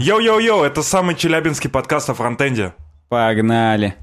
Йоу-йоу-йоу, 0.00 0.62
это 0.62 0.84
самый 0.84 1.16
челябинский 1.16 1.68
подкаст 1.68 2.08
о 2.08 2.14
фронтенде. 2.14 2.72
Погнали. 3.08 3.96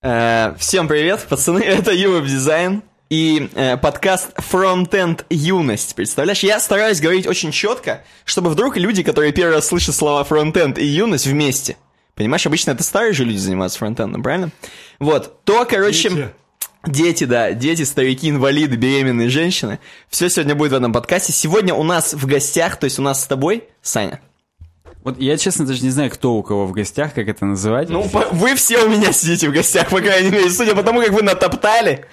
Э, 0.00 0.54
Всем 0.58 0.88
привет, 0.88 1.26
пацаны, 1.28 1.58
это 1.62 1.92
UWebDesign 1.92 2.82
и 3.10 3.50
э, 3.54 3.76
подкаст 3.76 4.32
Frontend 4.38 5.26
Юность. 5.28 5.94
Представляешь, 5.94 6.42
я 6.42 6.58
стараюсь 6.58 7.02
говорить 7.02 7.26
очень 7.26 7.50
четко, 7.50 8.02
чтобы 8.24 8.48
вдруг 8.48 8.78
люди, 8.78 9.02
которые 9.02 9.34
первый 9.34 9.56
раз 9.56 9.66
слышат 9.66 9.94
слова 9.94 10.26
Frontend 10.26 10.80
и 10.80 10.86
Юность 10.86 11.26
вместе, 11.26 11.76
понимаешь, 12.14 12.46
обычно 12.46 12.70
это 12.70 12.82
старые 12.82 13.12
же 13.12 13.26
люди 13.26 13.36
занимаются 13.36 13.78
фронтендом, 13.78 14.22
правильно? 14.22 14.48
Вот, 14.98 15.44
то, 15.44 15.66
короче... 15.66 16.08
Дети. 16.08 16.28
Дети, 16.88 17.24
да, 17.24 17.52
дети, 17.52 17.82
старики, 17.82 18.30
инвалиды, 18.30 18.76
беременные 18.76 19.28
женщины. 19.28 19.78
Все 20.08 20.30
сегодня 20.30 20.54
будет 20.54 20.72
в 20.72 20.76
этом 20.76 20.90
подкасте. 20.90 21.34
Сегодня 21.34 21.74
у 21.74 21.82
нас 21.82 22.14
в 22.14 22.26
гостях, 22.26 22.78
то 22.78 22.84
есть 22.84 22.98
у 22.98 23.02
нас 23.02 23.22
с 23.22 23.26
тобой, 23.26 23.64
Саня. 23.82 24.22
Вот 25.04 25.18
я, 25.20 25.36
честно, 25.38 25.64
даже 25.64 25.82
не 25.84 25.90
знаю, 25.90 26.10
кто 26.10 26.34
у 26.34 26.42
кого 26.42 26.66
в 26.66 26.72
гостях, 26.72 27.14
как 27.14 27.28
это 27.28 27.46
называть. 27.46 27.88
Ну, 27.88 28.06
по- 28.08 28.26
вы 28.32 28.54
все 28.56 28.84
у 28.84 28.88
меня 28.90 29.12
сидите 29.12 29.48
в 29.48 29.52
гостях, 29.52 29.88
по 29.88 30.00
крайней 30.00 30.30
мере, 30.30 30.50
судя 30.50 30.74
по 30.74 30.82
тому, 30.82 31.00
как 31.00 31.12
вы 31.12 31.22
натоптали. 31.22 32.04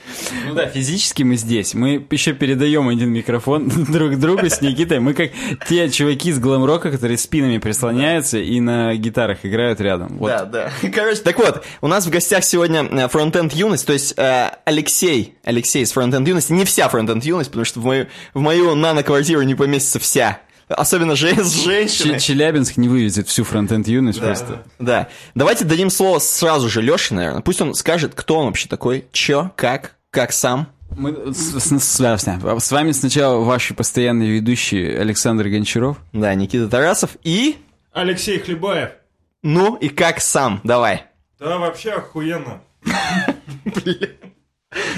Ну 0.47 0.53
да, 0.53 0.67
физически 0.67 1.23
мы 1.23 1.35
здесь. 1.35 1.73
Мы 1.73 2.05
еще 2.11 2.33
передаем 2.33 2.87
один 2.87 3.09
микрофон 3.09 3.67
друг 3.89 4.17
другу 4.17 4.45
с 4.49 4.61
Никитой. 4.61 4.99
Мы 4.99 5.13
как 5.13 5.31
те 5.67 5.89
чуваки 5.89 6.31
с 6.31 6.39
глэм-рока, 6.39 6.91
которые 6.91 7.17
спинами 7.17 7.57
прислоняются 7.57 8.37
и 8.37 8.59
на 8.61 8.95
гитарах 8.95 9.39
играют 9.43 9.81
рядом. 9.81 10.17
Вот. 10.19 10.27
Да, 10.29 10.45
да. 10.45 10.71
Короче, 10.93 11.21
так 11.21 11.37
вот, 11.39 11.65
у 11.81 11.87
нас 11.87 12.05
в 12.05 12.09
гостях 12.11 12.43
сегодня 12.45 12.83
э, 12.83 13.07
фронтенд 13.09 13.51
юность, 13.53 13.87
то 13.87 13.93
есть 13.93 14.13
э, 14.15 14.51
Алексей, 14.63 15.35
Алексей 15.43 15.83
из 15.83 15.91
фронтенд 15.91 16.25
юности, 16.27 16.53
не 16.53 16.63
вся 16.65 16.87
фронтенд 16.87 17.25
юность, 17.25 17.49
потому 17.49 17.65
что 17.65 17.79
в 17.79 17.85
мою, 17.85 18.05
в 18.33 18.39
мою 18.39 18.75
нано-квартиру 18.75 19.41
не 19.41 19.55
поместится 19.55 19.99
вся. 19.99 20.39
Особенно 20.67 21.15
же 21.15 21.31
с 21.43 21.63
женщиной. 21.63 22.19
Челябинск 22.19 22.77
не 22.77 22.87
вывезет 22.89 23.27
всю 23.27 23.43
фронтенд 23.43 23.87
юность 23.87 24.19
просто. 24.19 24.63
Да. 24.79 25.09
Давайте 25.35 25.63
дадим 25.65 25.89
слово 25.89 26.19
сразу 26.19 26.69
же 26.69 26.81
Леше, 26.81 27.13
наверное. 27.13 27.41
Пусть 27.41 27.61
он 27.61 27.73
скажет, 27.75 28.13
кто 28.15 28.39
он 28.39 28.47
вообще 28.47 28.67
такой, 28.67 29.05
чё, 29.11 29.51
как, 29.55 29.95
как 30.09 30.31
сам. 30.31 30.67
Мы 30.89 31.33
с, 31.33 31.59
с- 31.59 31.79
с- 31.83 31.99
с 32.63 32.71
вами 32.71 32.91
сначала 32.93 33.43
ваши 33.43 33.73
постоянные 33.73 34.31
ведущие 34.31 34.99
Александр 34.99 35.49
Гончаров. 35.49 35.97
Да, 36.13 36.33
Никита 36.33 36.67
Тарасов 36.67 37.11
и... 37.23 37.57
Алексей 37.91 38.39
Хлебаев. 38.39 38.91
Ну, 39.43 39.75
и 39.75 39.89
как 39.89 40.19
сам, 40.21 40.61
давай. 40.63 41.03
Да, 41.39 41.57
вообще 41.57 41.91
охуенно. 41.91 42.61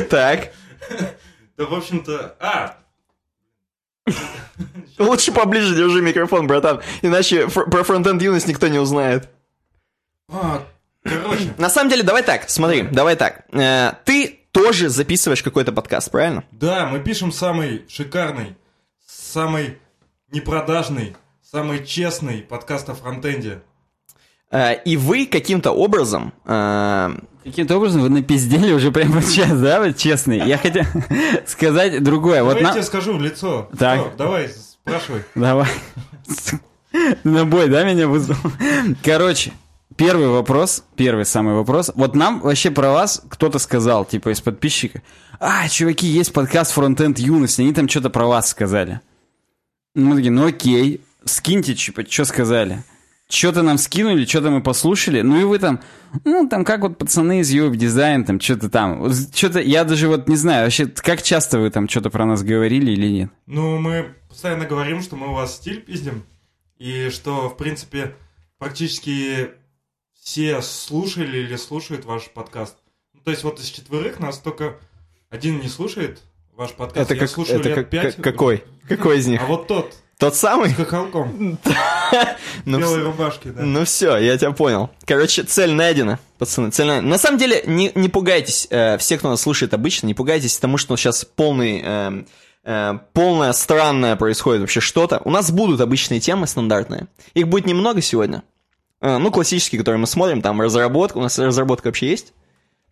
Так. 0.09 0.51
Да, 1.57 1.65
в 1.65 1.73
общем-то... 1.73 2.35
А, 2.39 2.77
Лучше 4.97 5.31
поближе 5.31 5.75
держи 5.75 6.01
микрофон, 6.01 6.47
братан, 6.47 6.81
иначе 7.01 7.47
про 7.47 7.83
фронтенд 7.83 8.21
юность 8.21 8.47
никто 8.47 8.67
не 8.67 8.79
узнает. 8.79 9.29
а, 10.31 10.63
короче, 11.03 11.53
На 11.57 11.69
самом 11.69 11.89
деле, 11.89 12.03
давай 12.03 12.23
так, 12.23 12.49
смотри, 12.49 12.81
давай 12.83 13.15
так. 13.15 13.45
Э, 13.51 13.93
ты 14.05 14.39
тоже 14.51 14.89
записываешь 14.89 15.43
какой-то 15.43 15.71
подкаст, 15.71 16.09
правильно? 16.11 16.43
да, 16.51 16.87
мы 16.87 16.99
пишем 16.99 17.31
самый 17.31 17.85
шикарный, 17.87 18.55
самый 19.05 19.77
непродажный, 20.31 21.15
самый 21.43 21.85
честный 21.85 22.39
подкаст 22.41 22.89
о 22.89 22.95
фронтенде. 22.95 23.61
Э, 24.51 24.75
и 24.83 24.97
вы 24.97 25.25
каким-то 25.25 25.71
образом... 25.71 26.33
э, 26.45 27.09
Каким-то 27.43 27.77
образом 27.77 28.01
вы 28.01 28.09
напиздели 28.09 28.73
уже 28.73 28.91
прямо 28.91 29.21
сейчас, 29.21 29.59
да, 29.59 29.81
вот 29.81 29.95
честный. 29.97 30.39
Я 30.45 30.57
хотел 30.57 30.83
сказать 31.45 32.03
другое. 32.03 32.43
Вот 32.43 32.55
Давай 32.55 32.61
я 32.63 32.67
на... 32.69 32.73
тебе 32.73 32.83
скажу 32.83 33.17
в 33.17 33.21
лицо. 33.21 33.69
Так. 33.77 34.15
Давай, 34.17 34.49
спрашивай. 34.49 35.23
Давай. 35.35 35.67
На 37.23 37.45
бой, 37.45 37.69
да, 37.69 37.83
меня 37.83 38.07
вызвал? 38.07 38.35
Короче, 39.03 39.51
первый 39.95 40.27
вопрос, 40.27 40.83
первый 40.95 41.25
самый 41.25 41.53
вопрос. 41.53 41.91
Вот 41.95 42.15
нам 42.15 42.39
вообще 42.41 42.71
про 42.71 42.91
вас 42.91 43.21
кто-то 43.29 43.59
сказал, 43.59 44.03
типа 44.03 44.29
из 44.29 44.41
подписчика, 44.41 45.01
а, 45.39 45.67
чуваки, 45.69 46.07
есть 46.07 46.33
подкаст 46.33 46.71
Фронтенд 46.71 47.19
Юность, 47.19 47.59
они 47.59 47.73
там 47.73 47.87
что-то 47.87 48.09
про 48.09 48.25
вас 48.25 48.49
сказали. 48.49 48.99
Мы 49.95 50.15
такие, 50.15 50.31
ну 50.31 50.47
окей, 50.47 51.01
скиньте, 51.25 51.75
типа, 51.75 52.03
что 52.09 52.25
сказали. 52.25 52.83
Что-то 53.29 53.61
нам 53.61 53.77
скинули, 53.77 54.23
что-то 54.25 54.49
мы 54.51 54.61
послушали, 54.63 55.19
ну 55.21 55.37
и 55.39 55.43
вы 55.43 55.59
там, 55.59 55.81
ну 56.23 56.47
там 56.47 56.63
как 56.63 56.79
вот 56.79 56.97
пацаны 56.97 57.41
из 57.41 57.53
UF 57.53 57.71
Design, 57.73 58.23
там 58.23 58.39
что-то 58.39 58.69
там, 58.69 59.11
что-то, 59.33 59.59
я 59.59 59.83
даже 59.83 60.07
вот 60.07 60.29
не 60.29 60.37
знаю, 60.37 60.63
вообще, 60.63 60.85
как 60.87 61.21
часто 61.21 61.59
вы 61.59 61.69
там 61.69 61.89
что-то 61.89 62.09
про 62.09 62.25
нас 62.25 62.41
говорили 62.41 62.91
или 62.91 63.07
нет? 63.07 63.29
Ну, 63.45 63.77
мы 63.79 64.13
постоянно 64.29 64.65
говорим, 64.65 65.01
что 65.01 65.17
мы 65.17 65.27
у 65.29 65.33
вас 65.33 65.55
стиль 65.57 65.81
пиздим, 65.81 66.23
и 66.77 67.09
что, 67.09 67.49
в 67.49 67.57
принципе, 67.57 68.15
практически 68.59 69.49
все 70.21 70.61
слушали 70.61 71.39
или 71.39 71.55
слушают 71.57 72.05
ваш 72.05 72.29
подкаст. 72.29 72.77
Ну, 73.13 73.19
то 73.25 73.31
есть 73.31 73.43
вот 73.43 73.59
из 73.59 73.65
четверых 73.65 74.19
нас 74.19 74.37
только 74.39 74.75
один 75.29 75.59
не 75.59 75.67
слушает 75.67 76.21
ваш 76.55 76.71
подкаст. 76.71 77.05
Это, 77.11 77.13
Я 77.15 77.19
как, 77.19 77.29
слушаю 77.29 77.59
это 77.59 77.69
лет 77.69 77.77
как- 77.77 77.89
пять. 77.89 78.15
как- 78.15 78.23
какой? 78.23 78.63
Какой 78.87 79.19
из 79.19 79.27
них? 79.27 79.41
А 79.41 79.45
вот 79.45 79.67
тот, 79.67 79.93
Тот 80.17 80.35
самый? 80.35 80.69
с 80.69 80.75
хохолком, 80.75 81.57
Ну, 82.65 82.79
белой 82.79 83.03
рубашке, 83.03 83.49
да. 83.49 83.61
Ну 83.61 83.85
все, 83.85 84.17
я 84.17 84.37
тебя 84.37 84.51
понял. 84.51 84.89
Короче, 85.05 85.43
цель 85.43 85.71
найдена, 85.71 86.19
пацаны, 86.37 86.71
цель 86.71 86.87
найдена. 86.87 87.07
На 87.09 87.17
самом 87.17 87.37
деле, 87.37 87.63
не, 87.65 87.91
не 87.95 88.09
пугайтесь, 88.09 88.67
э, 88.69 88.97
все, 88.97 89.17
кто 89.17 89.29
нас 89.29 89.41
слушает 89.41 89.73
обычно, 89.73 90.07
не 90.07 90.13
пугайтесь 90.13 90.57
тому, 90.57 90.77
что 90.77 90.97
сейчас 90.97 91.23
полный, 91.23 91.81
эм, 91.81 92.27
э, 92.63 92.93
полное 93.13 93.53
странное 93.53 94.15
происходит 94.15 94.61
вообще 94.61 94.81
что-то. 94.81 95.21
У 95.23 95.31
нас 95.31 95.51
будут 95.51 95.79
обычные 95.79 96.19
темы 96.19 96.47
стандартные. 96.47 97.07
Их 97.33 97.47
будет 97.47 97.65
немного 97.65 98.01
сегодня. 98.01 98.43
Э, 98.99 99.17
ну, 99.17 99.31
классические, 99.31 99.79
которые 99.79 99.99
мы 99.99 100.07
смотрим, 100.07 100.41
там 100.41 100.59
разработка. 100.59 101.17
У 101.17 101.21
нас 101.21 101.37
разработка 101.39 101.87
вообще 101.87 102.09
есть? 102.09 102.33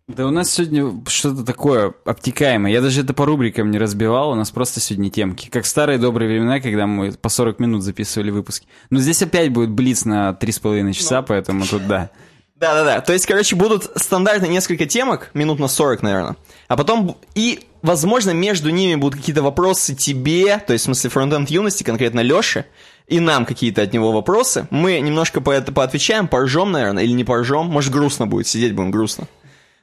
Да 0.07 0.27
у 0.27 0.29
нас 0.29 0.51
сегодня 0.51 1.03
что-то 1.07 1.43
такое 1.43 1.95
обтекаемое. 2.05 2.71
Я 2.71 2.81
даже 2.81 3.01
это 3.01 3.15
по 3.15 3.25
рубрикам 3.25 3.71
не 3.71 3.79
разбивал, 3.79 4.29
у 4.29 4.35
нас 4.35 4.51
просто 4.51 4.79
сегодня 4.79 5.09
темки. 5.09 5.49
Как 5.49 5.65
старые 5.65 5.97
добрые 5.97 6.29
времена, 6.29 6.59
когда 6.59 6.85
мы 6.85 7.11
по 7.13 7.27
40 7.27 7.59
минут 7.59 7.81
записывали 7.81 8.29
выпуски. 8.29 8.67
Но 8.91 8.99
здесь 8.99 9.23
опять 9.23 9.51
будет 9.51 9.71
блиц 9.71 10.05
на 10.05 10.37
3,5 10.39 10.93
часа, 10.93 11.23
поэтому 11.23 11.65
тут 11.65 11.87
да. 11.87 12.11
Да-да-да. 12.55 13.01
То 13.01 13.13
есть, 13.13 13.25
короче, 13.25 13.55
будут 13.55 13.89
стандартно 13.95 14.45
несколько 14.45 14.85
темок, 14.85 15.31
минут 15.33 15.57
на 15.57 15.67
40, 15.67 16.03
наверное. 16.03 16.35
А 16.67 16.77
потом 16.77 17.17
и, 17.33 17.61
возможно, 17.81 18.29
между 18.29 18.69
ними 18.69 18.93
будут 18.95 19.19
какие-то 19.19 19.41
вопросы 19.41 19.95
тебе, 19.95 20.59
то 20.59 20.71
есть, 20.73 20.83
в 20.83 20.85
смысле, 20.85 21.09
фронтенд 21.09 21.49
юности, 21.49 21.81
конкретно 21.83 22.19
Лёше, 22.19 22.65
и 23.07 23.19
нам 23.19 23.43
какие-то 23.43 23.81
от 23.81 23.91
него 23.91 24.11
вопросы. 24.11 24.67
Мы 24.69 24.99
немножко 24.99 25.41
по 25.41 25.49
это 25.49 25.71
поотвечаем, 25.71 26.27
поржем, 26.27 26.71
наверное, 26.71 27.03
или 27.03 27.11
не 27.11 27.23
поржем. 27.23 27.65
Может, 27.65 27.91
грустно 27.91 28.27
будет, 28.27 28.45
сидеть 28.45 28.75
будем 28.75 28.91
грустно. 28.91 29.27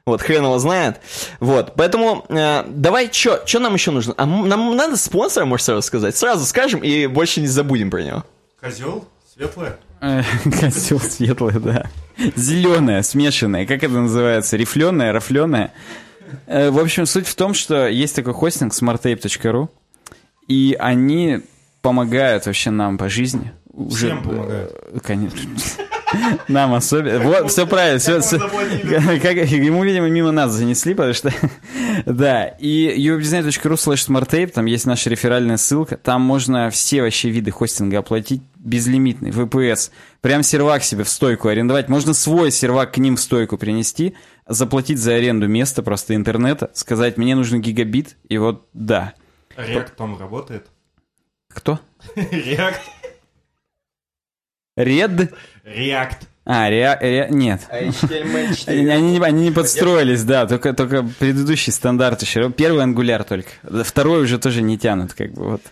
Вот, 0.05 0.21
хрен 0.21 0.43
его 0.43 0.59
знает. 0.59 1.01
Вот, 1.39 1.75
поэтому 1.77 2.25
э, 2.29 2.65
давай, 2.69 3.11
что 3.13 3.59
нам 3.61 3.75
еще 3.75 3.93
нужно? 3.93 4.15
А 4.17 4.27
нам 4.27 4.75
надо 4.77 4.97
спонсора, 4.97 5.45
можешь 5.45 5.65
сразу 5.67 5.83
сказать? 5.83 6.17
Сразу 6.17 6.45
скажем 6.45 6.81
и 6.81 7.07
больше 7.07 7.41
не 7.41 7.47
забудем 7.47 7.91
про 7.91 8.03
него. 8.03 8.25
Козел, 8.61 9.05
светлая. 9.33 9.79
Э, 10.01 10.23
Козел 10.61 10.99
светлый, 11.01 11.55
да. 11.61 11.87
Зеленая, 12.35 13.03
смешанная. 13.03 13.65
Как 13.65 13.85
это 13.85 13.95
называется? 13.95 14.57
Рифленая, 14.57 15.13
рафленая. 15.13 15.73
Э, 16.47 16.71
В 16.71 16.81
общем, 16.81 17.07
суть 17.07 17.29
в 17.29 17.35
том, 17.37 17.55
что 17.55 17.87
есть 17.87 18.17
такой 18.17 18.35
хостинг 18.35 18.73
smarttape.ru, 18.73 19.69
и 20.49 20.77
они 20.81 21.43
помогают 21.81 22.47
вообще 22.47 22.71
нам 22.71 22.99
по 22.99 23.09
жизни. 23.09 23.53
Уже, 23.73 24.09
Всем 24.09 24.23
помогают. 24.25 24.73
Конечно. 25.05 25.39
Нам 26.49 26.75
особенно. 26.75 27.21
Вот, 27.21 27.51
все 27.51 27.67
правильно. 27.67 27.99
Все, 27.99 28.21
Как 28.21 29.37
ему, 29.51 29.85
видимо, 29.85 30.09
мимо 30.09 30.31
нас 30.31 30.53
занесли, 30.53 30.95
потому 30.95 31.15
что... 31.15 31.33
да, 32.07 32.47
и 32.47 33.09
uwebdesign.ru 33.09 33.75
slash 33.75 34.09
smarttape, 34.09 34.49
там 34.49 34.67
есть 34.67 34.87
наша 34.87 35.11
реферальная 35.11 35.57
ссылка, 35.57 35.97
там 35.97 36.23
можно 36.23 36.71
все 36.71 37.03
вообще 37.03 37.31
виды 37.31 37.51
хостинга 37.51 37.99
оплатить 37.99 38.43
безлимитный, 38.57 39.31
VPS. 39.31 39.91
Прям 40.21 40.43
сервак 40.43 40.85
себе 40.85 41.05
в 41.05 41.09
стойку 41.09 41.49
арендовать. 41.49 41.89
Можно 41.89 42.15
свой 42.15 42.51
сервак 42.51 42.93
к 42.93 42.99
ним 42.99 43.17
в 43.17 43.21
стойку 43.21 43.59
принести, 43.59 44.15
заплатить 44.47 44.99
за 44.99 45.15
аренду 45.15 45.49
места 45.49 45.83
просто 45.83 46.15
интернета, 46.15 46.71
сказать, 46.75 47.17
мне 47.17 47.35
нужен 47.35 47.61
гигабит, 47.61 48.17
и 48.29 48.39
вот 48.39 48.67
да. 48.73 49.15
Реакт 49.57 49.97
там 49.97 50.19
работает. 50.19 50.69
Кто? 51.49 51.81
Реакт. 52.17 52.81
Ред? 54.77 55.35
Реакт. 55.65 56.27
А, 56.45 56.69
ре, 56.69 56.99
ре- 57.01 57.29
нет. 57.31 57.61
Они, 57.71 57.93
они 58.89 59.13
не, 59.13 59.21
они 59.25 59.43
не 59.45 59.51
подстроились, 59.53 60.25
да, 60.25 60.47
только, 60.47 60.73
только 60.73 61.05
предыдущий 61.21 61.73
стандарт 61.73 62.23
еще. 62.23 62.51
Первый 62.51 62.83
ангуляр 62.83 63.23
только. 63.23 63.51
Второй 63.85 64.23
уже 64.25 64.39
тоже 64.41 64.61
не 64.61 64.77
тянут, 64.77 65.15
как 65.15 65.33
бы 65.33 65.45
вот. 65.51 65.63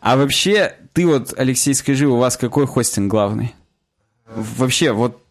А 0.00 0.16
вообще, 0.16 0.74
ты 0.92 1.06
вот, 1.06 1.32
Алексей, 1.38 1.74
скажи, 1.74 2.06
у 2.06 2.16
вас 2.16 2.36
какой 2.36 2.66
хостинг 2.66 3.10
главный? 3.10 3.54
Вообще, 4.26 4.92
вот, 4.92 5.22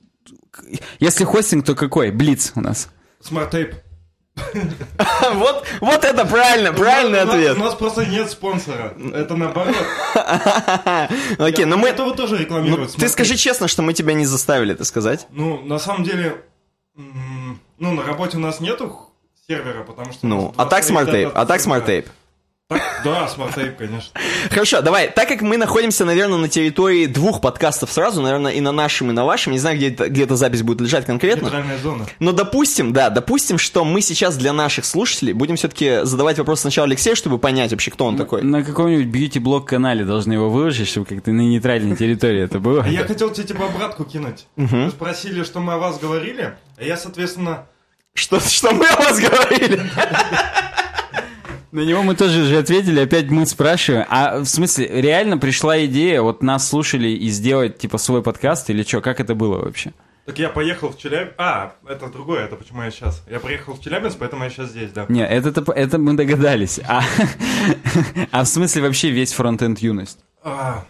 если 1.00 1.26
хостинг, 1.26 1.66
то 1.66 1.76
какой? 1.76 2.12
Блиц 2.12 2.52
у 2.56 2.62
нас. 2.62 2.90
SmartApe. 3.22 3.76
Вот, 5.34 5.66
вот 5.82 6.04
это 6.04 6.26
правильно, 6.26 6.74
правильный 6.74 7.22
ответ. 7.22 7.58
У 7.58 7.60
нас 7.60 7.76
просто 7.76 8.06
нет 8.06 8.30
спонсора. 8.30 8.94
Это 9.14 9.36
наоборот. 9.36 9.76
Окей, 11.38 11.66
но 11.66 11.76
Я 11.76 11.82
мы... 11.82 11.92
готовы 11.92 12.16
тоже 12.16 12.36
ну, 12.36 12.42
рекламировать. 12.42 12.96
ты 12.96 13.10
скажи 13.10 13.36
честно, 13.36 13.68
что 13.68 13.82
мы 13.82 13.94
тебя 13.94 14.14
не 14.14 14.26
заставили 14.26 14.74
это 14.74 14.84
сказать. 14.84 15.28
Ну, 15.32 15.62
на 15.62 15.80
самом 15.80 16.04
деле, 16.04 16.44
ну, 16.96 17.92
на 17.94 18.04
работе 18.04 18.38
у 18.38 18.40
нас 18.40 18.60
нету 18.60 19.12
сервера, 19.48 19.84
потому 19.84 20.12
что... 20.12 20.26
Ну, 20.26 20.54
а 20.58 20.66
так 20.66 20.84
20 20.84 20.88
SmartApe, 20.90 21.32
а 21.34 21.46
так 21.46 21.62
SmartApe. 21.62 22.08
Так, 22.72 23.02
Да, 23.04 23.28
SmartApe, 23.28 23.78
конечно. 23.78 24.12
Хорошо, 24.50 24.82
давай, 24.82 25.12
так 25.12 25.28
как 25.28 25.42
мы 25.42 25.58
находимся, 25.58 26.06
наверное, 26.06 26.38
на 26.38 26.48
территории 26.48 27.06
двух 27.06 27.42
подкастов 27.42 27.92
сразу, 27.92 28.22
наверное, 28.22 28.54
и 28.54 28.62
на 28.62 28.72
нашем, 28.72 29.10
и 29.10 29.14
на 29.14 29.26
вашем, 29.26 29.52
не 29.52 29.60
знаю, 29.60 29.76
где, 29.78 29.90
где 29.90 30.24
эта 30.24 30.36
запись 30.38 30.62
будет 30.62 30.80
лежать 30.80 31.06
конкретно, 31.06 31.46
Нейтральная 31.46 31.78
зона. 31.80 32.06
но 32.20 32.32
допустим, 32.32 32.94
да, 32.94 33.10
допустим, 33.10 33.58
что 33.58 33.84
мы 33.84 34.02
сейчас 34.02 34.38
для 34.38 34.54
наших 34.54 34.86
слушателей 34.86 35.34
будем 35.34 35.58
все-таки 35.58 36.00
задавать 36.04 36.38
вопрос 36.38 36.62
сначала 36.62 36.86
Алексею, 36.88 37.16
чтобы 37.16 37.40
понять 37.40 37.72
вообще, 37.72 37.92
кто 37.92 38.06
он 38.06 38.16
такой. 38.16 38.42
На 38.42 38.64
каком-нибудь 38.64 39.08
бьюти-блог 39.08 39.68
канале 39.68 40.06
должны 40.06 40.34
его 40.34 40.50
выложить, 40.50 40.88
чтобы 40.88 41.06
как-то 41.08 41.32
на 41.32 41.42
нейтральной 41.42 41.96
территории 41.98 42.42
это 42.42 42.60
было. 42.60 42.84
А 42.84 42.88
я 42.88 43.04
хотел 43.04 43.32
тебе 43.32 43.48
типа 43.48 43.66
обратку 43.66 44.06
кинуть. 44.06 44.46
Вы 44.56 44.90
спросили, 44.92 45.44
что 45.44 45.60
мы 45.60 45.74
о 45.74 45.78
вас 45.78 46.00
говорили, 46.00 46.54
а 46.78 46.84
я, 46.84 46.96
соответственно... 46.96 47.66
Что, 48.14 48.40
что 48.40 48.72
мы 48.72 48.86
о 48.88 48.96
вас 48.98 49.20
говорили? 49.20 49.82
На 51.72 51.82
него 51.82 52.04
мы 52.04 52.16
тоже 52.16 52.44
же 52.46 52.58
ответили, 52.58 53.00
опять 53.00 53.30
мы 53.30 53.46
спрашиваем. 53.46 54.06
А 54.10 54.40
в 54.40 54.46
смысле, 54.46 54.88
реально 55.02 55.38
пришла 55.38 55.86
идея, 55.86 56.22
вот 56.22 56.44
нас 56.44 56.68
слушали 56.68 57.08
и 57.08 57.30
сделать 57.30 57.78
типа 57.78 57.98
свой 57.98 58.22
подкаст 58.22 58.70
или 58.70 58.84
что? 58.84 59.00
Как 59.00 59.22
это 59.22 59.36
было 59.36 59.58
вообще? 59.58 59.94
Так 60.26 60.38
я 60.38 60.50
поехал 60.50 60.90
в 60.90 60.98
Челябинск... 60.98 61.34
А, 61.38 61.74
это 61.88 62.08
другое, 62.08 62.46
это 62.46 62.56
почему 62.56 62.84
я 62.84 62.92
сейчас. 62.92 63.24
Я 63.30 63.40
приехал 63.40 63.74
в 63.74 63.82
Челябинск, 63.82 64.18
поэтому 64.20 64.44
я 64.44 64.50
сейчас 64.50 64.70
здесь, 64.70 64.92
да. 64.92 65.06
Не, 65.08 65.26
это, 65.26 65.72
это, 65.72 65.98
мы 65.98 66.14
догадались. 66.14 66.80
А, 66.88 67.04
а 68.32 68.44
в 68.44 68.48
смысле 68.48 68.84
вообще 68.84 69.10
весь 69.10 69.34
фронтенд 69.34 69.80
юность? 69.80 70.20
А. 70.44 70.86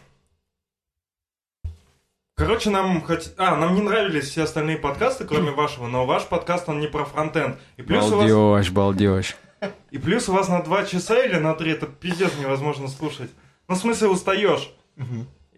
Короче, 2.36 2.72
нам 2.72 3.02
хот... 3.04 3.34
а, 3.38 3.56
нам 3.56 3.76
не 3.76 3.82
нравились 3.82 4.30
все 4.30 4.44
остальные 4.44 4.78
подкасты, 4.78 5.26
кроме 5.26 5.52
вашего, 5.52 5.88
но 5.88 6.06
ваш 6.08 6.26
подкаст, 6.26 6.68
он 6.68 6.80
не 6.80 6.88
про 6.88 7.06
фронтенд. 7.06 7.58
И 7.78 7.84
плюс, 7.84 8.12
у 8.12 8.18
вас... 8.18 8.32
Балдеж, 8.32 8.72
балдеж. 8.72 9.36
И 9.92 9.98
плюс 9.98 10.28
у 10.30 10.34
вас 10.34 10.48
на 10.50 10.62
два 10.64 10.86
часа 10.86 11.24
или 11.24 11.36
на 11.36 11.54
три, 11.54 11.72
это 11.72 11.86
пиздец 11.86 12.32
невозможно 12.40 12.88
слушать. 12.88 13.30
Ну, 13.68 13.76
в 13.76 13.78
смысле, 13.78 14.08
устаешь. 14.08 14.72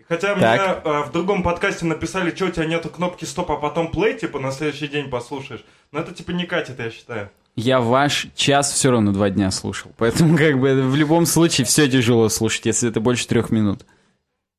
Хотя 0.09 0.35
мне 0.35 0.45
а, 0.45 1.03
в 1.03 1.11
другом 1.11 1.43
подкасте 1.43 1.85
написали, 1.85 2.35
что 2.35 2.45
у 2.45 2.49
тебя 2.49 2.65
нету 2.65 2.89
кнопки 2.89 3.25
стоп, 3.25 3.51
а 3.51 3.55
потом 3.55 3.89
плей, 3.89 4.17
типа, 4.17 4.39
на 4.39 4.51
следующий 4.51 4.87
день 4.87 5.09
послушаешь. 5.09 5.63
Но 5.91 5.99
это, 5.99 6.13
типа, 6.13 6.31
не 6.31 6.45
катит, 6.45 6.79
я 6.79 6.91
считаю. 6.91 7.29
Я 7.55 7.79
ваш 7.79 8.27
час 8.35 8.71
все 8.71 8.91
равно 8.91 9.11
два 9.11 9.29
дня 9.29 9.49
слушал. 9.51 9.91
Поэтому 9.97 10.37
как 10.37 10.59
бы 10.59 10.81
в 10.81 10.95
любом 10.95 11.25
случае 11.25 11.65
все 11.65 11.87
тяжело 11.87 12.27
слушать, 12.29 12.65
если 12.65 12.89
это 12.89 12.99
больше 12.99 13.27
трех 13.27 13.51
минут. 13.51 13.85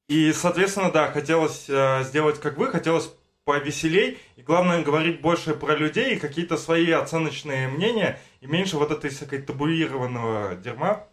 И, 0.08 0.32
соответственно, 0.32 0.90
да, 0.90 1.10
хотелось 1.10 1.64
э, 1.68 2.04
сделать 2.04 2.40
как 2.40 2.56
вы, 2.58 2.68
хотелось 2.68 3.10
повеселей, 3.44 4.18
и 4.36 4.42
главное 4.42 4.82
говорить 4.82 5.20
больше 5.20 5.54
про 5.54 5.76
людей 5.76 6.14
и 6.14 6.18
какие-то 6.18 6.56
свои 6.56 6.90
оценочные 6.90 7.68
мнения, 7.68 8.18
и 8.40 8.46
меньше 8.46 8.76
вот 8.76 8.90
этой 8.90 9.10
всякой 9.10 9.42
табуированного 9.42 10.56
дерьма. 10.56 11.06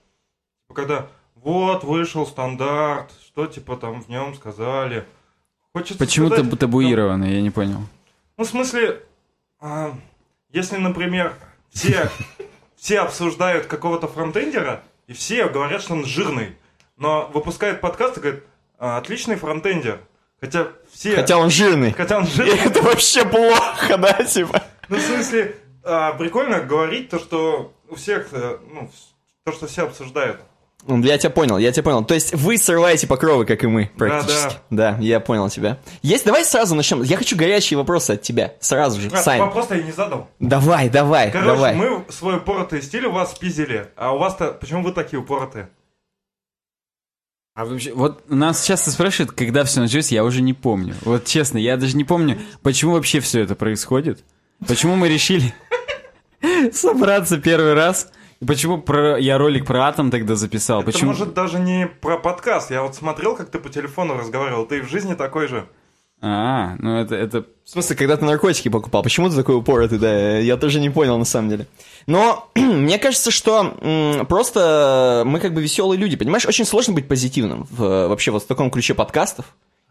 Типа, 0.68 0.74
Когда 0.74 1.08
вот, 1.36 1.84
вышел 1.84 2.26
стандарт, 2.26 3.12
что 3.26 3.48
типа 3.48 3.76
там 3.76 4.02
в 4.02 4.10
нем 4.10 4.34
сказали. 4.36 5.06
Хочется 5.74 6.00
Почему 6.00 6.28
сказать, 6.28 6.46
табу- 6.46 6.58
табуировано, 6.58 7.26
я 7.26 7.42
не 7.42 7.50
понял. 7.50 7.82
Ну, 8.38 8.44
в 8.44 8.48
смысле, 8.48 9.04
а, 9.60 9.94
если, 10.50 10.78
например, 10.78 11.34
все, 11.70 12.10
все 12.76 13.00
обсуждают 13.00 13.68
какого-то 13.68 14.08
фронтендера, 14.08 14.84
и 15.08 15.14
все 15.14 15.50
говорят, 15.50 15.82
что 15.82 15.94
он 15.94 16.06
жирный, 16.06 16.56
но 16.98 17.30
выпускает 17.34 17.82
подкаст 17.82 18.18
и 18.18 18.22
говорит, 18.22 18.44
«А, 18.78 18.98
отличный 18.98 19.36
фронтендер. 19.36 20.02
Хотя 20.42 20.68
все... 20.92 21.16
Хотя 21.16 21.38
он 21.38 21.50
жирный. 21.50 21.94
хотя 21.94 22.18
он 22.18 22.24
И 22.26 22.28
жирный. 22.30 22.56
это 22.66 22.82
вообще 22.82 23.24
плохо, 23.26 23.98
да, 23.98 24.14
типа? 24.24 24.64
Ну, 24.90 24.98
в 24.98 25.02
смысле, 25.02 25.56
а, 25.84 26.14
прикольно 26.14 26.60
говорить 26.62 27.10
то, 27.10 27.20
что 27.20 27.74
у 27.90 27.96
всех, 27.96 28.28
э, 28.32 28.58
ну, 28.74 28.90
то, 29.46 29.52
что 29.52 29.68
все 29.68 29.84
обсуждают. 29.84 30.42
Ну, 30.88 31.00
Я 31.04 31.20
тебя 31.20 31.30
понял, 31.30 31.60
я 31.60 31.72
тебя 31.72 31.84
понял. 31.84 32.04
То 32.04 32.16
есть 32.16 32.34
вы 32.34 32.58
срываете 32.58 33.06
покровы, 33.06 33.46
как 33.46 33.64
и 33.64 33.68
мы, 33.68 33.92
практически. 34.00 34.56
Да, 34.72 34.98
я 35.00 35.20
понял 35.20 35.48
тебя. 35.48 35.78
Есть, 36.02 36.26
давай 36.26 36.44
сразу 36.44 36.74
начнем. 36.74 37.04
Я 37.04 37.18
хочу 37.18 37.38
горячие 37.38 37.78
вопросы 37.78 38.12
от 38.12 38.24
тебя. 38.24 38.54
Сразу 38.60 39.00
же, 39.00 39.10
А, 39.14 39.18
Сань. 39.18 39.40
вопрос-то 39.42 39.76
я 39.76 39.84
не 39.84 39.92
задал. 39.92 40.28
Давай, 40.40 40.90
давай, 40.90 41.30
Короче, 41.32 41.52
давай. 41.54 41.76
мы 41.76 42.04
свой 42.10 42.38
упоротый 42.38 42.82
стиль 42.82 43.06
у 43.06 43.12
вас 43.12 43.32
спиздили, 43.32 43.90
а 43.96 44.12
у 44.16 44.18
вас-то, 44.18 44.54
почему 44.54 44.82
вы 44.82 44.92
такие 44.92 45.20
упоротые? 45.20 45.70
А 47.54 47.66
вообще, 47.66 47.94
вот 47.94 48.30
нас 48.30 48.64
часто 48.64 48.92
спрашивают, 48.92 49.34
когда 49.34 49.66
все 49.66 49.82
началось, 49.82 50.12
я 50.12 50.24
уже 50.24 50.42
не 50.42 50.54
помню. 50.54 50.96
Вот 51.02 51.26
честно, 51.26 51.58
я 51.58 51.76
даже 51.76 51.98
не 51.98 52.06
помню, 52.06 52.40
почему 52.62 52.94
вообще 52.94 53.20
все 53.20 53.42
это 53.42 53.56
происходит. 53.56 54.24
Почему 54.66 54.96
мы 54.96 55.10
решили 55.10 55.54
собраться 56.72 57.40
первый 57.40 57.74
раз. 57.74 58.10
Почему 58.46 58.82
про, 58.82 59.18
я 59.20 59.38
ролик 59.38 59.66
про 59.66 59.88
атом 59.88 60.12
тогда 60.12 60.36
записал? 60.36 60.82
Это 60.82 60.94
почему? 60.94 61.12
может 61.12 61.34
даже 61.34 61.60
не 61.60 61.88
про 61.88 62.18
подкаст. 62.18 62.72
Я 62.72 62.84
вот 62.84 62.96
смотрел, 62.96 63.36
как 63.36 63.52
ты 63.52 63.60
по 63.60 63.70
телефону 63.70 64.18
разговаривал. 64.18 64.66
Ты 64.66 64.82
в 64.82 64.90
жизни 64.90 65.14
такой 65.14 65.48
же. 65.48 65.68
А, 66.24 66.76
ну 66.78 66.98
это, 66.98 67.16
это... 67.16 67.46
В 67.66 67.70
смысле, 67.70 67.96
когда 67.96 68.16
ты 68.16 68.26
наркотики 68.26 68.70
покупал? 68.70 69.02
Почему 69.02 69.30
ты 69.30 69.36
такой 69.36 69.56
упоротый, 69.56 69.98
да? 69.98 70.38
Я 70.38 70.56
тоже 70.56 70.80
не 70.80 70.92
понял, 70.92 71.18
на 71.18 71.26
самом 71.26 71.50
деле. 71.50 71.68
Но 72.06 72.48
мне 72.56 73.00
кажется, 73.00 73.32
что 73.32 73.76
м, 73.82 74.26
просто 74.28 75.24
мы 75.26 75.40
как 75.40 75.54
бы 75.54 75.62
веселые 75.64 75.98
люди, 76.00 76.16
понимаешь? 76.16 76.46
Очень 76.46 76.66
сложно 76.66 76.94
быть 76.94 77.08
позитивным 77.08 77.68
в, 77.72 78.08
вообще 78.08 78.30
вот 78.30 78.44
в 78.44 78.48
таком 78.48 78.70
ключе 78.70 78.94
подкастов. 78.94 79.46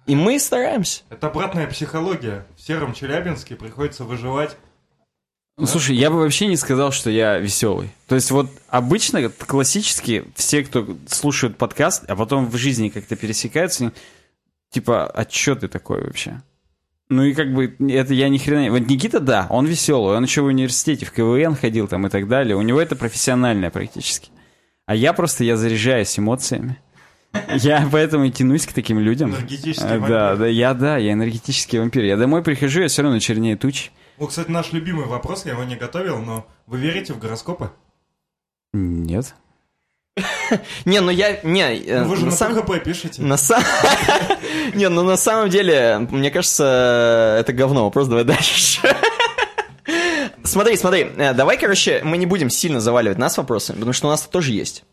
И 0.06 0.14
мы 0.14 0.38
стараемся. 0.38 1.02
Это 1.10 1.26
обратная 1.26 1.66
психология. 1.66 2.46
В 2.56 2.62
сером 2.62 2.94
Челябинске 2.94 3.56
приходится 3.56 4.04
выживать. 4.04 4.56
Ну, 5.58 5.66
слушай, 5.66 5.94
я 5.94 6.10
бы 6.10 6.18
вообще 6.18 6.46
не 6.46 6.56
сказал, 6.56 6.90
что 6.90 7.10
я 7.10 7.38
веселый. 7.38 7.90
То 8.08 8.14
есть 8.14 8.30
вот 8.30 8.46
обычно, 8.68 9.28
классически, 9.28 10.24
все, 10.34 10.64
кто 10.64 10.86
слушают 11.06 11.58
подкаст, 11.58 12.04
а 12.08 12.16
потом 12.16 12.46
в 12.48 12.56
жизни 12.56 12.88
как-то 12.88 13.14
пересекаются, 13.14 13.92
типа, 14.70 15.06
а 15.06 15.24
чё 15.24 15.54
ты 15.54 15.68
такой 15.68 16.02
вообще? 16.02 16.42
Ну 17.08 17.24
и 17.24 17.34
как 17.34 17.52
бы 17.52 17.76
это 17.90 18.14
я 18.14 18.28
ни 18.28 18.38
хрена... 18.38 18.70
Вот 18.70 18.88
Никита, 18.88 19.18
да, 19.18 19.46
он 19.50 19.66
веселый, 19.66 20.16
он 20.16 20.22
еще 20.22 20.42
в 20.42 20.46
университете, 20.46 21.06
в 21.06 21.12
КВН 21.12 21.56
ходил 21.56 21.88
там 21.88 22.06
и 22.06 22.10
так 22.10 22.28
далее. 22.28 22.56
У 22.56 22.62
него 22.62 22.80
это 22.80 22.94
профессиональное 22.94 23.70
практически. 23.70 24.30
А 24.86 24.94
я 24.94 25.12
просто, 25.12 25.44
я 25.44 25.56
заряжаюсь 25.56 26.18
эмоциями. 26.18 26.78
Я 27.54 27.88
поэтому 27.90 28.24
и 28.24 28.30
тянусь 28.30 28.66
к 28.66 28.72
таким 28.72 28.98
людям. 28.98 29.30
Энергетический 29.30 29.88
А, 29.88 29.98
вампир. 29.98 30.08
Да, 30.08 30.36
да, 30.36 30.46
я, 30.46 30.74
да, 30.74 30.96
я 30.98 31.12
энергетический 31.12 31.78
вампир. 31.78 32.04
Я 32.04 32.16
домой 32.16 32.42
прихожу, 32.42 32.80
я 32.80 32.88
все 32.88 33.02
равно 33.02 33.18
чернее 33.18 33.56
туч. 33.56 33.90
Вот, 34.18 34.30
кстати, 34.30 34.50
наш 34.50 34.72
любимый 34.72 35.06
вопрос, 35.06 35.46
я 35.46 35.52
его 35.52 35.64
не 35.64 35.76
готовил, 35.76 36.18
но 36.18 36.46
вы 36.66 36.78
верите 36.78 37.12
в 37.12 37.18
гороскопы? 37.18 37.70
Нет. 38.72 39.34
Не, 40.84 41.00
ну 41.00 41.10
я... 41.10 41.40
Не, 41.42 41.76
э, 41.76 42.02
Ну, 42.02 42.08
вы 42.08 42.16
же 42.16 42.24
на 42.24 42.30
на 42.30 42.36
самом... 42.36 42.62
ПХП 42.62 42.82
пишете. 42.82 43.22
На 43.22 43.36
самом... 43.36 43.64
Не, 44.74 44.88
ну 44.88 45.02
на 45.02 45.16
самом 45.16 45.48
деле, 45.50 46.06
мне 46.10 46.30
кажется, 46.30 47.36
это 47.40 47.52
говно. 47.52 47.84
Вопрос 47.84 48.08
давай 48.08 48.24
дальше. 48.24 48.80
Смотри, 50.44 50.76
смотри, 50.76 51.10
э, 51.16 51.34
давай, 51.34 51.58
короче, 51.58 52.00
мы 52.04 52.16
не 52.16 52.26
будем 52.26 52.50
сильно 52.50 52.80
заваливать 52.80 53.18
нас 53.18 53.36
вопросами, 53.36 53.76
потому 53.76 53.92
что 53.92 54.06
у 54.06 54.10
нас 54.10 54.22
тоже 54.22 54.52
есть. 54.52 54.84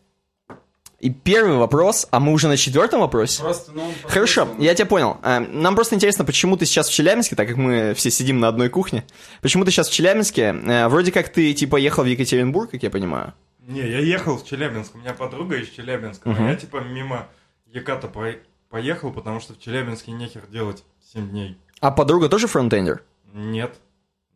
И 1.00 1.10
первый 1.10 1.56
вопрос, 1.56 2.08
а 2.10 2.18
мы 2.18 2.32
уже 2.32 2.48
на 2.48 2.56
четвертом 2.56 3.00
вопросе? 3.00 3.40
Просто, 3.42 3.70
ну, 3.72 3.88
Хорошо, 4.04 4.48
я 4.58 4.74
тебя 4.74 4.86
понял. 4.86 5.18
Э, 5.22 5.38
Нам 5.38 5.74
просто 5.76 5.94
интересно, 5.94 6.24
почему 6.24 6.56
ты 6.56 6.66
сейчас 6.66 6.88
в 6.88 6.92
Челябинске, 6.92 7.36
так 7.36 7.46
как 7.48 7.56
мы 7.56 7.94
все 7.94 8.10
сидим 8.10 8.40
на 8.40 8.48
одной 8.48 8.68
кухне. 8.68 9.04
Почему 9.40 9.64
ты 9.64 9.70
сейчас 9.70 9.88
в 9.88 9.92
Челябинске? 9.92 10.52
Вроде 10.88 11.12
как 11.12 11.28
ты, 11.28 11.52
типа, 11.54 11.76
ехал 11.76 12.02
в 12.02 12.06
Екатеринбург, 12.06 12.72
как 12.72 12.82
я 12.82 12.90
понимаю. 12.90 13.32
Не, 13.68 13.80
я 13.80 13.98
ехал 13.98 14.38
в 14.38 14.46
Челябинск, 14.46 14.94
у 14.94 14.98
меня 14.98 15.12
подруга 15.12 15.56
из 15.56 15.68
Челябинска, 15.68 16.34
а 16.34 16.42
я 16.50 16.56
типа 16.56 16.78
мимо 16.78 17.28
Еката 17.66 18.08
по- 18.08 18.38
поехал, 18.70 19.12
потому 19.12 19.40
что 19.40 19.52
в 19.52 19.60
Челябинске 19.60 20.12
нехер 20.12 20.46
делать 20.46 20.84
7 21.12 21.28
дней. 21.28 21.58
А 21.80 21.90
подруга 21.90 22.30
тоже 22.30 22.46
фронтендер? 22.46 23.02
Нет, 23.34 23.76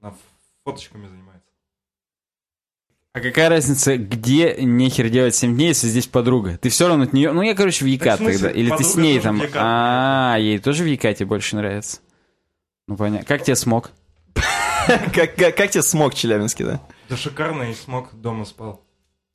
она 0.02 0.14
фоточками 0.64 1.06
занимается. 1.08 1.48
А 3.14 3.20
какая 3.20 3.48
разница, 3.48 3.96
где 3.96 4.54
нехер 4.62 5.08
делать 5.08 5.34
7 5.34 5.54
дней, 5.54 5.68
если 5.68 5.86
здесь 5.88 6.06
подруга? 6.06 6.58
Ты 6.58 6.68
все 6.68 6.88
равно 6.88 7.04
от 7.04 7.14
нее... 7.14 7.32
Ну, 7.32 7.40
я, 7.40 7.54
короче, 7.54 7.86
в 7.86 7.88
в 7.88 8.16
смысле, 8.18 8.48
тогда. 8.48 8.50
Или 8.50 8.76
ты 8.76 8.84
с 8.84 8.96
ней 8.96 9.18
там... 9.18 9.38
в 9.38 9.42
Екат 9.44 9.56
А, 9.56 10.36
ей 10.38 10.58
тоже 10.58 10.84
в 10.84 10.86
Екате 10.86 11.24
больше 11.24 11.56
нравится. 11.56 12.00
Ну, 12.86 12.98
понятно. 12.98 13.26
Как 13.26 13.44
тебе 13.44 13.56
смог? 13.56 13.92
Как, 15.14 15.36
как, 15.36 15.56
как 15.56 15.70
тебе 15.70 15.82
смог 15.82 16.12
Челябинский, 16.12 16.64
да? 16.66 16.80
Да 17.08 17.16
шикарно 17.16 17.70
и 17.70 17.74
смог, 17.74 18.12
дома 18.14 18.44
спал. 18.44 18.84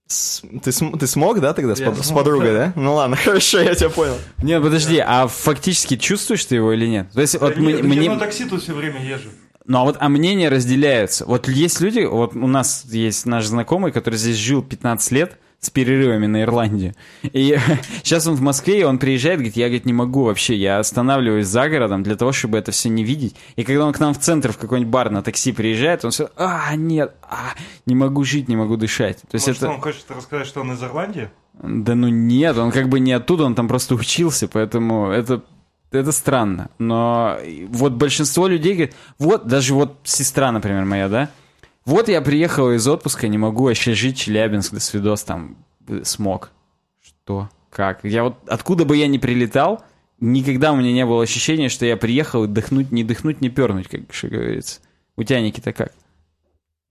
С- 0.07 0.41
Ты, 0.63 0.71
см- 0.71 0.97
ты 0.97 1.05
смог, 1.05 1.39
да, 1.41 1.53
тогда 1.53 1.75
с, 1.75 1.81
под- 1.81 2.03
с 2.05 2.11
подругой, 2.11 2.53
да. 2.53 2.65
да? 2.67 2.73
Ну 2.75 2.93
ладно, 2.95 3.15
хорошо, 3.23 3.59
я 3.59 3.75
тебя 3.75 3.89
понял. 3.89 4.15
Нет, 4.41 4.61
подожди, 4.63 4.97
а 4.99 5.27
фактически 5.27 5.97
чувствуешь 5.97 6.45
ты 6.45 6.55
его 6.55 6.71
или 6.71 6.87
нет? 6.87 7.11
То 7.13 7.21
есть, 7.21 7.39
вот 7.39 7.55
Да 7.55 7.61
мы- 7.61 7.73
нет, 7.73 7.83
мне... 7.83 8.05
Я 8.05 8.13
на 8.13 8.19
такси 8.19 8.45
тут 8.45 8.63
все 8.63 8.73
время 8.73 9.03
езжу. 9.03 9.29
Ну 9.65 9.79
а 9.79 9.83
вот 9.83 9.97
а 9.99 10.07
мнения 10.07 10.47
разделяются. 10.47 11.25
Вот 11.25 11.49
есть 11.49 11.81
люди, 11.81 11.99
вот 11.99 12.35
у 12.37 12.47
нас 12.47 12.85
есть 12.85 13.25
наш 13.25 13.45
знакомый, 13.47 13.91
который 13.91 14.15
здесь 14.15 14.37
жил 14.37 14.63
15 14.63 15.11
лет 15.11 15.37
с 15.59 15.69
перерывами 15.69 16.27
на 16.27 16.43
Ирландию. 16.43 16.93
И 17.23 17.57
сейчас 18.03 18.27
он 18.27 18.35
в 18.35 18.41
Москве, 18.41 18.81
и 18.81 18.83
он 18.83 18.99
приезжает, 18.99 19.37
говорит, 19.39 19.55
я, 19.55 19.65
говорит, 19.65 19.85
не 19.85 19.93
могу 19.93 20.23
вообще, 20.23 20.55
я 20.55 20.79
останавливаюсь 20.79 21.47
за 21.47 21.67
городом 21.67 22.03
для 22.03 22.15
того, 22.15 22.31
чтобы 22.31 22.57
это 22.57 22.71
все 22.71 22.89
не 22.89 23.03
видеть. 23.03 23.35
И 23.55 23.63
когда 23.63 23.85
он 23.85 23.93
к 23.93 23.99
нам 23.99 24.13
в 24.13 24.19
центр, 24.19 24.51
в 24.51 24.57
какой-нибудь 24.57 24.91
бар 24.91 25.09
на 25.09 25.23
такси 25.23 25.51
приезжает, 25.51 26.05
он 26.05 26.11
все, 26.11 26.29
а, 26.37 26.75
нет, 26.75 27.15
а, 27.23 27.55
не 27.85 27.95
могу 27.95 28.23
жить, 28.23 28.47
не 28.47 28.55
могу 28.55 28.77
дышать. 28.77 29.17
То 29.21 29.35
есть 29.35 29.47
Может, 29.47 29.63
это... 29.63 29.71
он 29.71 29.81
хочет 29.81 30.05
рассказать, 30.09 30.47
что 30.47 30.61
он 30.61 30.73
из 30.73 30.83
Ирландии? 30.83 31.29
Да 31.61 31.95
ну 31.95 32.07
нет, 32.07 32.55
он 32.57 32.71
как 32.71 32.87
бы 32.87 32.99
не 32.99 33.13
оттуда, 33.13 33.45
он 33.45 33.55
там 33.55 33.67
просто 33.67 33.95
учился, 33.95 34.47
поэтому 34.47 35.09
это, 35.09 35.41
это 35.91 36.11
странно. 36.11 36.69
Но 36.77 37.37
вот 37.69 37.93
большинство 37.93 38.47
людей 38.47 38.73
говорят, 38.73 38.95
вот, 39.17 39.47
даже 39.47 39.73
вот 39.73 39.97
сестра, 40.03 40.51
например, 40.51 40.85
моя, 40.85 41.09
да, 41.09 41.31
вот 41.87 42.09
я 42.09 42.21
приехал 42.21 42.71
из 42.71 42.85
отпуска, 42.85 43.29
не 43.29 43.37
могу 43.37 43.63
вообще 43.63 43.93
жить, 43.93 44.17
Челябинск, 44.17 44.73
до 44.73 44.81
свидос, 44.81 45.23
там, 45.23 45.55
э, 45.87 46.01
смог. 46.03 46.51
Что? 47.01 47.49
Как? 47.69 48.03
Я 48.03 48.23
вот, 48.25 48.35
откуда 48.47 48.83
бы 48.83 48.97
я 48.97 49.07
ни 49.07 49.17
прилетал, 49.17 49.83
никогда 50.19 50.73
у 50.73 50.75
меня 50.75 50.91
не 50.91 51.05
было 51.05 51.23
ощущения, 51.23 51.69
что 51.69 51.85
я 51.85 51.95
приехал 51.95 52.43
и 52.43 52.47
дыхнуть, 52.47 52.91
не 52.91 53.05
дыхнуть, 53.05 53.39
не 53.39 53.49
пернуть, 53.49 53.87
как 53.87 54.01
говорится. 54.29 54.81
У 55.15 55.23
тебя, 55.23 55.39
Никита, 55.39 55.71
как? 55.71 55.93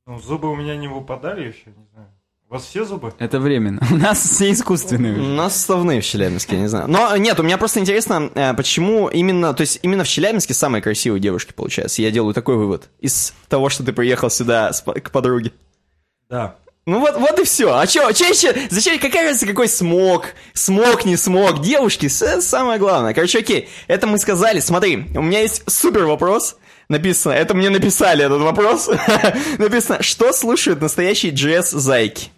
Ну, 0.06 0.18
зубы 0.18 0.50
у 0.50 0.56
меня 0.56 0.76
не 0.76 0.88
выпадали 0.88 1.48
еще, 1.48 1.66
не 1.66 1.86
знаю. 1.92 2.08
У 2.48 2.54
вас 2.54 2.64
все 2.64 2.84
зубы? 2.84 3.12
Это 3.18 3.40
временно. 3.40 3.80
У 3.90 3.96
нас 3.96 4.20
все 4.22 4.52
искусственные 4.52 5.14
У 5.18 5.22
нас 5.34 5.54
вставные 5.54 6.00
в 6.00 6.04
Челябинске, 6.06 6.54
я 6.56 6.62
не 6.62 6.68
знаю. 6.68 6.86
Но 6.88 7.16
нет, 7.16 7.40
у 7.40 7.42
меня 7.42 7.58
просто 7.58 7.80
интересно, 7.80 8.30
э, 8.34 8.54
почему 8.54 9.08
именно, 9.08 9.52
то 9.52 9.62
есть 9.62 9.80
именно 9.82 10.04
в 10.04 10.08
Челябинске 10.08 10.54
самые 10.54 10.80
красивые 10.80 11.20
девушки 11.20 11.52
получаются. 11.52 12.02
Я 12.02 12.12
делаю 12.12 12.34
такой 12.34 12.56
вывод 12.56 12.88
из 13.00 13.32
того, 13.48 13.68
что 13.68 13.82
ты 13.82 13.92
приехал 13.92 14.30
сюда 14.30 14.70
к 15.02 15.10
подруге. 15.10 15.52
Да. 16.30 16.54
Ну 16.86 17.00
вот, 17.00 17.16
вот 17.16 17.36
и 17.40 17.44
все. 17.44 17.74
А 17.76 17.84
чё, 17.88 18.12
чё 18.12 18.28
еще? 18.28 18.54
Зачем, 18.70 19.00
какая 19.00 19.24
разница, 19.24 19.46
какой 19.46 19.66
смог? 19.66 20.26
Смог, 20.52 21.04
не 21.04 21.16
смог. 21.16 21.60
Девушки, 21.62 22.06
с- 22.06 22.42
самое 22.42 22.78
главное. 22.78 23.12
Короче, 23.12 23.40
окей, 23.40 23.68
это 23.88 24.06
мы 24.06 24.18
сказали. 24.18 24.60
Смотри, 24.60 25.08
у 25.16 25.22
меня 25.22 25.40
есть 25.40 25.64
супер 25.68 26.04
вопрос. 26.04 26.56
Написано, 26.88 27.32
это 27.32 27.54
мне 27.54 27.70
написали 27.70 28.24
этот 28.24 28.40
вопрос. 28.40 28.88
Написано, 29.58 30.00
что 30.04 30.32
слушают 30.32 30.80
настоящие 30.80 31.32
джесс-зайки? 31.32 32.28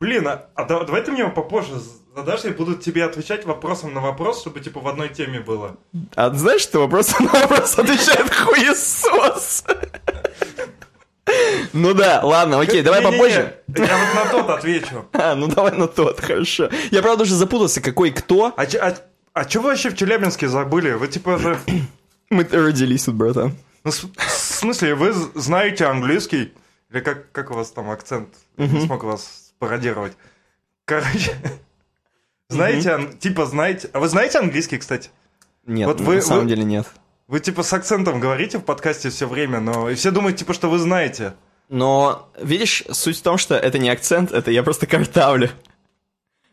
Блин, 0.00 0.28
а, 0.28 0.46
а 0.54 0.64
да- 0.64 0.84
давай 0.84 1.02
ты 1.02 1.10
мне 1.10 1.20
его 1.22 1.30
попозже 1.30 1.72
задашь, 2.14 2.44
я 2.44 2.52
буду 2.52 2.76
тебе 2.76 3.04
отвечать 3.04 3.44
вопросом 3.44 3.92
на 3.94 4.00
вопрос, 4.00 4.40
чтобы 4.40 4.60
типа 4.60 4.80
в 4.80 4.86
одной 4.86 5.08
теме 5.08 5.40
было. 5.40 5.76
А 6.14 6.30
знаешь, 6.30 6.60
что 6.60 6.78
вопрос 6.80 7.18
на 7.18 7.26
вопрос 7.26 7.78
отвечает 7.78 8.32
хуесос? 8.32 9.64
Ну 11.72 11.94
да, 11.94 12.20
ладно, 12.22 12.60
окей, 12.60 12.82
давай 12.82 13.02
попозже. 13.02 13.56
Я 13.76 13.98
вот 13.98 14.14
на 14.14 14.30
тот 14.30 14.50
отвечу. 14.50 15.06
А, 15.12 15.34
ну 15.34 15.48
давай 15.48 15.72
на 15.76 15.88
тот, 15.88 16.20
хорошо. 16.20 16.70
Я, 16.90 17.02
правда, 17.02 17.24
уже 17.24 17.34
запутался, 17.34 17.80
какой 17.80 18.12
кто. 18.12 18.54
А, 18.56 18.62
а, 18.62 18.94
а 19.32 19.44
чё 19.44 19.60
вы 19.60 19.70
вообще 19.70 19.90
в 19.90 19.96
Челябинске 19.96 20.48
забыли? 20.48 20.92
Вы 20.92 21.08
типа 21.08 21.38
же... 21.38 21.58
Мы 22.30 22.44
родились 22.44 23.04
тут, 23.04 23.14
братан. 23.14 23.54
Ну, 23.84 23.90
в 23.90 24.30
смысле, 24.30 24.94
вы 24.94 25.12
знаете 25.34 25.86
английский? 25.86 26.52
Или 26.90 27.00
как, 27.00 27.30
как 27.32 27.50
у 27.50 27.54
вас 27.54 27.70
там 27.70 27.90
акцент? 27.90 28.28
Не 28.56 28.80
смог 28.80 29.04
вас 29.04 29.47
пародировать. 29.58 30.14
Короче, 30.84 31.32
знаете, 32.48 32.90
ан- 32.90 33.12
типа 33.18 33.46
знаете... 33.46 33.90
А 33.92 34.00
вы 34.00 34.08
знаете 34.08 34.38
английский, 34.38 34.78
кстати? 34.78 35.10
Нет, 35.66 35.86
Вот 35.86 36.00
на 36.00 36.06
вы- 36.06 36.22
самом 36.22 36.44
вы- 36.44 36.48
деле 36.48 36.64
нет. 36.64 36.86
Вы 37.26 37.40
типа 37.40 37.62
с 37.62 37.72
акцентом 37.74 38.20
говорите 38.20 38.58
в 38.58 38.62
подкасте 38.64 39.10
все 39.10 39.28
время, 39.28 39.60
но 39.60 39.90
и 39.90 39.94
все 39.94 40.10
думают 40.10 40.38
типа, 40.38 40.54
что 40.54 40.70
вы 40.70 40.78
знаете. 40.78 41.34
Но, 41.68 42.30
видишь, 42.40 42.84
суть 42.90 43.18
в 43.18 43.22
том, 43.22 43.36
что 43.36 43.54
это 43.54 43.78
не 43.78 43.90
акцент, 43.90 44.32
это 44.32 44.50
я 44.50 44.62
просто 44.62 44.86
картавлю. 44.86 45.50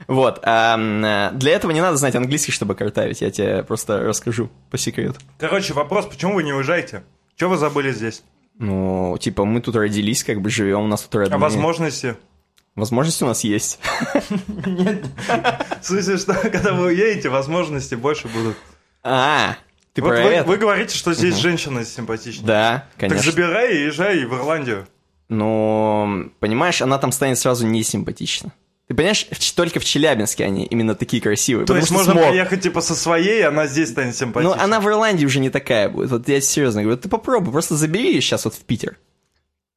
Вот, 0.08 0.40
а, 0.44 1.32
для 1.32 1.54
этого 1.54 1.72
не 1.72 1.80
надо 1.80 1.96
знать 1.96 2.16
английский, 2.16 2.52
чтобы 2.52 2.76
картавить, 2.76 3.22
я 3.22 3.32
тебе 3.32 3.64
просто 3.64 4.00
расскажу 4.02 4.50
по 4.70 4.78
секрету. 4.78 5.22
Короче, 5.40 5.74
вопрос, 5.74 6.06
почему 6.08 6.36
вы 6.36 6.44
не 6.44 6.52
уезжаете? 6.52 7.04
Чего 7.38 7.52
вы 7.52 7.58
забыли 7.58 7.94
здесь? 7.94 8.22
Ну, 8.60 9.18
типа, 9.18 9.46
мы 9.46 9.62
тут 9.62 9.78
родились, 9.78 10.26
как 10.26 10.42
бы 10.42 10.50
живем, 10.50 10.82
у 10.82 10.88
нас 10.88 11.04
тут 11.04 11.16
родные. 11.16 11.36
А 11.36 11.40
возможности? 11.40 12.18
Возможности 12.76 13.24
у 13.24 13.28
нас 13.28 13.44
есть. 13.46 13.80
В 14.06 15.82
смысле, 15.82 16.18
что 16.18 16.34
когда 16.34 16.74
вы 16.74 16.88
уедете, 16.88 17.30
возможности 17.30 17.96
больше 17.96 18.28
будут. 18.28 18.58
А, 19.04 19.56
ты 19.94 20.02
Вот 20.02 20.10
про 20.10 20.24
вы, 20.24 20.30
это? 20.30 20.48
вы 20.48 20.58
говорите, 20.58 20.96
что 20.98 21.14
здесь 21.14 21.36
женщина 21.38 21.86
симпатичная. 21.86 22.46
Да, 22.46 22.88
Так 22.98 23.10
конечно. 23.12 23.32
забирай 23.32 23.78
и 23.78 23.84
езжай 23.86 24.26
в 24.26 24.34
Ирландию. 24.34 24.88
Но, 25.30 26.26
понимаешь, 26.40 26.82
она 26.82 26.98
там 26.98 27.12
станет 27.12 27.40
сразу 27.40 27.66
несимпатична. 27.66 28.52
Ты 28.88 28.94
понимаешь, 28.94 29.26
только 29.56 29.80
в 29.80 29.86
Челябинске 29.86 30.44
они 30.44 30.66
именно 30.66 30.94
такие 30.94 31.22
красивые. 31.22 31.66
То 31.66 31.76
есть 31.76 31.90
можно 31.90 32.12
смог. 32.14 32.30
приехать 32.30 32.62
типа 32.62 32.82
со 32.82 32.94
своей, 32.94 33.44
она 33.48 33.66
здесь 33.66 33.90
станет 33.90 34.14
Ну, 34.14 34.20
симпатичной. 34.20 34.60
она 34.64 34.80
в 34.80 34.86
Ирландии 34.88 35.26
уже 35.26 35.40
не 35.40 35.50
такая 35.50 35.90
будет. 35.90 36.12
Вот 36.12 36.28
я 36.28 36.40
серьезно 36.42 36.84
говорю, 36.84 36.98
ты 37.00 37.10
попробуй, 37.10 37.52
просто 37.52 37.76
забери 37.76 38.14
ее 38.14 38.22
сейчас 38.22 38.46
вот 38.46 38.54
в 38.54 38.60
Питер. 38.60 38.98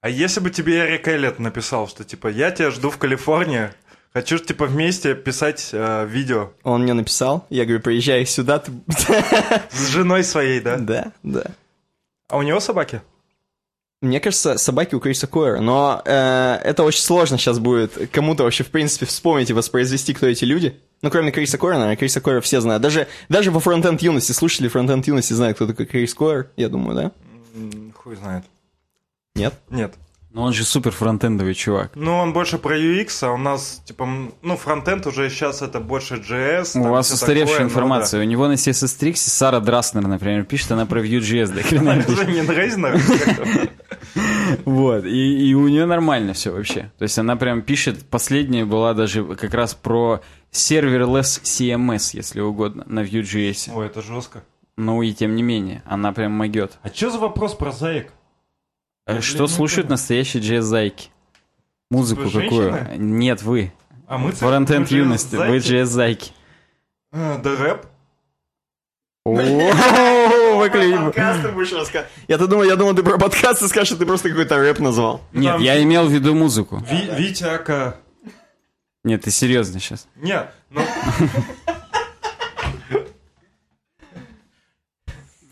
А 0.01 0.09
если 0.09 0.41
бы 0.41 0.51
тебе 0.51 0.79
Эрик 0.79 1.09
Эллет 1.09 1.41
написал, 1.41 1.89
что 1.89 2.05
типа 2.05 2.29
я 2.29 2.53
тебя 2.53 2.71
жду 2.71 2.89
в 2.91 2.99
Калифорнии, 2.99 3.71
хочу 4.13 4.39
типа 4.39 4.67
вместе 4.67 5.17
писать 5.17 5.71
э, 5.73 6.07
видео 6.07 6.53
Он 6.63 6.83
мне 6.83 6.93
написал, 6.93 7.47
я 7.51 7.65
говорю, 7.65 7.83
приезжай 7.83 8.25
сюда. 8.25 8.61
Ты... 8.61 8.73
с 9.71 9.89
женой 9.89 10.23
своей, 10.23 10.61
да? 10.61 10.77
Да, 10.77 11.13
да. 11.25 11.45
А 12.29 12.37
у 12.37 12.43
него 12.43 12.61
собаки? 12.61 13.03
Мне 14.01 14.21
кажется, 14.21 14.57
собаки 14.59 14.95
у 14.95 15.01
Криса 15.01 15.27
Койера, 15.27 15.61
но 15.61 16.01
э, 16.05 16.61
это 16.63 16.85
очень 16.85 17.03
сложно 17.03 17.37
сейчас 17.37 17.59
будет 17.59 18.09
кому-то 18.13 18.45
вообще, 18.45 18.63
в 18.63 18.71
принципе, 18.71 19.07
вспомнить 19.07 19.51
и 19.51 19.53
воспроизвести, 19.53 20.15
кто 20.15 20.27
эти 20.29 20.45
люди. 20.45 20.79
Ну, 21.03 21.11
кроме 21.11 21.33
Криса 21.33 21.59
Койера, 21.59 21.79
наверное, 21.79 21.97
Криса 21.97 22.21
Койера 22.21 22.41
все 22.41 22.61
знают. 22.61 22.81
Даже, 22.81 23.09
даже 23.29 23.51
во 23.51 23.59
фронтенд 23.59 24.01
юности, 24.01 24.31
слушатели 24.31 24.69
фронтенд 24.69 25.05
юности 25.09 25.33
знают, 25.33 25.57
кто 25.57 25.67
такой 25.67 25.87
Крис 25.87 26.15
Койер, 26.15 26.51
я 26.57 26.69
думаю, 26.69 26.95
да? 26.95 27.13
Хуй 27.97 28.15
знает. 28.15 28.45
Нет? 29.35 29.55
Нет. 29.71 29.95
Но 30.31 30.43
он 30.43 30.53
же 30.53 30.65
супер 30.65 30.91
фронтендовый 30.91 31.55
чувак. 31.55 31.93
Ну, 31.95 32.15
он 32.17 32.35
больше 32.35 32.59
про 32.59 32.79
UX, 32.79 33.27
а 33.27 33.33
у 33.33 33.39
нас, 33.39 33.83
типа, 33.87 34.07
ну, 34.43 34.57
фронтенд 34.57 35.07
уже 35.07 35.31
сейчас 35.31 35.63
это 35.63 35.81
больше 35.81 36.17
JS. 36.17 36.79
У 36.79 36.91
вас 36.91 37.11
устаревшая 37.11 37.47
такое, 37.47 37.61
ну 37.65 37.71
информация. 37.71 38.21
У 38.21 38.25
него 38.25 38.47
на 38.47 38.53
CSS 38.53 39.01
Tricks 39.01 39.17
Сара 39.17 39.59
Драснер, 39.61 40.07
например, 40.07 40.45
пишет, 40.45 40.71
она 40.73 40.85
про 40.85 41.01
Vue.js. 41.01 41.55
Да, 41.55 41.63
хрена 41.63 42.05
да. 42.07 42.25
не 42.25 42.43
Дрейзнер? 42.43 43.01
Вот, 44.65 45.05
и, 45.05 45.51
и 45.51 45.55
у 45.55 45.69
нее 45.69 45.87
нормально 45.87 46.33
все 46.33 46.51
вообще. 46.53 46.91
То 46.99 47.03
есть 47.03 47.19
она 47.19 47.37
прям 47.37 47.63
пишет, 47.63 48.05
последняя 48.09 48.65
была 48.65 48.95
даже 48.95 49.25
как 49.37 49.53
раз 49.55 49.75
про 49.75 50.21
serverless 50.53 51.43
CMS, 51.43 52.11
если 52.15 52.41
угодно, 52.41 52.85
на 52.87 53.01
Vue.js. 53.01 53.71
Ой, 53.75 53.87
это 53.87 54.03
жестко. 54.03 54.45
Ну 54.77 55.03
и 55.03 55.13
тем 55.13 55.35
не 55.35 55.43
менее, 55.43 55.83
она 55.87 56.13
прям 56.13 56.33
могет. 56.33 56.79
А 56.83 56.89
что 56.89 57.11
за 57.11 57.19
вопрос 57.19 57.55
про 57.55 57.73
заек? 57.73 58.13
А 59.09 59.13
блин, 59.13 59.23
Что 59.23 59.47
слушают 59.47 59.89
настоящие 59.89 60.43
джаз-зайки? 60.43 61.09
Музыку 61.91 62.23
Вы 62.25 62.43
какую? 62.43 62.73
женщины? 62.73 62.97
Нет, 62.99 63.43
вы. 63.43 63.73
А 64.07 64.19
мы 64.19 64.33
Фронтенд 64.33 64.91
юности, 64.91 65.37
вы 65.37 65.59
джаз-зайки? 65.59 66.33
А, 67.13 67.39
Да 67.39 67.57
рэп? 67.57 67.87
О, 69.25 69.33
выклеим. 70.59 71.07
Подкасты 71.07 71.49
будешь 71.53 71.73
рассказывать. 71.73 72.11
Я-то 72.29 72.47
думал, 72.47 72.65
я 72.65 72.77
думал, 72.77 72.95
ты 72.95 73.03
про 73.03 73.17
подкасты 73.19 73.67
скажешь, 73.69 73.89
что 73.89 73.97
ты 73.97 74.05
просто 74.05 74.29
какой-то 74.29 74.59
рэп 74.59 74.79
назвал. 74.81 75.23
Нет, 75.33 75.59
я 75.61 75.83
имел 75.83 76.07
в 76.07 76.13
виду 76.13 76.35
музыку. 76.35 76.85
Ви- 76.91 77.09
Витя 77.17 77.45
Ака. 77.45 77.97
Нет, 79.05 79.23
ты 79.23 79.31
серьезно 79.31 79.81
сейчас. 79.81 80.07
Нет, 80.17 80.53
ну, 80.69 80.83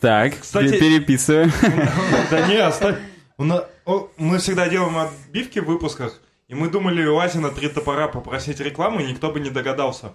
Так, 0.00 0.38
Кстати- 0.40 0.72
пе- 0.72 0.78
переписываю. 0.78 1.50
да 2.30 2.46
не, 2.48 2.56
оставь. 2.56 2.96
Мы 3.38 4.38
всегда 4.38 4.68
делаем 4.68 4.96
отбивки 4.96 5.58
в 5.58 5.66
выпусках, 5.66 6.20
и 6.48 6.54
мы 6.54 6.68
думали 6.68 7.04
у 7.06 7.18
Азино 7.18 7.50
три 7.50 7.68
топора 7.68 8.08
попросить 8.08 8.60
рекламу, 8.60 9.00
и 9.00 9.06
никто 9.06 9.30
бы 9.30 9.40
не 9.40 9.50
догадался. 9.50 10.12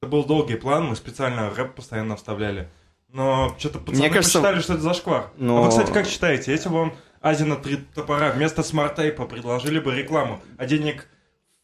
Это 0.00 0.10
был 0.10 0.24
долгий 0.24 0.56
план, 0.56 0.84
мы 0.86 0.96
специально 0.96 1.50
рэп 1.50 1.74
постоянно 1.74 2.16
вставляли. 2.16 2.68
Но 3.08 3.54
что-то 3.58 3.78
пацаны 3.78 3.98
Мне 3.98 4.10
кажется- 4.10 4.38
посчитали, 4.40 4.60
что 4.60 4.74
это 4.74 4.82
зашквар. 4.82 5.30
Но- 5.36 5.58
А 5.58 5.60
вы, 5.62 5.68
кстати, 5.70 5.90
как 5.92 6.06
считаете, 6.06 6.52
если 6.52 6.68
бы 6.68 6.76
вам 6.76 6.94
Азино 7.20 7.56
три 7.56 7.76
топора 7.94 8.30
вместо 8.30 8.62
SmartApe 8.62 9.17
а 9.17 9.24
предложили 9.26 9.80
бы 9.80 9.94
рекламу, 9.94 10.40
а 10.58 10.66
денег 10.66 11.08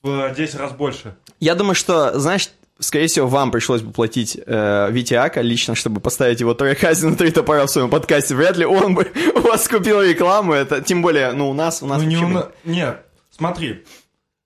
в 0.02 0.34
10 0.34 0.56
раз 0.56 0.72
больше? 0.72 1.16
Я 1.38 1.54
думаю, 1.54 1.74
что, 1.74 2.18
знаешь, 2.18 2.50
скорее 2.82 3.06
всего, 3.06 3.26
вам 3.26 3.50
пришлось 3.50 3.80
бы 3.80 3.92
платить 3.92 4.38
э, 4.44 4.88
Вите 4.90 5.16
АК 5.16 5.40
лично, 5.40 5.74
чтобы 5.74 6.00
поставить 6.00 6.40
его 6.40 6.52
трек 6.54 6.82
на 6.82 7.16
три 7.16 7.30
топора 7.30 7.64
в 7.66 7.70
своем 7.70 7.88
подкасте. 7.90 8.34
Вряд 8.34 8.56
ли 8.56 8.66
он 8.66 8.94
бы 8.94 9.10
у 9.34 9.40
вас 9.40 9.66
купил 9.68 10.02
рекламу. 10.02 10.52
Это 10.52 10.80
тем 10.82 11.00
более, 11.02 11.32
ну, 11.32 11.48
у 11.48 11.54
нас, 11.54 11.82
у 11.82 11.86
нас 11.86 12.02
Ну, 12.02 12.08
не 12.08 12.16
у 12.16 12.28
на- 12.28 12.48
Нет, 12.64 13.04
смотри, 13.30 13.84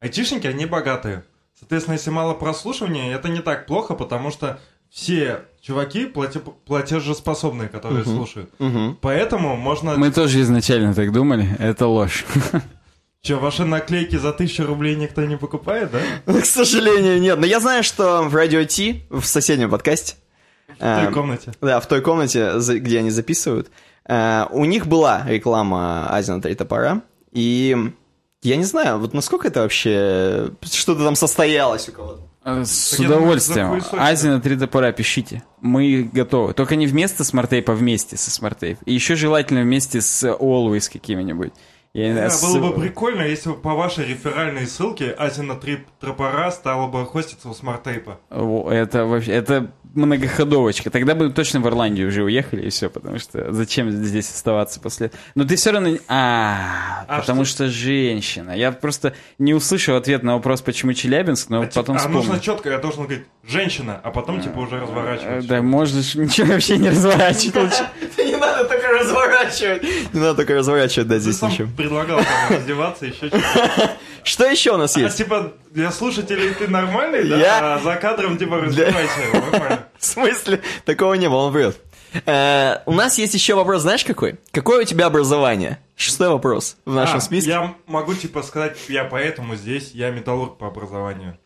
айтишники, 0.00 0.47
они 0.47 0.66
богатые. 0.66 1.25
Соответственно, 1.59 1.95
если 1.95 2.11
мало 2.11 2.35
прослушивания, 2.35 3.14
это 3.14 3.28
не 3.28 3.40
так 3.40 3.66
плохо, 3.66 3.95
потому 3.95 4.31
что 4.31 4.61
все 4.90 5.40
чуваки 5.61 6.05
плате- 6.07 6.40
платежеспособные, 6.66 7.69
которые 7.69 8.02
Мгм. 8.05 8.14
слушают. 8.16 8.50
Мгм. 8.59 8.99
Поэтому 9.00 9.57
можно... 9.57 9.97
Мы 9.97 10.11
тоже 10.12 10.40
изначально 10.43 10.95
так 10.95 11.12
думали, 11.12 11.49
это 11.59 11.87
ложь. 11.87 12.25
Че, 13.23 13.37
ваши 13.37 13.64
наклейки 13.64 14.16
за 14.16 14.32
тысячу 14.32 14.64
рублей 14.66 14.94
никто 14.96 15.25
не 15.25 15.37
покупает, 15.37 15.90
да? 15.90 16.32
К 16.40 16.44
сожалению, 16.44 17.20
нет. 17.20 17.38
Но 17.38 17.46
я 17.46 17.61
знаю, 17.61 17.82
что 17.82 18.23
в 18.23 18.35
Радио 18.35 18.62
Ти, 18.64 19.04
в 19.11 19.25
соседнем 19.25 19.70
подкасте, 19.70 20.14
В 20.68 20.78
той 20.78 21.08
э, 21.08 21.12
комнате. 21.12 21.52
да, 21.61 21.80
в 21.80 21.87
той 21.88 22.02
комнате, 22.02 22.52
где 22.78 23.00
они 23.00 23.11
записывают, 23.11 23.70
э, 24.08 24.44
у 24.50 24.64
них 24.64 24.87
была 24.87 25.25
реклама 25.26 26.06
Азино 26.09 26.40
Три 26.40 26.54
Топора, 26.54 27.02
и 27.32 27.76
я 28.42 28.56
не 28.56 28.64
знаю, 28.64 28.99
вот 28.99 29.12
насколько 29.12 29.49
это 29.49 29.62
вообще 29.62 30.50
что-то 30.62 31.02
там 31.04 31.16
состоялось 31.16 31.88
у 31.88 31.92
кого-то. 31.92 32.20
Э, 32.44 32.62
С 32.64 32.90
Так 32.90 33.00
удовольствием. 33.06 33.66
захуесосили. 33.80 34.00
Азия 34.00 34.28
на 34.30 34.40
три 34.40 34.56
топора 34.56 34.92
пишите. 34.92 35.42
Мы 35.61 36.08
готовы. 36.12 36.52
Только 36.54 36.76
не 36.76 36.87
вместо 36.87 37.25
SmartApe 37.25 37.63
а, 37.63 37.73
вместе 37.73 38.16
со 38.16 38.30
SmartApe. 38.31 38.78
И 38.85 38.92
еще 38.94 39.16
желательно 39.16 39.62
вместе 39.62 40.00
с 40.00 40.23
Always 40.23 40.88
какими-нибудь. 40.92 41.52
Я 41.95 42.14
Да, 42.14 42.28
знаю, 42.28 42.55
было 42.61 42.71
бы 42.73 42.76
с- 42.76 42.81
прикольно, 42.81 43.23
если 43.23 43.50
бы 43.50 43.57
по 43.57 43.75
вашей 43.75 44.07
реферальной 44.07 44.66
ссылке 44.66 45.11
Азино 45.12 45.55
3 45.57 45.78
топора 46.00 46.50
стала 46.50 46.88
бы 46.88 47.05
хоститься 47.07 47.49
у 47.49 47.55
SmartApe 47.55 48.06
а. 48.06 48.19
Это 48.31 49.07
вообще, 49.07 49.33
это 49.33 49.71
многоходовочка. 49.95 50.90
Тогда 50.90 51.14
бы 51.14 51.31
точно 51.31 51.61
в 51.61 51.66
Ирландию 51.69 52.09
уже 52.09 52.23
уехали 52.23 52.66
и 52.66 52.71
все, 52.71 52.88
потому 52.90 53.19
что 53.19 53.52
зачем 53.52 53.90
здесь 53.90 54.28
оставаться 54.31 54.81
после... 54.81 55.11
Но 55.35 55.45
ты 55.45 55.57
все 55.57 55.73
равно... 55.73 55.97
А, 56.09 57.05
А 57.09 57.21
потому 57.21 57.45
что? 57.45 57.69
женщина. 57.69 58.50
Я 58.57 58.73
просто 58.73 59.14
не 59.38 59.55
услышал 59.55 59.97
ответ 59.97 60.23
на 60.23 60.35
вопрос, 60.35 60.61
почему 60.62 60.93
Челябинск, 60.93 61.49
но 61.50 61.62
А, 61.62 61.66
потом 61.66 61.97
а 61.97 61.99
вспомнил. 61.99 62.21
нужно 62.23 62.40
четко, 62.40 62.71
я 62.71 62.78
должен 62.78 63.05
говорить 63.05 63.26
«женщина», 63.47 64.00
а 64.02 64.11
потом 64.11 64.40
типа 64.40 64.59
уже 64.59 64.76
Э, 64.76 64.81
разворачивать. 64.81 65.47
Да, 65.47 65.62
можешь 65.62 66.14
ничего 66.14 66.52
вообще 66.52 66.78
не 66.78 66.90
разворачивать. 66.90 67.83
Не 68.19 68.37
надо 68.37 68.64
только 68.69 68.88
разворачивать. 68.88 69.83
Не 70.12 70.21
надо 70.21 70.35
только 70.35 70.55
разворачивать, 70.55 71.09
да, 71.09 71.19
здесь 71.19 71.40
ничего. 71.43 71.69
предлагал 71.76 72.19
там 72.19 72.57
раздеваться, 72.57 73.07
еще 73.07 73.28
что-то. 73.28 73.40
Что 74.26 74.45
еще 74.45 74.73
у 74.73 74.76
нас 74.76 74.97
А 74.97 75.00
есть? 75.00 75.16
типа 75.18 75.52
для 75.71 75.92
слушателей 75.92 76.52
ты 76.52 76.66
нормальный, 76.66 77.28
да? 77.28 77.37
Я- 77.37 77.75
А 77.75 77.78
за 77.78 77.95
кадром 77.95 78.37
типа 78.37 78.56
развивайся, 78.61 79.21
нормально. 79.33 79.87
В 79.99 80.04
смысле? 80.04 80.61
Такого 80.85 81.14
не 81.14 81.28
было, 81.28 81.42
он 81.47 81.52
врет. 81.52 81.78
Э, 82.26 82.78
У 82.87 82.92
нас 82.92 83.18
есть 83.18 83.35
еще 83.35 83.54
вопрос, 83.54 83.83
знаешь 83.83 84.04
какой? 84.04 84.37
Какое 84.50 84.80
у 84.83 84.85
тебя 84.85 85.06
образование? 85.06 85.78
Шестой 85.95 86.28
вопрос 86.28 86.76
в 86.85 86.92
нашем 86.92 87.18
А, 87.18 87.21
списке. 87.21 87.50
Я 87.50 87.75
могу 87.87 88.14
типа 88.14 88.42
сказать, 88.42 88.76
я 88.88 89.04
поэтому 89.04 89.54
здесь, 89.54 89.92
я 89.92 90.11
металлург 90.11 90.59
по 90.59 90.66
образованию. 90.66 91.38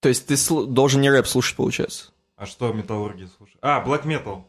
То 0.00 0.08
есть 0.08 0.26
ты 0.26 0.36
должен 0.66 1.00
не 1.02 1.10
рэп 1.10 1.26
слушать, 1.28 1.54
получается? 1.56 2.10
А 2.36 2.46
что 2.46 2.72
металлурги 2.72 3.28
слушают? 3.36 3.58
А, 3.62 3.80
black 3.86 4.04
metal. 4.04 4.42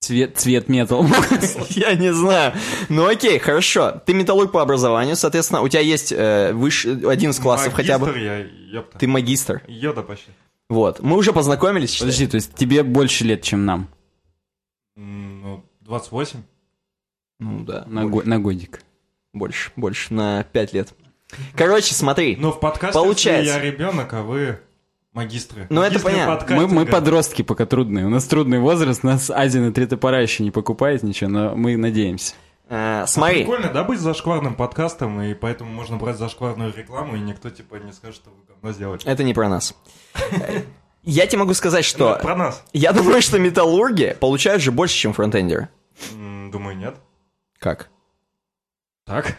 Цвет, 0.00 0.38
цвет 0.38 0.68
метал. 0.70 1.04
Я 1.68 1.94
не 1.94 2.12
знаю. 2.14 2.54
Ну 2.88 3.06
окей, 3.06 3.38
хорошо. 3.38 4.00
Ты 4.06 4.14
металлург 4.14 4.50
по 4.50 4.62
образованию, 4.62 5.14
соответственно, 5.14 5.60
у 5.60 5.68
тебя 5.68 5.82
есть 5.82 6.10
э, 6.10 6.52
выше 6.54 6.98
11 7.06 7.40
классов 7.42 7.74
хотя 7.74 7.98
бы. 7.98 8.06
Магистр 8.06 8.22
я, 8.24 8.38
ёпта. 8.78 8.98
Ты 8.98 9.06
магистр. 9.06 9.62
Йода 9.68 10.02
почти. 10.02 10.30
Вот. 10.70 11.00
Мы 11.00 11.18
уже 11.18 11.34
познакомились, 11.34 11.90
считай. 11.90 12.06
Подожди, 12.06 12.26
то 12.28 12.36
есть 12.36 12.54
тебе 12.54 12.82
больше 12.82 13.24
лет, 13.24 13.42
чем 13.42 13.66
нам? 13.66 13.88
Ну, 14.96 15.64
28. 15.82 16.42
Ну 17.40 17.64
да. 17.64 17.84
На, 17.86 18.06
го- 18.06 18.22
на 18.24 18.38
годик. 18.38 18.82
Больше, 19.34 19.70
больше, 19.76 20.14
на 20.14 20.44
5 20.44 20.72
лет. 20.72 20.94
Короче, 21.54 21.94
смотри. 21.94 22.36
Но 22.36 22.52
в 22.52 22.58
подкасте 22.58 22.98
Получается. 22.98 23.52
я 23.52 23.60
ребенок, 23.60 24.14
а 24.14 24.22
вы 24.22 24.60
магистры. 25.12 25.66
Ну, 25.70 25.82
это 25.82 26.00
понятно. 26.00 26.34
Мы, 26.34 26.38
подкастинга. 26.38 26.74
мы 26.74 26.86
подростки 26.86 27.42
пока 27.42 27.66
трудные. 27.66 28.06
У 28.06 28.08
нас 28.08 28.24
трудный 28.26 28.58
возраст, 28.58 29.02
нас 29.02 29.30
Азия 29.30 29.60
на 29.60 29.72
три 29.72 29.86
топора 29.86 30.20
еще 30.20 30.42
не 30.42 30.50
покупает 30.50 31.02
ничего, 31.02 31.30
но 31.30 31.56
мы 31.56 31.76
надеемся. 31.76 32.34
Э, 32.68 33.04
смотри. 33.06 33.40
Прикольно, 33.40 33.72
да, 33.72 33.82
быть 33.82 33.98
зашкварным 33.98 34.54
подкастом, 34.54 35.20
и 35.20 35.34
поэтому 35.34 35.72
можно 35.72 35.96
брать 35.96 36.16
зашкварную 36.16 36.72
рекламу, 36.74 37.16
и 37.16 37.20
никто, 37.20 37.50
типа, 37.50 37.76
не 37.76 37.92
скажет, 37.92 38.16
что 38.16 38.30
вы 38.30 38.36
говно 38.46 38.72
сделали. 38.72 39.00
Это 39.04 39.24
не 39.24 39.34
про 39.34 39.48
нас. 39.48 39.74
Я 41.02 41.26
тебе 41.26 41.38
могу 41.38 41.54
сказать, 41.54 41.84
что... 41.84 42.12
это 42.12 42.22
про 42.22 42.36
нас. 42.36 42.62
Я 42.72 42.92
думаю, 42.92 43.22
что 43.22 43.38
металлурги 43.38 44.16
получают 44.20 44.62
же 44.62 44.70
больше, 44.70 44.94
чем 44.94 45.14
фронтендеры. 45.14 45.70
Думаю, 46.12 46.76
нет. 46.76 46.96
Как? 47.58 47.90
Так. 49.04 49.36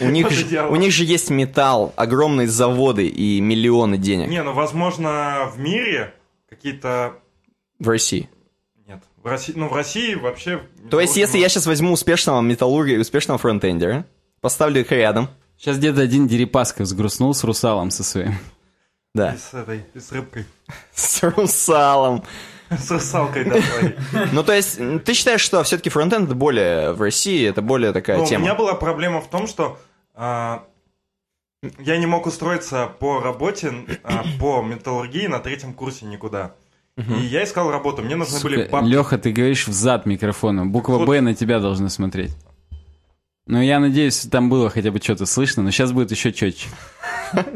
У 0.00 0.08
них, 0.08 0.30
же, 0.30 0.68
у 0.68 0.76
них 0.76 0.92
же 0.92 1.04
есть 1.04 1.28
металл, 1.30 1.92
огромные 1.96 2.46
заводы 2.46 3.08
и 3.08 3.40
миллионы 3.40 3.98
денег 3.98 4.28
Не, 4.28 4.42
ну, 4.42 4.52
возможно, 4.52 5.50
в 5.52 5.58
мире 5.58 6.14
какие-то... 6.48 7.14
в 7.80 7.88
России. 7.88 8.30
Нет. 8.86 9.02
В 9.16 9.26
России, 9.26 9.52
ну, 9.56 9.68
в 9.68 9.74
России 9.74 10.14
вообще... 10.14 10.62
То 10.90 11.00
есть, 11.00 11.16
если 11.16 11.38
я 11.38 11.48
сейчас 11.48 11.66
возьму 11.66 11.92
успешного 11.92 12.40
металлурга 12.40 12.92
и 12.92 12.98
успешного 12.98 13.38
фронтендера, 13.38 14.06
поставлю 14.40 14.82
их 14.82 14.92
рядом, 14.92 15.28
Сейчас 15.58 15.76
где-то 15.76 16.00
один 16.00 16.28
Дерипаска 16.28 16.82
взгрустнул 16.82 17.34
с 17.34 17.42
русалом 17.42 17.90
со 17.90 18.04
своим. 18.04 18.34
да, 19.12 19.32
И 19.32 19.38
с 19.38 19.52
этой, 19.52 19.84
и 19.92 19.98
с 19.98 20.12
рыбкой. 20.12 20.46
с 20.94 21.22
русалом. 21.24 22.22
С 22.78 22.90
русалкой, 22.90 23.44
да. 23.44 24.26
Ну, 24.32 24.42
то 24.42 24.52
есть, 24.52 24.78
ты 25.04 25.14
считаешь, 25.14 25.40
что 25.40 25.62
все-таки 25.62 25.90
фронтенд 25.90 26.26
это 26.26 26.34
более 26.34 26.92
в 26.92 27.00
России, 27.00 27.48
это 27.48 27.62
более 27.62 27.92
такая 27.92 28.18
Ну, 28.18 28.24
у 28.24 28.26
тема? 28.26 28.44
меня 28.44 28.54
была 28.54 28.74
проблема 28.74 29.20
в 29.20 29.28
том, 29.28 29.46
что 29.46 29.78
а, 30.14 30.64
я 31.78 31.96
не 31.96 32.06
мог 32.06 32.26
устроиться 32.26 32.86
по 32.98 33.20
работе, 33.20 33.72
а, 34.04 34.24
по 34.40 34.62
металлургии 34.62 35.26
на 35.26 35.38
третьем 35.38 35.72
курсе 35.72 36.06
никуда. 36.06 36.54
И 36.96 37.20
я 37.26 37.44
искал 37.44 37.70
работу, 37.70 38.02
мне 38.02 38.16
нужны 38.16 38.40
были 38.40 38.68
бабки. 38.68 38.88
Леха, 38.88 39.18
ты 39.18 39.30
говоришь 39.30 39.68
в 39.68 39.72
зад 39.72 40.04
микрофона. 40.04 40.66
Буква. 40.66 41.04
Б 41.06 41.20
на 41.20 41.32
тебя 41.32 41.60
должна 41.60 41.90
смотреть. 41.90 42.32
Ну, 43.46 43.62
я 43.62 43.78
надеюсь, 43.78 44.26
там 44.30 44.50
было 44.50 44.68
хотя 44.68 44.90
бы 44.90 44.98
что-то 44.98 45.24
слышно, 45.24 45.62
но 45.62 45.70
сейчас 45.70 45.92
будет 45.92 46.10
еще 46.10 46.32
четче. 46.32 46.68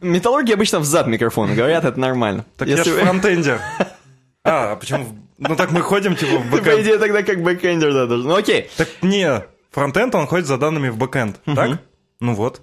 Металлурги 0.00 0.52
обычно 0.52 0.80
в 0.80 0.84
зад 0.84 1.06
микрофона 1.06 1.54
говорят, 1.54 1.84
это 1.84 2.00
нормально. 2.00 2.44
Так 2.56 2.68
я 2.68 2.82
же 2.82 2.84
фронтендер. 2.84 3.60
А, 4.44 4.72
а 4.72 4.76
почему? 4.76 5.06
Ну 5.38 5.56
так 5.56 5.70
мы 5.72 5.80
ходим, 5.80 6.14
типа, 6.16 6.36
в 6.38 6.42
Ты, 6.44 6.50
по 6.50 6.56
бэкэнд. 6.58 6.80
идее, 6.82 6.98
тогда 6.98 7.22
как 7.22 7.42
бэкэндер, 7.42 7.92
да, 7.92 8.06
должен. 8.06 8.28
Ну, 8.28 8.36
окей. 8.36 8.68
Так 8.76 8.88
не, 9.02 9.42
фронтенд, 9.72 10.14
он 10.14 10.26
ходит 10.26 10.46
за 10.46 10.58
данными 10.58 10.88
в 10.90 10.96
бэкэнд, 10.96 11.40
так? 11.54 11.78
Ну 12.20 12.34
вот. 12.34 12.60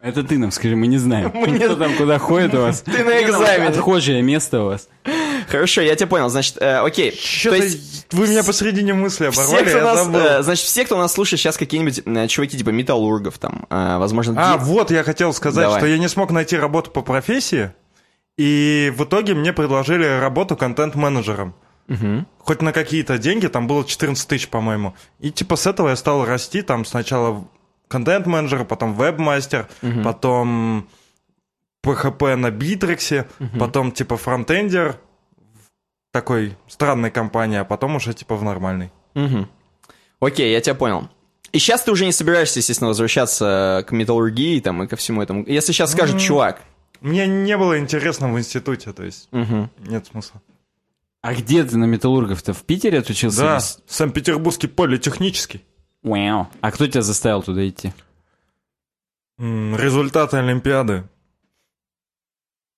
Это 0.00 0.22
ты 0.22 0.36
нам 0.36 0.50
скажи, 0.50 0.76
мы 0.76 0.86
не 0.86 0.98
знаем. 0.98 1.30
Мы 1.34 1.46
не 1.48 1.58
Кто 1.58 1.76
там 1.76 1.96
куда 1.96 2.18
ходит 2.18 2.52
у 2.54 2.58
вас? 2.60 2.80
Ты 2.84 3.02
на 3.04 3.22
экзамене. 3.22 3.68
Отхожее 3.70 4.20
место 4.20 4.60
у 4.60 4.66
вас. 4.66 4.86
Хорошо, 5.48 5.80
я 5.80 5.96
тебя 5.96 6.08
понял. 6.08 6.28
Значит, 6.28 6.58
э, 6.60 6.80
окей. 6.84 7.18
То 7.42 7.54
есть, 7.54 8.06
вы 8.12 8.28
меня 8.28 8.44
посередине 8.44 8.92
мысли 8.92 9.30
все, 9.30 9.40
оборвали, 9.40 9.64
кто 9.66 9.78
я 9.78 9.84
нас, 9.84 10.04
забыл. 10.04 10.20
э, 10.20 10.42
значит, 10.42 10.66
все, 10.66 10.84
кто 10.84 10.98
нас 10.98 11.10
слушает 11.10 11.40
сейчас, 11.40 11.56
какие-нибудь 11.56 12.02
э, 12.04 12.28
чуваки 12.28 12.58
типа 12.58 12.68
металлургов, 12.68 13.38
там, 13.38 13.64
э, 13.70 13.96
возможно, 13.96 14.34
А, 14.36 14.58
ди- 14.58 14.64
вот 14.64 14.90
я 14.90 15.04
хотел 15.04 15.32
сказать, 15.32 15.64
Давай. 15.64 15.80
что 15.80 15.86
я 15.86 15.96
не 15.96 16.08
смог 16.08 16.30
найти 16.32 16.58
работу 16.58 16.90
по 16.90 17.00
профессии, 17.00 17.72
и 18.36 18.92
в 18.96 19.04
итоге 19.04 19.34
мне 19.34 19.52
предложили 19.52 20.06
работу 20.20 20.56
контент-менеджером. 20.56 21.54
Мгм. 21.86 22.26
Хоть 22.38 22.62
на 22.62 22.72
какие-то 22.72 23.18
деньги, 23.18 23.46
там 23.46 23.66
было 23.66 23.84
14 23.84 24.26
тысяч, 24.26 24.48
по-моему. 24.48 24.94
И 25.20 25.30
типа 25.30 25.56
с 25.56 25.66
этого 25.66 25.90
я 25.90 25.96
стал 25.96 26.24
расти, 26.24 26.62
там 26.62 26.84
сначала 26.84 27.46
контент-менеджер, 27.88 28.64
потом 28.64 28.94
веб-мастер, 28.94 29.68
потом 30.02 30.88
PHP 31.84 32.36
на 32.36 32.50
Битрексе, 32.50 33.26
потом 33.58 33.92
типа 33.92 34.16
фронтендер 34.16 34.96
в 35.36 36.12
такой 36.12 36.56
странной 36.68 37.10
компании, 37.10 37.58
а 37.58 37.64
потом 37.64 37.96
уже 37.96 38.14
типа 38.14 38.36
в 38.36 38.42
нормальной. 38.42 38.90
Мгм. 39.14 39.48
Окей, 40.20 40.50
я 40.52 40.60
тебя 40.60 40.74
понял. 40.74 41.08
И 41.52 41.58
сейчас 41.58 41.82
ты 41.82 41.92
уже 41.92 42.04
не 42.04 42.12
собираешься, 42.12 42.58
естественно, 42.58 42.88
возвращаться 42.88 43.84
к 43.86 43.92
металлургии 43.92 44.58
там, 44.58 44.82
и 44.82 44.86
ко 44.88 44.96
всему 44.96 45.22
этому. 45.22 45.44
Если 45.46 45.72
сейчас 45.72 45.92
скажет 45.92 46.18
чувак, 46.18 46.62
Мне 47.00 47.26
не 47.26 47.56
было 47.56 47.78
интересно 47.78 48.32
в 48.32 48.38
институте, 48.38 48.92
то 48.92 49.02
есть 49.04 49.28
мгм, 49.32 49.70
нет 49.86 50.06
смысла. 50.06 50.40
А 51.22 51.34
где 51.34 51.64
ты 51.64 51.76
на 51.78 51.84
металлургов-то? 51.86 52.52
В 52.52 52.62
Питере 52.64 52.98
отучился? 52.98 53.40
Да, 53.40 53.60
Санкт-Петербургский 53.86 54.68
политехнический. 54.68 55.64
Вау. 56.02 56.48
А 56.60 56.70
кто 56.70 56.86
тебя 56.86 57.00
заставил 57.02 57.42
туда 57.42 57.66
идти? 57.66 57.92
М, 59.38 59.74
Результаты 59.76 60.36
Олимпиады. 60.36 61.04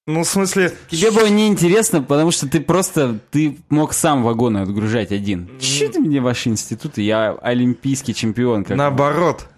Ну, 0.07 0.22
в 0.22 0.29
смысле... 0.29 0.72
Тебе 0.88 1.11
было 1.11 1.26
неинтересно, 1.26 2.00
потому 2.00 2.31
что 2.31 2.48
ты 2.48 2.61
просто, 2.61 3.18
ты 3.33 3.59
мог 3.68 3.92
сам 3.92 4.22
вагоны 4.22 4.59
отгружать 4.59 5.11
один. 5.11 5.50
Че 5.59 5.88
ты 5.88 5.98
мне 5.98 6.20
ваши 6.20 6.48
институты? 6.48 7.02
Я 7.02 7.33
олимпийский 7.42 8.14
чемпион. 8.14 8.64
Как... 8.64 8.76
Наоборот. 8.76 9.48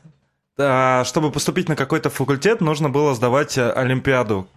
Да, 0.59 1.05
чтобы 1.05 1.31
поступить 1.31 1.69
на 1.69 1.77
какой-то 1.77 2.11
факультет, 2.11 2.61
нужно 2.61 2.91
было 2.91 3.15
сдавать 3.15 3.57
э, 3.57 3.71
Олимпиаду. 3.71 4.49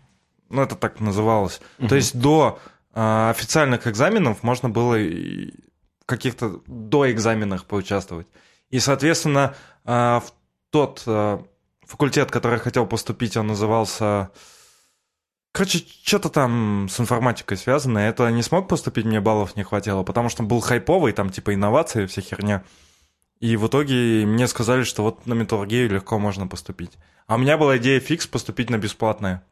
Ну, 0.50 0.64
это 0.64 0.76
так 0.76 1.00
называлось. 1.00 1.62
То 1.88 1.96
есть 1.96 2.20
до 2.20 2.60
а, 2.94 3.30
официальных 3.30 3.88
экзаменов 3.88 4.44
можно 4.44 4.68
было 4.68 4.98
каких-то 6.06 6.62
до 6.66 7.10
экзаменах 7.10 7.66
поучаствовать. 7.66 8.28
И, 8.70 8.80
соответственно, 8.80 9.56
а, 9.86 10.20
в 10.20 10.34
тот 10.72 11.04
а, 11.06 11.44
факультет, 11.84 12.32
который 12.32 12.54
я 12.54 12.60
хотел 12.60 12.86
поступить, 12.88 13.38
он 13.38 13.48
назывался 13.48 14.32
Короче, 15.54 15.84
что-то 16.04 16.30
там 16.30 16.88
с 16.90 17.00
информатикой 17.00 17.58
связано. 17.58 18.00
Это 18.00 18.30
не 18.32 18.42
смог 18.42 18.70
поступить, 18.70 19.06
мне 19.06 19.20
баллов 19.20 19.58
не 19.58 19.64
хватило, 19.64 20.02
потому 20.04 20.30
что 20.30 20.44
был 20.44 20.62
хайповый, 20.62 21.12
там 21.12 21.30
типа 21.30 21.54
инновации, 21.54 22.06
вся 22.06 22.22
херня. 22.22 22.64
И 23.42 23.58
в 23.58 23.68
итоге 23.68 24.26
мне 24.26 24.48
сказали, 24.48 24.84
что 24.84 25.02
вот 25.04 25.26
на 25.26 25.34
металлургию 25.34 25.90
легко 25.90 26.18
можно 26.20 26.48
поступить. 26.48 26.92
А 27.28 27.36
у 27.36 27.38
меня 27.40 27.58
была 27.58 27.78
идея 27.78 28.00
фикс 28.00 28.28
поступить 28.28 28.70
на 28.70 28.78
бесплатное. 28.78 29.44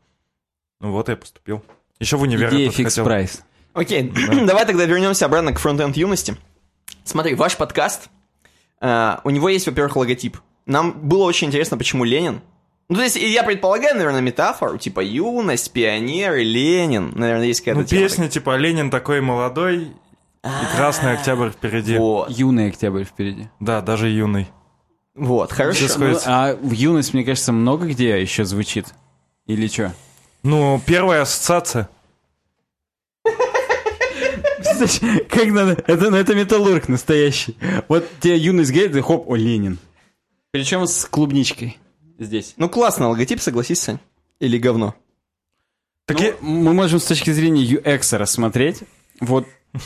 Ну 0.79 0.91
вот 0.91 1.09
я 1.09 1.17
поступил. 1.17 1.63
Еще 1.99 2.15
в 2.15 2.21
универ 2.21 2.49
Идея 2.53 2.69
Fix 2.69 2.91
хотел. 2.91 3.05
Price. 3.05 3.41
Окей, 3.73 4.03
давай 4.45 4.65
тогда 4.65 4.85
вернемся 4.85 5.25
обратно 5.25 5.53
к 5.53 5.59
Frontend 5.59 5.97
Юности. 5.97 6.37
Смотри, 7.03 7.33
ваш 7.33 7.57
подкаст, 7.57 8.09
э, 8.79 9.17
у 9.23 9.29
него 9.31 9.49
есть, 9.49 9.65
во-первых, 9.67 9.95
логотип. 9.95 10.37
Нам 10.67 10.91
было 10.91 11.23
очень 11.23 11.47
интересно, 11.47 11.77
почему 11.77 12.03
Ленин. 12.03 12.41
Ну, 12.89 12.95
то 12.95 13.03
есть, 13.03 13.15
я 13.15 13.43
предполагаю, 13.43 13.95
наверное, 13.95 14.21
метафору, 14.21 14.77
типа 14.77 14.99
юность, 14.99 15.71
пионер 15.71 16.35
и 16.35 16.43
Ленин. 16.43 17.11
Наверное, 17.15 17.47
есть 17.47 17.61
какая-то 17.61 17.81
Ну, 17.81 17.85
тема 17.87 18.01
песня 18.03 18.29
типа 18.29 18.55
«Ленин 18.57 18.89
такой 18.89 19.21
молодой, 19.21 19.91
и 20.43 20.75
красный 20.75 21.13
октябрь 21.13 21.49
впереди». 21.49 21.97
Вот, 21.97 22.29
Юный 22.29 22.69
октябрь 22.69 23.03
впереди. 23.03 23.49
Да, 23.59 23.81
даже 23.81 24.09
юный. 24.09 24.47
вот, 25.15 25.51
хорошо. 25.51 25.85
Ну, 25.97 26.17
а 26.25 26.55
в 26.55 26.71
юность, 26.71 27.13
мне 27.13 27.23
кажется, 27.23 27.51
много 27.51 27.87
где 27.87 28.21
еще 28.21 28.45
звучит. 28.45 28.87
Или 29.45 29.67
что? 29.67 29.93
Ну, 30.43 30.81
первая 30.85 31.23
ассоциация. 31.23 31.89
Как 35.29 35.45
надо? 35.47 35.83
Это, 35.87 36.09
ну, 36.09 36.17
это 36.17 36.35
металлург 36.35 36.87
настоящий. 36.87 37.57
Вот 37.87 38.07
тебе 38.21 38.37
юность 38.37 38.71
говорит, 38.71 38.95
и 38.95 39.01
хоп, 39.01 39.25
о, 39.27 39.35
Ленин. 39.35 39.77
Причем 40.51 40.87
с 40.87 41.05
клубничкой 41.05 41.77
здесь. 42.17 42.53
Ну, 42.57 42.69
классный 42.69 43.07
логотип, 43.07 43.41
согласись, 43.41 43.79
Сань? 43.81 43.99
Или 44.39 44.57
говно? 44.57 44.95
Так 46.05 46.17
Ну, 46.19 46.23
я- 46.25 46.33
мы 46.41 46.73
можем 46.73 46.99
с 46.99 47.05
точки 47.05 47.31
зрения 47.31 47.63
UX 47.63 48.17
рассмотреть. 48.17 48.79
Вот 49.19 49.45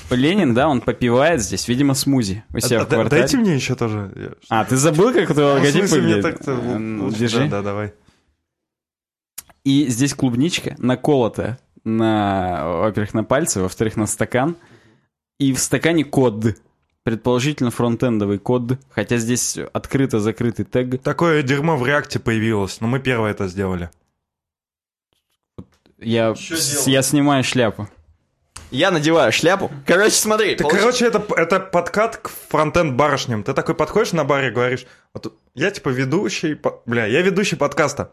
Ленин, 0.09 0.53
да, 0.53 0.67
он 0.67 0.81
попивает 0.81 1.41
здесь, 1.41 1.67
видимо, 1.67 1.93
смузи 1.93 2.43
у 2.53 2.59
себя 2.59 2.81
А, 2.81 2.85
в 2.85 2.87
квартале. 2.87 3.21
Дайте 3.21 3.37
мне 3.37 3.55
еще 3.55 3.75
тоже. 3.75 4.37
А, 4.49 4.63
ты 4.63 4.77
забыл, 4.77 5.13
как 5.13 5.29
в 5.29 5.37
логотип 5.37 5.85
выглядит? 5.85 7.17
Держи. 7.17 7.49
Да, 7.49 7.57
да, 7.57 7.61
давай. 7.61 7.93
И 9.63 9.87
здесь 9.87 10.13
клубничка 10.13 10.75
наколотая 10.77 11.59
на, 11.83 12.65
во-первых, 12.65 13.13
на 13.13 13.23
пальцы, 13.23 13.61
во-вторых, 13.61 13.95
на 13.97 14.07
стакан. 14.07 14.55
И 15.39 15.53
в 15.53 15.59
стакане 15.59 16.05
код. 16.05 16.57
Предположительно, 17.03 17.69
фронтендовый 17.69 18.39
код. 18.39 18.79
Хотя 18.89 19.17
здесь 19.17 19.57
открыто-закрытый 19.73 20.63
тег. 20.63 21.01
Такое 21.01 21.43
дерьмо 21.43 21.75
в 21.75 21.85
реакте 21.85 22.19
появилось, 22.19 22.79
но 22.79 22.87
мы 22.87 22.99
первое 22.99 23.31
это 23.31 23.47
сделали. 23.47 23.89
Я, 25.97 26.33
я 26.85 27.01
снимаю 27.01 27.43
шляпу. 27.43 27.89
Я 28.73 28.89
надеваю 28.91 29.31
шляпу. 29.31 29.71
Короче, 29.85 30.15
смотри. 30.15 30.55
Так, 30.55 30.67
получ- 30.67 30.77
короче, 30.79 31.05
это, 31.05 31.23
это 31.37 31.59
подкат 31.59 32.17
к 32.17 32.29
фронтенд 32.49 32.95
барышням. 32.95 33.43
Ты 33.43 33.53
такой 33.53 33.75
подходишь 33.75 34.13
на 34.13 34.23
баре 34.23 34.47
и 34.47 34.51
говоришь, 34.51 34.85
вот 35.13 35.33
я 35.53 35.69
типа 35.69 35.89
ведущий, 35.89 36.59
бля, 36.85 37.05
я 37.05 37.21
ведущий 37.21 37.55
подкаста. 37.55 38.11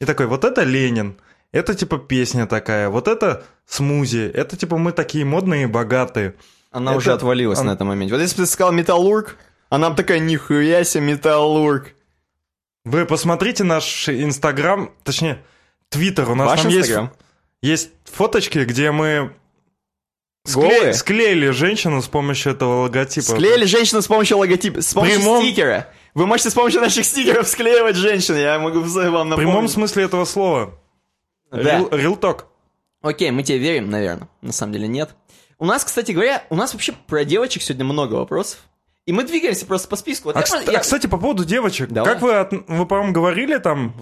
И 0.00 0.04
такой, 0.04 0.26
вот 0.26 0.44
это 0.44 0.64
Ленин, 0.64 1.16
это 1.52 1.74
типа 1.74 1.98
песня 1.98 2.46
такая, 2.46 2.88
вот 2.88 3.06
это 3.06 3.44
смузи, 3.66 4.28
это 4.34 4.56
типа 4.56 4.76
мы 4.76 4.90
такие 4.90 5.24
модные 5.24 5.64
и 5.64 5.66
богатые. 5.66 6.34
Она 6.72 6.90
Это- 6.90 6.98
уже 6.98 7.12
отвалилась 7.12 7.60
а- 7.60 7.64
на 7.64 7.70
этом 7.72 7.86
моменте. 7.86 8.12
Вот 8.14 8.20
если 8.20 8.38
бы 8.38 8.46
ты 8.46 8.50
сказал 8.50 8.72
металлург, 8.72 9.36
она 9.68 9.90
бы 9.90 9.96
такая, 9.96 10.18
нихуя 10.18 10.82
себе, 10.82 11.04
металлург. 11.12 11.94
Вы 12.84 13.06
посмотрите 13.06 13.62
наш 13.62 14.08
инстаграм, 14.08 14.90
точнее, 15.04 15.44
твиттер, 15.90 16.28
у 16.28 16.34
нас 16.34 16.48
Ваш 16.48 16.62
там 16.62 16.70
есть, 16.72 16.88
инстаграм? 16.88 17.12
есть 17.60 17.90
фоточки, 18.04 18.58
где 18.58 18.90
мы? 18.90 19.32
Скле- 20.46 20.92
склеили 20.92 21.50
женщину 21.50 22.02
с 22.02 22.08
помощью 22.08 22.52
этого 22.52 22.82
логотипа. 22.82 23.26
Склеили 23.26 23.64
женщину 23.64 24.02
с 24.02 24.06
помощью 24.06 24.38
логотипа, 24.38 24.80
с 24.82 24.92
помощью 24.94 25.18
Прямом- 25.20 25.42
стикера. 25.42 25.88
Вы 26.14 26.26
можете 26.26 26.50
с 26.50 26.54
помощью 26.54 26.80
наших 26.80 27.04
стикеров 27.04 27.48
склеивать 27.48 27.96
женщин, 27.96 28.36
я 28.36 28.58
могу 28.58 28.80
вам 28.80 28.88
В 28.88 28.94
напомнить. 29.12 29.36
прямом 29.36 29.68
смысле 29.68 30.04
этого 30.04 30.24
слова. 30.24 30.74
Да. 31.50 31.80
Talk. 31.80 32.44
Окей, 33.02 33.30
мы 33.30 33.42
тебе 33.42 33.58
верим, 33.58 33.90
наверное. 33.90 34.28
На 34.42 34.52
самом 34.52 34.72
деле 34.74 34.88
нет. 34.88 35.10
У 35.58 35.64
нас, 35.64 35.84
кстати 35.84 36.12
говоря, 36.12 36.44
у 36.50 36.56
нас 36.56 36.72
вообще 36.72 36.92
про 37.06 37.24
девочек 37.24 37.62
сегодня 37.62 37.84
много 37.84 38.14
вопросов. 38.14 38.58
И 39.06 39.12
мы 39.12 39.24
двигаемся 39.24 39.66
просто 39.66 39.88
по 39.88 39.96
списку. 39.96 40.28
Вот 40.28 40.36
А, 40.36 40.40
я 40.40 40.44
кс- 40.44 40.64
про- 40.64 40.72
я- 40.72 40.78
а, 40.78 40.80
кстати, 40.80 41.06
по 41.08 41.18
поводу 41.18 41.44
девочек. 41.44 41.90
Давай. 41.90 42.12
Как 42.12 42.22
вы, 42.22 42.62
вы, 42.68 42.86
по-моему, 42.86 43.12
говорили 43.12 43.58
там, 43.58 43.94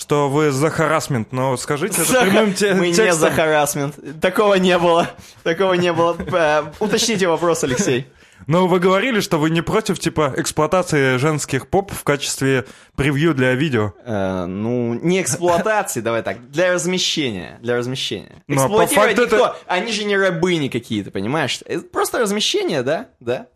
что 0.00 0.30
вы 0.30 0.50
за 0.50 0.70
харасмент, 0.70 1.30
но 1.32 1.56
скажите 1.58 2.00
это 2.00 2.10
За- 2.10 2.22
прямым 2.22 2.54
те- 2.54 2.72
Мы 2.74 2.88
не 2.88 2.94
текстом. 2.94 3.20
за 3.20 3.30
харасмент. 3.30 4.20
Такого 4.20 4.54
не 4.54 4.78
было. 4.78 5.10
Такого 5.42 5.74
не 5.74 5.92
было. 5.92 6.16
Э, 6.32 6.64
Уточните 6.80 7.28
вопрос, 7.28 7.62
Алексей. 7.64 8.06
Но 8.46 8.66
вы 8.66 8.80
говорили, 8.80 9.20
что 9.20 9.38
вы 9.38 9.50
не 9.50 9.60
против, 9.60 9.98
типа, 10.00 10.32
эксплуатации 10.38 11.18
женских 11.18 11.68
поп 11.68 11.92
в 11.92 12.02
качестве 12.04 12.64
превью 12.96 13.34
для 13.34 13.52
видео. 13.54 13.92
Э, 14.02 14.46
ну, 14.46 14.94
не 14.94 15.20
эксплуатации, 15.20 16.00
давай 16.00 16.22
так, 16.22 16.50
для 16.50 16.72
размещения, 16.72 17.58
для 17.60 17.76
размещения. 17.76 18.42
Ну, 18.48 18.54
а 18.62 18.68
по 18.68 18.84
Эксплуатировать 18.84 19.18
это- 19.18 19.36
никто, 19.36 19.56
они 19.66 19.92
же 19.92 20.04
не 20.04 20.16
рабыни 20.16 20.68
какие-то, 20.68 21.10
понимаешь? 21.10 21.60
Это 21.66 21.82
просто 21.82 22.18
размещение, 22.18 22.82
да? 22.82 23.08
Да. 23.20 23.48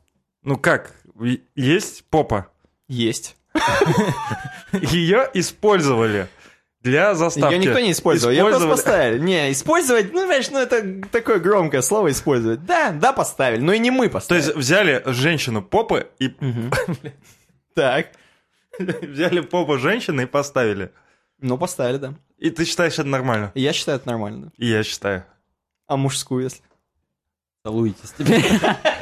Ну 0.43 0.59
как, 0.59 0.93
есть 1.57 2.05
попа. 2.11 2.49
Есть. 2.87 3.37
Ее 4.73 5.29
использовали 5.35 6.29
для 6.81 7.15
заставки. 7.15 7.55
Ее 7.55 7.59
никто 7.61 7.79
не 7.81 7.93
использовал, 7.93 8.33
ее 8.33 8.43
просто 8.45 8.59
Использовали. 8.65 8.77
поставили. 8.85 9.19
Не, 9.21 9.53
использовать, 9.53 10.13
ну, 10.13 10.21
понимаешь, 10.21 10.51
ну, 10.51 10.59
это 10.59 11.09
такое 11.11 11.39
громкое 11.39 11.81
слово 11.83 12.11
использовать. 12.11 12.65
Да, 12.67 12.91
да, 12.91 13.13
поставили, 13.13 13.61
но 13.61 13.73
и 13.73 13.79
не 13.79 13.91
мы 13.91 14.09
То 14.09 14.15
поставили. 14.15 14.45
есть 14.45 14.57
взяли 14.57 15.03
женщину 15.07 15.63
попы 15.63 16.09
и 16.19 16.35
Так, 17.75 18.09
взяли 18.79 19.41
попу 19.41 19.79
женщины 19.79 20.23
и 20.23 20.27
поставили. 20.27 20.91
ну, 21.41 21.57
поставили, 21.57 21.97
да. 21.99 22.15
И 22.39 22.51
ты 22.51 22.65
считаешь 22.65 22.95
это 22.95 23.05
нормально? 23.09 23.53
Я 23.55 23.73
считаю, 23.73 23.97
это 23.99 24.09
нормально, 24.09 24.47
да. 24.47 24.53
И 24.59 24.67
я 24.67 24.83
считаю. 24.83 25.25
А 25.87 25.97
мужскую, 25.97 26.45
если? 26.45 26.63
Целуйтесь 27.65 28.13
теперь. 28.19 28.45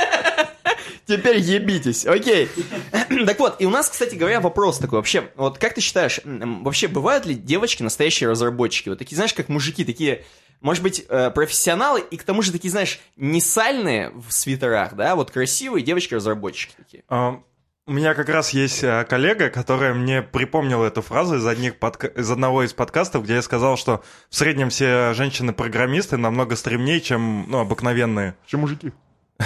Теперь 1.17 1.39
ебитесь, 1.39 2.07
окей. 2.07 2.49
так 3.27 3.39
вот, 3.39 3.61
и 3.61 3.67
у 3.67 3.71
нас, 3.71 3.91
кстати 3.91 4.15
говоря, 4.15 4.41
вопрос 4.41 4.79
такой 4.79 4.99
вообще. 4.99 5.31
Вот 5.37 5.59
как 5.59 5.75
ты 5.75 5.81
считаешь, 5.81 6.21
вообще 6.25 6.89
бывают 6.89 7.27
ли 7.27 7.35
девочки 7.35 7.83
настоящие 7.83 8.31
разработчики? 8.31 8.89
Вот 8.89 8.99
такие, 8.99 9.17
знаешь, 9.17 9.35
как 9.35 9.49
мужики, 9.49 9.85
такие, 9.85 10.25
может 10.63 10.83
быть, 10.83 11.05
э, 11.09 11.31
профессионалы, 11.31 12.01
и 12.01 12.17
к 12.17 12.23
тому 12.23 12.41
же 12.41 12.53
такие, 12.53 12.71
знаешь, 12.71 13.01
не 13.17 13.41
сальные 13.41 14.11
в 14.11 14.33
свитерах, 14.33 14.95
да, 14.95 15.17
вот 15.17 15.31
красивые 15.31 15.85
девочки-разработчики 15.85 16.73
такие. 16.77 17.05
А, 17.09 17.41
У 17.85 17.93
меня 17.93 18.15
как 18.15 18.29
раз 18.29 18.51
есть 18.51 18.83
а, 18.85 19.05
коллега, 19.05 19.51
которая 19.51 19.93
мне 19.93 20.23
припомнила 20.23 20.87
эту 20.87 21.03
фразу 21.03 21.37
из, 21.37 21.47
одних 21.47 21.79
подка- 21.79 22.19
из 22.19 22.31
одного 22.31 22.63
из 22.63 22.73
подкастов, 22.73 23.25
где 23.25 23.35
я 23.35 23.43
сказал, 23.43 23.77
что 23.77 24.03
в 24.31 24.37
среднем 24.37 24.71
все 24.71 25.13
женщины-программисты 25.15 26.17
намного 26.17 26.57
стремнее, 26.57 27.01
чем 27.01 27.45
ну, 27.49 27.59
обыкновенные. 27.59 28.37
Чем 28.47 28.61
мужики. 28.61 28.93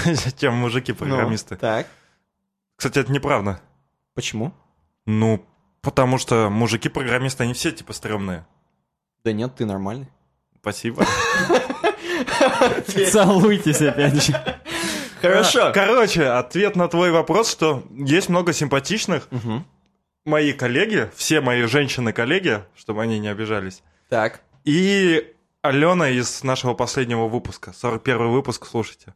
Чем 0.38 0.54
мужики-программисты. 0.54 1.54
Ну, 1.54 1.60
так, 1.60 1.86
Кстати, 2.76 2.98
это 2.98 3.12
неправда. 3.12 3.60
почему? 4.14 4.52
Ну, 5.06 5.44
потому 5.82 6.18
что 6.18 6.48
мужики-программисты, 6.50 7.44
они 7.44 7.54
все 7.54 7.72
типа 7.72 7.92
стрёмные. 7.92 8.46
Да 9.24 9.32
нет, 9.32 9.54
ты 9.56 9.66
нормальный. 9.66 10.08
Спасибо. 10.60 11.04
Целуйтесь 13.10 13.80
опять 13.82 14.24
же. 14.24 14.32
Хорошо. 15.20 15.68
А, 15.68 15.72
Короче, 15.72 16.26
ответ 16.26 16.76
на 16.76 16.88
твой 16.88 17.10
вопрос, 17.10 17.50
что 17.50 17.84
есть 17.90 18.28
много 18.28 18.52
симпатичных. 18.52 19.28
Мои 20.24 20.52
коллеги, 20.52 21.10
все 21.14 21.40
мои 21.40 21.62
женщины-коллеги, 21.62 22.64
чтобы 22.76 23.02
они 23.02 23.20
не 23.20 23.28
обижались. 23.28 23.82
Так, 24.08 24.40
И 24.64 25.32
Алена 25.62 26.10
из 26.10 26.42
нашего 26.42 26.74
последнего 26.74 27.28
выпуска. 27.28 27.72
41 27.72 28.30
выпуск, 28.30 28.66
слушайте. 28.66 29.14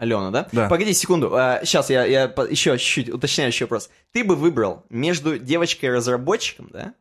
Алена, 0.00 0.30
да? 0.30 0.48
Да. 0.50 0.68
Погоди 0.68 0.94
секунду, 0.94 1.28
сейчас 1.62 1.90
я, 1.90 2.06
я 2.06 2.22
еще 2.22 2.78
чуть-чуть 2.78 3.10
уточняющий 3.10 3.64
вопрос. 3.64 3.90
Ты 4.12 4.24
бы 4.24 4.34
выбрал 4.34 4.86
между 4.88 5.38
девочкой-разработчиком, 5.38 6.70
да? 6.72 6.94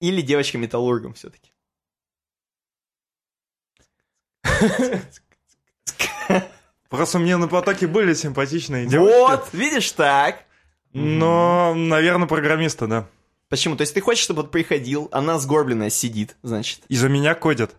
Или 0.00 0.22
девочкой-металлургом 0.22 1.12
все-таки? 1.12 1.52
Просто 6.88 7.18
мне 7.18 7.36
на 7.36 7.48
потоке 7.48 7.86
были 7.86 8.14
симпатичные 8.14 8.86
девушки. 8.86 9.12
Вот, 9.14 9.48
видишь, 9.52 9.92
так. 9.92 10.44
Но, 10.94 11.74
наверное, 11.74 12.26
программисты, 12.26 12.86
да. 12.86 13.06
Почему? 13.50 13.76
То 13.76 13.82
есть 13.82 13.92
ты 13.92 14.00
хочешь, 14.00 14.24
чтобы 14.24 14.40
вот 14.40 14.50
приходил, 14.50 15.10
она 15.12 15.38
сгорбленная 15.38 15.90
сидит, 15.90 16.36
значит. 16.42 16.80
И 16.88 16.96
за 16.96 17.10
меня 17.10 17.34
кодят. 17.34 17.76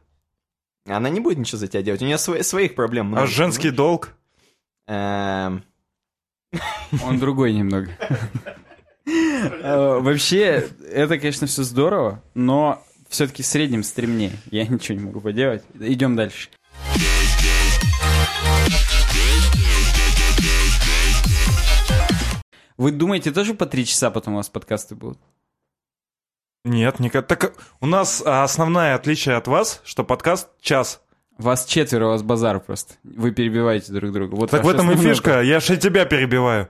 Она 0.86 1.10
не 1.10 1.20
будет 1.22 1.40
ничего 1.40 1.58
за 1.58 1.68
тебя 1.68 1.82
делать, 1.82 2.04
у 2.04 2.06
нее 2.06 2.18
сво- 2.18 2.44
своих 2.44 2.76
проблем 2.76 3.08
много. 3.08 3.24
А 3.24 3.28
женский 3.28 3.72
долг? 3.72 4.14
Эм, 4.88 5.64
Он 7.04 7.20
другой 7.20 7.54
немного. 7.54 7.90
Э, 9.06 10.00
Вообще, 10.00 10.70
это, 10.92 11.18
конечно, 11.18 11.48
все 11.48 11.64
здорово, 11.64 12.24
но 12.34 12.84
все-таки 13.10 13.44
в 13.44 13.46
среднем 13.46 13.84
стремнее. 13.84 14.34
Я 14.52 14.66
ничего 14.68 14.98
не 14.98 15.06
могу 15.06 15.22
поделать. 15.22 15.64
Идем 15.80 16.16
дальше. 16.16 16.50
Вы 22.78 22.92
думаете, 22.92 23.32
тоже 23.32 23.54
по 23.54 23.66
три 23.66 23.86
часа 23.86 24.12
потом 24.12 24.34
у 24.36 24.38
вас 24.38 24.50
подкасты 24.50 24.96
будут? 24.96 25.20
Нет, 26.64 27.00
никак. 27.00 27.26
Так 27.28 27.54
у 27.80 27.86
нас 27.88 28.22
а, 28.26 28.44
основное 28.44 28.94
отличие 28.94 29.36
от 29.36 29.48
вас, 29.48 29.82
что 29.84 30.04
подкаст 30.04 30.50
час. 30.62 31.02
Вас 31.38 31.66
четверо, 31.66 32.08
у 32.08 32.10
вас 32.10 32.24
базар 32.24 32.60
просто. 32.60 32.96
Вы 33.04 33.32
перебиваете 33.32 33.94
друг 33.94 34.12
друга. 34.12 34.36
Вот 34.36 34.50
Так 34.50 34.64
в 34.64 34.70
этом 34.70 34.92
и 34.92 34.96
фишка. 34.96 35.42
Я 35.42 35.60
же 35.60 35.76
и 35.76 35.78
тебя 35.78 36.06
перебиваю. 36.06 36.70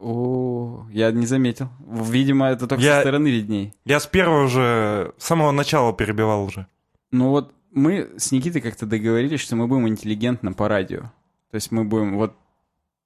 О, 0.00 0.84
я 0.90 1.12
не 1.12 1.26
заметил. 1.26 1.68
Видимо, 1.88 2.48
это 2.48 2.66
только 2.66 2.82
Я- 2.82 2.96
со 2.96 3.00
стороны 3.02 3.28
видней. 3.28 3.72
Я 3.84 4.00
с 4.00 4.06
первого 4.06 4.44
уже, 4.44 5.14
с 5.18 5.24
самого 5.26 5.52
начала 5.52 5.92
перебивал 5.92 6.44
уже. 6.44 6.66
Ну 7.12 7.28
вот 7.30 7.52
мы 7.70 8.10
с 8.16 8.32
Никитой 8.32 8.60
как-то 8.60 8.86
договорились, 8.86 9.40
что 9.40 9.54
мы 9.54 9.68
будем 9.68 9.86
интеллигентно 9.86 10.52
по 10.52 10.68
радио. 10.68 11.02
То 11.50 11.54
есть 11.54 11.70
мы 11.70 11.84
будем 11.84 12.16
вот 12.16 12.34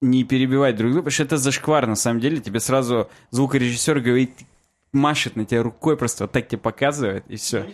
не 0.01 0.25
перебивать 0.25 0.77
друг 0.77 0.93
друга, 0.93 1.03
потому 1.05 1.13
что 1.13 1.25
это 1.25 1.37
зашквар 1.37 1.87
на 1.87 1.97
самом 1.97 2.21
деле. 2.21 2.39
Тебе 2.41 2.61
сразу 2.61 3.11
звукорежиссер 3.31 4.01
говорит, 4.01 4.31
машет 4.93 5.37
на 5.37 5.45
тебя 5.45 5.63
рукой, 5.63 5.97
просто 5.99 6.25
вот 6.25 6.33
так 6.33 6.49
тебе 6.49 6.59
показывает, 6.59 7.25
и 7.29 7.37
все. 7.37 7.67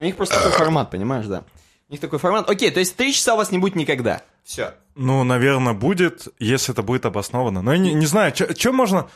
У 0.00 0.04
них 0.04 0.16
просто 0.16 0.36
такой 0.36 0.52
формат, 0.52 0.90
понимаешь, 0.90 1.26
да. 1.26 1.44
У 1.90 1.92
них 1.92 2.00
такой 2.00 2.20
формат. 2.20 2.48
Окей, 2.48 2.70
то 2.70 2.78
есть 2.78 2.94
три 2.96 3.12
часа 3.12 3.34
у 3.34 3.36
вас 3.36 3.50
не 3.50 3.58
будет 3.58 3.74
никогда. 3.74 4.22
Все. 4.44 4.74
Ну, 4.94 5.24
наверное, 5.24 5.72
будет, 5.72 6.28
если 6.38 6.72
это 6.72 6.82
будет 6.84 7.04
обосновано. 7.04 7.62
Но 7.62 7.72
я 7.72 7.78
не, 7.78 7.92
не 7.94 8.06
знаю, 8.06 8.32
что 8.34 8.72
можно... 8.72 9.10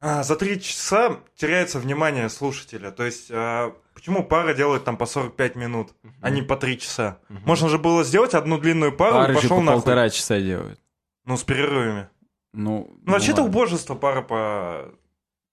А, 0.00 0.22
за 0.22 0.36
три 0.36 0.60
часа 0.60 1.20
теряется 1.34 1.78
внимание 1.78 2.28
слушателя. 2.28 2.90
То 2.90 3.04
есть, 3.04 3.28
а, 3.30 3.74
почему 3.94 4.22
пара 4.22 4.52
делает 4.52 4.84
там 4.84 4.98
по 4.98 5.06
45 5.06 5.56
минут, 5.56 5.94
а 6.20 6.28
не 6.28 6.42
по 6.42 6.58
три 6.58 6.78
часа? 6.78 7.20
Можно 7.30 7.70
же 7.70 7.78
было 7.78 8.04
сделать 8.04 8.34
одну 8.34 8.58
длинную 8.58 8.94
пару 8.94 9.14
Пары 9.14 9.32
и 9.32 9.36
пошел 9.36 9.56
по 9.56 9.62
нахуй. 9.62 9.80
полтора 9.80 10.10
часа 10.10 10.38
делают. 10.40 10.78
Ну, 11.24 11.38
с 11.38 11.42
перерывами. 11.42 12.10
Ну, 12.52 12.90
Ну, 13.02 13.12
вообще-то 13.12 13.40
ладно. 13.40 13.56
убожество 13.56 13.94
пара 13.94 14.20
по 14.20 14.92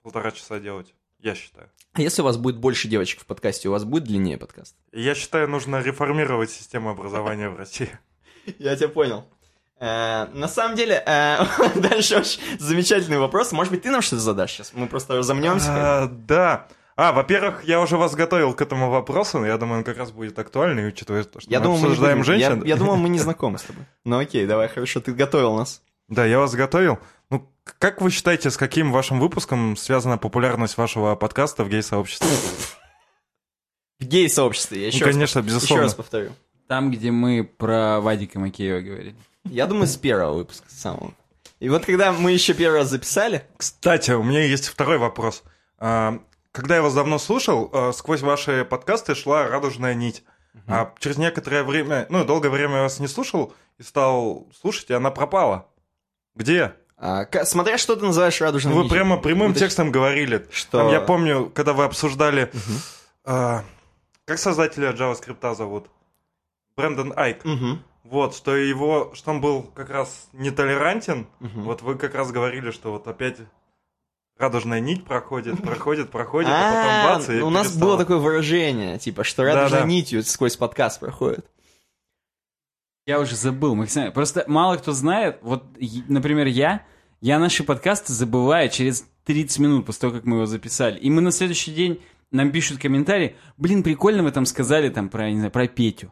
полтора 0.04 0.32
часа 0.32 0.60
делать, 0.60 0.94
я 1.22 1.36
считаю. 1.36 1.70
А 1.94 2.02
если 2.02 2.22
у 2.22 2.26
вас 2.26 2.38
будет 2.38 2.58
больше 2.58 2.88
девочек 2.88 3.22
в 3.22 3.26
подкасте, 3.26 3.68
у 3.70 3.72
вас 3.72 3.84
будет 3.84 4.04
длиннее 4.06 4.38
подкаст? 4.38 4.76
Я 4.92 5.14
считаю, 5.16 5.48
нужно 5.50 5.82
реформировать 5.82 6.50
систему 6.52 6.90
образования 6.90 7.50
в 7.50 7.58
России. 7.58 7.90
Я 8.60 8.76
тебя 8.76 8.90
понял. 8.90 9.26
Э, 9.80 10.28
на 10.34 10.48
самом 10.48 10.76
деле, 10.76 11.04
э, 11.06 11.38
дальше 11.76 12.18
очень 12.18 12.40
замечательный 12.60 13.18
вопрос. 13.18 13.52
Может 13.52 13.72
быть, 13.74 13.82
ты 13.84 13.92
нам 13.92 14.02
что-то 14.02 14.22
задашь 14.22 14.52
сейчас? 14.52 14.72
Мы 14.74 14.88
просто 14.88 15.18
разомнемся. 15.18 15.70
А, 16.04 16.08
Да. 16.08 16.68
А, 16.98 17.14
во-первых, 17.14 17.64
я 17.64 17.80
уже 17.82 17.98
вас 17.98 18.14
готовил 18.14 18.54
к 18.54 18.62
этому 18.62 18.90
вопросу. 18.92 19.44
Я 19.44 19.58
думаю, 19.58 19.80
он 19.80 19.84
как 19.84 19.98
раз 19.98 20.12
будет 20.12 20.38
актуальный, 20.38 20.88
учитывая 20.88 21.24
то, 21.24 21.40
что 21.40 21.50
Я 21.50 21.60
мы 21.60 21.64
думал, 21.66 21.78
мы 21.80 21.86
обсуждаем 21.88 22.18
я- 22.20 22.24
женщин. 22.24 22.64
Я 22.64 22.76
думал, 22.76 22.98
мы 22.98 23.10
не 23.10 23.18
знакомы 23.28 23.58
с 23.58 23.64
тобой. 23.64 23.86
Ну 24.06 24.20
окей, 24.20 24.46
давай, 24.46 24.68
хорошо, 24.68 25.00
ты 25.02 25.14
готовил 25.14 25.56
нас. 25.56 25.82
Да, 26.10 26.26
я 26.26 26.38
вас 26.40 26.54
готовил. 26.54 27.00
Как 27.80 28.02
вы 28.02 28.12
считаете, 28.12 28.52
с 28.52 28.58
каким 28.58 28.92
вашим 28.92 29.20
выпуском 29.20 29.76
связана 29.76 30.18
популярность 30.18 30.78
вашего 30.78 31.16
подкаста 31.16 31.64
в 31.64 31.70
гей-сообществе? 31.70 32.28
В 34.00 34.06
гей-сообществе, 34.06 34.82
я 34.82 34.88
еще, 34.88 35.00
Ну, 35.00 35.06
раз, 35.06 35.14
конечно, 35.16 35.40
еще 35.40 35.48
безусловно. 35.48 35.84
раз 35.84 35.96
повторю. 35.96 36.32
Там, 36.68 36.92
где 36.92 37.12
мы 37.12 37.44
про 37.44 38.00
Вадика 38.00 38.40
Макеева 38.40 38.82
говорили. 38.82 39.16
Я 39.46 39.68
думаю, 39.68 39.88
с 39.88 39.98
первого 39.98 40.36
выпуска 40.38 40.70
с 40.70 40.74
самого. 40.80 41.14
И 41.60 41.70
вот 41.70 41.86
когда 41.86 42.12
мы 42.12 42.32
еще 42.32 42.54
первый 42.54 42.80
раз 42.80 42.90
записали, 42.90 43.46
Кстати, 43.58 44.12
у 44.12 44.24
меня 44.24 44.44
есть 44.44 44.68
второй 44.68 44.98
вопрос. 44.98 45.44
А, 45.78 46.20
Когда 46.52 46.76
я 46.76 46.82
вас 46.82 46.94
давно 46.94 47.18
слушал, 47.20 47.70
а, 47.74 47.92
сквозь 47.92 48.22
ваши 48.22 48.66
подкасты 48.66 49.16
шла 49.16 49.48
радужная 49.48 49.94
нить. 49.94 50.24
А 50.68 50.94
через 51.00 51.18
некоторое 51.18 51.64
время, 51.64 52.06
ну, 52.10 52.26
долгое 52.26 52.50
время 52.50 52.76
я 52.78 52.82
вас 52.84 53.00
не 53.00 53.08
слушал 53.08 53.54
и 53.78 53.84
стал 53.84 54.48
слушать, 54.60 54.90
и 54.90 54.94
она 54.94 55.10
пропала. 55.10 55.68
Где? 56.36 56.74
А, 57.02 57.26
смотря 57.46 57.78
что 57.78 57.96
ты 57.96 58.06
называешь 58.06 58.40
радужным 58.40 58.74
вы 58.76 58.84
нитью. 58.84 58.96
прямо 58.96 59.18
прямым 59.18 59.52
Уточ- 59.52 59.60
текстом 59.60 59.92
говорили. 59.92 60.48
Что? 60.52 60.78
Там, 60.84 60.92
я 60.92 61.02
помню, 61.02 61.50
когда 61.54 61.74
вы 61.74 61.84
обсуждали, 61.84 62.52
а, 63.26 63.64
как 64.26 64.38
создателя 64.38 64.92
JavaScript 64.94 65.56
зовут? 65.56 65.88
Брэндон 66.78 67.12
Айк. 67.16 67.44
Мгм. 67.44 67.84
Вот, 68.04 68.36
что 68.36 68.56
его, 68.56 69.12
что 69.14 69.32
он 69.32 69.42
был 69.42 69.64
как 69.64 69.90
раз 69.90 70.28
нетолерантен. 70.34 71.28
Мгм. 71.40 71.64
Вот 71.64 71.82
вы 71.82 71.96
как 71.96 72.14
раз 72.16 72.32
говорили, 72.32 72.72
что 72.72 72.92
вот 72.92 73.08
опять 73.08 73.38
радужная 74.38 74.80
нить 74.80 75.04
проходит, 75.06 75.62
проходит, 75.62 76.10
проходит, 76.12 76.50
а 76.52 76.54
потом 76.72 76.92
А, 76.92 77.16
бац, 77.16 77.30
и 77.30 77.42
у 77.42 77.50
нас 77.50 77.68
перестало. 77.68 77.90
было 77.90 77.98
такое 78.00 78.18
выражение, 78.18 78.98
типа, 79.00 79.24
что 79.24 79.44
радужной 79.44 79.86
нитью 79.86 80.24
сквозь 80.24 80.56
подкаст 80.58 81.00
проходит. 81.00 81.46
Я 83.06 83.20
уже 83.20 83.36
забыл, 83.36 83.76
Максим. 83.76 84.12
Просто 84.12 84.44
мало 84.48 84.78
кто 84.78 84.92
знает. 84.94 85.40
Вот, 85.42 85.64
например, 86.08 86.48
я, 86.48 86.86
я 87.22 87.40
наши 87.40 87.64
подкасты 87.64 88.14
забываю 88.14 88.70
через 88.70 89.06
30 89.26 89.60
минут 89.60 89.86
после 89.86 90.02
того, 90.02 90.14
как 90.14 90.26
мы 90.26 90.38
его 90.38 90.46
записали. 90.48 90.98
И 91.00 91.10
мы 91.10 91.22
на 91.22 91.32
следующий 91.32 91.72
день 91.72 92.02
нам 92.32 92.52
пишут 92.52 92.82
комментарии. 92.82 93.36
Блин, 93.58 93.84
прикольно 93.84 94.24
вы 94.24 94.32
там 94.32 94.46
сказали 94.46 94.90
там 94.90 95.10
про, 95.10 95.30
не 95.30 95.38
знаю, 95.38 95.52
про 95.52 95.68
Петю. 95.68 96.12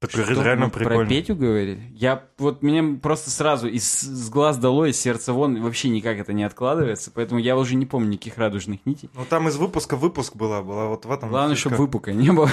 Так 0.00 0.12
Что, 0.12 0.22
реально 0.22 0.66
мы 0.66 0.70
прикольно. 0.70 1.00
Про 1.00 1.08
Петю 1.08 1.34
говорили? 1.34 1.80
Я 1.92 2.24
вот 2.38 2.62
меня 2.62 2.98
просто 3.00 3.30
сразу 3.30 3.66
из 3.66 3.84
с 3.84 4.30
глаз 4.30 4.56
дало, 4.56 4.86
из 4.86 5.00
сердца 5.00 5.32
вон, 5.32 5.60
вообще 5.60 5.88
никак 5.88 6.18
это 6.18 6.32
не 6.32 6.44
откладывается, 6.44 7.10
поэтому 7.12 7.40
я 7.40 7.56
уже 7.56 7.74
не 7.74 7.84
помню 7.84 8.10
никаких 8.10 8.38
радужных 8.38 8.86
нитей. 8.86 9.10
Ну 9.14 9.24
там 9.28 9.48
из 9.48 9.56
выпуска 9.56 9.96
выпуск 9.96 10.36
была, 10.36 10.62
была 10.62 10.86
вот 10.86 11.04
в 11.04 11.10
этом. 11.10 11.30
Главное, 11.30 11.56
чтобы 11.56 11.76
выпука 11.76 12.12
не 12.12 12.30
было. 12.30 12.50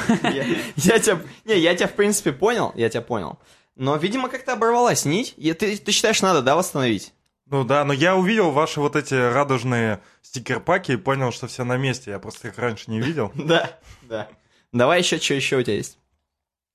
Я, 0.75 0.99
тебя, 0.99 1.21
не, 1.45 1.59
я 1.59 1.75
тебя 1.75 1.87
в 1.87 1.93
принципе 1.93 2.31
понял, 2.31 2.71
я 2.75 2.89
тебя 2.89 3.01
понял. 3.01 3.37
Но, 3.75 3.95
видимо, 3.97 4.29
как-то 4.29 4.53
оборвалась 4.53 5.05
нить. 5.05 5.35
Ты, 5.35 5.77
ты 5.77 5.91
считаешь, 5.91 6.21
надо, 6.21 6.41
да, 6.41 6.55
восстановить? 6.55 7.13
Ну 7.47 7.63
да, 7.63 7.85
но 7.85 7.93
я 7.93 8.15
увидел 8.15 8.51
ваши 8.51 8.79
вот 8.79 8.95
эти 8.95 9.13
радужные 9.13 10.01
стикер-паки 10.23 10.93
и 10.93 10.97
понял, 10.97 11.31
что 11.31 11.47
все 11.47 11.63
на 11.63 11.77
месте. 11.77 12.11
Я 12.11 12.19
просто 12.19 12.47
их 12.47 12.57
раньше 12.57 12.89
не 12.89 12.99
видел. 12.99 13.31
Да, 13.35 13.79
да. 14.03 14.29
Давай 14.71 14.99
еще, 14.99 15.19
что 15.19 15.35
еще 15.35 15.57
у 15.57 15.63
тебя 15.63 15.75
есть? 15.75 15.99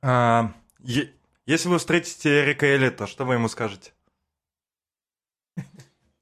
А, 0.03 0.53
если 0.83 1.69
вы 1.69 1.79
встретите 1.79 2.45
Эрика 2.45 2.75
Элита, 2.77 3.07
что 3.07 3.25
вы 3.25 3.35
ему 3.35 3.49
скажете? 3.49 3.93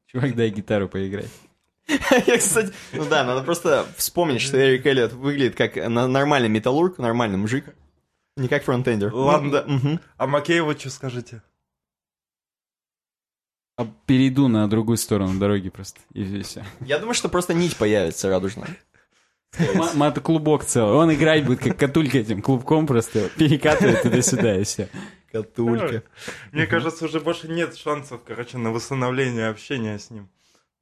Чувак, 0.07 0.35
дай 0.35 0.49
гитару 0.51 0.89
поиграть. 0.89 1.31
Я, 2.27 2.39
кстати, 2.39 2.73
ну 2.93 3.05
да, 3.07 3.25
надо 3.25 3.43
просто 3.43 3.87
вспомнить, 3.97 4.43
что 4.43 4.59
Эрик 4.59 4.85
Эллиот 4.87 5.13
выглядит 5.13 5.55
как 5.57 5.77
на- 5.77 6.07
нормальный 6.09 6.49
металлург, 6.49 6.99
нормальный 6.99 7.39
мужик. 7.39 7.75
Не 8.37 8.49
как 8.49 8.65
фронтендер. 8.65 9.13
Ладно. 9.15 10.01
А 10.17 10.27
Макееву 10.27 10.73
что 10.79 10.91
скажете? 10.91 11.43
А 13.79 13.87
Перейду 14.07 14.49
на 14.49 14.69
другую 14.69 14.97
сторону 14.97 15.39
дороги 15.39 15.69
просто, 15.69 16.01
и 16.13 16.43
все. 16.43 16.65
Я 16.81 16.99
думаю, 16.99 17.15
что 17.15 17.29
просто 17.29 17.55
нить 17.55 17.77
появится 17.77 18.29
радужная. 18.29 18.77
Мата 19.95 20.21
клубок 20.21 20.65
целый. 20.65 20.95
Он 20.97 21.15
играть 21.15 21.47
будет 21.47 21.61
как 21.61 21.79
катулька 21.79 22.19
этим 22.19 22.43
клубком 22.43 22.89
просто 22.89 23.29
перекатывает 23.37 24.03
туда-сюда 24.03 24.57
и 24.59 24.65
все. 24.65 24.89
Катулька. 25.31 26.03
Мне 26.51 26.67
кажется, 26.67 27.05
уже 27.05 27.21
больше 27.21 27.47
нет 27.47 27.77
шансов, 27.77 28.21
короче, 28.27 28.59
на 28.59 28.73
восстановление 28.73 29.47
общения 29.47 29.97
с 29.97 30.11
ним. 30.11 30.29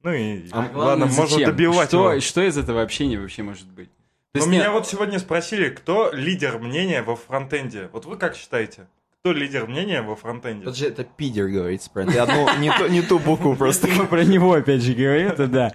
Ну 0.01 0.11
и 0.13 0.49
А 0.51 0.67
ладно, 0.73 1.05
можно 1.05 1.45
добивать 1.45 1.89
что, 1.89 2.13
его. 2.13 2.21
что 2.21 2.41
из 2.41 2.57
этого 2.57 2.81
общения 2.81 3.19
вообще 3.19 3.43
может 3.43 3.67
быть? 3.67 3.89
То 3.89 3.93
Но 4.33 4.39
есть 4.39 4.47
меня 4.47 4.63
нет, 4.63 4.71
вот 4.71 4.87
сегодня 4.87 5.19
спросили, 5.19 5.69
кто 5.69 6.11
лидер 6.11 6.57
мнения 6.57 7.03
во 7.03 7.15
фронтенде. 7.15 7.89
Вот 7.93 8.05
вы 8.05 8.17
как 8.17 8.35
считаете? 8.35 8.87
Кто 9.27 9.33
лидер 9.33 9.67
мнения 9.67 10.01
во 10.01 10.15
фронтенде? 10.15 10.71
Же 10.71 10.87
это 10.87 11.03
пидер 11.03 11.49
говорится, 11.49 11.89
правильно? 11.91 12.13
Ты 12.13 12.19
одну, 12.19 12.47
не, 12.59 12.71
ту, 12.71 12.87
не 12.87 13.01
ту 13.01 13.19
букву 13.19 13.57
просто. 13.57 13.87
мы 13.87 14.05
про 14.07 14.23
него 14.23 14.53
опять 14.53 14.81
же 14.81 14.93
говорим, 14.93 15.27
это 15.27 15.47
да. 15.47 15.73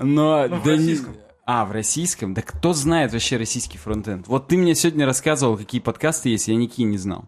Но 0.00 0.48
Ну, 0.48 0.62
да 0.64 0.76
не-. 0.78 0.96
А, 1.44 1.66
в 1.66 1.72
российском? 1.72 2.32
Да 2.32 2.40
кто 2.40 2.72
знает 2.72 3.12
вообще 3.12 3.36
российский 3.36 3.76
фронтенд? 3.76 4.26
Вот 4.26 4.48
ты 4.48 4.56
мне 4.56 4.74
сегодня 4.74 5.04
рассказывал, 5.04 5.58
какие 5.58 5.82
подкасты 5.82 6.30
есть, 6.30 6.48
я 6.48 6.56
никакие 6.56 6.88
не 6.88 6.96
знал. 6.96 7.26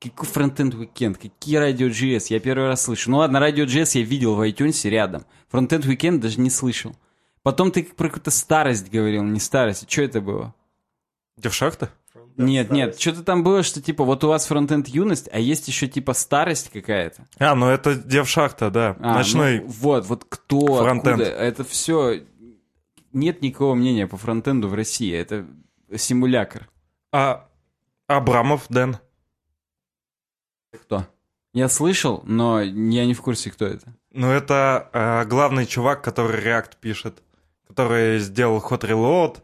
Какой 0.00 0.28
фронтенд 0.28 0.74
уикенд, 0.74 1.18
какие 1.18 1.56
радио 1.56 1.88
GS, 1.88 2.26
я 2.28 2.38
первый 2.38 2.68
раз 2.68 2.84
слышу. 2.84 3.10
Ну 3.10 3.16
ладно, 3.16 3.40
радио 3.40 3.64
GS 3.64 3.98
я 3.98 4.04
видел 4.04 4.36
в 4.36 4.48
iTunes 4.48 4.88
рядом. 4.88 5.26
Фронтенд 5.48 5.86
уикенд 5.86 6.20
даже 6.20 6.38
не 6.38 6.50
слышал. 6.50 6.94
Потом 7.42 7.72
ты 7.72 7.82
про 7.82 8.06
какую-то 8.06 8.30
старость 8.30 8.92
говорил, 8.92 9.24
не 9.24 9.40
старость. 9.40 9.90
Что 9.90 10.02
это 10.02 10.20
было? 10.20 10.54
Девшахта? 11.36 11.90
Нет, 12.36 12.70
нет, 12.70 13.00
что-то 13.00 13.22
там 13.22 13.42
было, 13.42 13.62
что 13.62 13.80
типа 13.80 14.04
вот 14.04 14.22
у 14.24 14.28
вас 14.28 14.46
фронтенд 14.46 14.88
юность, 14.88 15.28
а 15.32 15.38
есть 15.38 15.68
еще 15.68 15.88
типа 15.88 16.12
старость 16.12 16.70
какая-то. 16.70 17.26
А, 17.38 17.54
ну 17.54 17.68
это 17.68 17.94
Девшахта, 17.94 18.70
да. 18.70 18.96
А, 19.00 19.14
Ночной. 19.14 19.60
ну, 19.60 19.66
вот, 19.66 20.06
вот 20.06 20.26
кто, 20.28 20.82
фронтенд. 20.82 21.20
откуда, 21.20 21.24
это 21.24 21.64
все... 21.64 22.22
Нет 23.12 23.40
никакого 23.40 23.74
мнения 23.74 24.06
по 24.06 24.18
фронтенду 24.18 24.68
в 24.68 24.74
России, 24.74 25.14
это 25.14 25.46
симулятор. 25.96 26.68
А 27.12 27.48
Абрамов 28.06 28.66
Дэн. 28.68 28.98
Кто? 30.72 31.06
Я 31.54 31.70
слышал, 31.70 32.22
но 32.26 32.60
я 32.60 33.06
не 33.06 33.14
в 33.14 33.22
курсе, 33.22 33.50
кто 33.50 33.64
это. 33.64 33.94
Ну 34.12 34.30
это 34.30 34.90
а, 34.92 35.24
главный 35.24 35.64
чувак, 35.64 36.02
который 36.02 36.38
React 36.42 36.72
пишет. 36.80 37.22
Который 37.66 38.18
сделал 38.18 38.58
Hot 38.58 38.82
Reload. 38.82 39.38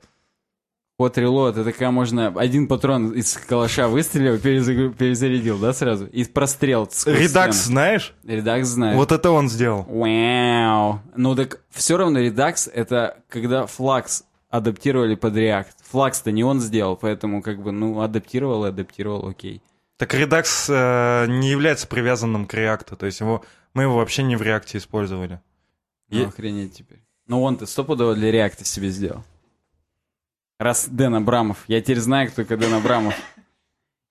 Под 1.03 1.19
релот, 1.19 1.57
это 1.57 1.65
такая 1.65 1.91
можно... 1.91 2.29
Один 2.29 2.69
патрон 2.69 3.11
из 3.11 3.37
калаша 3.37 3.89
выстрелил, 3.89 4.39
перезарядил, 4.39 5.59
да, 5.59 5.73
сразу? 5.73 6.07
И 6.07 6.23
прострел. 6.23 6.89
Редакс 7.07 7.57
стену. 7.57 7.73
знаешь? 7.75 8.15
Редакс 8.23 8.69
знает. 8.69 8.97
Вот 8.97 9.11
это 9.11 9.33
он 9.33 9.49
сделал. 9.49 9.83
Вау. 9.89 11.01
Ну 11.17 11.35
так 11.35 11.59
все 11.71 11.97
равно 11.97 12.21
Redux 12.21 12.71
это 12.73 13.17
когда 13.29 13.65
Flux 13.65 14.23
адаптировали 14.49 15.17
под 15.17 15.35
React. 15.35 15.67
Flux-то 15.93 16.31
не 16.31 16.45
он 16.45 16.61
сделал, 16.61 16.97
поэтому 16.97 17.43
как 17.43 17.61
бы, 17.61 17.73
ну, 17.73 18.01
адаптировал 18.01 18.65
и 18.67 18.69
адаптировал, 18.69 19.27
окей. 19.27 19.61
Так 19.97 20.15
Redux 20.15 20.45
э, 20.69 21.27
не 21.27 21.51
является 21.51 21.89
привязанным 21.89 22.47
к 22.47 22.55
React, 22.55 22.95
то 22.95 23.07
есть 23.07 23.19
его, 23.19 23.45
мы 23.75 23.83
его 23.83 23.97
вообще 23.97 24.23
не 24.23 24.37
в 24.37 24.43
React 24.43 24.77
использовали. 24.77 25.41
Ну, 26.11 26.21
Е- 26.21 26.27
охренеть 26.27 26.75
теперь. 26.75 27.03
Ну, 27.27 27.43
он-то 27.43 27.67
стопудово 27.67 28.15
для 28.15 28.31
React 28.31 28.65
себе 28.65 28.91
сделал. 28.91 29.25
Раз 30.63 30.87
Дэн 30.89 31.17
Абрамов. 31.17 31.59
Я 31.67 31.81
теперь 31.81 31.99
знаю, 31.99 32.31
кто 32.31 32.43
такой 32.43 32.57
Дэн 32.57 32.75
Абрамов. 32.75 33.15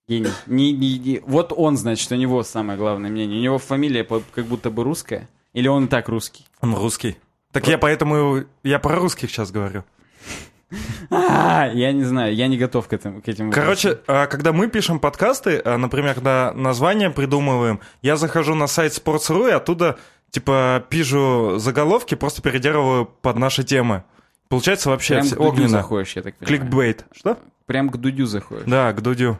Гений. 0.07 0.29
Не, 0.47 0.73
не- 0.73 0.99
не- 0.99 1.21
Вот 1.25 1.53
он, 1.55 1.77
значит, 1.77 2.11
у 2.11 2.15
него 2.15 2.43
самое 2.43 2.77
главное 2.77 3.09
мнение. 3.09 3.39
У 3.39 3.43
него 3.43 3.57
фамилия 3.57 4.03
как 4.03 4.45
будто 4.45 4.69
бы 4.69 4.83
русская. 4.83 5.29
Или 5.53 5.69
он 5.69 5.85
и 5.85 5.87
так 5.87 6.09
русский? 6.09 6.45
Он 6.59 6.75
русский. 6.75 7.15
Так 7.53 7.67
я 7.67 7.77
поэтому, 7.77 8.43
я 8.63 8.79
про 8.79 8.95
русских 8.95 9.29
сейчас 9.29 9.51
говорю. 9.51 9.83
А, 11.09 11.69
я 11.73 11.91
не 11.91 12.03
знаю, 12.05 12.33
я 12.33 12.47
не 12.47 12.57
готов 12.57 12.87
к, 12.87 12.93
этому, 12.93 13.21
к 13.21 13.27
этим. 13.27 13.51
Короче, 13.51 13.99
а, 14.07 14.27
когда 14.27 14.53
мы 14.53 14.69
пишем 14.69 15.01
подкасты, 15.01 15.61
а, 15.65 15.77
например, 15.77 16.13
когда 16.15 16.53
название 16.53 17.09
придумываем, 17.09 17.81
я 18.01 18.15
захожу 18.15 18.55
на 18.55 18.67
сайт 18.67 18.93
Sports.ru 18.93 19.49
и 19.49 19.51
оттуда, 19.51 19.99
типа, 20.29 20.85
пишу 20.89 21.57
заголовки, 21.59 22.15
просто 22.15 22.41
переделываю 22.41 23.05
под 23.05 23.35
наши 23.37 23.65
темы. 23.65 24.05
Получается 24.51 24.89
вообще 24.89 25.15
Прям 25.15 25.25
к 25.27 25.29
Дудю 25.31 25.43
огненно. 25.49 25.69
заходишь, 25.69 26.15
я 26.15 26.21
так 26.21 26.35
понимаю. 26.35 26.59
Кликбейт. 26.59 27.05
Что? 27.13 27.39
Прям 27.65 27.89
к 27.89 27.97
Дудю 27.97 28.25
заходишь. 28.27 28.65
Да, 28.67 28.93
к 28.93 29.01
Дудю. 29.01 29.39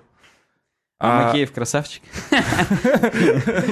А, 1.00 1.24
А- 1.24 1.26
Макеев 1.28 1.52
красавчик. 1.52 2.02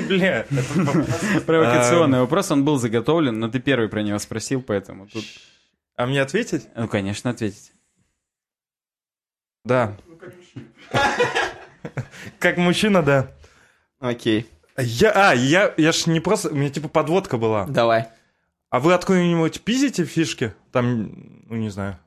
Бля, 0.08 0.46
это- 0.50 1.42
Провокационный 1.46 2.20
вопрос, 2.20 2.52
он 2.52 2.66
был 2.66 2.78
заготовлен, 2.78 3.40
но 3.40 3.48
ты 3.50 3.60
первый 3.60 3.88
про 3.90 4.02
него 4.04 4.20
спросил, 4.20 4.62
поэтому 4.62 5.08
тут... 5.08 5.24
А 5.96 6.06
мне 6.06 6.22
ответить? 6.22 6.68
Ну, 6.76 6.88
конечно, 6.88 7.30
ответить. 7.32 7.72
Да. 9.66 9.96
Как 12.40 12.58
мужчина, 12.58 13.02
да. 13.04 13.32
Окей, 14.00 14.50
Я, 14.78 15.12
а, 15.12 15.34
я, 15.36 15.74
я 15.78 15.92
ж 15.92 16.06
не 16.08 16.20
просто, 16.20 16.50
у 16.50 16.56
меня 16.56 16.70
типа 16.70 16.88
подводка 16.88 17.38
была. 17.38 17.66
давай. 17.66 18.08
А 18.70 18.80
вы 18.80 18.94
откуда-нибудь 18.94 19.62
пиздите 19.62 20.06
фишки? 20.06 20.54
Там, 20.72 21.44
ну 21.48 21.56
не 21.56 21.70
знаю. 21.70 21.98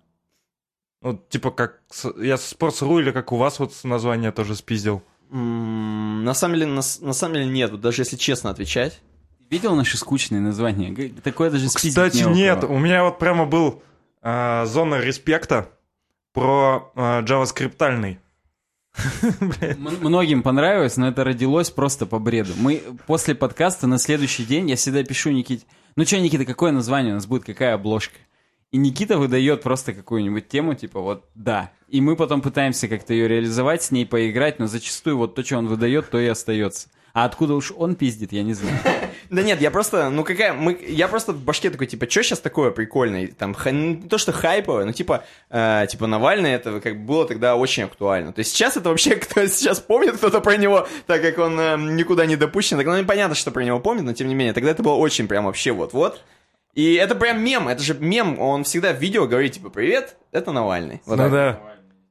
Вот 1.00 1.28
типа 1.28 1.50
как, 1.50 1.80
я 2.20 2.36
с 2.36 2.54
Sports.ru 2.54 3.00
или 3.00 3.10
как 3.10 3.32
у 3.32 3.36
вас 3.36 3.58
вот 3.58 3.72
название 3.82 4.30
тоже 4.32 4.54
спиздил. 4.54 5.02
На 5.30 6.34
самом 6.34 6.54
деле, 6.54 6.66
на, 6.66 6.82
на 7.00 7.12
самом 7.12 7.34
деле 7.34 7.46
нет, 7.46 7.70
вот 7.70 7.80
даже 7.80 8.02
если 8.02 8.16
честно 8.16 8.50
отвечать. 8.50 9.00
Видел 9.50 9.74
наши 9.74 9.98
скучные 9.98 10.40
названия? 10.40 11.12
Такое 11.22 11.50
даже 11.50 11.68
спиздить 11.68 11.90
Кстати, 11.92 12.18
не 12.18 12.24
у 12.24 12.30
нет, 12.30 12.64
у 12.64 12.78
меня 12.78 13.04
вот 13.04 13.18
прямо 13.18 13.46
был 13.46 13.82
а, 14.22 14.64
зона 14.66 15.00
респекта 15.00 15.70
про 16.32 16.92
а, 16.94 17.22
JavaScriptальный. 17.22 18.18
М- 19.22 19.98
Многим 20.00 20.42
понравилось, 20.42 20.96
но 20.96 21.08
это 21.08 21.24
родилось 21.24 21.70
просто 21.70 22.06
по 22.06 22.18
бреду. 22.18 22.52
Мы 22.56 22.82
после 23.06 23.34
подкаста 23.34 23.86
на 23.86 23.98
следующий 23.98 24.44
день, 24.44 24.70
я 24.70 24.76
всегда 24.76 25.02
пишу 25.02 25.30
Никите, 25.30 25.66
ну 25.96 26.04
что, 26.06 26.18
Никита, 26.18 26.44
какое 26.44 26.72
название 26.72 27.12
у 27.12 27.16
нас 27.16 27.26
будет, 27.26 27.44
какая 27.44 27.74
обложка? 27.74 28.14
И 28.72 28.78
Никита 28.78 29.18
выдает 29.18 29.62
просто 29.62 29.92
какую-нибудь 29.92 30.48
тему, 30.48 30.74
типа 30.74 31.00
вот 31.00 31.26
«да». 31.34 31.70
И 31.88 32.00
мы 32.00 32.16
потом 32.16 32.40
пытаемся 32.40 32.88
как-то 32.88 33.12
ее 33.12 33.28
реализовать, 33.28 33.82
с 33.82 33.90
ней 33.90 34.06
поиграть, 34.06 34.58
но 34.58 34.66
зачастую 34.66 35.18
вот 35.18 35.34
то, 35.34 35.44
что 35.44 35.58
он 35.58 35.68
выдает, 35.68 36.08
то 36.08 36.18
и 36.18 36.26
остается. 36.26 36.88
А 37.12 37.26
откуда 37.26 37.52
уж 37.52 37.70
он 37.76 37.96
пиздит, 37.96 38.32
я 38.32 38.42
не 38.42 38.54
знаю. 38.54 38.78
Да 39.30 39.42
нет, 39.42 39.62
я 39.62 39.70
просто, 39.70 40.10
ну 40.10 40.24
какая, 40.24 40.52
мы, 40.52 40.78
я 40.86 41.08
просто 41.08 41.32
в 41.32 41.42
башке 41.42 41.70
такой, 41.70 41.86
типа, 41.86 42.10
что 42.10 42.22
сейчас 42.22 42.40
такое 42.40 42.70
прикольное? 42.70 43.28
Там, 43.28 43.56
ну, 43.64 43.70
не 43.72 44.08
то, 44.08 44.18
что 44.18 44.30
хайповое, 44.30 44.84
но 44.84 44.92
типа, 44.92 45.24
э, 45.48 45.86
типа, 45.88 46.06
Навальный, 46.06 46.50
это 46.50 46.80
как 46.80 46.98
бы 46.98 47.06
было 47.06 47.26
тогда 47.26 47.56
очень 47.56 47.84
актуально. 47.84 48.34
То 48.34 48.40
есть 48.40 48.52
сейчас 48.52 48.76
это 48.76 48.90
вообще, 48.90 49.16
кто 49.16 49.46
сейчас 49.46 49.80
помнит 49.80 50.18
кто-то 50.18 50.42
про 50.42 50.58
него, 50.58 50.86
так 51.06 51.22
как 51.22 51.38
он 51.38 51.58
э, 51.58 51.76
никуда 51.78 52.26
не 52.26 52.36
допущен, 52.36 52.76
так, 52.76 52.86
ну, 52.86 52.98
непонятно, 52.98 53.34
что 53.34 53.50
про 53.50 53.64
него 53.64 53.80
помнит, 53.80 54.04
но 54.04 54.12
тем 54.12 54.28
не 54.28 54.34
менее, 54.34 54.52
тогда 54.52 54.70
это 54.70 54.82
было 54.82 54.94
очень 54.94 55.28
прям 55.28 55.46
вообще 55.46 55.72
вот-вот. 55.72 56.20
И 56.74 56.94
это 56.94 57.14
прям 57.14 57.42
мем, 57.44 57.68
это 57.68 57.82
же 57.82 57.94
мем, 57.94 58.38
он 58.38 58.64
всегда 58.64 58.92
в 58.92 58.98
видео 58.98 59.26
говорит, 59.26 59.52
типа, 59.52 59.68
привет, 59.68 60.16
это 60.30 60.52
Навальный. 60.52 61.02
Вот 61.04 61.16
ну 61.16 61.24
так. 61.24 61.32
да. 61.32 61.60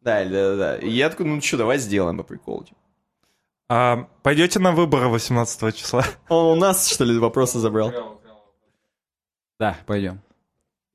Да, 0.01 0.25
да, 0.25 0.55
да. 0.55 0.77
И 0.77 0.89
я 0.89 1.09
такой, 1.09 1.25
ну 1.25 1.41
что, 1.41 1.57
давай 1.57 1.77
сделаем 1.77 2.17
по 2.17 2.23
приколу. 2.23 2.63
типа. 2.63 2.77
А, 3.69 4.07
пойдете 4.23 4.59
на 4.59 4.71
выборы 4.71 5.07
18 5.07 5.75
числа? 5.75 6.05
Он 6.29 6.57
у 6.57 6.59
нас, 6.59 6.87
что 6.87 7.05
ли, 7.05 7.17
вопросы 7.17 7.59
забрал? 7.59 8.19
Да, 9.59 9.77
пойдем. 9.85 10.21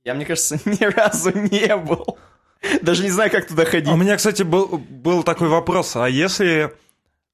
Я, 0.05 0.15
мне 0.15 0.25
кажется, 0.25 0.59
ни 0.65 0.85
разу 0.85 1.31
не 1.37 1.77
был. 1.77 2.19
Даже 2.83 3.03
не 3.03 3.11
знаю, 3.11 3.31
как 3.31 3.47
туда 3.47 3.65
ходить. 3.65 3.89
А 3.89 3.93
У 3.93 3.97
меня, 3.97 4.17
кстати, 4.17 4.43
был, 4.43 4.79
был 4.79 5.23
такой 5.23 5.49
вопрос. 5.49 5.97
А 5.97 6.09
если 6.09 6.73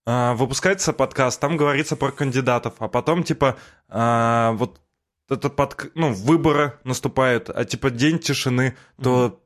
а, 0.06 0.34
выпускается 0.34 0.92
подкаст, 0.92 1.40
там 1.40 1.56
говорится 1.56 1.96
про 1.96 2.10
кандидатов, 2.10 2.74
а 2.78 2.88
потом, 2.88 3.22
типа, 3.22 3.56
а, 3.88 4.52
вот 4.52 4.80
этот 5.28 5.56
подк... 5.56 5.90
ну, 5.94 6.12
выборы 6.12 6.78
наступают, 6.84 7.50
а 7.50 7.64
типа 7.64 7.90
день 7.90 8.18
тишины, 8.18 8.76
то 9.02 9.42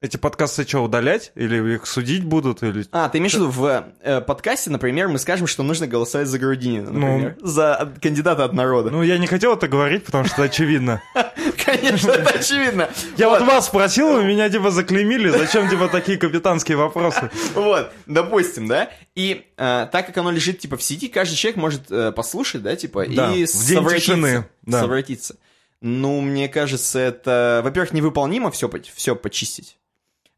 эти 0.00 0.16
подкасты 0.16 0.66
что, 0.66 0.84
удалять? 0.84 1.32
Или 1.34 1.74
их 1.74 1.86
судить 1.86 2.24
будут? 2.24 2.62
Или... 2.62 2.86
А, 2.92 3.08
ты 3.08 3.18
имеешь 3.18 3.32
в 3.32 3.36
виду 3.36 3.50
в 3.50 3.84
э, 4.00 4.20
подкасте, 4.20 4.70
например, 4.70 5.08
мы 5.08 5.18
скажем, 5.18 5.48
что 5.48 5.64
нужно 5.64 5.88
голосовать 5.88 6.28
за 6.28 6.38
Грудинина, 6.38 6.90
например, 6.90 7.36
за 7.40 7.74
от- 7.74 7.98
кандидата 7.98 8.44
от 8.44 8.52
народа. 8.52 8.90
Ну, 8.90 9.02
я 9.02 9.18
не 9.18 9.26
хотел 9.26 9.54
это 9.54 9.66
говорить, 9.66 10.04
потому 10.04 10.24
что 10.24 10.34
это 10.34 10.44
очевидно. 10.44 11.02
Конечно, 11.76 12.10
это 12.12 12.38
очевидно. 12.38 12.88
Я 13.16 13.28
вот 13.28 13.42
вас 13.42 13.66
спросил, 13.66 14.12
вы 14.14 14.24
меня 14.24 14.48
типа 14.50 14.70
заклеймили, 14.70 15.28
зачем 15.28 15.68
типа 15.68 15.88
такие 15.88 16.18
капитанские 16.18 16.76
вопросы? 16.76 17.30
Вот, 17.54 17.90
допустим, 18.06 18.68
да? 18.68 18.90
И 19.14 19.46
э, 19.56 19.88
так 19.90 20.06
как 20.06 20.16
оно 20.18 20.30
лежит, 20.30 20.60
типа, 20.60 20.76
в 20.76 20.82
сети, 20.82 21.08
каждый 21.08 21.36
человек 21.36 21.56
может 21.56 21.90
э, 21.90 22.12
послушать, 22.12 22.62
да, 22.62 22.76
типа, 22.76 23.04
Да, 23.08 23.32
и 23.34 23.44
в 23.44 23.66
день 23.66 23.76
совратиться. 23.76 24.00
тишины, 24.12 24.44
да. 24.62 24.80
Совратиться. 24.80 25.36
Ну, 25.80 26.20
мне 26.20 26.48
кажется, 26.48 26.98
это, 26.98 27.60
во-первых, 27.64 27.92
невыполнимо 27.92 28.50
все, 28.50 28.70
все 28.94 29.14
почистить. 29.16 29.76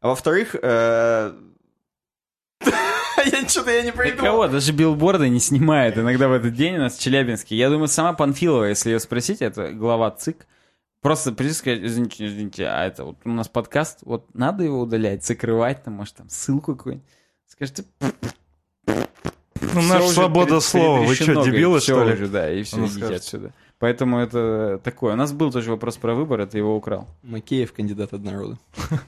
А 0.01 0.07
во-вторых, 0.09 0.55
э, 0.61 1.33
я 2.61 3.47
что-то 3.47 3.71
я 3.71 3.81
не 3.83 3.91
Да 3.91 3.97
придумал. 3.97 4.25
кого? 4.31 4.47
Даже 4.47 4.71
билборды 4.71 5.29
не 5.29 5.39
снимают 5.39 5.97
иногда 5.97 6.27
в 6.27 6.33
этот 6.33 6.53
день 6.55 6.75
у 6.77 6.79
нас 6.79 6.97
в 6.97 7.01
Челябинске. 7.01 7.55
Я 7.55 7.69
думаю, 7.69 7.87
сама 7.87 8.13
Панфилова, 8.13 8.65
если 8.65 8.91
ее 8.91 8.99
спросить, 8.99 9.41
это 9.41 9.71
глава 9.71 10.11
ЦИК, 10.11 10.45
просто 11.01 11.31
придет 11.31 11.53
и 11.53 11.55
сказать, 11.57 11.79
извините, 11.83 12.25
извините, 12.27 12.65
а 12.67 12.85
это 12.85 13.03
вот 13.05 13.17
у 13.25 13.29
нас 13.29 13.47
подкаст, 13.47 13.99
вот 14.03 14.33
надо 14.33 14.63
его 14.63 14.81
удалять, 14.81 15.25
закрывать, 15.25 15.83
там, 15.83 15.95
может, 15.95 16.15
там, 16.15 16.29
ссылку 16.29 16.75
какую-нибудь. 16.75 17.07
Скажите, 17.47 17.83
Ну, 19.73 19.81
наша 19.83 20.07
свобода 20.09 20.59
слова, 20.59 21.01
вы 21.01 21.15
что, 21.15 21.43
дебилы, 21.45 21.79
что 21.79 22.03
ли? 22.03 22.13
Уже, 22.13 22.27
да, 22.27 22.51
и 22.51 22.63
все, 22.63 22.77
Он 22.77 22.85
идите 22.85 22.97
скажет. 22.97 23.15
отсюда. 23.17 23.53
Поэтому 23.79 24.19
это 24.19 24.79
такое. 24.83 25.13
У 25.13 25.15
нас 25.15 25.31
был 25.33 25.51
тоже 25.51 25.71
вопрос 25.71 25.97
про 25.97 26.13
выборы, 26.13 26.45
ты 26.45 26.57
его 26.59 26.75
украл. 26.75 27.07
Макеев 27.23 27.73
кандидат 27.73 28.13
от 28.13 28.21
народа. 28.21 28.59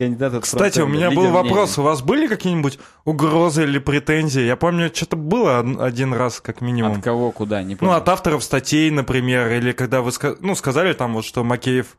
Кандидат 0.00 0.32
от 0.32 0.44
Кстати, 0.44 0.78
у 0.78 0.84
фронта, 0.84 0.96
меня 0.96 1.08
лидер 1.10 1.22
был 1.24 1.30
вопрос. 1.30 1.76
мнений. 1.76 1.80
У 1.86 1.90
вас 1.90 2.00
были 2.02 2.26
какие-нибудь 2.26 2.78
угрозы 3.04 3.64
или 3.64 3.78
претензии? 3.78 4.40
Я 4.40 4.56
помню, 4.56 4.90
что-то 4.94 5.16
было 5.16 5.58
од- 5.60 5.78
один 5.78 6.14
раз, 6.14 6.40
как 6.40 6.62
минимум. 6.62 6.98
От 6.98 7.04
кого, 7.04 7.30
куда, 7.32 7.62
не 7.62 7.74
Ну, 7.74 7.80
понял. 7.80 7.92
от 7.92 8.08
авторов 8.08 8.42
статей, 8.42 8.90
например, 8.90 9.48
или 9.52 9.72
когда 9.72 10.00
вы 10.00 10.10
ну, 10.40 10.54
сказали 10.54 10.94
там 10.94 11.12
вот, 11.12 11.26
что 11.26 11.44
Макеев... 11.44 11.98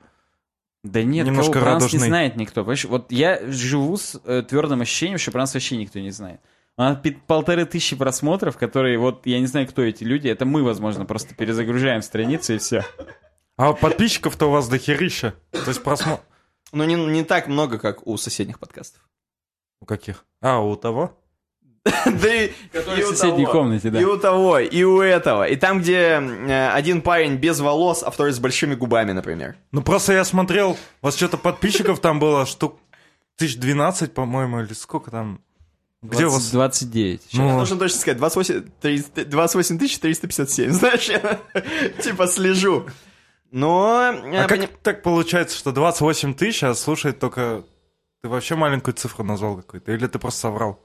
Да 0.83 1.03
нет, 1.03 1.27
Немножко 1.27 1.53
кого 1.53 1.63
про 1.65 1.73
нас 1.73 1.81
не 1.83 1.85
радужный. 1.89 2.07
знает 2.07 2.35
никто. 2.37 2.61
Понимаешь, 2.61 2.85
вот 2.85 3.11
я 3.11 3.39
живу 3.51 3.95
с 3.97 4.19
э, 4.25 4.41
твердым 4.49 4.81
ощущением, 4.81 5.19
что 5.19 5.29
про 5.29 5.41
нас 5.41 5.53
вообще 5.53 5.77
никто 5.77 5.99
не 5.99 6.09
знает. 6.09 6.41
У 6.77 6.81
нас 6.81 6.97
пи- 7.03 7.11
полторы 7.27 7.65
тысячи 7.65 7.95
просмотров, 7.95 8.57
которые, 8.57 8.97
вот, 8.97 9.27
я 9.27 9.39
не 9.39 9.45
знаю, 9.45 9.67
кто 9.67 9.83
эти 9.83 10.03
люди, 10.03 10.27
это 10.27 10.45
мы, 10.45 10.63
возможно, 10.63 11.05
просто 11.05 11.35
перезагружаем 11.35 12.01
страницу 12.01 12.55
и 12.55 12.57
все. 12.57 12.83
А 13.57 13.73
подписчиков-то 13.73 14.47
у 14.47 14.49
вас 14.49 14.67
дохерища. 14.69 15.35
То 15.51 15.67
есть 15.67 15.83
просмотр... 15.83 16.23
Ну, 16.71 16.83
не, 16.85 16.95
не 16.95 17.23
так 17.23 17.47
много, 17.47 17.77
как 17.79 18.05
у 18.07 18.17
соседних 18.17 18.59
подкастов. 18.59 19.01
У 19.81 19.85
каких? 19.85 20.25
А, 20.41 20.59
у 20.59 20.75
того? 20.75 21.17
Да 22.05 22.33
и, 22.33 22.51
в 22.73 23.09
у 23.09 23.11
соседней 23.11 23.45
того, 23.45 23.59
комнате, 23.59 23.89
да. 23.89 23.99
И 23.99 24.03
у 24.03 24.17
того, 24.17 24.59
и 24.59 24.83
у 24.83 25.01
этого. 25.01 25.47
И 25.47 25.55
там, 25.55 25.81
где 25.81 26.19
э, 26.21 26.69
один 26.69 27.01
парень 27.01 27.37
без 27.37 27.59
волос, 27.59 28.03
а 28.03 28.11
второй 28.11 28.31
с 28.33 28.39
большими 28.39 28.75
губами, 28.75 29.11
например. 29.13 29.55
Ну, 29.71 29.81
просто 29.81 30.13
я 30.13 30.23
смотрел, 30.23 30.77
у 31.01 31.05
вас 31.05 31.15
что-то 31.15 31.37
подписчиков 31.37 31.99
там 31.99 32.19
было 32.19 32.45
штук 32.45 32.79
тысяч 33.35 33.57
двенадцать, 33.57 34.13
по-моему, 34.13 34.61
или 34.61 34.73
сколько 34.73 35.09
там? 35.09 35.41
Где 36.03 36.25
у 36.25 36.29
20 36.29 36.33
вас? 36.33 36.51
29. 36.51 37.21
Ну, 37.33 37.47
Я 37.47 37.55
должен 37.55 37.79
точно 37.79 37.99
сказать, 37.99 38.17
28, 38.17 38.63
300 38.81 39.25
28 39.25 39.77
357. 39.77 40.71
Знаешь, 40.71 41.09
я 41.09 41.39
типа 42.01 42.27
слежу. 42.27 42.87
Но... 43.51 44.11
э, 44.13 44.37
а 44.37 44.47
как 44.47 44.59
пони- 44.59 44.69
так 44.81 45.03
получается, 45.03 45.57
что 45.57 45.71
28 45.71 46.33
тысяч, 46.33 46.63
а 46.63 46.73
слушает 46.73 47.19
только 47.19 47.63
Ты 48.21 48.29
вообще 48.29 48.55
маленькую 48.55 48.93
цифру 48.93 49.23
назвал 49.23 49.57
какую-то, 49.57 49.91
или 49.91 50.07
ты 50.07 50.19
просто 50.19 50.39
соврал? 50.41 50.79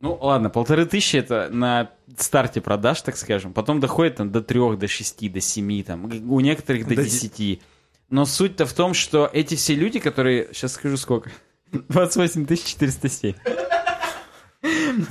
Ну, 0.00 0.18
ладно, 0.20 0.50
полторы 0.50 0.86
тысячи 0.86 1.16
это 1.16 1.48
на 1.50 1.90
старте 2.18 2.60
продаж, 2.60 3.00
так 3.02 3.16
скажем. 3.16 3.52
Потом 3.52 3.80
доходит 3.80 4.16
там 4.16 4.30
до 4.30 4.42
трех, 4.42 4.78
до 4.78 4.88
шести, 4.88 5.28
до 5.28 5.40
семи, 5.40 5.82
там, 5.82 6.04
у 6.04 6.40
некоторых 6.40 6.86
до 6.86 6.94
До 6.96 7.04
десяти. 7.04 7.62
Но 8.10 8.26
суть-то 8.26 8.66
в 8.66 8.72
том, 8.72 8.92
что 8.92 9.30
эти 9.32 9.54
все 9.54 9.74
люди, 9.74 9.98
которые... 9.98 10.48
Сейчас 10.52 10.72
скажу 10.74 10.96
сколько. 10.96 11.30
28 11.88 12.46
407. 12.46 13.34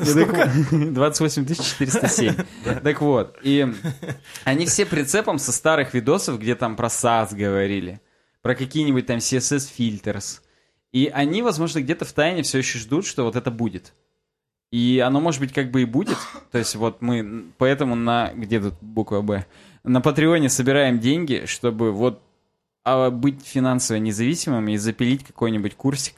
Сколько? 0.04 0.52
28 0.72 1.46
407. 1.46 2.36
Так 2.84 3.02
вот, 3.02 3.38
и 3.44 3.68
они 4.44 4.66
все 4.66 4.86
прицепом 4.86 5.38
со 5.38 5.52
старых 5.52 5.94
видосов, 5.94 6.40
где 6.40 6.56
там 6.56 6.76
про 6.76 6.88
SAS 6.88 7.36
говорили, 7.36 8.02
про 8.42 8.56
какие-нибудь 8.56 9.06
там 9.06 9.18
CSS 9.18 9.70
filters. 9.78 10.42
И 10.92 11.08
они, 11.14 11.42
возможно, 11.42 11.82
где-то 11.82 12.06
в 12.06 12.14
тайне 12.14 12.44
все 12.44 12.60
еще 12.60 12.80
ждут, 12.80 13.06
что 13.06 13.24
вот 13.24 13.36
это 13.36 13.52
будет. 13.52 13.94
И 14.72 15.04
оно, 15.06 15.20
может 15.20 15.40
быть, 15.40 15.54
как 15.54 15.70
бы 15.70 15.84
и 15.84 15.86
будет. 15.86 16.18
То 16.52 16.58
есть 16.58 16.76
вот 16.76 17.02
мы 17.02 17.46
поэтому 17.58 17.96
на... 17.96 18.32
Где 18.34 18.60
тут 18.60 18.74
буква 18.82 19.22
«Б»? 19.22 19.46
На 19.84 20.02
Патреоне 20.02 20.50
собираем 20.50 21.00
деньги, 21.00 21.44
чтобы 21.46 21.92
вот 21.92 22.22
а, 22.84 23.12
быть 23.12 23.46
финансово 23.46 23.98
независимым 23.98 24.68
и 24.70 24.78
запилить 24.78 25.24
какой-нибудь 25.24 25.76
курсик. 25.76 26.16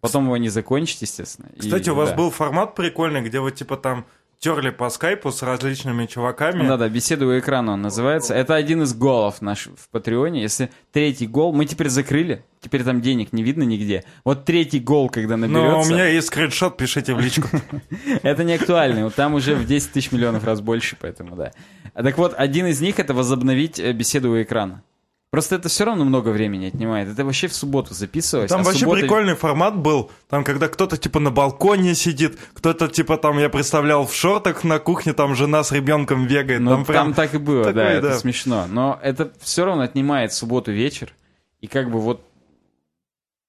Потом 0.00 0.26
его 0.26 0.36
не 0.36 0.48
закончить, 0.48 1.02
естественно. 1.02 1.48
И, 1.56 1.60
Кстати, 1.60 1.90
у 1.90 1.94
вас 1.94 2.10
да. 2.10 2.16
был 2.16 2.30
формат 2.30 2.74
прикольный, 2.74 3.20
где 3.22 3.40
вы 3.40 3.50
типа 3.50 3.76
там 3.76 4.06
терли 4.38 4.70
по 4.70 4.88
скайпу 4.88 5.32
с 5.32 5.42
различными 5.42 6.06
чуваками. 6.06 6.62
Ну 6.62 6.68
Да-да, 6.68 6.88
беседа 6.88 7.26
у 7.26 7.38
экрана 7.38 7.72
он 7.72 7.82
называется. 7.82 8.34
Это 8.34 8.54
один 8.54 8.82
из 8.82 8.94
голов 8.94 9.42
наш 9.42 9.66
в 9.66 9.88
Патреоне. 9.90 10.42
Если 10.42 10.70
третий 10.92 11.26
гол, 11.26 11.52
мы 11.52 11.64
теперь 11.66 11.88
закрыли, 11.88 12.44
теперь 12.60 12.84
там 12.84 13.00
денег 13.00 13.32
не 13.32 13.42
видно 13.42 13.64
нигде. 13.64 14.04
Вот 14.24 14.44
третий 14.44 14.78
гол, 14.78 15.08
когда 15.08 15.36
Но 15.36 15.48
наберется, 15.48 15.90
у 15.90 15.94
меня 15.94 16.06
есть 16.06 16.28
скриншот, 16.28 16.76
пишите 16.76 17.14
в 17.14 17.20
личку. 17.20 17.48
это 18.22 18.44
не 18.44 18.54
актуально. 18.54 19.04
Вот 19.04 19.14
Там 19.16 19.34
уже 19.34 19.56
в 19.56 19.66
10 19.66 19.92
тысяч 19.92 20.12
миллионов 20.12 20.44
раз 20.44 20.60
больше, 20.60 20.96
поэтому 21.00 21.34
да. 21.34 21.52
Так 21.94 22.16
вот, 22.16 22.34
один 22.36 22.66
из 22.66 22.80
них 22.80 23.00
это 23.00 23.14
возобновить 23.14 23.80
э, 23.80 23.92
беседу 23.92 24.30
у 24.30 24.40
экрана. 24.40 24.84
Просто 25.38 25.54
это 25.54 25.68
все 25.68 25.84
равно 25.84 26.04
много 26.04 26.30
времени 26.30 26.66
отнимает. 26.66 27.08
Это 27.08 27.24
вообще 27.24 27.46
в 27.46 27.54
субботу 27.54 27.94
записывалось. 27.94 28.48
Там 28.48 28.62
а 28.62 28.64
вообще 28.64 28.80
суббота- 28.80 29.02
прикольный 29.02 29.36
формат 29.36 29.76
был. 29.76 30.10
Там, 30.28 30.42
когда 30.42 30.66
кто-то 30.66 30.96
типа 30.96 31.20
на 31.20 31.30
балконе 31.30 31.94
сидит, 31.94 32.36
кто-то 32.54 32.88
типа 32.88 33.18
там, 33.18 33.38
я 33.38 33.48
представлял, 33.48 34.04
в 34.04 34.12
шортах 34.12 34.64
на 34.64 34.80
кухне, 34.80 35.12
там 35.12 35.36
жена 35.36 35.62
с 35.62 35.70
ребенком 35.70 36.26
бегает. 36.26 36.60
Ну, 36.60 36.70
там 36.70 36.84
там, 36.84 36.86
прям... 36.86 37.14
так 37.14 37.34
и 37.34 37.38
было, 37.38 37.66
да, 37.66 37.72
такое, 37.72 37.98
это 37.98 38.08
да. 38.08 38.18
смешно. 38.18 38.66
Но 38.68 38.98
это 39.00 39.30
все 39.40 39.64
равно 39.64 39.82
отнимает 39.84 40.32
субботу 40.32 40.72
вечер. 40.72 41.14
И 41.60 41.68
как 41.68 41.88
бы 41.88 42.00
вот... 42.00 42.20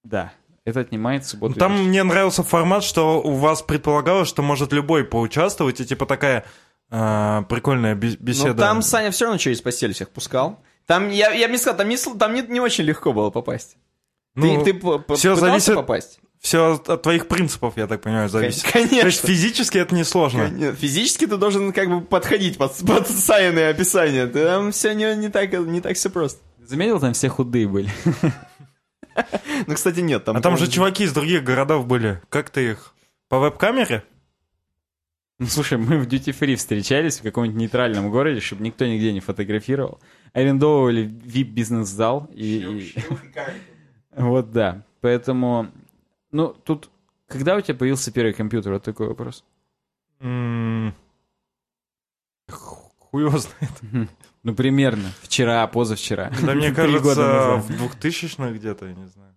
Да, 0.04 0.32
это 0.66 0.82
отнимает 0.82 1.26
субботу 1.26 1.56
Там 1.56 1.72
вечер. 1.72 1.86
мне 1.86 2.04
нравился 2.04 2.44
формат, 2.44 2.84
что 2.84 3.20
у 3.20 3.34
вас 3.34 3.64
предполагалось, 3.64 4.30
что 4.30 4.44
может 4.44 4.74
любой 4.74 5.06
поучаствовать, 5.06 5.80
и 5.80 5.86
типа 5.88 6.06
такая 6.06 6.46
а, 6.92 7.42
прикольная 7.50 7.96
бе- 7.96 8.16
беседа. 8.20 8.50
Ну, 8.50 8.60
там 8.60 8.82
Саня 8.84 9.10
все 9.10 9.26
равно 9.26 9.40
через 9.40 9.60
постель 9.60 9.94
всех 9.94 10.12
пускал. 10.12 10.60
Там, 10.90 11.10
я, 11.10 11.30
я 11.30 11.46
бы 11.46 11.52
не 11.52 11.60
сказал, 11.60 11.78
там, 11.78 11.88
не, 11.88 11.98
там 11.98 12.34
не, 12.34 12.42
не 12.42 12.60
очень 12.60 12.84
легко 12.84 13.14
было 13.14 13.30
попасть. 13.30 13.78
Ну, 14.34 14.64
ты 14.64 14.74
ты 14.74 14.80
пытался 14.80 15.36
зависит- 15.36 15.76
попасть? 15.76 16.20
Все 16.40 16.82
от, 16.84 17.04
твоих 17.04 17.28
принципов, 17.28 17.78
я 17.78 17.86
так 17.86 18.02
понимаю, 18.02 18.28
зависит. 18.28 18.64
Конечно. 18.64 19.02
То 19.02 19.06
есть 19.06 19.24
физически 19.24 19.78
это 19.78 19.94
несложно. 19.94 20.48
Нет, 20.50 20.80
физически 20.80 21.28
ты 21.28 21.38
должен 21.38 21.74
как 21.74 21.90
бы 21.90 22.02
подходить 22.02 22.58
под, 22.58 22.76
под 22.88 23.08
Санины 23.08 23.70
описание. 23.70 24.26
Там 24.26 24.72
все 24.72 24.96
не, 24.96 25.16
не, 25.16 25.30
так, 25.30 25.54
не 25.54 25.80
так 25.80 25.96
все 25.96 26.10
просто. 26.10 26.42
Заметил, 26.58 27.00
там 27.00 27.14
все 27.14 27.30
худые 27.30 27.68
были. 27.68 27.92
Ну, 29.68 29.76
кстати, 29.76 30.00
нет. 30.00 30.24
Там, 30.24 30.38
А 30.38 30.42
там 30.42 30.58
же 30.58 30.68
чуваки 30.68 31.04
из 31.04 31.12
других 31.12 31.44
городов 31.44 31.86
были. 31.86 32.22
Как 32.30 32.50
ты 32.50 32.72
их? 32.72 32.96
По 33.28 33.38
веб-камере? 33.38 34.06
Ну, 35.40 35.46
слушай, 35.46 35.78
мы 35.78 35.98
в 36.00 36.08
Duty 36.08 36.38
Free 36.38 36.56
встречались 36.58 37.20
в 37.20 37.24
каком-нибудь 37.24 37.58
нейтральном 37.58 38.12
городе, 38.12 38.42
чтобы 38.42 38.62
никто 38.64 38.86
нигде 38.86 39.14
не 39.14 39.22
фотографировал. 39.22 40.00
Арендовывали 40.34 41.08
VIP-бизнес-зал. 41.08 42.30
И, 42.34 42.58
и- 42.58 42.94
Вот 44.16 44.52
да. 44.52 44.84
Поэтому... 45.02 45.72
Ну, 46.32 46.50
тут... 46.50 46.90
Когда 47.28 47.56
у 47.56 47.62
тебя 47.62 47.76
появился 47.76 48.12
первый 48.12 48.34
компьютер? 48.34 48.74
Вот 48.74 48.84
такой 48.84 49.08
вопрос. 49.08 49.44
Хуй 52.50 53.24
его 53.24 53.38
знает. 53.38 54.10
Ну, 54.42 54.56
примерно. 54.56 55.12
Вчера, 55.22 55.68
позавчера. 55.68 56.32
Да 56.42 56.54
мне 56.56 56.72
кажется, 56.74 57.58
в 57.58 57.70
2000-х 57.72 58.52
где-то, 58.54 58.86
я 58.86 58.94
не 58.94 59.08
знаю. 59.08 59.36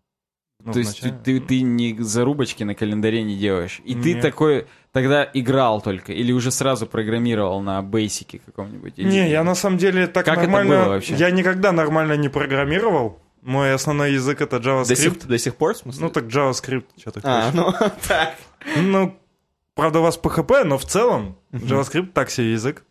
Ну, 0.65 0.73
То 0.73 0.79
есть 0.79 1.01
ты, 1.01 1.11
ты, 1.11 1.41
ты 1.41 1.61
не 1.63 1.97
зарубочки 1.99 2.63
на 2.63 2.77
календаре 2.77 3.25
не 3.25 3.37
делаешь. 3.37 3.81
И 3.85 3.97
ты 3.97 4.21
такой 4.21 4.69
тогда 4.93 5.29
играл 5.35 5.81
только, 5.81 6.13
или 6.13 6.33
уже 6.33 6.51
сразу 6.51 6.87
программировал 6.87 7.61
на 7.63 7.83
бейсике 7.83 8.41
каком-нибудь? 8.47 8.95
Или- 8.97 9.09
Не, 9.09 9.31
я 9.31 9.43
на 9.45 9.55
самом 9.55 9.79
деле 9.79 10.07
так 10.07 10.25
Как 10.25 10.35
это 10.39 10.43
нормально... 10.47 10.77
было 10.85 10.89
вообще? 10.95 11.15
Я 11.15 11.31
никогда 11.31 11.73
нормально 11.73 12.17
не 12.17 12.29
программировал. 12.29 13.19
Мой 13.43 13.75
основной 13.75 14.13
язык 14.13 14.41
это 14.41 14.61
До 14.61 14.85
сих, 14.85 14.99
JavaScript. 15.15 15.27
до 15.27 15.39
сих 15.39 15.57
пор, 15.57 15.75
в 15.75 15.79
смысле? 15.79 16.05
Ну 16.05 16.11
так 16.11 16.25
JavaScript, 16.25 16.85
что 17.01 17.11
ты 17.11 17.21
А, 17.25 17.51
ну, 17.53 17.73
так. 18.09 18.37
Ну, 18.77 19.19
правда, 19.75 19.99
у 19.99 20.03
вас 20.03 20.17
PHP, 20.19 20.63
но 20.65 20.79
в 20.79 20.85
целом 20.85 21.37
JavaScript 21.53 22.13
так 22.13 22.31
себе 22.31 22.53
язык. 22.53 22.85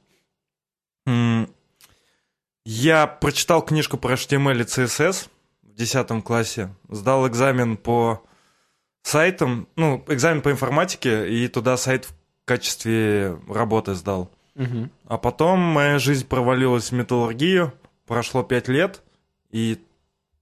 Я 2.65 3.07
прочитал 3.07 3.61
книжку 3.63 3.97
про 3.97 4.13
HTML 4.15 4.59
и 4.59 4.63
CSS 4.63 5.29
в 5.63 5.73
10 5.73 6.23
классе, 6.23 6.69
сдал 6.89 7.27
экзамен 7.27 7.77
по 7.77 8.23
сайтам, 9.03 9.67
ну, 9.75 10.03
экзамен 10.07 10.41
по 10.41 10.51
информатике, 10.51 11.29
и 11.29 11.47
туда 11.47 11.77
сайт 11.77 12.05
в 12.05 12.13
качестве 12.45 13.39
работы 13.47 13.93
сдал. 13.95 14.31
Мгм. 14.55 14.91
А 15.05 15.17
потом 15.17 15.59
моя 15.59 15.99
жизнь 15.99 16.27
провалилась 16.27 16.91
в 16.91 16.95
металлургию, 16.95 17.73
прошло 18.05 18.43
5 18.43 18.67
лет, 18.67 19.01
и 19.49 19.83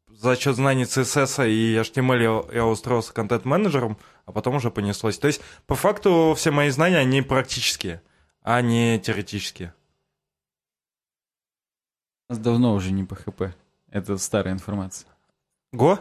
за 0.08 0.36
счет 0.36 0.56
знаний 0.56 0.84
CSS 0.84 1.50
и 1.50 1.76
HTML 1.78 2.22
я, 2.52 2.56
я 2.58 2.66
устроился 2.66 3.14
контент-менеджером, 3.14 3.98
а 4.26 4.32
потом 4.32 4.56
уже 4.56 4.70
понеслось. 4.70 5.18
То 5.18 5.28
есть, 5.28 5.42
по 5.66 5.76
факту, 5.76 6.34
все 6.36 6.52
мои 6.52 6.70
знания, 6.70 6.98
они 6.98 7.22
практические, 7.22 8.02
а 8.42 8.62
не 8.62 9.00
теоретические. 9.00 9.74
У 12.28 12.34
нас 12.34 12.40
давно 12.40 12.74
уже 12.74 12.92
не 12.92 13.04
PHP. 13.04 13.54
Это 13.90 14.18
старая 14.18 14.54
информация. 14.54 15.10
Go? 15.72 16.00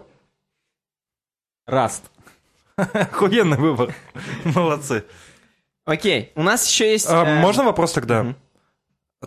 Rust. 1.66 2.10
Охуенный 2.92 3.56
выбор. 3.56 3.94
Молодцы. 4.44 5.04
Окей, 5.84 6.32
у 6.36 6.42
нас 6.42 6.68
еще 6.68 6.92
есть... 6.92 7.08
А, 7.08 7.24
э, 7.24 7.40
можно 7.40 7.64
вопрос 7.64 7.92
тогда? 7.92 8.22
мгм. 8.22 8.36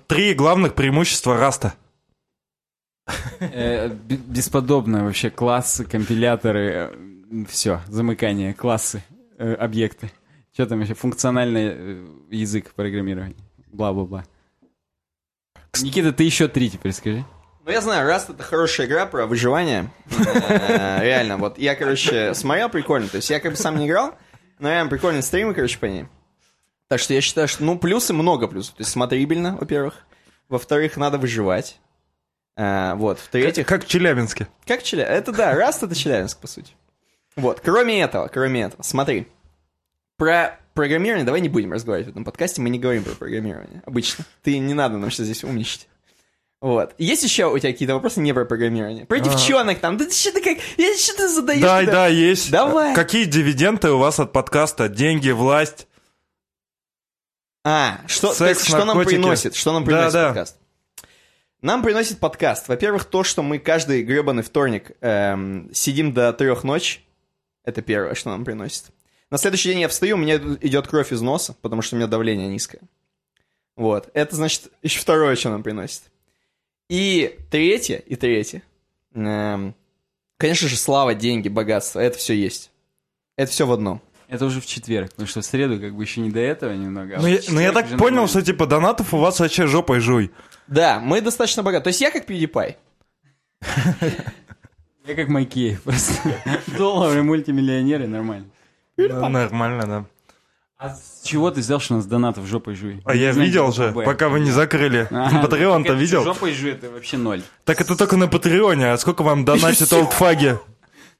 Три 0.07 0.33
главных 0.33 0.73
преимущества 0.73 1.37
Rust 1.37 1.61
а. 1.61 1.73
Э, 3.39 3.89
Бесподобно 3.89 5.03
вообще. 5.03 5.29
Классы, 5.29 5.83
компиляторы, 5.83 6.91
все, 7.49 7.81
замыкание, 7.87 8.53
классы, 8.53 9.03
э, 9.37 9.53
объекты. 9.53 10.11
Что 10.53 10.65
там 10.65 10.79
еще? 10.79 10.93
Функциональный 10.93 11.71
э, 11.73 12.07
язык 12.29 12.73
программирования. 12.73 13.35
Бла-бла-бла. 13.67 14.23
Никита, 15.81 16.13
ты 16.13 16.23
еще 16.23 16.47
три 16.47 16.69
теперь 16.69 16.93
скажи. 16.93 17.25
Ну, 17.63 17.71
я 17.71 17.81
знаю, 17.81 18.09
Rust— 18.09 18.25
это 18.33 18.41
хорошая 18.43 18.87
игра 18.87 19.05
про 19.05 19.25
выживание. 19.27 19.91
Э, 20.09 20.99
Реально, 21.03 21.37
вот 21.37 21.59
я, 21.59 21.75
короче, 21.75 22.33
смотрел 22.33 22.69
прикольно. 22.69 23.07
То 23.07 23.17
есть 23.17 23.29
я 23.29 23.39
как 23.39 23.51
бы 23.51 23.57
сам 23.57 23.77
не 23.77 23.87
играл, 23.87 24.15
но 24.59 24.69
реально 24.69 24.89
прикольные 24.89 25.21
стримы, 25.21 25.53
короче, 25.53 25.77
по 25.77 25.85
ней. 25.85 26.05
Так 26.87 26.99
что 26.99 27.13
я 27.13 27.21
считаю, 27.21 27.47
что, 27.47 27.63
ну, 27.63 27.77
плюсы, 27.77 28.13
много 28.13 28.47
плюсов. 28.47 28.73
То 28.75 28.81
есть 28.81 28.91
смотрибельно, 28.91 29.57
во-первых. 29.57 30.05
Во-вторых, 30.49 30.97
надо 30.97 31.19
выживать. 31.19 31.79
Э, 32.57 32.95
Вот. 32.95 33.19
В-третьих, 33.19 33.67
Как 33.67 33.85
в 33.85 33.87
Челябинске. 33.87 34.47
как 34.65 34.81
Челябинск? 34.81 35.11
Это 35.13 35.31
да, 35.31 35.53
Раст 35.53 35.83
это 35.83 35.93
Челябинск, 35.93 36.39
по 36.39 36.47
сути. 36.47 36.73
Вот, 37.35 37.61
кроме 37.61 38.01
этого, 38.01 38.27
кроме 38.27 38.63
этого, 38.63 38.81
смотри. 38.81 39.27
Про 40.17 40.59
программирование 40.73 41.25
давай 41.25 41.41
не 41.41 41.49
будем 41.49 41.71
разговаривать 41.73 42.07
в 42.07 42.11
этом 42.11 42.25
подкасте, 42.25 42.61
мы 42.61 42.69
не 42.69 42.79
говорим 42.79 43.03
про 43.03 43.13
программирование. 43.13 43.81
Обычно. 43.85 44.25
Ты 44.43 44.57
не 44.57 44.73
надо 44.73 44.97
нам 44.97 45.11
сейчас 45.11 45.25
здесь 45.27 45.43
умничать. 45.43 45.87
Вот. 46.61 46.93
Есть 46.99 47.23
еще 47.23 47.51
у 47.51 47.57
тебя 47.57 47.71
какие-то 47.71 47.95
вопросы 47.95 48.21
не 48.21 48.33
про 48.33 48.45
программирование? 48.45 49.07
Про 49.07 49.19
девчонок 49.19 49.79
там. 49.79 49.97
Да 49.97 50.05
ты 50.05 50.13
что 50.13 50.31
ты 50.31 50.41
как... 50.41 50.57
Я 50.77 50.95
что 50.95 51.17
ты 51.17 51.27
задаешь? 51.27 51.61
Да, 51.61 51.81
да, 51.81 52.07
есть. 52.07 52.51
Давай. 52.51 52.93
Какие 52.93 53.25
дивиденды 53.25 53.89
у 53.89 53.97
вас 53.97 54.19
от 54.19 54.31
подкаста? 54.31 54.87
Деньги, 54.87 55.31
власть? 55.31 55.87
А, 57.63 58.01
что, 58.05 58.33
Секс, 58.33 58.59
есть, 58.59 58.67
что 58.67 58.85
нам 58.85 59.03
приносит? 59.03 59.55
Что 59.55 59.73
нам 59.73 59.85
приносит 59.85 60.13
да. 60.13 60.27
подкаст? 60.27 60.57
Нам 61.61 61.81
приносит 61.83 62.19
подкаст. 62.19 62.67
Во-первых, 62.67 63.05
то, 63.05 63.23
что 63.23 63.41
мы 63.41 63.57
каждый 63.57 64.03
гребаный 64.03 64.43
вторник 64.43 64.91
эм, 65.01 65.69
сидим 65.73 66.13
до 66.13 66.31
трех 66.31 66.63
ночи. 66.63 67.01
Это 67.63 67.81
первое, 67.81 68.13
что 68.13 68.29
нам 68.29 68.45
приносит. 68.45 68.85
На 69.31 69.37
следующий 69.37 69.69
день 69.69 69.79
я 69.79 69.87
встаю, 69.87 70.15
у 70.15 70.19
меня 70.19 70.37
идет 70.37 70.87
кровь 70.87 71.11
из 71.11 71.21
носа, 71.21 71.55
потому 71.61 71.81
что 71.81 71.95
у 71.95 71.99
меня 71.99 72.07
давление 72.07 72.47
низкое. 72.47 72.81
Вот. 73.75 74.09
Это, 74.13 74.35
значит, 74.35 74.71
еще 74.81 74.99
второе, 74.99 75.35
что 75.35 75.49
нам 75.49 75.63
приносит. 75.63 76.03
И 76.91 77.39
третье, 77.49 77.99
и 78.05 78.17
третье. 78.17 78.63
эм, 79.13 79.73
конечно 80.37 80.67
же, 80.67 80.75
слава, 80.75 81.15
деньги, 81.15 81.47
богатство. 81.47 82.01
Это 82.01 82.17
все 82.17 82.33
есть. 82.33 82.69
Это 83.37 83.49
все 83.49 83.65
в 83.65 83.71
одном. 83.71 84.01
Это 84.27 84.43
уже 84.43 84.59
в 84.59 84.65
четверг, 84.65 85.11
потому 85.11 85.25
что 85.25 85.39
в 85.39 85.45
среду 85.45 85.79
как 85.79 85.95
бы 85.95 86.03
еще 86.03 86.19
не 86.19 86.31
до 86.31 86.41
этого 86.41 86.73
немного. 86.73 87.15
а 87.15 87.21
Ну, 87.21 87.27
в 87.27 87.29
я, 87.29 87.39
ну, 87.47 87.61
я 87.61 87.71
так 87.71 87.85
понял, 87.87 87.99
нормально. 87.99 88.27
что 88.27 88.41
типа 88.41 88.65
донатов 88.65 89.13
у 89.13 89.19
вас 89.19 89.39
вообще 89.39 89.67
жопой 89.67 90.01
жуй. 90.01 90.31
Да, 90.67 90.99
мы 90.99 91.21
достаточно 91.21 91.63
богаты. 91.63 91.85
То 91.85 91.87
есть 91.91 92.01
я 92.01 92.11
как 92.11 92.29
PewDiePie. 92.29 92.75
Я 95.07 95.15
как 95.15 95.29
Макеев 95.29 95.81
просто. 95.83 96.13
Доллары, 96.77 97.23
мультимиллионеры, 97.23 98.05
нормально. 98.05 98.47
Да, 98.97 99.29
Нормально, 99.29 99.87
да. 99.87 100.05
А 100.81 100.95
с 100.95 101.21
чего 101.23 101.51
ты 101.51 101.59
взял, 101.59 101.79
что 101.79 101.93
у 101.93 101.97
нас 101.97 102.07
донатов 102.07 102.47
жопой 102.47 102.73
жуй? 102.73 103.03
А 103.05 103.13
я 103.13 103.31
видел 103.33 103.71
же, 103.71 103.91
пока 103.91 104.29
вы 104.29 104.39
не 104.39 104.49
закрыли. 104.49 105.07
Ага, 105.11 105.41
Патреон-то 105.43 105.93
видел? 105.93 106.23
Жопой 106.23 106.53
жуй, 106.53 106.71
это 106.71 106.89
вообще 106.89 107.17
ноль. 107.17 107.43
Так 107.65 107.79
это 107.81 107.95
только 107.95 108.17
на 108.17 108.27
Патреоне, 108.27 108.91
а 108.91 108.97
сколько 108.97 109.21
вам 109.21 109.45
донатят 109.45 109.89
всё. 109.89 109.99
олдфаги? 109.99 110.57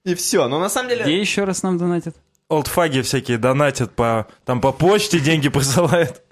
И 0.04 0.16
все. 0.16 0.48
Но 0.48 0.60
на 0.60 0.68
самом 0.68 0.90
деле... 0.90 1.04
Где 1.04 1.22
еще 1.22 1.44
раз 1.44 1.62
нам 1.62 1.78
донатят? 1.78 2.16
Олдфаги 2.50 3.02
всякие 3.02 3.38
донатят 3.38 3.92
по, 3.92 4.26
там 4.46 4.62
по 4.62 4.72
почте 4.72 5.20
деньги 5.20 5.50
присылают. 5.50 6.24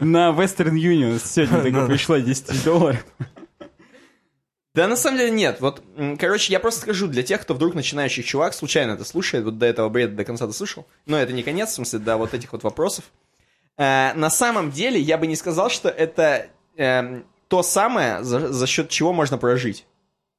На 0.00 0.30
Western 0.30 0.74
Union 0.74 1.20
сегодня 1.24 1.60
только 1.62 1.86
пришло 1.86 2.18
10 2.18 2.64
долларов. 2.64 3.04
Да, 4.74 4.88
на 4.88 4.96
самом 4.96 5.18
деле 5.18 5.30
нет. 5.30 5.60
Вот, 5.60 5.82
короче, 6.18 6.52
я 6.52 6.58
просто 6.58 6.80
скажу 6.80 7.06
для 7.06 7.22
тех, 7.22 7.42
кто 7.42 7.52
вдруг 7.52 7.74
начинающий 7.74 8.22
чувак, 8.22 8.54
случайно 8.54 8.92
это 8.92 9.04
слушает, 9.04 9.44
вот 9.44 9.58
до 9.58 9.66
этого 9.66 9.88
бреда 9.90 10.14
до 10.14 10.24
конца 10.24 10.46
дослушал. 10.46 10.86
Но 11.04 11.18
это 11.18 11.32
не 11.32 11.42
конец, 11.42 11.70
в 11.70 11.74
смысле, 11.74 11.98
до 11.98 12.16
вот 12.16 12.32
этих 12.32 12.52
вот 12.52 12.62
вопросов. 12.62 13.04
Э, 13.76 14.12
на 14.14 14.30
самом 14.30 14.70
деле, 14.70 14.98
я 14.98 15.18
бы 15.18 15.26
не 15.26 15.36
сказал, 15.36 15.68
что 15.68 15.90
это 15.90 16.46
эм, 16.76 17.26
то 17.48 17.62
самое, 17.62 18.24
за, 18.24 18.50
за 18.50 18.66
счет 18.66 18.88
чего 18.88 19.12
можно 19.12 19.36
прожить. 19.36 19.86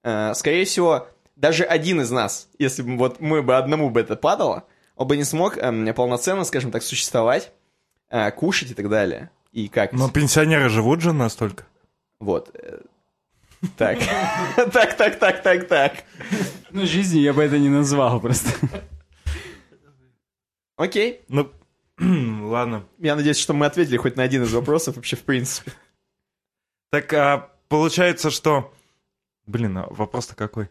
Э, 0.03 0.33
скорее 0.33 0.65
всего, 0.65 1.07
даже 1.35 1.63
один 1.63 2.01
из 2.01 2.09
нас, 2.09 2.47
если 2.57 2.81
бы 2.81 2.97
вот 2.97 3.19
мы 3.19 3.43
бы 3.43 3.55
одному 3.55 3.91
бы 3.91 3.99
это 3.99 4.15
падало, 4.15 4.63
он 4.95 5.07
бы 5.07 5.15
не 5.15 5.25
смог 5.25 5.57
эм, 5.57 5.93
полноценно, 5.93 6.43
скажем 6.43 6.71
так, 6.71 6.81
существовать, 6.81 7.51
э, 8.09 8.31
кушать 8.31 8.71
и 8.71 8.73
так 8.73 8.89
далее. 8.89 9.29
И 9.51 9.67
как? 9.67 9.93
Но 9.93 10.09
пенсионеры 10.09 10.69
живут 10.69 11.01
же 11.01 11.13
настолько. 11.13 11.65
Вот. 12.19 12.51
Так. 13.77 13.99
Так, 14.73 14.97
так, 14.97 15.19
так, 15.19 15.41
так, 15.43 15.67
так. 15.67 16.03
Ну, 16.71 16.85
жизнью 16.85 17.21
я 17.23 17.33
бы 17.33 17.43
это 17.43 17.57
не 17.59 17.69
назвал 17.69 18.19
просто. 18.19 18.49
Окей. 20.75 21.21
Ну, 21.29 21.51
ладно. 22.49 22.85
Я 22.99 23.15
надеюсь, 23.15 23.37
что 23.37 23.53
мы 23.53 23.65
ответили 23.65 23.97
хоть 23.97 24.15
на 24.15 24.23
один 24.23 24.43
из 24.43 24.53
вопросов 24.53 24.95
вообще 24.95 25.15
в 25.15 25.23
принципе. 25.23 25.71
Так, 26.89 27.13
а, 27.13 27.49
получается, 27.69 28.29
что... 28.31 28.73
Блин, 29.45 29.77
а 29.77 29.87
вопрос-то 29.89 30.35
какой? 30.35 30.69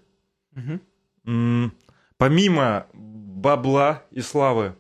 Помимо 2.17 2.87
бабла 2.93 4.05
и 4.11 4.21
славы, 4.21 4.77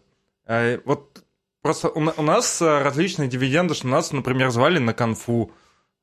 э, 0.47 0.79
вот 0.85 1.25
просто 1.63 1.89
у, 1.89 2.01
на- 2.01 2.13
у 2.13 2.23
нас 2.23 2.63
э, 2.63 2.83
различные 2.83 3.29
дивиденды, 3.29 3.75
что 3.75 3.89
нас, 3.89 4.13
например, 4.13 4.51
звали 4.51 4.79
на 4.79 4.95
конфу 4.95 5.51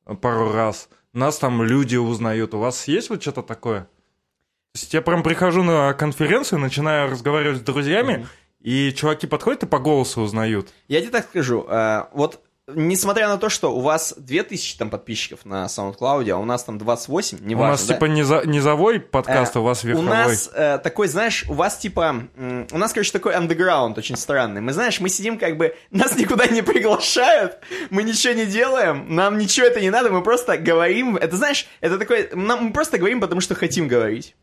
э, 0.06 0.16
пару 0.16 0.52
раз. 0.52 0.90
Нас 1.14 1.38
там 1.40 1.64
люди 1.64 1.96
узнают. 1.96 2.54
У 2.54 2.60
вас 2.60 2.88
есть 2.88 3.10
вот 3.10 3.22
что-то 3.22 3.42
такое? 3.42 3.82
То 3.82 4.80
есть 4.82 4.94
я 4.94 5.02
прям 5.02 5.24
прихожу 5.24 5.64
на 5.64 5.94
конференцию, 5.94 6.60
начинаю 6.60 7.10
разговаривать 7.10 7.60
с 7.60 7.62
друзьями, 7.62 8.28
и 8.60 8.92
чуваки 8.94 9.26
подходят 9.26 9.64
и 9.64 9.66
по 9.68 9.80
голосу 9.80 10.22
узнают. 10.22 10.74
Я 10.88 11.02
тебе 11.02 11.12
так 11.12 11.26
скажу. 11.26 11.66
э, 11.68 12.04
Вот, 12.14 12.42
несмотря 12.76 13.28
на 13.28 13.38
то, 13.38 13.50
что 13.50 13.76
у 13.76 13.80
вас 13.80 14.14
2000 14.18 14.78
там 14.78 14.90
подписчиков 14.90 15.46
на 15.46 15.66
SoundCloud, 15.66 16.30
а 16.32 16.38
у 16.38 16.46
нас 16.46 16.64
там 16.64 16.78
28, 16.78 17.40
не 17.42 17.56
у 17.56 17.60
нас 17.60 17.84
типа 17.84 18.06
низа- 18.06 18.46
низовой 18.46 19.00
подкаст, 19.00 19.56
а 19.56 19.60
у 19.60 19.64
вас 19.64 19.84
У 19.84 19.88
верховой. 19.88 20.10
нас 20.10 20.50
э, 20.54 20.78
такой, 20.80 21.08
знаешь, 21.08 21.46
у 21.50 21.54
вас 21.54 21.78
типа... 21.78 22.24
м, 22.36 22.68
у 22.72 22.78
нас, 22.78 22.94
короче, 22.94 23.12
такой 23.12 23.34
андеграунд 23.36 23.98
очень 23.98 24.16
странный. 24.16 24.62
Мы, 24.62 24.74
знаешь, 24.74 25.00
мы 25.00 25.10
сидим 25.10 25.38
как 25.38 25.58
бы... 25.58 25.76
Нас 25.92 26.16
никуда 26.18 26.48
не 26.48 26.62
приглашают, 26.62 27.58
мы 27.90 28.04
ничего 28.04 28.34
не 28.34 28.46
делаем, 28.46 29.06
нам 29.16 29.38
ничего 29.38 29.68
это 29.68 29.82
не 29.82 29.90
надо, 29.90 30.10
мы 30.12 30.22
просто 30.24 30.58
говорим... 30.58 31.18
Это, 31.18 31.36
знаешь, 31.38 31.68
это 31.82 31.98
такой... 31.98 32.30
Нам, 32.34 32.66
мы 32.66 32.74
просто 32.74 32.98
говорим, 32.98 33.22
потому 33.22 33.42
что 33.42 33.56
хотим 33.56 33.88
говорить. 33.88 34.36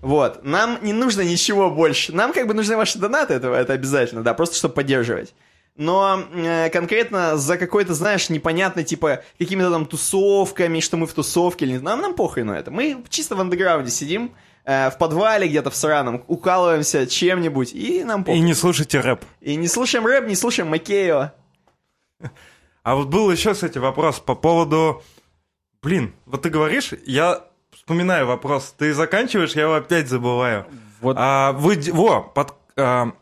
Вот. 0.00 0.44
Нам 0.44 0.78
не 0.82 0.92
нужно 0.92 1.22
ничего 1.22 1.70
больше. 1.70 2.12
Нам 2.12 2.32
как 2.32 2.46
бы 2.46 2.54
нужны 2.54 2.76
ваши 2.76 2.98
донаты, 2.98 3.34
это, 3.34 3.48
это 3.52 3.72
обязательно, 3.72 4.22
да, 4.22 4.32
просто 4.32 4.54
чтобы 4.56 4.74
поддерживать. 4.74 5.34
Но 5.76 6.22
э, 6.32 6.70
конкретно 6.70 7.36
за 7.36 7.58
какой-то, 7.58 7.92
знаешь, 7.92 8.30
непонятный, 8.30 8.82
типа, 8.82 9.22
какими-то 9.38 9.70
там 9.70 9.84
тусовками, 9.84 10.80
что 10.80 10.96
мы 10.96 11.06
в 11.06 11.12
тусовке 11.12 11.66
или 11.66 11.72
не 11.72 11.78
нам, 11.78 12.00
нам 12.00 12.14
похуй 12.14 12.44
на 12.44 12.52
это. 12.52 12.70
Мы 12.70 13.04
чисто 13.10 13.36
в 13.36 13.40
андеграунде 13.40 13.90
сидим, 13.90 14.32
э, 14.64 14.90
в 14.90 14.96
подвале 14.96 15.46
где-то 15.46 15.70
в 15.70 15.76
сраном, 15.76 16.24
укалываемся 16.28 17.06
чем-нибудь, 17.06 17.74
и 17.74 18.04
нам 18.04 18.22
И 18.22 18.24
похуй. 18.24 18.40
не 18.40 18.54
слушайте 18.54 19.00
рэп. 19.00 19.24
И 19.42 19.54
не 19.56 19.68
слушаем 19.68 20.06
рэп, 20.06 20.26
не 20.26 20.34
слушаем 20.34 20.70
Макеева. 20.70 21.34
А 22.82 22.94
вот 22.94 23.08
был 23.08 23.30
еще, 23.30 23.52
кстати, 23.52 23.78
вопрос 23.78 24.20
по 24.20 24.34
поводу... 24.34 25.02
Блин, 25.82 26.14
вот 26.24 26.42
ты 26.42 26.48
говоришь, 26.48 26.92
я 27.04 27.44
вспоминаю 27.70 28.26
вопрос. 28.26 28.74
Ты 28.78 28.94
заканчиваешь, 28.94 29.52
я 29.52 29.62
его 29.62 29.74
опять 29.74 30.08
забываю. 30.08 30.66
Вот 31.00 31.16
А 31.18 31.52
вы... 31.52 31.78
Во, 31.92 32.22
под... 32.22 32.54
а, 32.76 33.12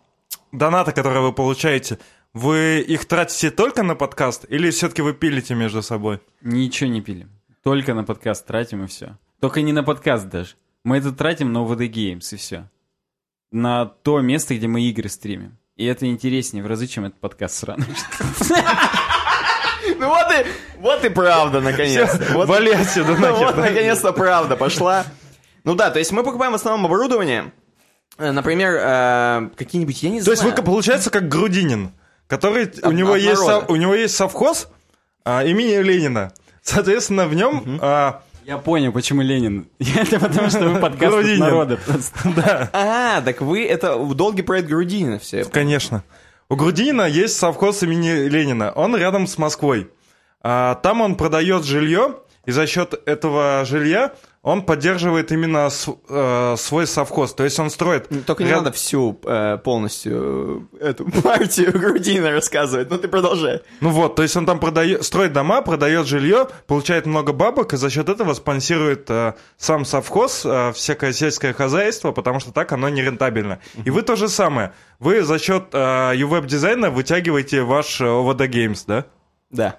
донаты, 0.52 0.92
которые 0.92 1.22
вы 1.22 1.32
получаете, 1.32 1.98
вы 2.35 2.80
их 2.87 3.07
тратите 3.07 3.51
только 3.51 3.82
на 3.82 3.95
подкаст 3.95 4.45
или 4.49 4.70
все-таки 4.70 5.01
вы 5.03 5.14
пилите 5.14 5.55
между 5.55 5.82
собой? 5.82 6.20
ничего 6.43 6.91
не 6.91 7.01
пили. 7.01 7.26
Только 7.62 7.95
на 7.95 8.05
подкаст 8.05 8.45
тратим 8.47 8.85
и 8.85 8.87
все. 8.87 9.16
Только 9.41 9.62
не 9.62 9.72
на 9.72 9.82
подкаст 9.82 10.28
даже. 10.28 10.51
Мы 10.85 10.99
это 10.99 11.12
тратим 11.12 11.53
на 11.53 11.59
OVD 11.59 11.89
Games 11.91 12.35
и 12.35 12.37
все. 12.37 12.68
На 13.51 13.87
то 13.87 14.20
место, 14.20 14.55
где 14.55 14.66
мы 14.66 14.82
игры 14.82 15.09
стримим. 15.09 15.57
И 15.76 15.87
это 15.87 16.07
интереснее 16.07 16.62
в 16.62 16.66
разы, 16.66 16.87
чем 16.87 17.05
этот 17.07 17.18
подкаст 17.20 17.55
сраный. 17.57 17.87
Ну 19.99 20.09
вот 20.09 20.26
и, 20.32 20.47
вот 20.80 21.05
и 21.05 21.09
правда, 21.11 21.61
наконец-то. 21.61 22.32
Вот 22.32 22.49
Вали 22.49 22.72
отсюда 22.72 23.12
Ну 23.14 23.18
нахер. 23.20 23.47
вот, 23.47 23.57
наконец-то 23.57 24.12
правда 24.12 24.57
пошла. 24.57 25.05
Ну 25.64 25.74
да, 25.74 25.91
то 25.91 25.99
есть 25.99 26.11
мы 26.11 26.22
покупаем 26.24 26.53
в 26.53 26.57
основном 26.57 26.87
оборудование. 26.87 27.53
Э, 28.18 28.30
Например, 28.32 28.74
э, 28.80 29.51
какие-нибудь, 29.57 30.03
я 30.03 30.11
не 30.11 30.22
То 30.22 30.30
есть 30.30 30.43
вы, 30.43 30.51
знаю. 30.51 30.64
получается, 30.64 31.11
как 31.11 31.28
Грудинин, 31.28 31.93
который... 32.37 32.70
У 32.82 32.93
него, 32.93 33.16
есть, 33.16 33.41
со- 33.43 33.64
у 33.68 33.76
него 33.76 33.95
есть 33.95 34.16
совхоз 34.16 34.68
а, 35.24 35.45
имени 35.45 35.76
Ленина. 35.82 36.32
Соответственно, 36.62 37.26
в 37.26 37.35
нем... 37.35 37.78
а, 37.80 38.22
Я 38.45 38.59
понял, 38.59 38.93
почему 38.93 39.22
Ленин. 39.22 39.68
Это 39.78 40.18
потому, 40.20 40.49
что 40.51 40.61
мы 40.68 40.80
подкаст 40.80 41.16
от 41.16 41.39
народа 41.39 41.76
просто. 41.76 42.70
А, 42.72 43.20
так 43.22 43.41
вы, 43.41 43.64
это 43.66 43.97
долгий 43.97 44.43
проект 44.43 44.68
Грудинина 44.68 45.18
все. 45.18 45.45
Конечно. 45.45 46.03
У 46.49 46.57
Грудинина 46.57 47.03
есть 47.03 47.37
совхоз 47.37 47.82
имени 47.82 48.28
Ленина. 48.28 48.72
Он 48.72 48.97
рядом 48.97 49.26
с 49.26 49.39
Москвой. 49.39 49.91
А, 50.43 50.74
там 50.76 51.01
он 51.01 51.16
продает 51.16 51.64
жилье, 51.64 52.16
и 52.45 52.51
за 52.51 52.66
счет 52.66 53.01
этого 53.07 53.62
жилья 53.64 54.12
он 54.45 54.61
поддерживает 54.62 55.32
именно 55.32 55.70
э, 56.09 56.55
свой 56.59 56.86
совхоз. 56.86 57.32
То 57.32 57.45
есть 57.45 57.59
он 57.59 57.70
строит... 57.70 58.09
Только 58.26 58.45
не 58.45 58.51
ряд- 58.51 58.59
надо 58.59 58.72
всю 58.72 59.18
э, 59.24 59.57
полностью 59.57 60.68
э, 60.78 60.88
эту 60.88 61.07
партию 61.22 61.72
Грудинина 61.72 62.30
рассказывать. 62.30 62.90
Ну 62.90 62.99
ты 62.99 63.09
продолжай. 63.09 63.62
Ну 63.80 63.88
вот, 63.88 64.16
то 64.16 64.22
есть 64.22 64.36
он 64.36 64.45
там 64.45 64.61
продает, 64.61 65.03
строит 65.03 65.32
дома, 65.32 65.62
продает 65.62 66.07
жилье, 66.07 66.47
получает 66.66 67.07
много 67.07 67.32
бабок, 67.32 67.72
и 67.72 67.78
за 67.78 67.88
счет 67.88 68.11
этого 68.11 68.34
спонсирует 68.34 69.09
э, 69.09 69.32
сам 69.57 69.86
совхоз, 69.86 70.42
э, 70.45 70.72
всякое 70.74 71.14
сельское 71.14 71.55
хозяйство, 71.55 72.12
потому 72.12 72.38
что 72.38 72.53
так 72.53 72.70
оно 72.72 72.90
нерентабельно. 72.90 73.61
И 73.86 73.88
вы 73.90 74.03
то 74.03 74.14
же 74.14 74.28
самое. 74.28 74.74
Вы 74.99 75.22
за 75.22 75.38
счет 75.38 75.68
э, 75.72 75.78
UWeb-дизайна 76.16 76.90
вытягиваете 76.90 77.62
ваш 77.62 77.99
э, 78.03 78.05
OVD 78.05 78.47
Games, 78.49 78.84
да? 78.86 79.07
Да. 79.51 79.78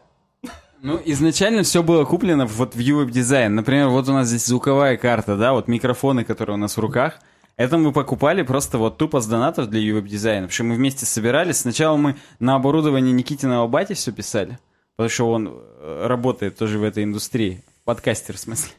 Ну, 0.86 1.01
изначально 1.03 1.63
все 1.63 1.81
было 1.81 2.05
куплено 2.05 2.45
вот 2.45 2.75
в 2.75 2.79
UWeb 2.79 3.09
дизайн. 3.09 3.55
Например, 3.55 3.88
вот 3.88 4.07
у 4.07 4.13
нас 4.13 4.27
здесь 4.27 4.45
звуковая 4.45 4.97
карта, 4.97 5.36
да, 5.36 5.53
вот 5.53 5.67
микрофоны, 5.67 6.23
которые 6.23 6.57
у 6.57 6.59
нас 6.59 6.77
в 6.77 6.79
руках. 6.79 7.15
Это 7.57 7.79
мы 7.79 7.91
покупали 7.91 8.43
просто 8.43 8.77
вот 8.77 8.97
тупо 8.97 9.19
с 9.19 9.25
донатов 9.25 9.67
для 9.67 9.81
UWeb. 9.81 10.03
Потому 10.03 10.51
что 10.51 10.63
мы 10.63 10.75
вместе 10.75 11.07
собирались. 11.07 11.57
Сначала 11.57 11.97
мы 11.97 12.17
на 12.39 12.53
оборудование 12.53 13.13
Никитиного 13.13 13.65
бати 13.67 13.93
все 13.93 14.11
писали. 14.11 14.59
Потому 14.95 15.09
что 15.09 15.31
он 15.31 15.49
э, 15.49 16.05
работает 16.05 16.55
тоже 16.55 16.77
в 16.77 16.83
этой 16.83 17.03
индустрии. 17.03 17.63
Подкастер, 17.83 18.36
в 18.36 18.39
смысле. 18.39 18.71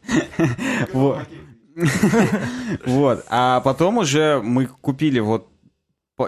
Вот. 2.87 3.25
А 3.29 3.61
потом 3.63 3.99
уже 3.99 4.41
мы 4.41 4.67
купили 4.67 5.19
вот 5.19 5.49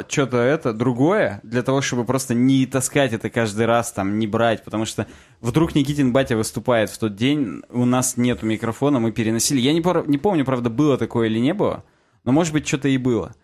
что-то 0.09 0.36
это 0.36 0.72
другое, 0.74 1.41
для 1.43 1.62
того, 1.62 1.80
чтобы 1.80 2.05
просто 2.05 2.34
не 2.34 2.66
таскать 2.66 3.12
это 3.12 3.30
каждый 3.30 3.66
раз, 3.66 3.91
там, 3.93 4.18
не 4.18 4.26
брать, 4.26 4.62
потому 4.64 4.84
что 4.84 5.07
вдруг 5.41 5.74
Никитин 5.74 6.12
батя 6.12 6.36
выступает 6.36 6.91
в 6.91 6.99
тот 6.99 7.16
день, 7.16 7.62
у 7.70 7.86
нас 7.86 8.16
нету 8.16 8.45
микрофона, 8.45 9.01
мы 9.01 9.12
переносили. 9.12 9.61
Я 9.61 9.72
не, 9.72 9.80
пор- 9.80 10.09
не 10.09 10.18
помню, 10.18 10.45
правда, 10.45 10.68
было 10.68 10.99
такое 10.99 11.28
или 11.28 11.39
не 11.39 11.55
было, 11.55 11.84
но, 12.24 12.32
может 12.32 12.53
быть, 12.53 12.66
что-то 12.68 12.89
и 12.89 12.99
было. 12.99 13.34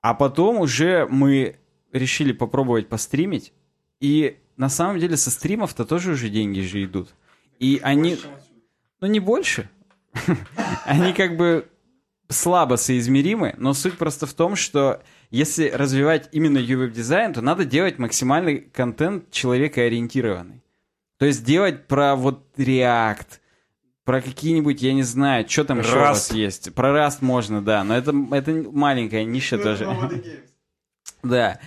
А 0.00 0.14
потом 0.14 0.58
уже 0.58 1.06
мы 1.08 1.56
решили 1.92 2.32
попробовать 2.32 2.88
постримить, 2.88 3.52
и 4.00 4.38
на 4.56 4.68
самом 4.68 4.98
деле 4.98 5.16
со 5.16 5.30
стримов-то 5.30 5.84
тоже 5.84 6.12
уже 6.12 6.28
деньги 6.28 6.60
же 6.60 6.84
идут. 6.84 7.14
И 7.60 7.80
они... 7.82 8.18
Ну, 9.00 9.06
не 9.06 9.20
больше. 9.20 9.68
Они 10.86 11.12
как 11.12 11.36
бы 11.36 11.68
слабо 12.28 12.76
соизмеримы, 12.76 13.54
но 13.58 13.74
суть 13.74 13.98
просто 13.98 14.26
в 14.26 14.32
том, 14.32 14.56
что 14.56 15.02
если 15.30 15.68
развивать 15.70 16.28
именно 16.32 16.58
UI-дизайн, 16.58 17.32
то 17.32 17.40
надо 17.42 17.64
делать 17.64 17.98
максимальный 17.98 18.60
контент 18.60 19.30
человекоориентированный. 19.30 20.62
То 21.18 21.26
есть 21.26 21.44
делать 21.44 21.86
про 21.86 22.16
вот 22.16 22.44
React, 22.56 23.26
про 24.04 24.20
какие-нибудь, 24.20 24.82
я 24.82 24.92
не 24.92 25.02
знаю, 25.02 25.48
что 25.48 25.64
там 25.64 25.80
еще 25.80 25.96
у 25.96 26.00
вас 26.00 26.30
Rust. 26.30 26.36
есть. 26.36 26.74
Про 26.74 26.90
Rust 26.90 27.18
можно, 27.20 27.62
да, 27.62 27.84
но 27.84 27.96
это, 27.96 28.14
это 28.32 28.52
маленькая 28.70 29.24
ниша 29.24 29.58
тоже. 29.58 29.88
Да. 31.22 31.58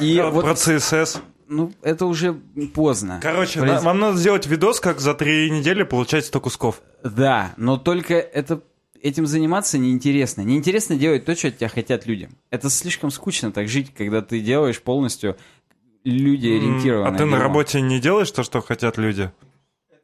И 0.00 0.16
Про 0.18 0.30
вот, 0.30 0.44
CSS. 0.44 1.20
ну, 1.48 1.72
это 1.80 2.06
уже 2.06 2.34
поздно. 2.74 3.18
Короче, 3.22 3.60
принципе, 3.60 3.84
вам 3.86 3.98
надо 3.98 4.18
сделать 4.18 4.46
видос, 4.46 4.80
как 4.80 5.00
за 5.00 5.14
три 5.14 5.50
недели 5.50 5.84
получать 5.84 6.26
100 6.26 6.40
кусков. 6.40 6.82
Да, 7.02 7.54
но 7.56 7.78
только 7.78 8.14
это 8.14 8.62
этим 9.02 9.26
заниматься 9.26 9.78
неинтересно. 9.78 10.42
Неинтересно 10.42 10.96
делать 10.96 11.24
то, 11.24 11.34
что 11.34 11.48
от 11.48 11.58
тебя 11.58 11.68
хотят 11.68 12.06
людям. 12.06 12.30
Это 12.50 12.70
слишком 12.70 13.10
скучно 13.10 13.52
так 13.52 13.68
жить, 13.68 13.92
когда 13.94 14.22
ты 14.22 14.40
делаешь 14.40 14.80
полностью 14.80 15.36
люди 16.04 16.48
ориентированное. 16.48 17.14
А 17.14 17.18
ты 17.18 17.24
на 17.24 17.38
работе 17.38 17.80
не 17.80 18.00
делаешь 18.00 18.30
то, 18.30 18.42
что 18.42 18.60
хотят 18.60 18.96
люди? 18.98 19.30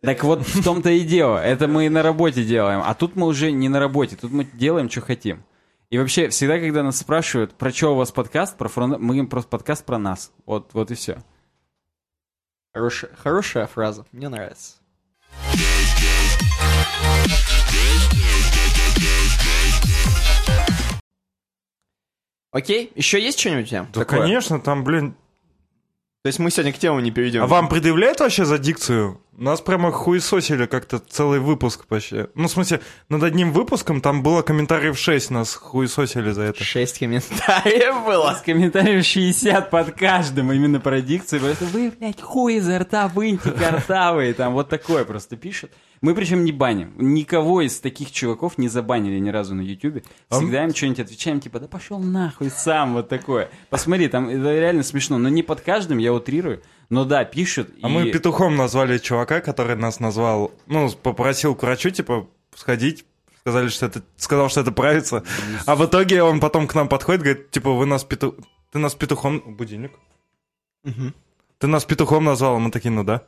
Так 0.03 0.25
вот 0.25 0.43
в 0.43 0.65
том-то 0.65 0.91
и 0.91 1.01
дело. 1.01 1.39
Это 1.39 1.69
мы 1.69 1.87
и 1.87 1.89
на 1.89 2.03
работе 2.03 2.45
делаем. 2.45 2.83
А 2.85 2.93
тут 2.95 3.15
мы 3.15 3.27
уже 3.27 3.53
не 3.53 3.69
на 3.69 3.79
работе. 3.79 4.17
Тут 4.17 4.33
мы 4.33 4.45
делаем, 4.45 4.91
что 4.91 5.01
хотим. 5.01 5.45
И 5.91 5.99
вообще, 5.99 6.31
всегда, 6.31 6.59
когда 6.59 6.83
нас 6.83 6.99
спрашивают, 6.99 7.53
про 7.53 7.71
что 7.71 7.93
у 7.93 7.97
вас 7.97 8.11
подкаст, 8.11 8.57
про 8.57 8.69
фронт, 8.69 8.99
мы 8.99 9.19
им 9.19 9.27
просто 9.27 9.51
подкаст 9.51 9.85
про 9.85 9.99
нас. 9.99 10.33
Вот, 10.47 10.71
вот 10.73 10.91
и 10.91 10.95
все. 10.95 11.23
Хорошая, 12.73 13.11
хорошая 13.15 13.67
фраза, 13.67 14.07
мне 14.11 14.31
нравится. 14.31 14.77
Окей, 22.53 22.93
еще 22.95 23.21
есть 23.21 23.41
что-нибудь 23.41 23.65
у 23.65 23.69
тебя? 23.69 23.87
Да, 23.93 24.01
такое? 24.01 24.21
конечно, 24.21 24.61
там, 24.61 24.85
блин. 24.85 25.15
То 26.23 26.29
есть 26.29 26.39
мы 26.39 26.51
сегодня 26.53 26.73
к 26.73 26.79
тему 26.79 27.01
не 27.01 27.11
перейдем. 27.11 27.43
А 27.43 27.47
вам 27.49 27.69
предъявляют 27.69 28.21
вообще 28.21 28.45
за 28.45 28.59
дикцию? 28.59 29.21
Нас 29.33 29.61
прямо 29.63 29.91
хуесосили 29.91 30.67
как-то 30.67 30.99
целый 31.01 31.41
выпуск 31.41 31.87
вообще. 31.89 32.29
Ну, 32.35 32.47
в 32.47 32.51
смысле, 32.51 32.81
над 33.09 33.23
одним 33.23 33.51
выпуском 33.51 34.01
там 34.01 34.23
было 34.23 34.43
комментариев 34.43 34.97
6, 34.97 35.31
нас 35.31 35.55
хуесосили 35.55 36.31
за 36.31 36.43
это. 36.43 36.63
Шесть 36.63 36.99
комментариев 36.99 38.05
было. 38.05 38.37
С 38.39 38.43
комментариев 38.43 39.05
60 39.05 39.71
под 39.71 39.93
каждым 39.99 40.53
именно 40.53 40.79
про 40.79 41.01
дикцию. 41.01 41.41
Просто 41.41 41.65
вы, 41.65 41.91
блядь, 41.91 42.21
хуй 42.21 42.57
изо 42.57 42.79
рта 42.79 43.09
выньте 43.09 43.51
картавые. 43.51 44.35
Там 44.35 44.53
вот 44.53 44.69
такое 44.69 45.05
просто 45.05 45.37
пишут. 45.37 45.73
Мы 46.03 46.17
причем 46.17 46.45
не 46.45 46.51
баним. 46.51 46.93
Никого 46.99 47.63
из 47.63 47.79
таких 47.79 48.11
чуваков 48.11 48.59
не 48.59 48.69
забанили 48.69 49.19
ни 49.21 49.31
разу 49.31 49.55
на 49.55 49.61
Ютубе. 49.61 50.03
Всегда 50.31 50.65
им 50.65 50.75
что-нибудь 50.75 50.99
отвечаем, 50.99 51.41
типа, 51.41 51.61
да 51.61 51.69
пошел 51.69 52.01
нахуй 52.01 52.51
сам, 52.51 52.95
вот 52.95 53.09
такое. 53.09 53.49
Посмотри, 53.71 54.09
там 54.09 54.29
это 54.29 54.53
реально 54.53 54.83
смешно. 54.83 55.17
Но 55.19 55.29
не 55.29 55.45
под 55.45 55.61
каждым, 55.61 55.99
я 55.99 56.13
утрирую. 56.13 56.61
Но 56.91 57.05
да, 57.05 57.25
пишут. 57.25 57.71
А 57.83 57.89
и- 57.89 57.91
мы 57.93 58.11
петухом 58.11 58.57
назвали 58.57 58.99
чувака, 58.99 59.41
который 59.41 59.77
нас 59.77 60.01
назвал, 60.01 60.51
ну, 60.67 60.91
попросил 60.91 61.55
к 61.55 61.63
врачу, 61.63 61.91
типа, 61.91 62.27
сходить. 62.55 63.05
Сказали, 63.41 63.69
что 63.69 63.87
это, 63.87 64.03
сказал, 64.17 64.49
что 64.49 64.61
это 64.61 64.73
правится. 64.73 65.23
А 65.67 65.77
в 65.77 65.85
итоге 65.87 66.23
он 66.25 66.41
потом 66.41 66.67
к 66.67 66.75
нам 66.75 66.89
подходит, 66.89 67.23
говорит, 67.23 67.51
типа, 67.53 67.73
вы 67.73 67.87
нас 67.87 68.05
пету... 68.05 68.37
Ты 68.73 68.79
нас 68.81 68.95
петухом... 68.97 69.41
Будильник. 69.57 69.93
Ты 71.59 71.67
нас 71.69 71.85
петухом 71.85 72.25
назвал, 72.25 72.57
а 72.57 72.59
мы 72.59 72.71
такие, 72.73 72.91
ну 72.91 73.05
да. 73.05 73.23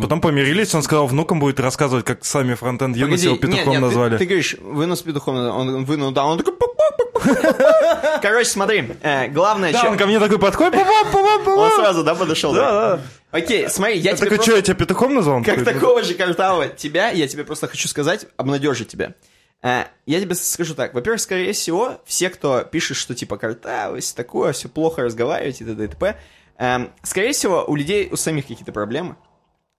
Потом 0.00 0.20
помирились, 0.20 0.74
он 0.74 0.82
сказал, 0.82 1.06
внукам 1.06 1.40
будет 1.40 1.60
рассказывать, 1.60 2.04
как 2.04 2.24
сами 2.24 2.54
фронтенд 2.54 2.96
Погоди, 2.98 3.22
его 3.24 3.32
нет, 3.32 3.40
петухом 3.40 3.64
нет, 3.66 3.74
ты- 3.74 3.80
назвали. 3.80 4.18
Ты, 4.18 4.24
говоришь, 4.26 4.56
вынос 4.60 5.02
петухом, 5.02 5.36
он 5.36 5.84
вынул, 5.84 6.10
да, 6.12 6.24
он 6.24 6.38
такой... 6.38 6.54
Короче, 8.22 8.48
смотри, 8.50 8.84
э, 9.02 9.28
главное... 9.28 9.72
Да, 9.72 9.82
чё- 9.82 9.90
он 9.90 9.96
ко 9.98 10.06
мне 10.06 10.18
такой 10.18 10.38
подходит, 10.38 10.74
Он 10.76 11.70
сразу, 11.72 12.02
да, 12.04 12.14
подошел? 12.14 12.52
Да, 12.52 12.96
да. 12.96 13.00
Окей, 13.30 13.68
смотри, 13.68 13.96
я 13.98 14.10
Я 14.10 14.16
тебе 14.16 14.26
такой, 14.26 14.36
просто- 14.36 14.50
что, 14.50 14.56
я 14.56 14.62
тебя 14.62 14.74
петухом 14.76 15.14
назвал? 15.14 15.42
Как 15.42 15.64
такого 15.64 16.02
же 16.02 16.14
картавого 16.14 16.68
тебя, 16.68 17.10
я 17.10 17.26
тебе 17.28 17.44
просто 17.44 17.68
хочу 17.68 17.88
сказать, 17.88 18.26
обнадежить 18.36 18.88
тебя. 18.88 19.14
Э, 19.62 19.84
Я 20.06 20.20
тебе 20.20 20.34
скажу 20.34 20.74
так. 20.74 20.92
Во-первых, 20.94 21.20
скорее 21.20 21.52
всего, 21.54 22.00
все, 22.04 22.28
кто 22.28 22.62
пишет, 22.62 22.96
что 22.98 23.14
типа 23.14 23.36
картавость, 23.38 24.14
такое, 24.16 24.52
все 24.52 24.68
плохо 24.68 25.02
разговаривать 25.02 25.60
и 25.60 25.64
т.д. 25.64 25.84
и 25.84 25.88
т.п., 25.88 26.16
эм, 26.58 26.90
скорее 27.02 27.32
всего, 27.32 27.64
у 27.66 27.74
людей 27.74 28.08
у 28.12 28.16
самих 28.16 28.46
какие-то 28.46 28.72
проблемы. 28.72 29.16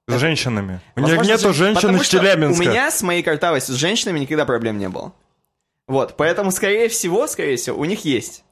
С 0.07 0.19
женщинами. 0.19 0.81
У 0.95 0.99
них 1.01 1.21
нету 1.23 1.51
же- 1.51 1.65
женщин 1.65 1.95
из 1.95 2.03
что 2.05 2.19
Челябинска. 2.19 2.61
У 2.61 2.65
меня 2.65 2.91
с 2.91 3.01
моей 3.01 3.23
картавостью 3.23 3.73
с 3.75 3.77
женщинами 3.77 4.19
никогда 4.19 4.45
проблем 4.45 4.77
не 4.77 4.87
было. 4.89 5.13
Вот, 5.87 6.15
поэтому, 6.17 6.51
скорее 6.51 6.89
всего, 6.89 7.27
скорее 7.27 7.57
всего, 7.57 7.77
у 7.79 7.85
них 7.85 8.05
есть. 8.05 8.43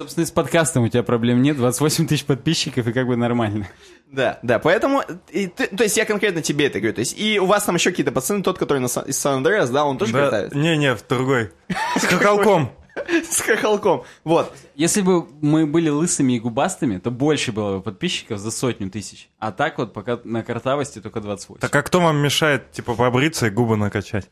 Собственно, 0.00 0.24
и 0.24 0.26
с 0.26 0.30
подкастом 0.30 0.82
у 0.84 0.88
тебя 0.88 1.02
проблем 1.02 1.42
нет. 1.42 1.56
28 1.56 2.06
тысяч 2.08 2.24
подписчиков, 2.24 2.86
и 2.88 2.92
как 2.92 3.06
бы 3.06 3.16
нормально. 3.16 3.68
Да, 4.10 4.38
да, 4.42 4.58
поэтому, 4.58 5.02
и 5.30 5.46
ты- 5.46 5.68
то 5.68 5.84
есть 5.84 5.96
я 5.96 6.04
конкретно 6.04 6.42
тебе 6.42 6.66
это 6.66 6.80
говорю, 6.80 6.94
то 6.94 7.00
есть, 7.00 7.18
и 7.18 7.38
у 7.38 7.46
вас 7.46 7.64
там 7.64 7.76
еще 7.76 7.90
какие-то 7.90 8.10
пацаны, 8.12 8.42
тот, 8.42 8.58
который 8.58 8.78
на, 8.80 8.86
из 8.86 9.18
Сан-Андреас, 9.18 9.70
да, 9.70 9.84
он 9.84 9.96
тоже 9.98 10.12
Да, 10.12 10.18
картавит? 10.22 10.54
Не-не, 10.54 10.94
в 10.96 11.06
другой. 11.06 11.52
С 11.96 12.04
хохолком. 12.04 12.72
С 13.30 13.40
хохолком, 13.40 14.04
вот. 14.24 14.54
Если 14.74 15.00
бы 15.00 15.26
мы 15.40 15.66
были 15.66 15.88
лысыми 15.88 16.34
и 16.34 16.40
губастыми, 16.40 16.98
то 16.98 17.10
больше 17.10 17.52
было 17.52 17.76
бы 17.76 17.82
подписчиков 17.82 18.38
за 18.38 18.50
сотню 18.50 18.90
тысяч. 18.90 19.28
А 19.38 19.52
так 19.52 19.78
вот 19.78 19.92
пока 19.92 20.20
на 20.24 20.42
картавости 20.42 21.00
только 21.00 21.20
28. 21.20 21.60
Так 21.60 21.74
а 21.74 21.82
кто 21.82 22.00
вам 22.00 22.18
мешает, 22.18 22.70
типа, 22.72 22.94
побриться 22.94 23.46
и 23.46 23.50
губы 23.50 23.76
накачать? 23.76 24.30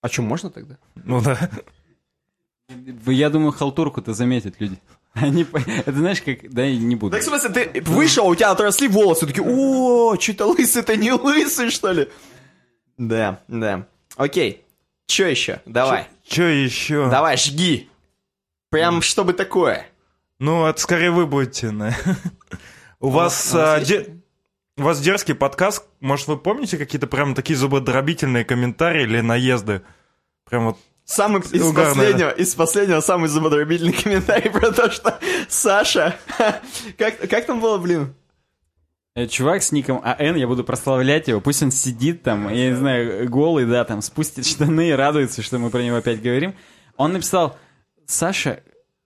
А 0.00 0.08
что, 0.08 0.22
можно 0.22 0.50
тогда? 0.50 0.78
Ну 0.94 1.20
да. 1.20 1.50
Я 3.06 3.30
думаю, 3.30 3.52
халтурку-то 3.52 4.14
заметят 4.14 4.54
люди. 4.58 4.78
Они, 5.12 5.46
это 5.86 5.92
знаешь, 5.92 6.22
как... 6.22 6.50
Да, 6.50 6.66
и 6.66 6.76
не 6.76 6.96
буду. 6.96 7.12
Так, 7.12 7.22
в 7.22 7.24
смысле, 7.24 7.50
ты 7.50 7.80
вышел, 7.82 8.26
у 8.26 8.34
тебя 8.34 8.50
отросли 8.50 8.88
волосы, 8.88 9.26
такие, 9.26 9.44
о, 9.46 10.16
что-то 10.18 10.46
лысый-то 10.46 10.96
не 10.96 11.12
лысый, 11.12 11.70
что 11.70 11.92
ли? 11.92 12.08
Да, 12.98 13.40
да. 13.46 13.86
Окей, 14.16 14.64
что 15.06 15.24
еще? 15.24 15.60
Давай, 15.66 16.08
Че 16.26 16.64
еще? 16.64 17.08
давай, 17.10 17.36
жги. 17.36 17.88
Прям, 18.70 19.02
чтобы 19.02 19.32
такое. 19.34 19.86
Ну, 20.38 20.66
это 20.66 20.80
скорее 20.80 21.10
вы 21.10 21.26
будете. 21.26 21.70
на. 21.70 21.94
У 23.00 23.08
вас 23.10 23.52
у 23.52 23.56
вас 23.58 23.76
а, 23.76 23.78
есть 23.78 23.88
де- 23.88 24.16
у 24.76 24.82
вас 24.82 25.00
дерзкий 25.00 25.34
подкаст. 25.34 25.84
Может, 26.00 26.26
вы 26.26 26.36
помните 26.36 26.78
какие-то 26.78 27.06
прям 27.06 27.34
такие 27.34 27.56
зубодробительные 27.56 28.44
комментарии 28.44 29.02
или 29.04 29.20
наезды? 29.20 29.82
Прям 30.44 30.66
вот 30.66 30.78
Самый 31.04 31.42
из 31.42 31.72
последнего, 31.72 32.30
из 32.30 32.54
последнего 32.54 33.00
самый 33.00 33.28
зубодробительный 33.28 33.92
комментарий 33.92 34.50
про 34.52 34.72
то, 34.72 34.90
что 34.90 35.18
Саша... 35.48 36.16
Как, 36.98 37.28
как 37.28 37.46
там 37.46 37.60
было, 37.60 37.76
блин? 37.78 38.14
Э, 39.16 39.28
Чувак 39.28 39.62
с 39.62 39.70
ником 39.70 40.00
АН, 40.02 40.34
я 40.34 40.48
буду 40.48 40.64
прославлять 40.64 41.28
его. 41.28 41.40
Пусть 41.40 41.62
он 41.62 41.70
сидит 41.70 42.24
там, 42.24 42.48
я 42.52 42.70
не 42.70 42.76
знаю, 42.76 43.30
голый, 43.30 43.64
да, 43.64 43.84
там, 43.84 44.02
спустит 44.02 44.44
штаны 44.46 44.88
и 44.88 44.92
радуется, 44.92 45.40
что 45.42 45.58
мы 45.58 45.70
про 45.70 45.82
него 45.82 45.96
опять 45.96 46.20
говорим. 46.20 46.54
Он 46.96 47.12
написал, 47.12 47.56
Саша 48.06 48.64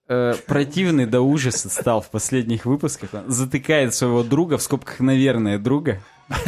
э, 0.09 0.35
противный 0.47 1.05
до 1.05 1.21
ужаса 1.21 1.69
стал 1.69 2.01
в 2.01 2.09
последних 2.09 2.65
выпусках. 2.65 3.13
Он 3.13 3.31
затыкает 3.31 3.95
своего 3.95 4.23
друга, 4.23 4.57
в 4.57 4.63
скобках, 4.63 5.01
наверное, 5.01 5.59
друга. 5.59 6.01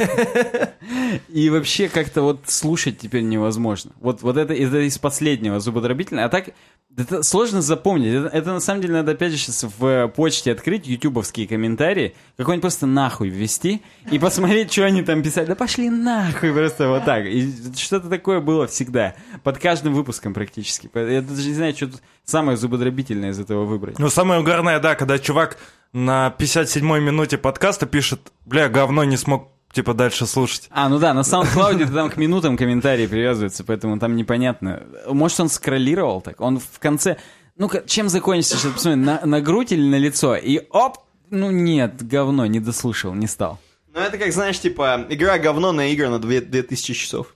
И 1.29 1.51
вообще 1.51 1.91
как-то 1.91 2.23
вот 2.23 2.45
слушать 2.47 2.99
теперь 2.99 3.25
невозможно. 3.25 3.93
Вот, 4.01 4.23
вот 4.23 4.39
это, 4.39 4.55
это 4.55 4.87
из 4.87 4.97
последнего 4.97 5.61
зубодробительного. 5.61 6.29
А 6.29 6.31
так, 6.31 6.51
это 6.97 7.23
сложно 7.23 7.63
запомнить. 7.63 8.15
Это, 8.15 8.29
это 8.29 8.53
на 8.53 8.61
самом 8.61 8.83
деле 8.83 8.95
надо 8.95 9.13
опять 9.13 9.33
же 9.33 9.39
сейчас 9.39 9.65
в 9.79 10.09
почте 10.09 10.53
открыть 10.53 10.87
ютубовские 10.87 11.47
комментарии, 11.47 12.15
какой-нибудь 12.37 12.63
просто 12.63 12.87
нахуй 12.87 13.29
ввести 13.29 13.83
и 14.11 14.19
посмотреть, 14.19 14.73
что 14.73 14.85
они 14.85 15.03
там 15.03 15.23
писали. 15.23 15.47
Да 15.47 15.55
пошли 15.55 15.89
нахуй 15.89 16.53
просто 16.53 16.89
вот 16.89 17.05
так. 17.05 17.27
И 17.27 17.53
что-то 17.77 18.09
такое 18.09 18.41
было 18.41 18.67
всегда. 18.67 19.15
Под 19.43 19.59
каждым 19.59 19.95
выпуском 19.95 20.35
практически. 20.35 20.91
Я 20.95 21.23
даже 21.23 21.49
не 21.49 21.55
знаю, 21.55 21.75
что 21.75 21.89
тут 21.89 22.03
самое 22.25 22.57
зубодробительное 22.57 23.31
из 23.31 23.41
этого 23.41 23.65
выбрать. 23.65 23.99
Ну, 23.99 24.11
самое 24.11 24.41
угарное, 24.41 24.81
да, 24.81 24.95
когда 24.95 25.19
чувак 25.19 25.59
на 25.93 26.35
57-й 26.39 27.01
минуте 27.01 27.39
подкаста 27.39 27.87
пишет, 27.87 28.33
бля, 28.45 28.69
говно 28.69 29.05
не 29.05 29.17
смог, 29.17 29.49
типа, 29.73 29.95
дальше 29.95 30.27
слушать. 30.27 30.69
А, 30.71 30.89
ну 30.89 30.99
да, 30.99 31.15
на 31.15 31.21
SoundCloud 31.21 31.93
там 31.93 32.11
к 32.11 32.17
минутам 32.17 32.57
комментарии 32.57 33.07
привязываются, 33.07 33.65
поэтому 33.65 33.99
там 33.99 34.17
непонятно. 34.17 34.83
Может, 35.07 35.41
он 35.41 35.49
скроллировал 35.49 36.21
так? 36.21 36.41
Он 36.41 36.59
в 36.59 36.79
конце... 36.79 37.17
Ну-ка, 37.57 37.83
чем 37.87 38.09
закончится, 38.09 38.57
сейчас 38.57 38.73
посмотрим, 38.73 39.05
на, 39.05 39.21
на 39.25 39.41
грудь 39.41 39.73
или 39.73 39.87
на 39.87 39.97
лицо? 39.97 40.37
И 40.37 40.61
оп! 40.71 40.99
Ну 41.31 41.51
нет, 41.51 42.03
говно, 42.07 42.47
не 42.47 42.59
дослушал, 42.59 43.15
не 43.15 43.27
стал. 43.27 43.59
Ну, 43.93 44.01
это 44.01 44.19
как, 44.19 44.33
знаешь, 44.33 44.59
типа, 44.61 45.07
игра 45.09 45.39
говно 45.39 45.73
на 45.73 45.89
игры 45.89 46.09
на 46.09 46.19
2 46.19 46.41
2000 46.41 46.95
часов. 46.95 47.35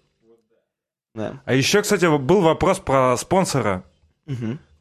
Да. 1.14 1.42
А 1.44 1.54
еще, 1.54 1.82
кстати, 1.82 2.06
был 2.18 2.40
вопрос 2.40 2.78
про 2.78 3.16
спонсора. 3.16 3.84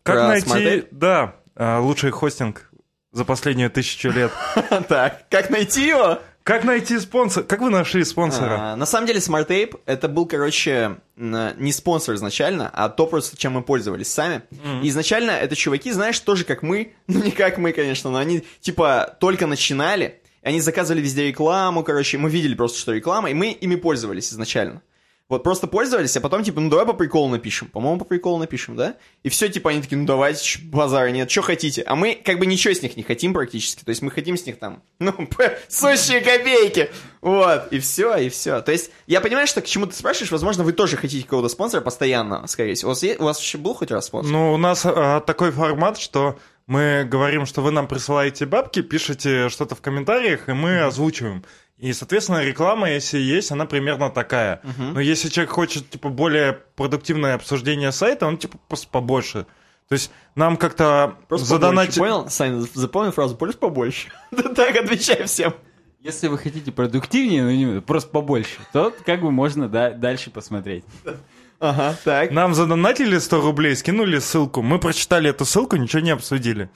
Как 0.04 0.16
Про 0.16 0.28
найти, 0.28 0.50
Smart 0.50 0.88
да, 0.92 1.36
а, 1.56 1.80
лучший 1.80 2.12
хостинг 2.12 2.72
за 3.12 3.24
последнюю 3.26 3.70
тысячу 3.70 4.10
лет? 4.10 4.32
Так, 4.88 5.30
как 5.30 5.50
найти 5.50 5.88
его? 5.88 6.20
Как 6.44 6.66
найти 6.66 7.00
спонсор? 7.00 7.44
Как 7.44 7.62
вы 7.62 7.70
нашли 7.70 8.04
спонсора? 8.04 8.58
А, 8.60 8.76
на 8.76 8.86
самом 8.86 9.08
деле, 9.08 9.20
Smart 9.20 9.48
Tape 9.48 9.80
это 9.86 10.10
был, 10.10 10.26
короче, 10.26 10.98
не 11.16 11.72
спонсор 11.72 12.16
изначально, 12.16 12.70
а 12.74 12.90
то 12.90 13.08
просто, 13.08 13.38
чем 13.38 13.54
мы 13.54 13.62
пользовались 13.62 14.12
сами. 14.12 14.42
И 14.82 14.90
изначально 14.90 15.32
это 15.32 15.56
чуваки, 15.56 15.92
знаешь, 15.92 16.20
тоже 16.20 16.44
как 16.44 16.62
мы, 16.62 16.94
ну 17.08 17.24
не 17.24 17.32
как 17.32 17.58
мы, 17.58 17.72
конечно, 17.72 18.10
но 18.10 18.18
они 18.18 18.44
типа 18.60 19.16
только 19.20 19.48
начинали, 19.48 20.20
они 20.42 20.60
заказывали 20.60 21.02
везде 21.02 21.28
рекламу, 21.28 21.84
короче, 21.84 22.18
мы 22.18 22.30
видели 22.30 22.56
просто, 22.56 22.78
что 22.78 22.92
реклама, 22.92 23.30
и 23.30 23.34
мы 23.34 23.52
ими 23.52 23.76
пользовались 23.76 24.34
изначально. 24.34 24.82
Вот 25.30 25.42
просто 25.42 25.68
пользовались, 25.68 26.16
а 26.18 26.22
потом, 26.22 26.44
типа, 26.44 26.60
ну 26.60 26.70
давай 26.70 26.86
по 26.86 26.94
приколу 26.94 27.30
напишем. 27.30 27.70
По-моему, 27.70 27.98
по 27.98 28.06
приколу 28.06 28.38
напишем, 28.38 28.76
да? 28.76 28.98
И 29.24 29.30
все, 29.30 29.48
типа, 29.48 29.70
они 29.70 29.82
такие, 29.82 29.98
ну 29.98 30.06
давайте, 30.06 30.60
базара 30.64 31.10
нет, 31.12 31.32
что 31.32 31.42
хотите. 31.42 31.82
А 31.84 31.96
мы, 31.96 32.14
как 32.16 32.40
бы, 32.40 32.46
ничего 32.46 32.74
с 32.74 32.82
них 32.82 32.98
не 32.98 33.04
хотим 33.04 33.34
практически. 33.34 33.84
То 33.84 33.90
есть 33.90 34.02
мы 34.02 34.12
хотим 34.12 34.36
с 34.36 34.46
них 34.46 34.60
там, 34.60 34.84
ну, 35.00 35.14
сущие 35.70 36.20
копейки. 36.20 36.90
Вот, 37.22 37.72
и 37.72 37.80
все, 37.80 38.18
и 38.18 38.28
все. 38.28 38.62
То 38.62 38.74
есть 38.74 38.92
я 39.08 39.22
понимаю, 39.22 39.48
что 39.48 39.62
к 39.62 39.66
чему 39.66 39.86
ты 39.86 39.96
спрашиваешь, 39.96 40.32
возможно, 40.32 40.66
вы 40.66 40.74
тоже 40.74 40.98
хотите 40.98 41.24
какого-то 41.24 41.48
спонсора 41.48 41.80
постоянно, 41.80 42.46
скорее 42.48 42.76
всего. 42.76 42.92
У 42.92 42.94
вас, 42.94 43.04
у 43.04 43.24
вас 43.24 43.38
вообще 43.38 43.58
был 43.58 43.74
хоть 43.74 43.92
раз 43.92 44.08
спонсор? 44.08 44.32
Ну, 44.32 44.54
у 44.54 44.58
нас 44.58 44.86
а, 44.86 45.22
такой 45.22 45.52
формат, 45.52 45.98
что 45.98 46.38
мы 46.68 47.06
говорим, 47.10 47.46
что 47.46 47.62
вы 47.62 47.72
нам 47.72 47.88
присылаете 47.88 48.46
бабки, 48.46 48.82
пишете 48.82 49.50
что-то 49.50 49.76
в 49.76 49.82
комментариях, 49.82 50.48
и 50.48 50.54
мы 50.54 50.82
озвучиваем. 50.82 51.44
И, 51.84 51.92
соответственно, 51.92 52.42
реклама, 52.42 52.90
если 52.90 53.20
есть, 53.20 53.52
она 53.52 53.66
примерно 53.66 54.10
такая. 54.10 54.62
Но 54.78 55.02
если 55.02 55.28
человек 55.28 55.52
хочет, 55.52 55.90
типа, 55.90 56.08
более 56.08 56.54
продуктивное 56.78 57.36
обсуждение 57.36 57.92
сайта, 57.92 58.26
он, 58.26 58.38
типа, 58.38 58.58
просто 58.70 58.88
побольше. 58.88 59.46
То 59.90 59.96
есть 59.96 60.10
нам 60.36 60.56
как-то 60.56 61.16
Просто 61.28 61.46
задонатить... 61.46 61.98
понял? 61.98 62.30
Сань, 62.30 62.66
запомнил 62.74 63.12
фразу, 63.12 63.36
больше 63.36 63.58
побольше. 63.58 64.08
Да 64.32 64.44
так, 64.44 64.74
отвечай 64.78 65.26
всем. 65.26 65.54
Если 66.00 66.30
вы 66.30 66.38
хотите 66.38 66.72
продуктивнее, 66.72 67.44
ну 67.44 67.52
не 67.52 67.82
просто 67.82 68.10
побольше, 68.10 68.62
то 68.72 68.94
как 69.06 69.20
бы 69.20 69.32
можно 69.32 69.68
да, 69.68 69.92
дальше 69.92 70.32
посмотреть. 70.32 70.86
Ага, 71.60 71.96
так. 72.04 72.32
Нам 72.32 72.54
задонатили 72.54 73.18
100 73.18 73.42
рублей, 73.42 73.76
скинули 73.76 74.20
ссылку. 74.20 74.62
Мы 74.62 74.80
прочитали 74.80 75.30
эту 75.30 75.46
ссылку, 75.46 75.78
ничего 75.78 76.02
не 76.02 76.12
обсудили. 76.12 76.70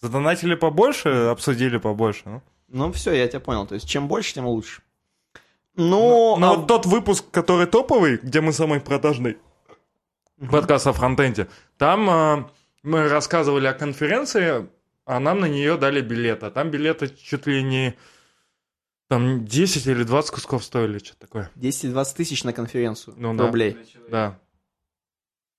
Задонатили 0.00 0.54
побольше, 0.54 1.08
обсудили 1.30 1.76
побольше. 1.76 2.22
Ну, 2.24 2.42
Ну 2.70 2.92
все, 2.92 3.12
я 3.12 3.26
тебя 3.28 3.40
понял. 3.40 3.66
То 3.66 3.74
есть 3.74 3.88
чем 3.88 4.08
больше, 4.08 4.34
тем 4.34 4.46
лучше. 4.46 4.82
Ну, 5.76 6.36
Но 6.36 6.52
а- 6.52 6.56
вот 6.56 6.66
тот 6.66 6.86
выпуск, 6.86 7.24
который 7.30 7.66
топовый, 7.66 8.16
где 8.18 8.40
мы 8.40 8.52
самый 8.52 8.80
продажный 8.80 9.38
подкаст 10.50 10.86
о 10.86 10.92
фронтенде, 10.92 11.48
там 11.78 12.08
а, 12.10 12.50
мы 12.82 13.08
рассказывали 13.08 13.66
о 13.66 13.72
конференции, 13.72 14.68
а 15.04 15.20
нам 15.20 15.40
на 15.40 15.46
нее 15.46 15.76
дали 15.76 16.00
билеты. 16.00 16.46
А 16.46 16.50
там 16.50 16.70
билеты 16.70 17.08
чуть 17.08 17.46
ли 17.46 17.62
не 17.62 17.94
там 19.08 19.44
10 19.44 19.86
или 19.86 20.04
20 20.04 20.30
кусков 20.30 20.64
стоили, 20.64 20.98
что-то 20.98 21.20
такое. 21.20 21.50
10-20 21.56 22.16
тысяч 22.16 22.44
на 22.44 22.52
конференцию 22.52 23.14
Ну 23.18 23.34
да. 23.34 23.46
рублей. 23.46 23.76
Да. 24.08 24.38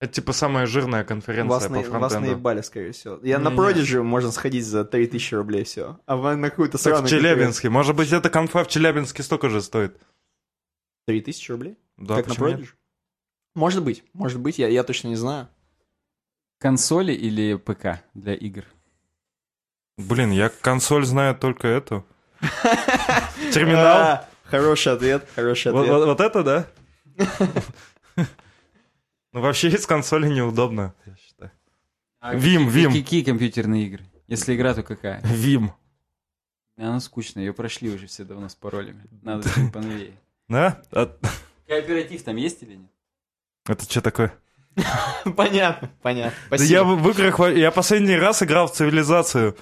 Это 0.01 0.13
типа 0.13 0.33
самая 0.33 0.65
жирная 0.65 1.03
конференция 1.03 1.47
Вас, 1.47 1.63
по 1.67 1.69
на, 1.69 1.77
вас 1.77 1.87
фронтенду. 1.87 2.31
наебали, 2.31 2.61
скорее 2.61 2.91
всего. 2.91 3.19
Я 3.21 3.37
на 3.37 3.49
Не-не. 3.49 3.57
Продиджи 3.57 4.01
можно 4.01 4.31
сходить 4.31 4.65
за 4.65 4.83
3000 4.83 5.35
рублей 5.35 5.63
все. 5.63 5.99
А 6.07 6.17
вы 6.17 6.35
на 6.35 6.49
какую-то 6.49 6.79
Так 6.79 6.81
сраную 6.81 7.05
в 7.05 7.09
Челябинске. 7.09 7.69
Может 7.69 7.95
быть, 7.95 8.11
эта 8.11 8.31
конфа 8.31 8.63
в 8.63 8.67
Челябинске 8.67 9.21
столько 9.21 9.49
же 9.49 9.61
стоит. 9.61 9.95
3000 11.05 11.51
рублей? 11.51 11.77
Да, 11.97 12.15
как 12.15 12.25
на 12.25 12.31
нет? 12.31 12.39
Продиджи? 12.39 12.73
Может 13.53 13.83
быть, 13.83 14.03
может 14.13 14.39
быть, 14.39 14.57
я, 14.57 14.69
я 14.69 14.83
точно 14.83 15.09
не 15.09 15.15
знаю. 15.15 15.49
Консоли 16.57 17.13
или 17.13 17.53
ПК 17.53 18.01
для 18.15 18.33
игр? 18.33 18.63
Блин, 19.97 20.31
я 20.31 20.49
консоль 20.49 21.05
знаю 21.05 21.35
только 21.35 21.67
эту. 21.67 22.07
Терминал. 23.53 23.85
А, 23.85 24.29
хороший 24.45 24.93
ответ, 24.93 25.27
хороший 25.35 25.71
ответ. 25.71 25.91
вот 25.91 26.21
это, 26.21 26.43
да? 26.43 26.67
Ну, 29.33 29.41
вообще 29.41 29.69
из 29.69 29.85
консоли 29.87 30.27
неудобно, 30.27 30.93
я 31.05 31.15
считаю. 31.15 31.51
Вим, 32.33 32.67
Вим. 32.67 32.91
Какие 32.91 33.23
компьютерные 33.23 33.85
игры? 33.87 34.05
Если 34.27 34.55
игра, 34.55 34.73
то 34.73 34.83
какая? 34.83 35.21
Вим. 35.23 35.73
Она 36.77 36.99
скучная, 36.99 37.43
ее 37.45 37.53
прошли 37.53 37.89
уже 37.89 38.07
все 38.07 38.23
давно 38.23 38.49
с 38.49 38.55
паролями. 38.55 39.03
Надо 39.21 39.47
что-нибудь 39.47 39.73
поновее. 39.73 40.13
Да? 40.47 40.81
А- 40.91 41.17
Кооператив 41.67 42.23
там 42.23 42.35
есть 42.35 42.61
или 42.63 42.75
нет? 42.75 42.89
Это 43.67 43.83
что 43.85 44.01
такое? 44.01 44.33
Понятно, 45.35 45.91
понятно. 46.01 46.33
Да 46.49 46.57
Спасибо. 46.57 46.71
я 46.71 46.83
в 46.83 47.09
играх... 47.09 47.39
Я 47.55 47.71
последний 47.71 48.15
раз 48.15 48.41
играл 48.41 48.67
в 48.67 48.73
цивилизацию 48.73 49.57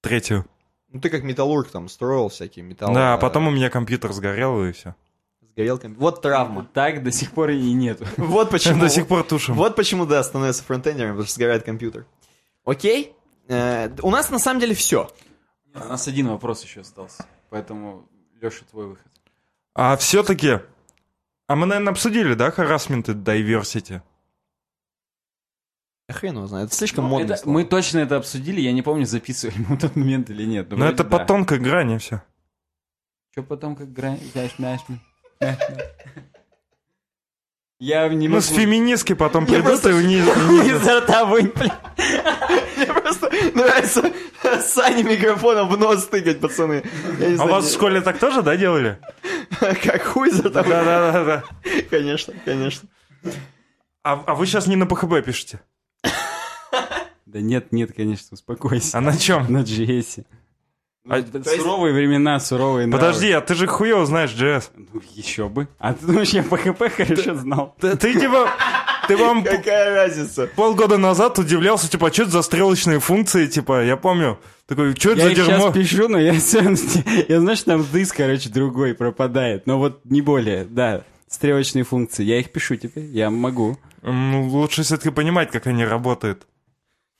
третью. 0.00 0.46
Ну 0.88 1.00
ты 1.00 1.10
как 1.10 1.22
металлург 1.24 1.70
там 1.70 1.88
строил 1.88 2.28
всякие 2.28 2.64
металлы. 2.64 2.94
Да, 2.94 3.14
а 3.14 3.18
потом 3.18 3.48
у 3.48 3.50
меня 3.50 3.68
компьютер 3.68 4.12
сгорел, 4.12 4.64
и 4.64 4.72
все. 4.72 4.94
Сгорел 5.52 5.78
компьютер. 5.78 6.00
Вот 6.02 6.22
травма. 6.22 6.66
Так 6.72 7.02
до 7.02 7.10
сих 7.12 7.32
пор 7.32 7.50
и 7.50 7.72
нету. 7.72 8.06
Вот 8.16 8.50
почему. 8.50 8.80
До 8.80 8.88
сих 8.88 9.06
пор 9.06 9.22
тушим. 9.24 9.54
Вот 9.54 9.76
почему, 9.76 10.06
да, 10.06 10.22
становится 10.22 10.62
фронтендером, 10.64 11.10
потому 11.12 11.26
что 11.26 11.34
сгорает 11.34 11.62
компьютер. 11.64 12.06
Окей. 12.64 13.14
Э, 13.48 13.90
у 14.02 14.10
нас 14.10 14.30
на 14.30 14.38
самом 14.38 14.60
деле 14.60 14.74
все. 14.74 15.10
У 15.74 15.78
нас 15.78 16.08
один 16.08 16.28
вопрос 16.28 16.62
еще 16.64 16.80
остался. 16.80 17.26
Поэтому, 17.50 18.08
Леша, 18.40 18.64
твой 18.70 18.86
выход. 18.88 19.06
А 19.74 19.96
все-таки... 19.96 20.60
А 21.48 21.56
мы, 21.56 21.66
наверное, 21.66 21.92
обсудили, 21.92 22.34
да, 22.34 22.50
харасмент 22.50 23.08
и 23.08 23.12
diversity? 23.12 24.00
Хрен 26.08 26.36
его 26.36 26.46
знает, 26.46 26.66
это 26.68 26.76
слишком 26.76 27.04
Ну, 27.04 27.10
модно. 27.10 27.32
это- 27.32 27.48
мы 27.48 27.64
точно 27.64 27.98
это 28.00 28.16
обсудили, 28.16 28.60
я 28.60 28.72
не 28.72 28.82
помню, 28.82 29.06
записывали 29.06 29.56
мы 29.66 29.76
в 29.76 29.80
тот 29.80 29.96
момент 29.96 30.28
или 30.30 30.44
нет. 30.44 30.70
Но 30.70 30.86
это 30.86 31.04
по 31.04 31.18
тонкой 31.24 31.58
грани 31.58 31.96
все. 31.98 32.22
Что 33.30 33.42
потом, 33.42 33.76
как 33.76 33.92
грань? 33.92 34.20
Я 37.78 38.08
не 38.08 38.28
Ну, 38.28 38.40
с 38.40 38.46
феминистки 38.46 39.12
потом 39.12 39.44
придут 39.44 39.64
просто- 39.64 39.90
и 39.90 39.92
вниз... 39.94 40.24
Изо 40.66 41.00
рта 41.00 41.24
вынь. 41.24 41.52
Мне 42.76 42.86
просто 42.86 43.28
нравится 43.54 44.12
Сане 44.62 45.02
микрофоном 45.02 45.68
в 45.68 45.76
нос 45.76 46.06
тыкать, 46.06 46.38
пацаны. 46.40 46.84
А 47.38 47.46
вас 47.46 47.66
в 47.66 47.72
школе 47.72 48.00
так 48.00 48.18
тоже, 48.20 48.42
да, 48.42 48.56
делали? 48.56 48.98
Как 49.60 50.02
хуй 50.04 50.30
за 50.30 50.50
тобой. 50.50 50.70
Да-да-да. 50.72 51.42
Конечно, 51.90 52.34
конечно. 52.44 52.88
А, 54.04 54.22
а 54.26 54.34
вы 54.34 54.46
сейчас 54.46 54.66
не 54.68 54.76
на 54.76 54.86
ПХБ 54.86 55.24
пишете? 55.24 55.60
Да 57.26 57.40
нет, 57.40 57.72
нет, 57.72 57.92
конечно, 57.96 58.28
успокойся. 58.32 58.98
А 58.98 59.00
на 59.00 59.16
чем? 59.16 59.50
На 59.50 59.62
JS. 59.62 60.24
А- 61.08 61.18
Ну, 61.32 61.42
суровые 61.44 61.92
времена, 61.94 62.38
суровые 62.38 62.86
нравы. 62.86 63.04
Подожди, 63.06 63.30
а 63.32 63.40
ты 63.40 63.54
же 63.54 63.66
хуево 63.66 64.06
знаешь 64.06 64.30
JS. 64.30 64.70
Ну, 64.76 65.02
еще 65.14 65.48
бы. 65.48 65.66
А 65.78 65.94
ты 65.94 66.06
думаешь, 66.06 66.30
я 66.30 66.42
ПХП 66.44 66.84
хорошо 66.94 67.34
знал? 67.34 67.74
Ты, 67.80 67.96
ты 67.96 68.18
типа... 68.18 68.48
Ты 69.08 69.16
вам 69.16 69.42
Какая 69.44 69.94
разница? 69.96 70.48
полгода 70.54 70.98
назад 70.98 71.36
удивлялся, 71.40 71.90
типа, 71.90 72.06
а 72.08 72.12
что 72.12 72.22
это 72.22 72.30
за 72.30 72.42
стрелочные 72.42 73.00
функции, 73.00 73.46
типа, 73.46 73.82
я 73.84 73.96
помню. 73.96 74.38
Такой, 74.68 74.94
что 74.94 75.10
это 75.10 75.22
Я 75.22 75.28
за 75.30 75.34
дерьмо? 75.34 75.50
сейчас 75.58 75.74
пишу, 75.74 76.08
но 76.08 76.18
я 76.20 76.32
Я 77.28 77.40
знаю, 77.40 77.56
что 77.56 77.66
там 77.66 77.86
диск, 77.92 78.16
короче, 78.16 78.48
другой 78.48 78.94
пропадает. 78.94 79.66
Но 79.66 79.78
вот 79.78 80.04
не 80.04 80.20
более, 80.22 80.64
да. 80.64 81.02
Стрелочные 81.28 81.82
функции. 81.82 82.22
Я 82.22 82.38
их 82.38 82.52
пишу 82.52 82.76
теперь. 82.76 83.06
Я 83.06 83.28
могу. 83.30 83.76
Ну, 84.02 84.48
лучше 84.48 84.82
все-таки 84.84 85.10
понимать, 85.10 85.50
как 85.50 85.66
они 85.66 85.84
работают. 85.84 86.46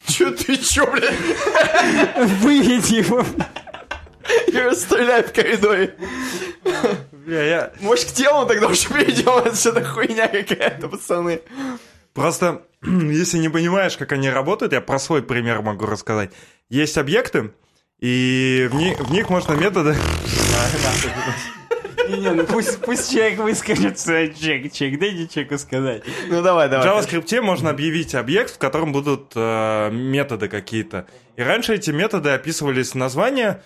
Чё 0.07 0.31
ты 0.33 0.57
чё, 0.57 0.91
блядь? 0.91 1.15
Выведь 2.41 2.91
его. 2.91 3.25
Я 4.49 4.75
стреляю 4.75 5.25
в 5.27 5.33
коридоре. 5.33 5.95
Бля, 7.13 7.43
я... 7.45 7.73
Может, 7.81 8.07
к 8.07 8.13
телу 8.13 8.47
тогда 8.47 8.67
уже 8.69 8.89
перейдем? 8.89 9.39
Это 9.39 9.57
что-то 9.57 9.85
хуйня 9.85 10.29
какая-то, 10.29 10.89
пацаны. 10.89 11.41
Просто, 12.15 12.63
если 12.83 13.39
не 13.39 13.49
понимаешь, 13.49 13.97
как 13.97 14.13
они 14.13 14.29
работают, 14.31 14.73
я 14.73 14.81
про 14.81 14.99
свой 14.99 15.23
пример 15.23 15.63
могу 15.63 15.87
рассказать. 15.87 16.31
Есть 16.69 16.99
объекты, 16.99 17.53
и 18.01 18.69
в, 18.71 18.75
ни- 18.75 18.95
в 18.95 19.11
них 19.13 19.29
можно 19.31 19.53
методы... 19.55 19.97
Не-не, 22.09 22.31
ну 22.33 22.45
пусть, 22.45 22.81
пусть 22.81 23.13
человек 23.13 23.39
выскажется. 23.39 24.29
Чек, 24.29 24.73
чек, 24.73 24.99
дайте 24.99 25.29
человеку 25.29 25.59
сказать. 25.59 26.03
Ну 26.29 26.43
давай, 26.43 26.69
В 26.69 26.71
давай. 26.71 26.87
JavaScript 26.87 27.41
можно 27.41 27.71
объявить 27.71 28.15
объект, 28.15 28.55
в 28.55 28.59
котором 28.59 28.93
будут 28.93 29.33
э, 29.35 29.91
методы 29.91 30.49
какие-то. 30.49 31.07
И 31.37 31.43
раньше 31.43 31.75
эти 31.75 31.91
методы 31.91 32.31
описывались 32.31 32.95
название, 32.95 33.63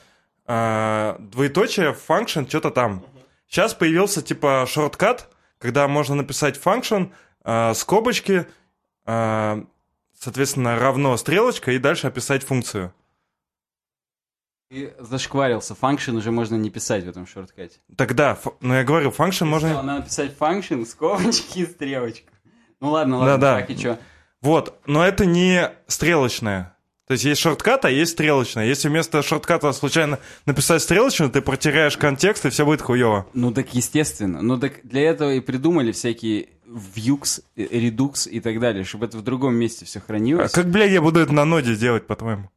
э, 0.47 1.16
двоеточие, 1.18 1.97
function, 2.09 2.49
что-то 2.49 2.70
там. 2.70 3.05
Сейчас 3.49 3.74
появился 3.74 4.22
типа 4.22 4.66
шорткат, 4.68 5.28
когда 5.59 5.89
можно 5.89 6.14
написать 6.14 6.61
function, 6.62 7.12
э, 7.45 7.74
скобочки, 7.74 8.47
э, 9.07 9.62
соответственно, 10.18 10.78
равно 10.78 11.16
стрелочка, 11.16 11.72
и 11.72 11.78
дальше 11.78 12.07
описать 12.07 12.45
функцию. 12.45 12.93
Ты 14.69 14.95
зашкварился. 14.99 15.75
Function 15.81 16.17
уже 16.17 16.31
можно 16.33 16.57
не 16.57 16.71
писать 16.71 17.05
в 17.05 17.09
этом 17.09 17.27
шорткате. 17.27 17.79
Тогда, 17.97 18.33
ф- 18.33 18.55
ну 18.61 18.75
я 18.75 18.83
говорю, 18.85 19.11
function 19.17 19.45
можно... 19.47 19.69
Надо 19.83 20.01
написать 20.01 20.33
function, 20.39 20.85
скобочки 20.91 21.61
и 21.61 21.67
стрелочку. 21.67 22.29
Ну 22.81 22.91
ладно, 22.91 23.19
ладно, 23.19 23.39
Да-да. 23.39 23.61
так 23.61 23.71
и 23.71 23.79
чё. 23.79 23.97
Вот, 24.43 24.79
но 24.87 25.05
это 25.07 25.25
не 25.25 25.71
стрелочная. 25.87 26.73
То 27.07 27.12
есть 27.12 27.25
есть 27.25 27.41
шорткат, 27.41 27.85
а 27.85 27.91
есть 27.91 28.12
стрелочная. 28.12 28.67
Если 28.67 28.89
вместо 28.89 29.23
шортката 29.23 29.73
случайно 29.73 30.19
написать 30.45 30.83
стрелочную, 30.83 31.31
ты 31.31 31.41
потеряешь 31.41 31.97
контекст, 31.97 32.45
и 32.47 32.51
все 32.51 32.64
будет 32.64 32.83
хуево. 32.83 33.27
Ну 33.33 33.53
так 33.53 33.73
естественно. 33.75 34.43
Ну 34.43 34.59
так 34.59 34.81
для 34.83 35.03
этого 35.09 35.33
и 35.35 35.41
придумали 35.41 35.93
всякие 35.93 36.49
Vux, 36.67 37.43
э, 37.55 37.62
Redux 37.62 38.29
и 38.29 38.41
так 38.41 38.59
далее, 38.59 38.83
чтобы 38.83 39.07
это 39.07 39.17
в 39.19 39.23
другом 39.23 39.55
месте 39.55 39.85
все 39.85 40.01
А 40.01 40.03
хранилось. 40.03 40.51
как, 40.51 40.67
блядь, 40.69 40.91
я 40.91 41.01
буду 41.01 41.21
это 41.21 41.33
на 41.33 41.45
ноде 41.45 41.77
делать, 41.77 42.09
по-твоему? 42.09 42.51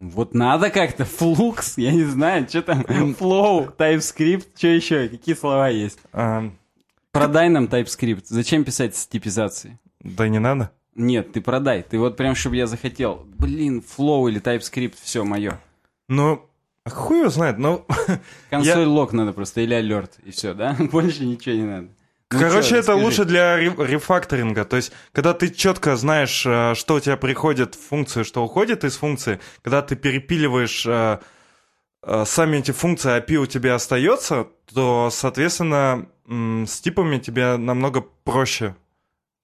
Вот 0.00 0.32
надо 0.32 0.70
как-то, 0.70 1.02
Flux, 1.02 1.74
я 1.76 1.92
не 1.92 2.04
знаю, 2.04 2.48
что 2.48 2.62
там, 2.62 2.82
Flow, 2.82 3.74
TypeScript, 3.76 4.46
что 4.56 4.68
еще, 4.68 5.08
какие 5.08 5.34
слова 5.34 5.68
есть. 5.68 5.98
А, 6.12 6.50
Продай 7.10 7.48
нам 7.48 7.64
TypeScript. 7.64 8.24
Зачем 8.26 8.64
писать 8.64 8.94
с 8.96 9.06
типизацией? 9.06 9.78
да 10.00 10.28
не 10.28 10.38
надо. 10.38 10.70
Нет, 10.94 11.32
ты 11.32 11.40
продай. 11.40 11.82
Ты 11.82 11.98
вот 11.98 12.16
прям, 12.16 12.34
чтобы 12.34 12.56
я 12.56 12.66
захотел. 12.66 13.26
Блин, 13.38 13.82
Flow 13.82 14.28
или 14.28 14.40
TypeScript, 14.40 14.94
все 15.02 15.24
мое. 15.24 15.60
Ну, 16.08 16.46
хуй 16.88 17.20
его 17.20 17.28
знает, 17.28 17.58
ну... 17.58 17.84
Консоль 18.50 18.86
лог 18.86 19.12
надо 19.12 19.32
просто, 19.32 19.60
или 19.60 19.74
алерт, 19.74 20.18
и 20.24 20.30
все, 20.30 20.54
да? 20.54 20.76
Больше 20.92 21.24
ничего 21.24 21.54
не 21.56 21.62
надо. 21.62 21.88
Ну 22.30 22.40
Короче, 22.40 22.76
это 22.76 22.92
расскажи. 22.92 23.04
лучше 23.04 23.24
для 23.24 23.56
ре- 23.56 23.74
рефакторинга. 23.78 24.66
То 24.66 24.76
есть, 24.76 24.92
когда 25.12 25.32
ты 25.32 25.48
четко 25.48 25.96
знаешь, 25.96 26.44
э, 26.44 26.74
что 26.74 26.96
у 26.96 27.00
тебя 27.00 27.16
приходит 27.16 27.74
в 27.74 27.88
функцию, 27.88 28.24
что 28.26 28.44
уходит 28.44 28.84
из 28.84 28.96
функции, 28.96 29.40
когда 29.62 29.80
ты 29.80 29.96
перепиливаешь 29.96 30.84
э, 30.86 31.20
э, 32.02 32.24
сами 32.26 32.58
эти 32.58 32.72
функции, 32.72 33.18
API 33.18 33.36
у 33.36 33.46
тебя 33.46 33.74
остается, 33.76 34.48
то, 34.74 35.08
соответственно, 35.10 36.06
с 36.26 36.80
типами 36.82 37.18
тебе 37.18 37.56
намного 37.56 38.02
проще 38.02 38.76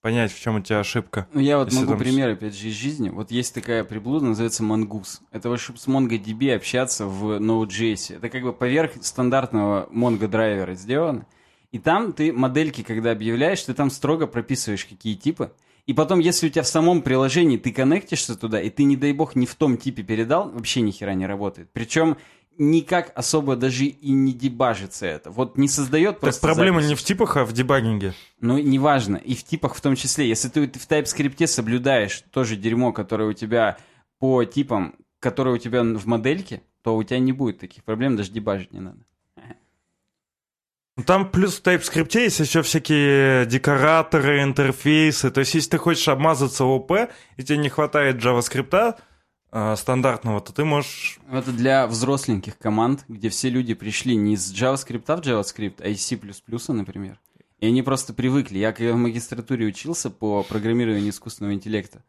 понять, 0.02 0.30
в 0.30 0.38
чем 0.38 0.56
у 0.56 0.60
тебя 0.60 0.80
ошибка. 0.80 1.26
Ну, 1.32 1.40
я 1.40 1.56
вот 1.56 1.72
могу 1.72 1.92
там 1.92 1.98
пример, 1.98 2.28
опять 2.28 2.54
же, 2.54 2.68
из 2.68 2.74
жизни. 2.74 3.08
Вот 3.08 3.30
есть 3.30 3.54
такая 3.54 3.84
приблуда, 3.84 4.26
называется 4.26 4.62
Mongoose. 4.62 5.20
Это 5.32 5.48
вот, 5.48 5.58
чтобы 5.58 5.78
с 5.78 5.86
MongoDB 5.86 6.54
общаться 6.54 7.06
в 7.06 7.40
Node.js. 7.40 8.16
Это 8.18 8.28
как 8.28 8.42
бы 8.42 8.52
поверх 8.52 8.90
стандартного 9.00 9.88
Mongo 9.90 10.28
драйвера 10.28 10.74
сделано. 10.74 11.24
И 11.74 11.80
там 11.80 12.12
ты 12.12 12.32
модельки, 12.32 12.84
когда 12.84 13.10
объявляешь, 13.10 13.60
ты 13.64 13.74
там 13.74 13.90
строго 13.90 14.28
прописываешь, 14.28 14.84
какие 14.84 15.16
типы. 15.16 15.50
И 15.86 15.92
потом, 15.92 16.20
если 16.20 16.46
у 16.46 16.48
тебя 16.48 16.62
в 16.62 16.68
самом 16.68 17.02
приложении 17.02 17.56
ты 17.56 17.72
коннектишься 17.72 18.36
туда, 18.36 18.60
и 18.60 18.70
ты, 18.70 18.84
не 18.84 18.96
дай 18.96 19.12
бог, 19.12 19.34
не 19.34 19.44
в 19.44 19.56
том 19.56 19.76
типе 19.76 20.04
передал, 20.04 20.48
вообще 20.50 20.82
ни 20.82 20.92
хера 20.92 21.14
не 21.14 21.26
работает. 21.26 21.70
Причем 21.72 22.16
никак 22.58 23.10
особо 23.16 23.56
даже 23.56 23.86
и 23.86 24.12
не 24.12 24.32
дебажится 24.32 25.06
это. 25.06 25.32
Вот 25.32 25.58
не 25.58 25.66
создает 25.66 26.12
Так 26.12 26.20
просто 26.20 26.46
проблема 26.46 26.76
запись. 26.80 26.90
не 26.90 26.94
в 26.94 27.02
типах, 27.02 27.36
а 27.36 27.44
в 27.44 27.52
дебагинге. 27.52 28.14
Ну, 28.40 28.56
неважно. 28.56 29.16
И 29.16 29.34
в 29.34 29.42
типах 29.42 29.74
в 29.74 29.80
том 29.80 29.96
числе. 29.96 30.28
Если 30.28 30.48
ты, 30.48 30.68
ты 30.68 30.78
в 30.78 30.88
TypeScript 30.88 31.44
соблюдаешь 31.48 32.22
то 32.30 32.44
же 32.44 32.54
дерьмо, 32.54 32.92
которое 32.92 33.28
у 33.28 33.32
тебя 33.32 33.78
по 34.20 34.44
типам, 34.44 34.94
которое 35.18 35.56
у 35.56 35.58
тебя 35.58 35.82
в 35.82 36.06
модельке, 36.06 36.62
то 36.84 36.94
у 36.94 37.02
тебя 37.02 37.18
не 37.18 37.32
будет 37.32 37.58
таких 37.58 37.82
проблем, 37.82 38.14
даже 38.14 38.30
дебажить 38.30 38.72
не 38.72 38.78
надо. 38.78 39.00
Ну, 40.96 41.02
Там 41.02 41.30
плюс 41.30 41.58
в 41.58 41.62
TypeScript 41.62 42.16
есть 42.20 42.38
еще 42.38 42.62
всякие 42.62 43.46
декораторы, 43.46 44.42
интерфейсы. 44.42 45.30
То 45.30 45.40
есть, 45.40 45.54
если 45.54 45.70
ты 45.70 45.78
хочешь 45.78 46.06
обмазаться 46.06 46.64
ОП, 46.64 46.92
и 47.36 47.42
тебе 47.42 47.58
не 47.58 47.68
хватает 47.68 48.24
JavaScript 48.24 48.96
э, 49.50 49.76
стандартного, 49.76 50.40
то 50.40 50.52
ты 50.52 50.64
можешь... 50.64 51.18
Это 51.32 51.50
для 51.50 51.88
взросленьких 51.88 52.58
команд, 52.58 53.04
где 53.08 53.28
все 53.28 53.50
люди 53.50 53.74
пришли 53.74 54.14
не 54.14 54.34
из 54.34 54.52
JavaScript 54.52 55.04
в 55.06 55.26
JavaScript, 55.26 55.82
а 55.82 55.88
из 55.88 56.06
C++, 56.06 56.16
например. 56.72 57.18
И 57.58 57.66
они 57.66 57.82
просто 57.82 58.12
привыкли. 58.14 58.58
Я 58.58 58.72
когда 58.72 58.92
в 58.92 58.96
магистратуре 58.96 59.66
учился 59.66 60.10
по 60.10 60.44
программированию 60.44 61.10
искусственного 61.10 61.54
интеллекта, 61.54 62.04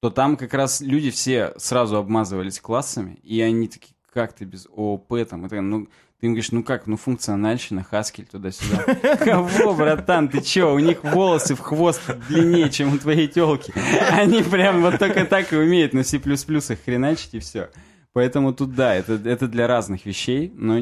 то 0.00 0.10
там 0.10 0.36
как 0.36 0.52
раз 0.52 0.82
люди 0.82 1.10
все 1.10 1.54
сразу 1.56 1.96
обмазывались 1.96 2.60
классами, 2.60 3.14
и 3.22 3.40
они 3.40 3.68
такие, 3.68 3.94
как 4.12 4.34
ты 4.34 4.44
без 4.44 4.66
ООП 4.66 5.26
там, 5.28 5.46
и 5.46 5.48
так, 5.48 5.62
ну, 5.62 5.88
ты 6.26 6.30
говоришь, 6.30 6.52
ну 6.52 6.62
как, 6.62 6.86
ну 6.86 6.96
функциональщина, 6.96 7.86
Haskell 7.90 8.28
туда-сюда. 8.30 9.16
Кого, 9.24 9.74
братан, 9.74 10.28
ты 10.28 10.40
чё, 10.40 10.74
у 10.74 10.78
них 10.78 11.04
волосы 11.04 11.54
в 11.54 11.60
хвост 11.60 12.00
длиннее, 12.28 12.68
чем 12.70 12.94
у 12.94 12.98
твоей 12.98 13.28
телки. 13.28 13.72
Они 14.10 14.42
прям 14.42 14.82
вот 14.82 14.98
только 14.98 15.24
так 15.24 15.52
и 15.52 15.56
умеют 15.56 15.92
на 15.92 16.02
C++ 16.02 16.16
их 16.16 16.84
хреначить 16.84 17.34
и 17.34 17.38
все. 17.38 17.70
Поэтому 18.12 18.52
тут 18.52 18.74
да, 18.74 18.94
это, 18.94 19.20
это 19.24 19.46
для 19.46 19.66
разных 19.66 20.06
вещей, 20.06 20.52
но 20.56 20.78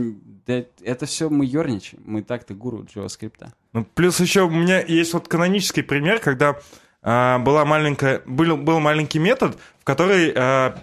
это 0.47 1.07
все 1.07 1.29
мы 1.29 1.45
ерничаем. 1.45 2.03
Мы 2.07 2.23
так-то 2.23 2.55
гуру 2.55 2.87
JavaScript. 2.95 3.49
Ну, 3.73 3.85
плюс 3.95 4.21
еще 4.21 4.43
у 4.43 4.51
меня 4.51 4.81
есть 4.81 5.13
вот 5.13 5.29
канонический 5.29 5.83
пример, 5.83 6.21
когда 6.21 6.57
а, 7.03 7.39
была 7.39 7.65
маленькая, 7.65 8.23
был, 8.25 8.57
был 8.57 8.81
маленький 8.81 9.19
метод, 9.19 9.59
в 9.81 9.85
который 9.85 10.33
а, 10.37 10.79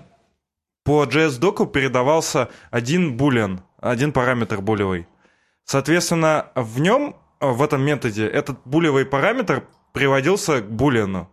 по 0.84 1.06
JS-доку 1.06 1.68
передавался 1.68 2.50
один 2.70 3.16
булен, 3.16 3.62
один 3.82 4.14
параметр 4.14 4.62
булевый. 4.62 5.08
Соответственно, 5.66 6.52
в 6.56 6.80
нем, 6.80 7.16
а, 7.40 7.48
в 7.48 7.62
этом 7.62 7.82
методе, 7.82 8.26
этот 8.28 8.60
булевый 8.66 9.06
параметр 9.06 9.68
приводился 9.94 10.62
к 10.62 10.72
булену. 10.72 11.30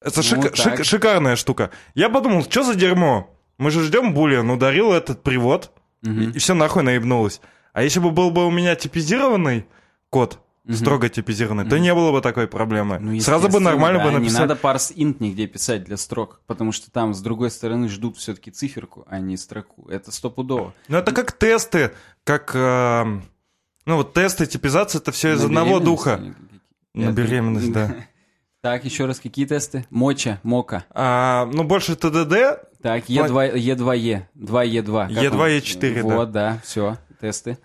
Это 0.00 0.20
Ну, 0.20 0.22
шик- 0.22 0.42
так. 0.50 0.54
шик- 0.54 0.84
шикарная 0.84 1.36
штука. 1.36 1.70
Я 1.94 2.08
подумал, 2.08 2.42
что 2.44 2.62
за 2.62 2.74
дерьмо? 2.74 3.30
Мы 3.58 3.70
же 3.70 3.82
ждем 3.82 4.14
булен, 4.14 4.50
ударил 4.50 4.92
этот 4.92 5.22
привод, 5.22 5.72
Мгм. 6.02 6.30
и 6.30 6.38
все 6.38 6.54
нахуй 6.54 6.82
наебнулось. 6.82 7.40
А 7.72 7.82
если 7.82 8.00
бы 8.00 8.10
был 8.10 8.30
бы 8.30 8.46
у 8.46 8.50
меня 8.50 8.74
типизированный 8.76 9.66
код, 10.10 10.38
Мгм. 10.66 10.76
строго 10.76 11.08
типизированный, 11.08 11.64
то 11.64 11.78
не 11.78 11.94
было 11.94 12.10
бы 12.10 12.20
такой 12.20 12.48
проблемы. 12.48 12.98
Ну, 12.98 13.20
Сразу 13.20 13.48
бы 13.48 13.60
нормально 13.60 14.00
да, 14.00 14.04
бы 14.06 14.10
Не 14.10 14.18
написать. 14.18 14.40
надо 14.40 14.58
parse 14.60 14.92
int 14.96 15.16
нигде 15.20 15.46
писать 15.46 15.84
для 15.84 15.96
строк, 15.96 16.40
потому 16.48 16.72
что 16.72 16.90
там 16.90 17.14
с 17.14 17.20
другой 17.20 17.50
стороны 17.50 17.88
ждут 17.88 18.16
все-таки 18.16 18.50
циферку, 18.50 19.06
а 19.08 19.20
не 19.20 19.36
строку. 19.36 19.88
Это 19.88 20.10
стопудово. 20.10 20.74
Ну 20.88 20.98
это 20.98 21.12
как 21.12 21.30
тесты, 21.30 21.92
как... 22.24 22.50
эм, 22.54 23.22
ну 23.84 23.96
вот 23.96 24.12
тесты, 24.12 24.46
типизация, 24.46 24.98
это 25.00 25.12
все 25.12 25.34
из 25.34 25.40
На 25.40 25.46
одного 25.46 25.78
духа. 25.78 26.20
На 26.94 27.12
беременность, 27.12 27.72
да. 27.72 27.94
Так, 28.62 28.84
еще 28.84 29.06
раз, 29.06 29.20
какие 29.20 29.46
тесты? 29.46 29.86
Моча, 29.90 30.40
мока. 30.42 30.84
А, 30.90 31.48
ну 31.52 31.62
больше 31.62 31.94
ТДД, 31.94 32.58
Так, 32.82 33.04
Е2, 33.08 33.54
Е2Е, 33.54 34.22
2Е2. 34.36 35.14
Как 35.14 35.24
Е2, 35.24 35.34
он? 35.34 35.48
Е4, 35.48 35.94
да. 35.94 36.16
Вот, 36.16 36.32
да, 36.32 36.58
все, 36.64 36.96
тесты. 37.20 37.58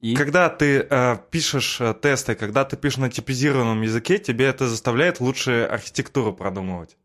И 0.00 0.14
когда 0.14 0.48
ты 0.48 0.86
э, 0.88 1.16
пишешь 1.30 1.80
э, 1.80 1.94
тесты, 2.00 2.34
когда 2.34 2.64
ты 2.64 2.76
пишешь 2.76 2.98
на 2.98 3.10
типизированном 3.10 3.82
языке, 3.82 4.18
тебе 4.18 4.46
это 4.46 4.66
заставляет 4.66 5.20
лучше 5.20 5.68
архитектуру 5.70 6.32
продумывать. 6.32 6.96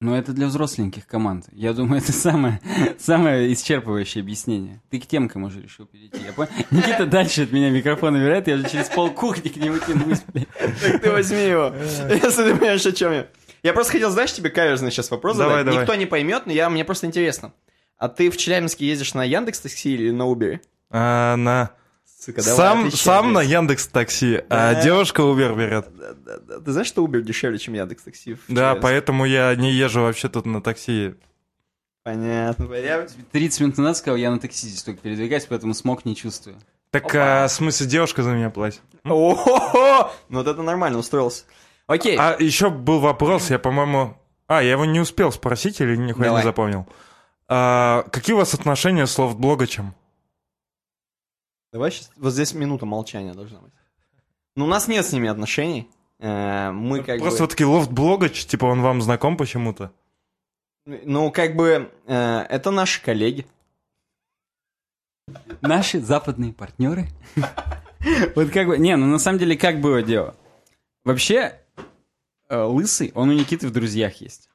Ну, 0.00 0.14
это 0.14 0.32
для 0.32 0.46
взросленьких 0.46 1.06
команд. 1.06 1.46
Я 1.52 1.72
думаю, 1.72 2.02
это 2.02 2.12
самое, 2.12 2.60
самое 2.98 3.50
исчерпывающее 3.52 4.20
объяснение. 4.20 4.82
Ты 4.90 5.00
к 5.00 5.06
темкам 5.06 5.44
уже 5.44 5.62
решил 5.62 5.86
перейти, 5.86 6.18
я 6.22 6.32
понял? 6.34 6.50
Никита 6.70 7.06
дальше 7.06 7.44
от 7.44 7.52
меня 7.52 7.70
микрофон 7.70 8.12
набирает, 8.12 8.46
я 8.46 8.56
уже 8.56 8.68
через 8.68 8.90
пол 8.90 9.10
кухни 9.10 9.48
к 9.48 9.56
нему 9.56 9.78
тянусь. 9.78 10.20
Так 10.82 11.00
ты 11.00 11.10
возьми 11.10 11.44
его. 11.44 11.74
Если 12.10 12.44
ты 12.44 12.54
понимаешь, 12.56 12.84
о 12.84 12.92
чем 12.92 13.12
я. 13.12 13.26
Я 13.62 13.72
просто 13.72 13.92
хотел, 13.92 14.10
знаешь, 14.10 14.32
тебе 14.34 14.50
каверзный 14.50 14.90
сейчас 14.90 15.10
вопрос 15.10 15.38
Давай, 15.38 15.58
задать. 15.58 15.66
давай. 15.66 15.80
Никто 15.80 15.94
не 15.94 16.06
поймет, 16.06 16.42
но 16.44 16.52
я, 16.52 16.68
мне 16.68 16.84
просто 16.84 17.06
интересно. 17.06 17.54
А 17.96 18.08
ты 18.08 18.30
в 18.30 18.36
Челябинске 18.36 18.86
ездишь 18.86 19.14
на 19.14 19.24
Яндекс 19.24 19.60
Такси 19.60 19.94
или 19.94 20.10
на 20.10 20.24
Uber? 20.24 20.60
А, 20.90 21.36
на... 21.36 21.70
Сука, 22.26 22.42
давай, 22.42 22.56
Сам, 22.56 22.78
отвечай, 22.80 22.98
сам 22.98 23.32
на. 23.32 23.40
Яндекс 23.40 23.86
Такси, 23.86 24.42
а 24.50 24.74
Да. 24.74 24.82
девушка 24.82 25.22
Uber 25.22 25.56
берет. 25.56 25.86
Да, 25.96 26.12
да, 26.14 26.38
да. 26.38 26.60
Ты 26.60 26.72
знаешь, 26.72 26.88
что 26.88 27.06
Uber 27.06 27.20
дешевле, 27.20 27.56
чем 27.56 27.74
Яндекс 27.74 28.02
Такси? 28.02 28.36
Да, 28.48 28.74
поэтому 28.74 29.24
я 29.24 29.54
не 29.54 29.70
езжу 29.70 30.00
вообще 30.00 30.28
тут 30.28 30.44
на 30.44 30.60
такси. 30.60 31.14
Понятно. 32.02 32.72
Я... 32.74 33.06
30 33.30 33.60
минут 33.60 33.78
назад 33.78 33.96
сказал, 33.98 34.16
я 34.16 34.32
на 34.32 34.40
такси 34.40 34.66
здесь 34.66 34.82
только 34.82 35.00
передвигаюсь, 35.02 35.46
поэтому 35.48 35.72
смог 35.72 36.04
не 36.04 36.16
чувствую. 36.16 36.56
Так, 36.90 37.14
а, 37.14 37.46
в 37.46 37.52
смысле, 37.52 37.86
девушка 37.86 38.24
за 38.24 38.30
меня 38.30 38.50
платит. 38.50 38.82
О-хо-хо! 39.04 40.10
Ну 40.28 40.38
вот 40.38 40.48
это 40.48 40.62
нормально, 40.62 40.98
устроился. 40.98 41.44
Окей. 41.86 42.16
А 42.18 42.36
еще 42.40 42.70
был 42.70 42.98
вопрос, 42.98 43.50
я, 43.50 43.60
по-моему... 43.60 44.16
А, 44.48 44.62
я 44.62 44.72
его 44.72 44.84
не 44.84 44.98
успел 44.98 45.30
спросить 45.30 45.80
или 45.80 45.94
нихуя 45.96 46.26
Давай. 46.26 46.42
не 46.42 46.44
запомнил. 46.44 46.86
А, 47.48 48.04
какие 48.10 48.34
у 48.34 48.38
вас 48.38 48.54
отношения 48.54 49.06
с 49.06 49.16
лофтблогачем? 49.16 49.94
Давай 51.76 51.90
сейчас... 51.90 52.10
Вот 52.16 52.32
здесь 52.32 52.54
минута 52.54 52.86
молчания 52.86 53.34
должна 53.34 53.58
быть. 53.60 53.70
Ну, 54.54 54.64
у 54.64 54.66
нас 54.66 54.88
нет 54.88 55.04
с 55.04 55.12
ними 55.12 55.28
отношений. 55.28 55.90
Э, 56.18 56.70
Мы 56.70 57.02
как 57.02 57.18
Просто 57.18 57.40
бы... 57.40 57.42
вот 57.42 57.50
такие 57.50 57.66
лофтблогач, 57.66 58.46
типа 58.46 58.64
он 58.64 58.80
вам 58.80 59.02
знаком 59.02 59.36
почему-то? 59.36 59.92
Ну, 60.86 61.30
как 61.30 61.54
бы... 61.54 61.92
э, 62.06 62.38
Это 62.48 62.70
наши 62.70 63.02
коллеги. 63.02 63.46
Наши 65.60 66.00
западные 66.00 66.54
партнеры. 66.54 67.08
Вот 68.34 68.48
как 68.52 68.68
бы... 68.68 68.78
Не, 68.78 68.96
ну 68.96 69.04
на 69.04 69.18
самом 69.18 69.38
деле 69.38 69.54
как 69.58 69.82
было 69.82 70.02
дело? 70.02 70.34
Вообще, 71.04 71.60
э, 72.48 72.58
Лысый, 72.58 73.12
он 73.14 73.28
у 73.28 73.32
Никиты 73.34 73.66
в 73.68 73.70
друзьях 73.70 74.14
есть. 74.22 74.48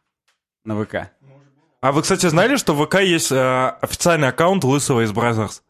На 0.65 0.83
ВК. 0.83 1.11
А 1.81 1.91
вы, 1.91 2.01
кстати, 2.01 2.25
знали, 2.25 2.55
что 2.55 2.73
в 2.73 2.83
ВК 2.83 3.01
есть 3.01 3.31
э, 3.31 3.67
официальный 3.79 4.29
аккаунт 4.29 4.63
Лысого 4.63 5.03
из 5.03 5.11
Brazzers? 5.11 5.61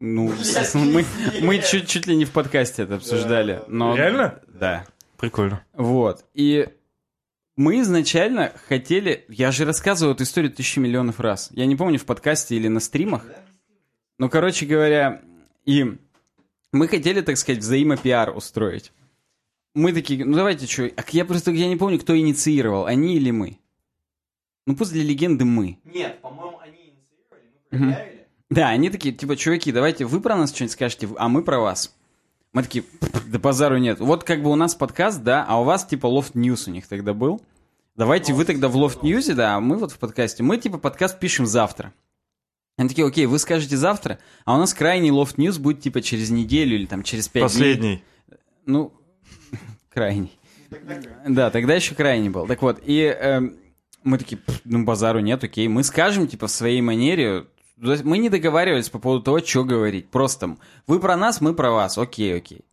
Ну, 0.00 0.32
мы, 0.74 1.04
мы 1.40 1.58
чуть, 1.58 1.88
чуть 1.88 2.06
ли 2.06 2.16
не 2.16 2.24
в 2.24 2.30
подкасте 2.30 2.82
это 2.82 2.96
обсуждали. 2.96 3.62
Но... 3.68 3.96
Реально? 3.96 4.40
Да. 4.48 4.86
Прикольно. 5.16 5.64
Вот. 5.74 6.24
И 6.34 6.68
Мы 7.56 7.80
изначально 7.80 8.52
хотели... 8.68 9.24
Я 9.28 9.50
же 9.50 9.64
рассказывал 9.64 10.14
эту 10.14 10.22
историю 10.22 10.52
тысячу 10.52 10.80
миллионов 10.80 11.18
раз. 11.18 11.48
Я 11.52 11.66
не 11.66 11.74
помню, 11.74 11.98
в 11.98 12.04
подкасте 12.04 12.54
или 12.54 12.68
на 12.68 12.78
стримах. 12.78 13.24
Ну, 14.18 14.28
короче 14.28 14.64
говоря, 14.64 15.20
и 15.64 15.96
мы 16.72 16.86
хотели, 16.86 17.20
так 17.20 17.36
сказать, 17.36 17.60
взаимопиар 17.60 18.30
устроить. 18.36 18.92
Мы 19.74 19.92
такие, 19.92 20.24
ну 20.24 20.36
давайте, 20.36 20.66
что... 20.66 20.90
Я 21.08 21.24
просто 21.24 21.50
я 21.50 21.68
не 21.68 21.76
помню, 21.76 21.98
кто 21.98 22.16
инициировал, 22.16 22.86
они 22.86 23.16
или 23.16 23.32
мы. 23.32 23.58
Ну 24.66 24.76
пусть 24.76 24.92
для 24.92 25.02
легенды 25.02 25.44
мы. 25.44 25.78
Нет, 25.84 26.20
по-моему, 26.20 26.58
они 26.60 26.78
инициировали, 26.90 27.50
мы 27.70 27.78
проверяли. 27.78 28.17
Да, 28.50 28.68
они 28.68 28.88
такие, 28.90 29.14
типа, 29.14 29.36
чуваки, 29.36 29.72
давайте 29.72 30.06
вы 30.06 30.20
про 30.20 30.36
нас 30.36 30.54
что-нибудь 30.54 30.72
скажете, 30.72 31.08
а 31.16 31.28
мы 31.28 31.42
про 31.42 31.60
вас. 31.60 31.94
Мы 32.52 32.62
такие, 32.62 32.84
да 33.26 33.38
базару 33.38 33.76
нет. 33.76 34.00
Вот 34.00 34.24
как 34.24 34.42
бы 34.42 34.50
у 34.50 34.54
нас 34.54 34.74
подкаст, 34.74 35.22
да, 35.22 35.44
а 35.46 35.60
у 35.60 35.64
вас 35.64 35.84
типа 35.84 36.06
Loft 36.06 36.32
News 36.32 36.68
у 36.68 36.72
них 36.72 36.88
тогда 36.88 37.12
был. 37.12 37.42
Давайте 37.94 38.32
вы 38.32 38.44
тогда 38.44 38.68
в 38.68 38.76
Loft 38.76 39.02
News, 39.02 39.34
да, 39.34 39.56
а 39.56 39.60
мы 39.60 39.76
вот 39.76 39.92
в 39.92 39.98
подкасте. 39.98 40.42
Мы 40.42 40.56
типа 40.56 40.78
подкаст 40.78 41.18
пишем 41.18 41.46
завтра. 41.46 41.92
Они 42.78 42.88
такие, 42.88 43.06
окей, 43.06 43.26
вы 43.26 43.38
скажете 43.38 43.76
завтра, 43.76 44.18
а 44.44 44.54
у 44.54 44.58
нас 44.58 44.72
крайний 44.72 45.10
Loft 45.10 45.34
News 45.36 45.58
будет 45.58 45.82
типа 45.82 46.00
через 46.00 46.30
неделю 46.30 46.76
или 46.76 46.86
там 46.86 47.02
через 47.02 47.28
пять 47.28 47.42
Последний. 47.42 47.80
дней. 47.80 48.04
Ну, 48.64 48.92
крайний. 49.90 50.38
Да, 51.26 51.50
тогда 51.50 51.74
еще 51.74 51.94
крайний 51.94 52.28
был. 52.28 52.46
Так 52.46 52.62
вот, 52.62 52.80
и 52.84 53.02
э, 53.02 53.40
мы 54.04 54.18
такие, 54.18 54.40
ну, 54.64 54.84
базару 54.84 55.18
нет, 55.20 55.42
окей. 55.42 55.66
Мы 55.66 55.82
скажем, 55.82 56.28
типа, 56.28 56.46
в 56.46 56.50
своей 56.50 56.80
манере, 56.80 57.46
мы 57.80 58.18
не 58.18 58.28
договаривались 58.28 58.88
по 58.88 58.98
поводу 58.98 59.22
того, 59.22 59.38
что 59.40 59.64
говорить. 59.64 60.08
Просто 60.10 60.56
вы 60.86 61.00
про 61.00 61.16
нас, 61.16 61.40
мы 61.40 61.54
про 61.54 61.70
вас. 61.70 61.98
Окей, 61.98 62.36
окей. 62.36 62.64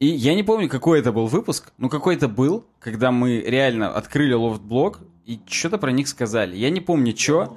И 0.00 0.06
я 0.06 0.34
не 0.34 0.42
помню, 0.42 0.68
какой 0.68 1.00
это 1.00 1.12
был 1.12 1.26
выпуск, 1.26 1.72
но 1.78 1.88
какой-то 1.88 2.28
был, 2.28 2.66
когда 2.80 3.10
мы 3.10 3.40
реально 3.40 3.90
открыли 3.90 4.34
лофт-блог 4.34 5.00
и 5.24 5.40
что-то 5.46 5.78
про 5.78 5.92
них 5.92 6.08
сказали. 6.08 6.56
Я 6.56 6.70
не 6.70 6.80
помню, 6.80 7.16
что. 7.16 7.56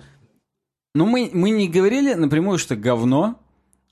Но 0.93 1.05
мы, 1.05 1.29
мы 1.33 1.49
не 1.49 1.67
говорили 1.67 2.13
напрямую, 2.13 2.57
что 2.57 2.75
говно, 2.75 3.39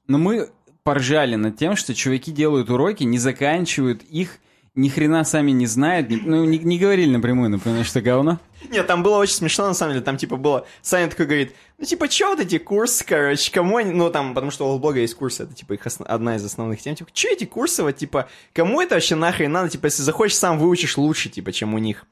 но 0.07 0.17
мы 0.17 0.49
поржали 0.83 1.35
над 1.35 1.57
тем, 1.57 1.75
что 1.75 1.93
чуваки 1.93 2.31
делают 2.31 2.69
уроки, 2.69 3.03
не 3.03 3.17
заканчивают 3.17 4.03
их, 4.03 4.39
ни 4.75 4.89
хрена 4.89 5.23
сами 5.23 5.51
не 5.51 5.65
знают, 5.67 6.09
ну, 6.09 6.43
не, 6.45 6.59
не 6.59 6.77
говорили 6.77 7.09
напрямую, 7.09 7.49
например, 7.49 7.85
что 7.85 8.01
говно. 8.01 8.39
Нет, 8.69 8.85
там 8.87 9.03
было 9.03 9.17
очень 9.17 9.35
смешно, 9.35 9.67
на 9.67 9.73
самом 9.73 9.93
деле, 9.93 10.03
там, 10.03 10.17
типа, 10.17 10.35
было, 10.37 10.67
Саня 10.81 11.09
такой 11.09 11.25
говорит, 11.25 11.55
ну, 11.77 11.85
типа, 11.85 12.07
чё 12.07 12.29
вот 12.29 12.39
эти 12.39 12.57
курсы, 12.57 13.05
короче, 13.05 13.51
кому 13.51 13.77
они, 13.77 13.91
ну, 13.91 14.09
там, 14.09 14.33
потому 14.33 14.51
что 14.51 14.73
у 14.73 14.79
блога 14.79 14.99
есть 14.99 15.15
курсы, 15.15 15.43
это, 15.43 15.53
типа, 15.53 15.73
их 15.73 15.85
основ... 15.85 16.07
одна 16.09 16.35
из 16.35 16.43
основных 16.43 16.81
тем, 16.81 16.95
типа, 16.95 17.09
чё 17.13 17.29
эти 17.31 17.45
курсы, 17.45 17.83
вот, 17.83 17.95
типа, 17.95 18.27
кому 18.53 18.81
это 18.81 18.95
вообще 18.95 19.15
нахрен 19.15 19.51
надо, 19.51 19.69
типа, 19.69 19.85
если 19.85 20.01
захочешь, 20.01 20.37
сам 20.37 20.59
выучишь 20.59 20.97
лучше, 20.97 21.29
типа, 21.29 21.51
чем 21.51 21.73
у 21.73 21.77
них. 21.77 22.05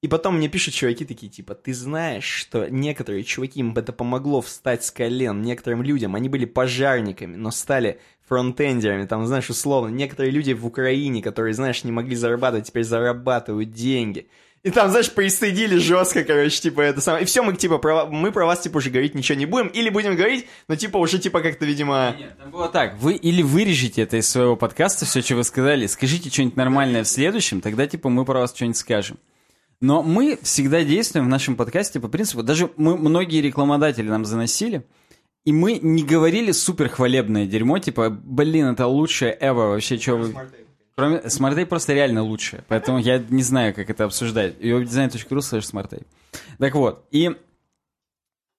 И 0.00 0.06
потом 0.06 0.36
мне 0.36 0.48
пишут 0.48 0.74
чуваки 0.74 1.04
такие, 1.04 1.30
типа, 1.30 1.56
ты 1.56 1.74
знаешь, 1.74 2.24
что 2.24 2.68
некоторые 2.68 3.24
чуваки, 3.24 3.58
им 3.58 3.76
это 3.76 3.92
помогло 3.92 4.40
встать 4.40 4.84
с 4.84 4.92
колен, 4.92 5.42
некоторым 5.42 5.82
людям, 5.82 6.14
они 6.14 6.28
были 6.28 6.44
пожарниками, 6.44 7.34
но 7.34 7.50
стали 7.50 7.98
фронтендерами, 8.28 9.06
там, 9.06 9.26
знаешь, 9.26 9.50
условно, 9.50 9.88
некоторые 9.88 10.30
люди 10.30 10.52
в 10.52 10.66
Украине, 10.66 11.22
которые, 11.22 11.54
знаешь, 11.54 11.84
не 11.84 11.92
могли 11.92 12.14
зарабатывать, 12.14 12.66
теперь 12.66 12.84
зарабатывают 12.84 13.72
деньги. 13.72 14.28
И 14.64 14.70
там, 14.70 14.90
знаешь, 14.90 15.10
пристыдили 15.10 15.76
жестко, 15.76 16.24
короче, 16.24 16.60
типа, 16.60 16.80
это 16.80 17.00
самое. 17.00 17.22
И 17.22 17.26
все, 17.26 17.42
мы, 17.42 17.54
типа, 17.56 17.78
про, 17.78 18.06
мы 18.06 18.32
про 18.32 18.44
вас, 18.44 18.60
типа, 18.60 18.78
уже 18.78 18.90
говорить 18.90 19.14
ничего 19.14 19.38
не 19.38 19.46
будем. 19.46 19.68
Или 19.68 19.88
будем 19.88 20.16
говорить, 20.16 20.46
но, 20.66 20.74
типа, 20.74 20.98
уже, 20.98 21.18
типа, 21.18 21.40
как-то, 21.40 21.64
видимо... 21.64 22.14
Нет, 22.18 22.36
там 22.36 22.50
было 22.50 22.68
так. 22.68 22.98
Вы 22.98 23.14
или 23.14 23.40
вырежете 23.40 24.02
это 24.02 24.16
из 24.16 24.28
своего 24.28 24.56
подкаста, 24.56 25.04
все, 25.04 25.22
что 25.22 25.36
вы 25.36 25.44
сказали, 25.44 25.86
скажите 25.86 26.28
что-нибудь 26.28 26.56
нормальное 26.56 27.04
в 27.04 27.08
следующем, 27.08 27.60
тогда, 27.60 27.86
типа, 27.86 28.08
мы 28.08 28.24
про 28.24 28.40
вас 28.40 28.54
что-нибудь 28.54 28.76
скажем. 28.76 29.18
Но 29.80 30.02
мы 30.02 30.38
всегда 30.42 30.82
действуем 30.82 31.26
в 31.26 31.28
нашем 31.28 31.54
подкасте 31.54 32.00
по 32.00 32.08
принципу, 32.08 32.42
даже 32.42 32.68
мы 32.76 32.98
многие 32.98 33.40
рекламодатели 33.40 34.08
нам 34.08 34.24
заносили, 34.24 34.84
и 35.44 35.52
мы 35.52 35.78
не 35.80 36.02
говорили 36.02 36.52
супер 36.52 36.88
хвалебное 36.88 37.46
дерьмо, 37.46 37.78
типа, 37.78 38.10
блин, 38.10 38.66
это 38.66 38.86
лучшее 38.86 39.36
ever, 39.40 39.70
вообще, 39.70 39.98
что 39.98 40.16
вы... 40.16 40.34
Кроме... 40.94 41.18
SmartTape 41.18 41.66
просто 41.66 41.94
реально 41.94 42.22
лучшее, 42.22 42.64
поэтому 42.68 42.98
я 42.98 43.18
не 43.30 43.42
знаю, 43.42 43.72
как 43.74 43.88
это 43.88 44.04
обсуждать. 44.04 44.58
webdesign.ru 44.58 45.38
slash 45.38 45.70
SmartTape. 45.72 46.06
Так 46.58 46.74
вот, 46.74 47.06
и... 47.10 47.30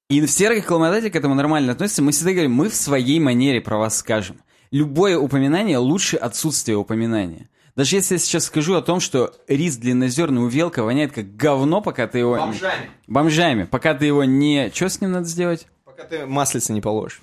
И 0.09 0.25
все 0.25 0.49
рекламодатели 0.49 1.09
к 1.09 1.15
этому 1.15 1.35
нормально 1.35 1.73
относятся. 1.73 2.01
Мы 2.01 2.11
всегда 2.11 2.31
говорим, 2.31 2.53
мы 2.53 2.69
в 2.69 2.75
своей 2.75 3.19
манере 3.19 3.61
про 3.61 3.77
вас 3.77 3.97
скажем. 3.99 4.41
Любое 4.71 5.19
упоминание 5.19 5.77
лучше 5.77 6.17
отсутствия 6.17 6.75
упоминания. 6.75 7.49
Даже 7.75 7.95
если 7.95 8.15
я 8.15 8.19
сейчас 8.19 8.45
скажу 8.45 8.73
о 8.75 8.81
том, 8.81 8.99
что 8.99 9.33
рис 9.47 9.77
длиннозерный 9.77 10.41
у 10.41 10.47
Велка 10.47 10.83
воняет 10.83 11.11
как 11.11 11.35
говно, 11.35 11.81
пока 11.81 12.07
ты 12.07 12.19
его... 12.19 12.37
Бомжами. 12.37 12.89
Бомжами. 13.07 13.63
Пока 13.65 13.93
ты 13.93 14.05
его 14.05 14.23
не... 14.23 14.71
Что 14.73 14.89
с 14.89 14.99
ним 14.99 15.11
надо 15.11 15.27
сделать? 15.27 15.67
Пока 15.99 16.15
ты 16.15 16.25
маслица 16.25 16.71
не 16.71 16.79
положишь. 16.79 17.19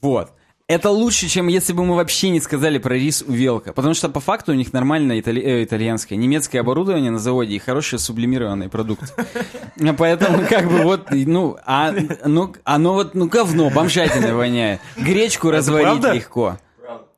Вот. 0.00 0.30
Это 0.68 0.90
лучше, 0.90 1.26
чем 1.26 1.48
если 1.48 1.72
бы 1.72 1.84
мы 1.84 1.96
вообще 1.96 2.30
не 2.30 2.40
сказали 2.40 2.78
про 2.78 2.94
рис 2.94 3.24
у 3.26 3.32
Велка. 3.32 3.72
Потому 3.72 3.92
что 3.92 4.08
по 4.08 4.20
факту 4.20 4.52
у 4.52 4.54
них 4.54 4.72
нормальное 4.72 5.18
итали... 5.18 5.42
э, 5.42 5.64
итальянское, 5.64 6.14
немецкое 6.14 6.60
оборудование 6.60 7.10
на 7.10 7.18
заводе 7.18 7.56
и 7.56 7.58
хороший 7.58 7.98
сублимированный 7.98 8.68
продукт. 8.68 9.12
Поэтому 9.98 10.46
как 10.46 10.68
бы 10.70 10.82
вот, 10.82 11.08
ну, 11.10 11.56
а, 11.66 11.92
ну, 12.24 12.54
оно 12.62 12.94
вот, 12.94 13.16
ну, 13.16 13.26
говно, 13.26 13.68
бомжатина 13.68 14.32
воняет. 14.36 14.80
Гречку 14.96 15.50
разварить 15.50 16.04
легко. 16.04 16.56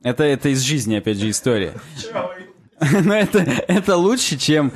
Это, 0.03 0.25
это 0.25 0.49
из 0.49 0.61
жизни, 0.61 0.95
опять 0.95 1.19
же, 1.19 1.29
история. 1.29 1.75
Но 3.05 3.15
это, 3.15 3.41
это 3.69 3.99
лучше, 3.99 4.39
чем 4.39 4.73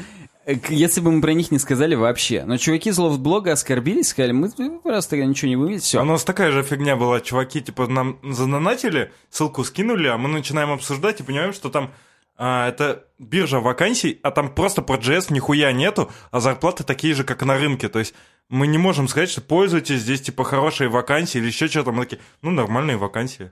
если 0.46 1.00
бы 1.00 1.10
мы 1.10 1.20
про 1.20 1.32
них 1.32 1.50
не 1.50 1.58
сказали 1.58 1.94
вообще. 1.94 2.44
Но 2.44 2.56
чуваки 2.56 2.90
из 2.90 2.98
лофт-блога 2.98 3.52
оскорбились, 3.52 4.08
сказали, 4.08 4.32
мы 4.32 4.48
просто 4.80 5.16
ничего 5.16 5.48
не 5.48 5.56
вывели, 5.56 5.78
все. 5.78 5.98
А 5.98 6.02
у 6.02 6.04
нас 6.04 6.22
такая 6.22 6.52
же 6.52 6.62
фигня 6.62 6.94
была. 6.94 7.20
Чуваки, 7.20 7.60
типа, 7.60 7.88
нам 7.88 8.18
задонатили, 8.22 9.12
ссылку 9.28 9.64
скинули, 9.64 10.06
а 10.06 10.16
мы 10.16 10.28
начинаем 10.28 10.70
обсуждать 10.70 11.20
и 11.20 11.24
понимаем, 11.24 11.52
что 11.52 11.68
там 11.68 11.90
а, 12.36 12.68
это 12.68 13.06
биржа 13.18 13.60
вакансий, 13.60 14.20
а 14.22 14.30
там 14.30 14.54
просто 14.54 14.82
про 14.82 14.98
JS 14.98 15.32
нихуя 15.32 15.72
нету, 15.72 16.12
а 16.30 16.40
зарплаты 16.40 16.84
такие 16.84 17.14
же, 17.14 17.24
как 17.24 17.42
на 17.42 17.58
рынке. 17.58 17.88
То 17.88 17.98
есть 17.98 18.14
мы 18.48 18.68
не 18.68 18.78
можем 18.78 19.08
сказать, 19.08 19.30
что 19.30 19.40
пользуйтесь, 19.40 20.02
здесь 20.02 20.20
типа 20.20 20.44
хорошие 20.44 20.88
вакансии 20.88 21.38
или 21.38 21.46
еще 21.46 21.66
что-то. 21.66 21.90
Мы 21.90 22.04
такие, 22.04 22.20
ну, 22.42 22.50
нормальные 22.50 22.98
вакансии. 22.98 23.50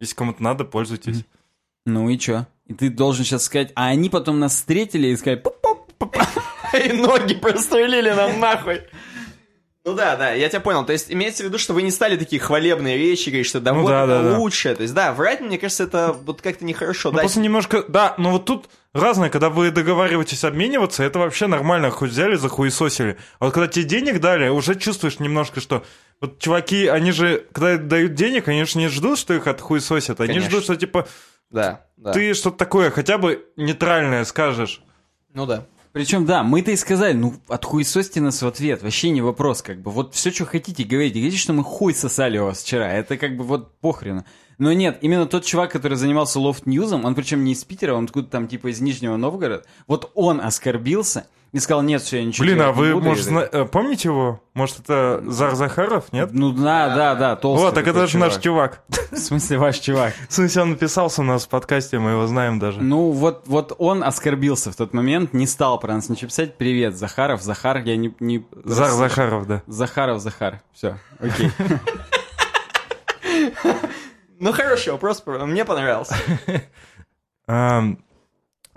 Если 0.00 0.14
кому-то 0.14 0.42
надо, 0.42 0.64
пользуйтесь. 0.64 1.24
Ну 1.84 2.08
и 2.10 2.18
чё? 2.18 2.46
И 2.66 2.74
ты 2.74 2.90
должен 2.90 3.24
сейчас 3.24 3.44
сказать, 3.44 3.70
а 3.76 3.86
они 3.86 4.10
потом 4.10 4.40
нас 4.40 4.56
встретили 4.56 5.08
и 5.08 5.16
сказали, 5.16 5.40
и 6.84 6.92
ноги 6.92 7.34
прострелили 7.34 8.10
нам 8.10 8.40
нахуй. 8.40 8.82
Ну 9.86 9.94
да, 9.94 10.16
да, 10.16 10.32
я 10.32 10.48
тебя 10.48 10.58
понял. 10.60 10.84
То 10.84 10.92
есть 10.92 11.12
имеется 11.12 11.44
в 11.44 11.46
виду, 11.46 11.58
что 11.58 11.72
вы 11.72 11.82
не 11.82 11.92
стали 11.92 12.16
такие 12.16 12.42
хвалебные 12.42 12.98
речи, 12.98 13.28
говорить, 13.28 13.46
что 13.46 13.60
да 13.60 13.72
ну, 13.72 13.82
вот 13.82 13.88
да, 13.88 14.02
это 14.02 14.22
да, 14.30 14.38
лучшее. 14.38 14.72
Да. 14.72 14.78
То 14.78 14.82
есть 14.82 14.94
да, 14.94 15.12
врать, 15.12 15.40
мне 15.40 15.58
кажется, 15.58 15.84
это 15.84 16.12
вот 16.12 16.42
как-то 16.42 16.64
нехорошо. 16.64 17.10
Ну, 17.10 17.16
да, 17.16 17.20
просто 17.20 17.38
немножко, 17.38 17.84
да, 17.86 18.16
но 18.18 18.32
вот 18.32 18.46
тут 18.46 18.68
разное, 18.92 19.30
когда 19.30 19.48
вы 19.48 19.70
договариваетесь 19.70 20.42
обмениваться, 20.42 21.04
это 21.04 21.20
вообще 21.20 21.46
нормально, 21.46 21.90
хоть 21.90 22.10
взяли, 22.10 22.34
захуесосили. 22.34 23.16
А 23.38 23.44
вот 23.44 23.54
когда 23.54 23.68
тебе 23.68 23.84
денег 23.84 24.20
дали, 24.20 24.48
уже 24.48 24.74
чувствуешь 24.74 25.20
немножко, 25.20 25.60
что 25.60 25.84
вот 26.20 26.40
чуваки, 26.40 26.88
они 26.88 27.12
же, 27.12 27.46
когда 27.52 27.76
дают 27.76 28.14
денег, 28.14 28.48
они 28.48 28.64
же 28.64 28.78
не 28.78 28.88
ждут, 28.88 29.20
что 29.20 29.34
их 29.34 29.46
отхуесосят, 29.46 30.20
они 30.20 30.30
Конечно. 30.30 30.50
ждут, 30.50 30.64
что 30.64 30.74
типа 30.74 31.06
да, 31.50 31.86
да. 31.96 32.10
ты 32.10 32.34
что-то 32.34 32.56
такое 32.56 32.90
хотя 32.90 33.18
бы 33.18 33.46
нейтральное 33.54 34.24
скажешь. 34.24 34.82
Ну 35.32 35.46
да. 35.46 35.64
Причем, 35.96 36.26
да, 36.26 36.42
мы-то 36.42 36.72
и 36.72 36.76
сказали, 36.76 37.14
ну, 37.14 37.36
отхуесосьте 37.48 38.20
нас 38.20 38.42
в 38.42 38.46
ответ, 38.46 38.82
вообще 38.82 39.08
не 39.08 39.22
вопрос, 39.22 39.62
как 39.62 39.80
бы, 39.80 39.90
вот 39.90 40.14
все, 40.14 40.30
что 40.30 40.44
хотите, 40.44 40.84
говорите, 40.84 41.20
говорите, 41.20 41.38
что 41.38 41.54
мы 41.54 41.64
хуй 41.64 41.94
сосали 41.94 42.36
у 42.36 42.44
вас 42.44 42.62
вчера, 42.62 42.92
это 42.92 43.16
как 43.16 43.34
бы 43.38 43.44
вот 43.44 43.78
похрена. 43.80 44.26
Но 44.58 44.74
нет, 44.74 44.98
именно 45.00 45.24
тот 45.24 45.46
чувак, 45.46 45.72
который 45.72 45.96
занимался 45.96 46.38
лофт-ньюзом, 46.38 47.06
он 47.06 47.14
причем 47.14 47.44
не 47.44 47.52
из 47.52 47.64
Питера, 47.64 47.94
он 47.94 48.04
откуда 48.04 48.28
там 48.28 48.46
типа 48.46 48.70
из 48.72 48.82
Нижнего 48.82 49.16
Новгорода, 49.16 49.64
вот 49.86 50.12
он 50.14 50.38
оскорбился, 50.42 51.28
и 51.56 51.58
сказал, 51.58 51.80
нет, 51.80 52.02
все, 52.02 52.18
я 52.18 52.24
ничего 52.26 52.44
Блин, 52.44 52.60
а 52.60 52.70
вы, 52.70 53.00
может, 53.00 53.24
зна... 53.24 53.48
Э, 53.50 53.64
помните 53.64 54.08
его? 54.08 54.42
Может, 54.52 54.80
это 54.80 55.22
Зар 55.24 55.54
Захаров, 55.54 56.12
нет? 56.12 56.28
Ну 56.34 56.52
да, 56.52 56.94
да, 56.94 57.14
да, 57.14 57.34
толстый. 57.34 57.64
Вот, 57.64 57.74
так 57.74 57.86
это 57.86 58.06
же 58.06 58.18
наш 58.18 58.36
чувак. 58.36 58.82
В 59.10 59.16
смысле, 59.16 59.56
ваш 59.56 59.78
чувак? 59.78 60.12
В 60.28 60.34
смысле, 60.34 60.62
он 60.62 60.70
написался 60.72 61.22
у 61.22 61.24
нас 61.24 61.46
в 61.46 61.48
подкасте, 61.48 61.98
мы 61.98 62.10
его 62.10 62.26
знаем 62.26 62.58
даже. 62.58 62.82
Ну, 62.82 63.10
вот, 63.10 63.44
вот 63.46 63.74
он 63.78 64.04
оскорбился 64.04 64.70
в 64.70 64.76
тот 64.76 64.92
момент, 64.92 65.32
не 65.32 65.46
стал 65.46 65.80
про 65.80 65.94
нас 65.94 66.10
ничего 66.10 66.28
писать. 66.28 66.58
Привет, 66.58 66.94
Захаров, 66.94 67.40
Захар, 67.40 67.78
я 67.78 67.96
не... 67.96 68.14
не... 68.20 68.46
Зар 68.64 68.90
Захаров, 68.90 69.46
да. 69.46 69.62
Захаров, 69.66 70.20
Захар, 70.20 70.60
все, 70.74 70.98
окей. 71.20 71.50
Ну, 74.38 74.52
хороший 74.52 74.92
вопрос, 74.92 75.22
мне 75.24 75.64
понравился. 75.64 76.14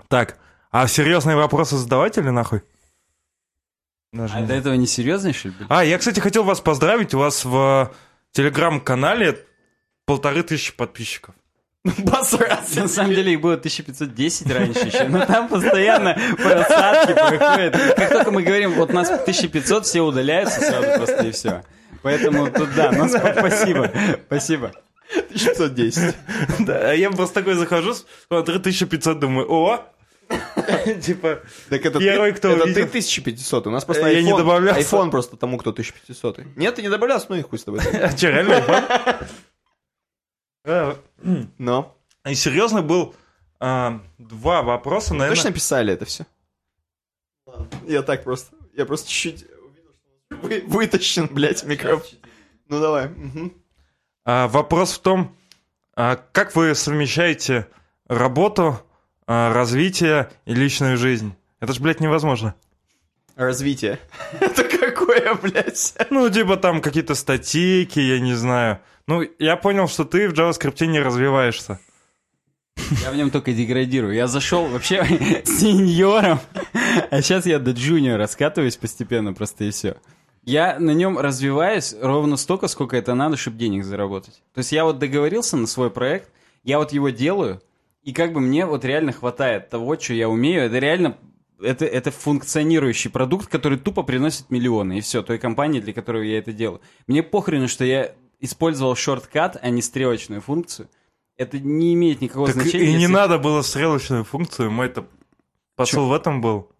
Так, 0.08 0.38
а 0.72 0.86
серьезные 0.86 1.36
вопросы 1.36 1.76
задавать 1.76 2.16
или 2.16 2.30
нахуй? 2.30 2.62
Даже 4.12 4.34
а 4.38 4.42
до 4.42 4.54
этого 4.54 4.74
не 4.74 4.86
серьезный, 4.86 5.32
что 5.32 5.48
ли? 5.48 5.54
А, 5.68 5.84
я, 5.84 5.98
кстати, 5.98 6.18
хотел 6.20 6.42
вас 6.42 6.60
поздравить. 6.60 7.14
У 7.14 7.18
вас 7.18 7.44
в 7.44 7.92
телеграм-канале 8.32 9.38
полторы 10.04 10.42
тысячи 10.42 10.74
подписчиков. 10.74 11.34
Посраться. 12.10 12.80
На 12.80 12.88
самом 12.88 13.14
деле 13.14 13.32
их 13.32 13.40
было 13.40 13.54
1510 13.54 14.50
раньше 14.52 14.80
еще, 14.80 15.04
но 15.08 15.24
там 15.24 15.48
постоянно 15.48 16.18
просадки 16.36 17.12
происходят. 17.14 17.94
Как 17.96 18.10
только 18.10 18.30
мы 18.32 18.42
говорим, 18.42 18.72
вот 18.72 18.92
нас 18.92 19.08
1500, 19.08 19.86
все 19.86 20.00
удаляются 20.02 20.60
сразу 20.60 20.88
просто 20.96 21.26
и 21.26 21.30
все. 21.30 21.62
Поэтому 22.02 22.50
тут 22.50 22.74
да, 22.74 22.92
ну 22.92 23.04
сп- 23.04 23.38
спасибо, 23.38 23.90
спасибо. 24.26 24.72
1510. 25.30 26.14
Да, 26.60 26.90
а 26.90 26.92
я 26.94 27.10
просто 27.10 27.34
такой 27.34 27.54
захожу, 27.54 27.94
смотрю 27.94 28.56
1500, 28.56 29.18
думаю, 29.18 29.50
о! 29.50 29.84
Типа, 31.02 31.40
Так 31.68 31.84
это 31.84 31.98
Первый, 31.98 32.32
ты, 32.32 32.38
кто 32.38 32.48
это 32.50 32.64
ты 32.64 32.82
1500. 32.84 33.66
У 33.66 33.70
нас 33.70 33.84
просто 33.84 34.08
Я 34.08 34.22
не 34.22 34.36
добавлялся. 34.36 34.80
iPhone 34.80 35.10
просто 35.10 35.36
тому, 35.36 35.58
кто 35.58 35.70
1500. 35.70 36.56
Нет, 36.56 36.74
ты 36.74 36.82
не 36.82 36.88
добавлялся, 36.88 37.26
ну 37.28 37.36
и 37.36 37.42
хуй 37.42 37.58
с 37.58 37.64
тобой. 37.64 37.80
а 37.92 38.12
че, 38.12 38.30
реально? 38.30 39.28
А, 40.64 40.96
Но. 41.58 41.96
И 42.28 42.34
серьезно 42.34 42.82
был 42.82 43.14
а, 43.58 44.00
два 44.18 44.62
вопроса, 44.62 45.14
наверное. 45.14 45.36
Точно 45.36 45.52
писали 45.52 45.92
это 45.92 46.04
все? 46.04 46.26
Я 47.86 48.02
так 48.02 48.22
просто. 48.22 48.54
Я 48.76 48.86
просто 48.86 49.08
чуть-чуть 49.08 49.50
увидел, 49.50 49.92
что 50.30 50.36
вы- 50.46 50.62
вытащен, 50.66 51.26
блядь, 51.26 51.64
микрофон. 51.64 52.18
Ну 52.68 52.80
давай. 52.80 53.10
А, 54.24 54.46
вопрос 54.48 54.92
в 54.92 55.00
том, 55.00 55.36
а, 55.96 56.16
как 56.32 56.54
вы 56.54 56.74
совмещаете 56.74 57.66
работу, 58.06 58.80
развитие 59.30 60.30
и 60.44 60.54
личную 60.54 60.96
жизнь? 60.96 61.34
Это 61.60 61.72
ж, 61.72 61.80
блядь, 61.80 62.00
невозможно. 62.00 62.54
Развитие. 63.36 63.98
Это 64.40 64.64
какое, 64.64 65.34
блядь? 65.34 65.94
Ну, 66.10 66.28
типа 66.28 66.56
там 66.56 66.80
какие-то 66.80 67.14
статейки, 67.14 68.00
я 68.00 68.18
не 68.18 68.34
знаю. 68.34 68.80
Ну, 69.06 69.22
я 69.38 69.56
понял, 69.56 69.88
что 69.88 70.04
ты 70.04 70.28
в 70.28 70.32
JavaScript 70.32 70.84
не 70.86 71.00
развиваешься. 71.00 71.78
Я 73.02 73.10
в 73.10 73.16
нем 73.16 73.30
только 73.30 73.52
деградирую. 73.52 74.14
Я 74.14 74.26
зашел 74.26 74.66
вообще 74.66 75.04
сеньором, 75.44 76.40
а 77.10 77.22
сейчас 77.22 77.46
я 77.46 77.58
до 77.58 77.70
джуниора 77.72 78.26
скатываюсь 78.26 78.76
постепенно 78.76 79.32
просто 79.32 79.64
и 79.64 79.70
все. 79.70 79.96
Я 80.44 80.78
на 80.78 80.92
нем 80.92 81.18
развиваюсь 81.18 81.94
ровно 82.00 82.36
столько, 82.36 82.66
сколько 82.66 82.96
это 82.96 83.14
надо, 83.14 83.36
чтобы 83.36 83.58
денег 83.58 83.84
заработать. 83.84 84.42
То 84.54 84.58
есть 84.58 84.72
я 84.72 84.84
вот 84.84 84.98
договорился 84.98 85.56
на 85.56 85.66
свой 85.66 85.90
проект, 85.90 86.30
я 86.64 86.78
вот 86.78 86.92
его 86.92 87.10
делаю, 87.10 87.62
и 88.02 88.12
как 88.12 88.32
бы 88.32 88.40
мне 88.40 88.66
вот 88.66 88.84
реально 88.84 89.12
хватает 89.12 89.68
того, 89.68 89.98
что 89.98 90.14
я 90.14 90.28
умею. 90.28 90.62
Это 90.64 90.78
реально 90.78 91.18
это, 91.62 91.84
это 91.84 92.10
функционирующий 92.10 93.10
продукт, 93.10 93.46
который 93.48 93.78
тупо 93.78 94.02
приносит 94.02 94.50
миллионы, 94.50 94.98
и 94.98 95.00
все, 95.02 95.22
той 95.22 95.38
компании, 95.38 95.80
для 95.80 95.92
которой 95.92 96.30
я 96.30 96.38
это 96.38 96.52
делаю. 96.52 96.80
Мне 97.06 97.22
похрену, 97.22 97.68
что 97.68 97.84
я 97.84 98.14
использовал 98.40 98.94
шорткат, 98.94 99.58
а 99.60 99.68
не 99.68 99.82
стрелочную 99.82 100.40
функцию. 100.40 100.88
Это 101.36 101.58
не 101.58 101.92
имеет 101.94 102.20
никакого 102.22 102.46
Так 102.46 102.56
значения. 102.56 102.84
и 102.86 102.94
не 102.94 103.00
если- 103.02 103.12
надо 103.12 103.38
было 103.38 103.60
стрелочную 103.62 104.24
функцию, 104.24 104.70
мой 104.70 104.86
это 104.86 105.06
посыл 105.76 106.06
в 106.06 106.12
этом 106.12 106.40
был. 106.40 106.70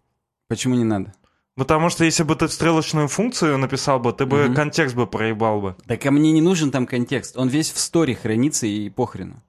Почему 0.47 0.75
не 0.75 0.83
надо? 0.83 1.13
Потому 1.55 1.89
что 1.89 2.03
если 2.05 2.23
бы 2.23 2.35
ты 2.35 2.47
стрелочную 2.47 3.07
функцию 3.07 3.57
написал 3.57 3.99
бы, 3.99 4.13
ты 4.13 4.25
бы 4.25 4.45
Мгм. 4.45 4.55
контекст 4.55 4.95
бы 4.95 5.05
проебал 5.05 5.61
бы. 5.61 5.75
Так 5.85 6.03
а 6.05 6.11
мне 6.11 6.31
не 6.31 6.41
нужен 6.41 6.71
там 6.71 6.87
контекст. 6.87 7.37
Он 7.37 7.49
весь 7.49 7.71
в 7.71 7.77
сторе 7.77 8.15
хранится 8.15 8.65
и 8.65 8.89
похрену. 8.89 9.41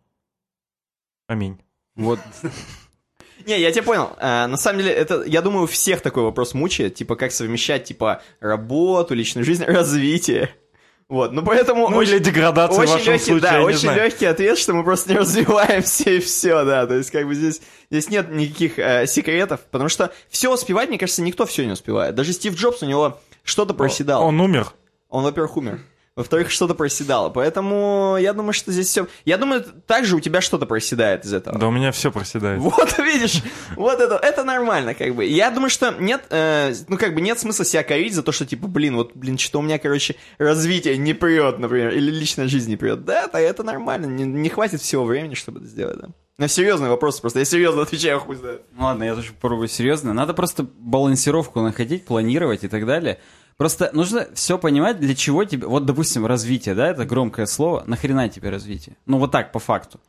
Аминь. 1.33 1.59
Вот. 1.97 2.20
Не, 3.47 3.59
я 3.59 3.72
тебя 3.72 3.83
понял. 3.85 4.11
А, 4.18 4.47
на 4.47 4.59
самом 4.59 4.80
деле, 4.80 4.93
это, 4.93 5.22
я 5.22 5.41
думаю, 5.41 5.64
у 5.64 5.66
всех 5.66 6.03
такой 6.03 6.24
вопрос 6.24 6.53
мучает, 6.53 6.95
типа, 6.95 7.16
как 7.16 7.33
совмещать, 7.33 7.85
типа, 7.85 8.20
работу, 8.41 9.14
личную 9.14 9.47
жизнь, 9.47 9.64
развитие. 9.66 10.51
Вот, 11.09 11.33
ну 11.33 11.43
поэтому... 11.43 11.89
Ну, 11.89 12.03
или 12.03 12.18
деградация 12.18 12.76
в 12.76 12.80
очень 12.80 12.93
вашем 12.93 13.12
легкий, 13.14 13.24
случае, 13.24 13.51
да, 13.51 13.62
очень 13.62 13.78
знаю. 13.78 14.05
легкий 14.05 14.26
ответ, 14.26 14.59
что 14.59 14.74
мы 14.74 14.85
просто 14.85 15.11
не 15.11 15.16
развиваемся 15.20 16.11
и 16.11 16.20
все, 16.20 16.64
да. 16.64 16.87
То 16.87 16.97
есть, 16.97 17.11
как 17.11 17.26
бы 17.26 17.35
здесь, 17.35 17.62
здесь 17.91 18.11
нет 18.11 18.30
никаких 18.30 18.78
э, 18.78 19.07
секретов, 19.07 19.61
потому 19.70 19.89
что 19.89 20.12
все 20.28 20.53
успевать, 20.53 20.91
мне 20.91 20.99
кажется, 20.99 21.22
никто 21.22 21.47
все 21.47 21.64
не 21.64 21.72
успевает. 21.72 22.14
Даже 22.14 22.35
Стив 22.35 22.55
Джобс, 22.55 22.83
у 22.83 22.87
него 22.87 23.18
что-то 23.43 23.72
проседало. 23.72 24.24
Он 24.24 24.39
умер. 24.39 24.72
Он, 25.09 25.24
во-первых, 25.24 25.57
умер. 25.57 25.80
Во-вторых, 26.15 26.51
что-то 26.51 26.75
проседало. 26.75 27.31
Поэтому 27.31 28.19
я 28.21 28.35
думаю, 28.35 28.53
что 28.53 28.71
здесь 28.71 28.89
все... 28.89 29.07
Я 29.25 29.39
думаю, 29.39 29.65
также 29.87 30.15
у 30.15 30.21
тебя 30.21 30.43
что-то 30.43 30.67
проседает 30.67 31.25
из 31.25 31.33
этого. 31.33 31.59
Да 31.59 31.69
у 31.69 31.71
меня 31.71 31.91
все 31.91 32.13
проседает. 32.13 32.61
Вот, 32.61 32.99
видишь, 32.99 33.43
вот 33.77 33.99
это, 33.99 34.17
это 34.17 34.45
нормально, 34.45 34.93
как 34.95 35.15
бы. 35.15 35.25
Я 35.25 35.51
думаю, 35.51 35.71
что 35.71 35.91
нет, 35.99 36.25
э, 36.29 36.75
ну, 36.89 36.99
как 36.99 37.15
бы 37.15 37.23
нет 37.23 37.39
смысла 37.39 37.65
себя 37.65 37.83
корить 37.83 38.15
за 38.15 38.23
то, 38.23 38.31
что, 38.31 38.45
типа, 38.45 38.69
блин, 38.69 38.97
вот, 38.97 39.13
блин, 39.15 39.39
что 39.39 39.61
у 39.61 39.63
меня, 39.63 39.79
короче, 39.79 40.17
развитие 40.37 40.99
не 40.99 41.15
прет, 41.15 41.59
например, 41.59 41.95
или 41.95 42.11
личная 42.11 42.47
жизнь 42.47 42.69
не 42.69 42.77
прет. 42.77 43.07
Да, 43.07 43.23
это, 43.23 43.39
это 43.39 43.63
нормально, 43.63 44.05
не, 44.05 44.25
не 44.25 44.51
хватит 44.51 44.83
всего 44.83 45.05
времени, 45.05 45.33
чтобы 45.33 45.61
это 45.61 45.69
сделать, 45.69 45.99
да. 45.99 46.09
На 46.39 46.49
серьезный 46.49 46.89
вопрос 46.89 47.21
просто, 47.21 47.39
я 47.39 47.45
серьезно 47.45 47.83
отвечаю, 47.83 48.19
хуй 48.19 48.37
знает. 48.37 48.63
Ну 48.73 48.85
Ладно, 48.85 49.05
я 49.05 49.15
тоже 49.15 49.33
попробую 49.33 49.69
серьезно. 49.69 50.13
Надо 50.13 50.35
просто 50.35 50.67
балансировку 50.79 51.61
находить, 51.61 52.05
планировать 52.05 52.65
и 52.65 52.69
так 52.69 52.85
далее. 52.85 53.21
Просто 53.57 53.90
нужно 53.92 54.26
все 54.34 54.59
понимать, 54.59 54.98
для 55.00 55.14
чего 55.14 55.44
тебе... 55.44 55.66
Вот, 55.66 55.84
допустим, 55.86 56.26
развитие, 56.26 56.74
да, 56.74 56.88
это 56.88 57.05
громкое 57.05 57.46
слово. 57.46 57.84
Нахрена 57.86 58.28
тебе 58.28 58.50
развитие? 58.50 58.96
Ну, 59.07 59.18
вот 59.18 59.30
так, 59.30 59.53
по 59.53 59.59
факту. 59.59 60.00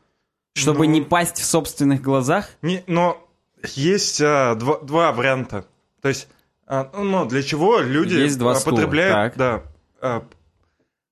Чтобы 0.56 0.88
Ну- 0.88 0.94
не 0.94 1.02
пасть 1.02 1.38
в 1.40 1.46
собственных 1.46 2.02
глазах. 2.02 2.50
Не, 2.62 2.84
но 2.88 3.28
есть 3.76 4.22
а, 4.22 4.56
два, 4.56 4.80
два 4.80 5.12
варианта. 5.12 5.66
То 6.02 6.10
есть, 6.10 6.28
а, 6.68 6.90
ну, 6.94 7.26
для 7.26 7.44
чего 7.44 7.80
люди 7.80 8.14
Есть 8.16 8.38
два 8.38 8.56
стула, 8.56 8.76
потребляют, 8.76 9.36
так. 9.36 9.38
да, 9.38 9.64
а, 10.02 10.28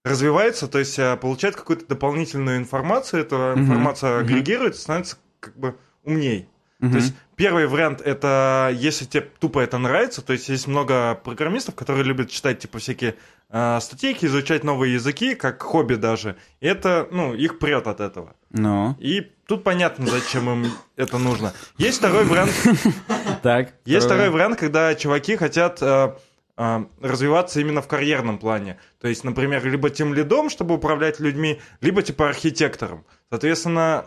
развиваются, 0.04 0.68
то 0.68 0.80
есть 0.80 0.98
а, 1.00 1.16
получают 1.18 1.56
какую-то 1.56 1.86
дополнительную 1.88 2.58
информацию, 2.58 3.22
эта 3.22 3.54
информация 3.56 4.20
агрегируется, 4.20 4.82
становится 4.82 5.18
как 5.40 5.58
бы 5.58 5.76
умней. 6.04 6.48
То 6.80 6.88
есть 6.88 7.14
первый 7.42 7.66
вариант 7.66 8.02
это 8.02 8.70
если 8.72 9.06
тебе 9.06 9.28
тупо 9.40 9.62
это 9.62 9.80
нравится, 9.80 10.22
то 10.22 10.32
есть 10.32 10.48
есть 10.48 10.68
много 10.68 11.16
программистов, 11.16 11.74
которые 11.74 12.04
любят 12.04 12.30
читать 12.30 12.60
типа 12.60 12.78
всякие 12.78 13.16
а, 13.50 13.80
статейки, 13.80 14.26
изучать 14.28 14.64
новые 14.64 14.94
языки, 14.94 15.34
как 15.34 15.60
хобби 15.64 15.96
даже. 15.96 16.36
И 16.60 16.68
это, 16.68 17.08
ну, 17.10 17.34
их 17.34 17.58
прет 17.58 17.88
от 17.88 18.00
этого. 18.00 18.36
Ну, 18.52 18.96
И 19.00 19.22
тут 19.48 19.64
понятно, 19.64 20.06
зачем 20.06 20.52
им 20.52 20.72
это 20.96 21.18
нужно. 21.18 21.52
Есть 21.80 21.98
второй 21.98 22.26
вариант. 22.26 22.52
так. 23.42 23.74
Есть 23.86 24.06
второй 24.06 24.30
вариант, 24.30 24.60
когда 24.60 24.94
чуваки 24.94 25.36
хотят 25.36 25.82
э, 25.82 26.14
э, 26.58 26.86
развиваться 27.02 27.60
именно 27.60 27.82
в 27.82 27.88
карьерном 27.88 28.38
плане. 28.38 28.78
То 29.00 29.08
есть, 29.08 29.24
например, 29.24 29.66
либо 29.66 29.90
тем 29.90 30.14
лидом, 30.14 30.52
чтобы 30.52 30.76
управлять 30.76 31.20
людьми, 31.20 31.60
либо 31.82 32.04
типа 32.04 32.30
архитектором. 32.30 33.04
Соответственно, 33.32 34.06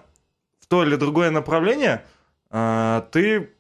в 0.61 0.67
то 0.67 0.85
или 0.85 0.95
другое 0.95 1.31
направление 1.31 1.95
э, 1.97 2.14
ты 3.13 3.51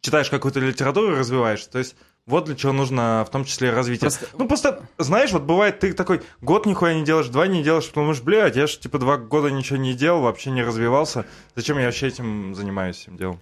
читаешь 0.00 0.30
какую-то 0.30 0.60
литературу 0.60 1.14
и 1.14 1.18
развиваешься. 1.18 1.70
То 1.70 1.78
есть 1.78 1.96
вот 2.26 2.46
для 2.46 2.56
чего 2.56 2.72
нужно 2.72 3.24
в 3.26 3.30
том 3.30 3.44
числе 3.44 3.70
развитие. 3.70 4.10
Просто- 4.10 4.26
Ну, 4.36 4.48
просто, 4.48 4.88
знаешь, 4.98 5.32
вот 5.32 5.42
бывает, 5.42 5.78
ты 5.80 5.92
такой 5.92 6.22
год 6.40 6.66
нихуя 6.66 6.94
не 6.94 7.04
делаешь, 7.04 7.28
два 7.28 7.46
не 7.46 7.62
делаешь, 7.62 7.88
потому 7.88 8.14
что, 8.14 8.24
блядь, 8.24 8.56
я 8.56 8.66
же 8.66 8.78
типа 8.78 8.98
два 8.98 9.16
года 9.16 9.48
ничего 9.50 9.76
не 9.78 9.94
делал, 9.94 10.22
вообще 10.22 10.50
не 10.50 10.62
развивался. 10.62 11.26
Зачем 11.54 11.78
я 11.78 11.86
вообще 11.86 12.08
этим 12.08 12.54
занимаюсь, 12.54 13.02
этим 13.02 13.16
делом? 13.16 13.40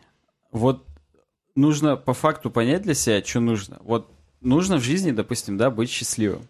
Вот 0.53 0.85
нужно 1.55 1.97
по 1.97 2.13
факту 2.13 2.51
понять 2.51 2.83
для 2.83 2.95
себя, 2.95 3.23
что 3.25 3.41
нужно. 3.41 3.79
Вот 3.83 4.11
нужно 4.41 4.77
в 4.77 4.83
жизни, 4.83 5.13
допустим, 5.13 5.57
да, 5.57 5.71
быть 5.71 5.89
счастливым. 5.91 6.47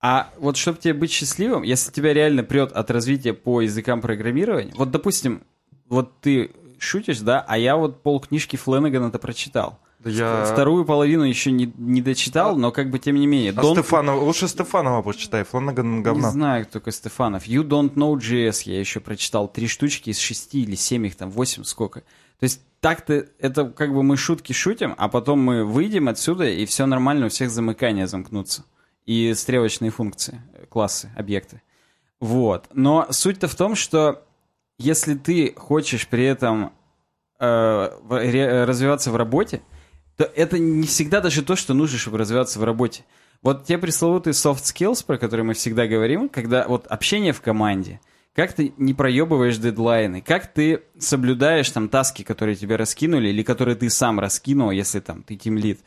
А 0.00 0.30
вот 0.38 0.56
чтобы 0.56 0.78
тебе 0.78 0.92
быть 0.94 1.10
счастливым, 1.12 1.62
если 1.62 1.90
тебя 1.90 2.12
реально 2.12 2.42
прет 2.44 2.72
от 2.72 2.90
развития 2.90 3.32
по 3.32 3.60
языкам 3.62 4.00
программирования, 4.00 4.72
вот, 4.76 4.90
допустим, 4.90 5.42
вот 5.88 6.20
ты 6.20 6.50
шутишь, 6.78 7.20
да, 7.20 7.44
а 7.46 7.58
я 7.58 7.76
вот 7.76 8.02
пол 8.02 8.20
книжки 8.20 8.56
Фленнегана-то 8.56 9.18
прочитал. 9.18 9.78
Я... 10.04 10.44
Вторую 10.44 10.84
половину 10.84 11.24
еще 11.24 11.50
не, 11.50 11.72
не 11.78 12.02
дочитал, 12.02 12.56
но 12.56 12.72
как 12.72 12.90
бы 12.90 12.98
тем 12.98 13.16
не 13.16 13.26
менее. 13.26 13.52
А 13.56 13.62
Don't- 13.62 13.72
Стефанова, 13.72 14.20
лучше 14.20 14.48
Стефанова 14.48 15.00
почитай, 15.02 15.44
Фланаган 15.44 15.96
Не 15.98 16.02
говно. 16.02 16.30
знаю, 16.30 16.64
кто 16.64 16.78
такой 16.78 16.92
Стефанов. 16.92 17.46
You 17.46 17.62
Don't 17.62 17.94
Know 17.94 18.14
JS 18.16 18.62
я 18.66 18.78
еще 18.78 19.00
прочитал. 19.00 19.48
Три 19.48 19.66
штучки 19.66 20.10
из 20.10 20.18
шести 20.18 20.62
или 20.62 20.74
семь 20.74 21.06
их 21.06 21.16
там, 21.16 21.30
восемь 21.30 21.64
сколько. 21.64 22.00
То 22.00 22.44
есть 22.44 22.60
так-то 22.80 23.26
это 23.38 23.64
как 23.64 23.94
бы 23.94 24.02
мы 24.02 24.18
шутки 24.18 24.52
шутим, 24.52 24.94
а 24.98 25.08
потом 25.08 25.40
мы 25.40 25.64
выйдем 25.64 26.08
отсюда, 26.08 26.44
и 26.50 26.66
все 26.66 26.84
нормально, 26.84 27.26
у 27.26 27.28
всех 27.30 27.50
замыкания 27.50 28.06
замкнутся. 28.06 28.64
И 29.06 29.32
стрелочные 29.34 29.90
функции, 29.90 30.42
классы, 30.68 31.10
объекты. 31.16 31.62
Вот. 32.20 32.68
Но 32.74 33.06
суть-то 33.10 33.48
в 33.48 33.54
том, 33.54 33.74
что 33.74 34.26
если 34.78 35.14
ты 35.14 35.54
хочешь 35.56 36.08
при 36.08 36.24
этом 36.24 36.72
э, 37.38 38.64
развиваться 38.64 39.10
в 39.10 39.16
работе, 39.16 39.62
то 40.16 40.24
это 40.24 40.58
не 40.58 40.86
всегда 40.86 41.20
даже 41.20 41.42
то, 41.42 41.56
что 41.56 41.74
нужно, 41.74 41.98
чтобы 41.98 42.18
развиваться 42.18 42.58
в 42.58 42.64
работе. 42.64 43.04
Вот 43.42 43.64
те 43.64 43.78
пресловутые 43.78 44.32
soft 44.32 44.62
skills, 44.62 45.04
про 45.04 45.18
которые 45.18 45.44
мы 45.44 45.54
всегда 45.54 45.86
говорим, 45.86 46.28
когда 46.28 46.66
вот 46.66 46.86
общение 46.86 47.32
в 47.32 47.40
команде, 47.40 48.00
как 48.34 48.52
ты 48.52 48.72
не 48.78 48.94
проебываешь 48.94 49.58
дедлайны, 49.58 50.20
как 50.20 50.52
ты 50.52 50.82
соблюдаешь 50.98 51.70
там 51.70 51.88
таски, 51.88 52.22
которые 52.22 52.56
тебе 52.56 52.76
раскинули, 52.76 53.28
или 53.28 53.42
которые 53.42 53.76
ты 53.76 53.90
сам 53.90 54.18
раскинул, 54.18 54.70
если 54.70 55.00
там 55.00 55.22
ты 55.22 55.36
тимлид. 55.36 55.80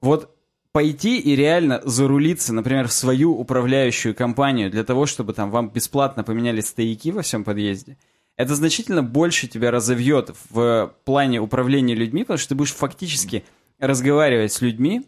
Вот 0.00 0.34
пойти 0.72 1.20
и 1.20 1.36
реально 1.36 1.80
зарулиться, 1.84 2.52
например, 2.52 2.88
в 2.88 2.92
свою 2.92 3.38
управляющую 3.38 4.14
компанию 4.14 4.70
для 4.70 4.82
того, 4.82 5.06
чтобы 5.06 5.32
там 5.32 5.50
вам 5.50 5.70
бесплатно 5.70 6.24
поменяли 6.24 6.60
стояки 6.60 7.12
во 7.12 7.22
всем 7.22 7.44
подъезде, 7.44 7.96
это 8.36 8.54
значительно 8.54 9.02
больше 9.02 9.46
тебя 9.46 9.70
разовьет 9.70 10.34
в 10.50 10.94
плане 11.04 11.40
управления 11.40 11.94
людьми, 11.94 12.22
потому 12.22 12.38
что 12.38 12.50
ты 12.50 12.54
будешь 12.54 12.72
фактически 12.72 13.44
разговаривать 13.78 14.52
с 14.52 14.60
людьми, 14.60 15.06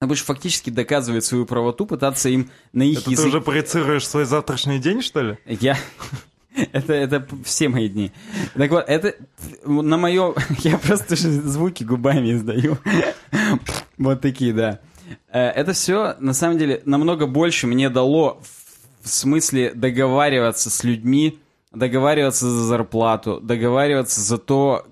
ты 0.00 0.06
будешь 0.06 0.24
фактически 0.24 0.70
доказывать 0.70 1.24
свою 1.24 1.46
правоту, 1.46 1.86
пытаться 1.86 2.28
им 2.28 2.50
на 2.72 2.82
их 2.82 3.02
Это 3.02 3.10
язык... 3.10 3.24
ты 3.24 3.28
уже 3.28 3.40
проецируешь 3.40 4.06
свой 4.06 4.24
завтрашний 4.24 4.78
день, 4.78 5.00
что 5.02 5.22
ли? 5.22 5.38
Я... 5.46 5.78
Это, 6.72 6.92
это 6.92 7.26
все 7.44 7.70
мои 7.70 7.88
дни. 7.88 8.12
Так 8.54 8.70
вот, 8.70 8.84
это 8.86 9.14
на 9.64 9.96
мое... 9.96 10.34
Я 10.58 10.76
просто 10.76 11.16
звуки 11.16 11.82
губами 11.82 12.34
издаю. 12.34 12.76
Вот 13.96 14.20
такие, 14.20 14.52
да. 14.52 14.80
Э, 15.28 15.48
Это 15.48 15.72
все, 15.72 16.14
на 16.18 16.34
самом 16.34 16.58
деле, 16.58 16.82
намного 16.84 17.26
больше 17.26 17.66
мне 17.66 17.88
дало 17.88 18.42
в 19.02 19.08
смысле 19.08 19.72
договариваться 19.74 20.68
с 20.68 20.84
людьми, 20.84 21.38
договариваться 21.72 22.48
за 22.48 22.64
зарплату, 22.64 23.40
договариваться 23.40 24.20
за 24.20 24.38
то, 24.38 24.86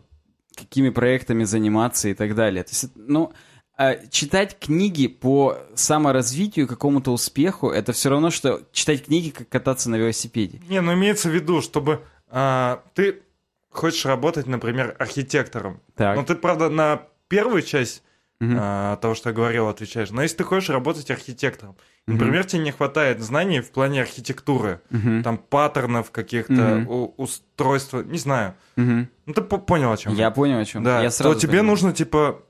какими 0.57 0.91
проектами 0.91 1.45
заниматься 1.45 2.09
и 2.09 2.15
так 2.15 2.35
далее. 2.35 2.65
То 2.65 2.71
есть, 2.71 2.91
ну, 2.95 3.33
э, 3.79 4.07
читать 4.09 4.59
книги 4.59 5.07
по 5.07 5.59
саморазвитию, 5.75 6.67
какому-то 6.67 7.13
успеху, 7.13 7.71
это 7.71 7.93
все 7.93 8.11
равно, 8.11 8.31
что 8.31 8.63
читать 8.73 9.07
книги, 9.07 9.31
как 9.31 9.49
кататься 9.49 9.91
на 9.91 9.97
велосипеде. 9.97 10.61
Не, 10.69 10.81
ну 10.81 10.95
имеется 10.95 11.29
в 11.29 11.33
виду, 11.33 11.63
чтобы 11.63 12.03
а, 12.29 12.83
ты 12.95 13.23
хочешь 13.71 14.05
работать, 14.05 14.47
например, 14.47 14.97
архитектором. 14.99 15.81
Так. 15.97 16.17
Но 16.17 16.25
ты, 16.25 16.35
правда, 16.35 16.69
на 16.69 17.03
первую 17.29 17.63
часть 17.63 18.03
А, 18.43 18.97
того, 18.97 19.15
что 19.15 19.29
я 19.31 19.35
говорил, 19.35 19.69
отвечаешь. 19.69 20.11
Но 20.11 20.23
если 20.23 20.39
ты 20.39 20.45
хочешь 20.45 20.71
работать 20.71 21.11
архитектором, 21.11 21.77
например, 22.07 22.45
тебе 22.47 22.63
не 22.63 22.73
хватает 22.73 23.21
знаний 23.21 23.61
в 23.61 23.71
плане 23.71 24.01
архитектуры, 24.01 24.81
Мгм. 24.89 25.23
там 25.23 25.37
паттернов 25.37 26.11
каких-то, 26.11 26.85
у- 26.89 27.13
устройства, 27.19 28.03
не 28.03 28.17
знаю. 28.19 28.55
Мгм. 28.77 29.09
Ну 29.27 29.35
ты 29.35 29.43
по- 29.43 29.59
понял 29.59 29.93
о 29.93 29.97
чем. 29.99 30.15
Я 30.15 30.31
понял, 30.31 30.57
о 30.59 30.65
чем. 30.65 30.83
Да, 30.83 31.03
я 31.03 31.11
сразу 31.11 31.35
то 31.35 31.41
тебе 31.41 31.59
понял. 31.59 31.65
нужно, 31.71 31.93
типа, 31.93 32.41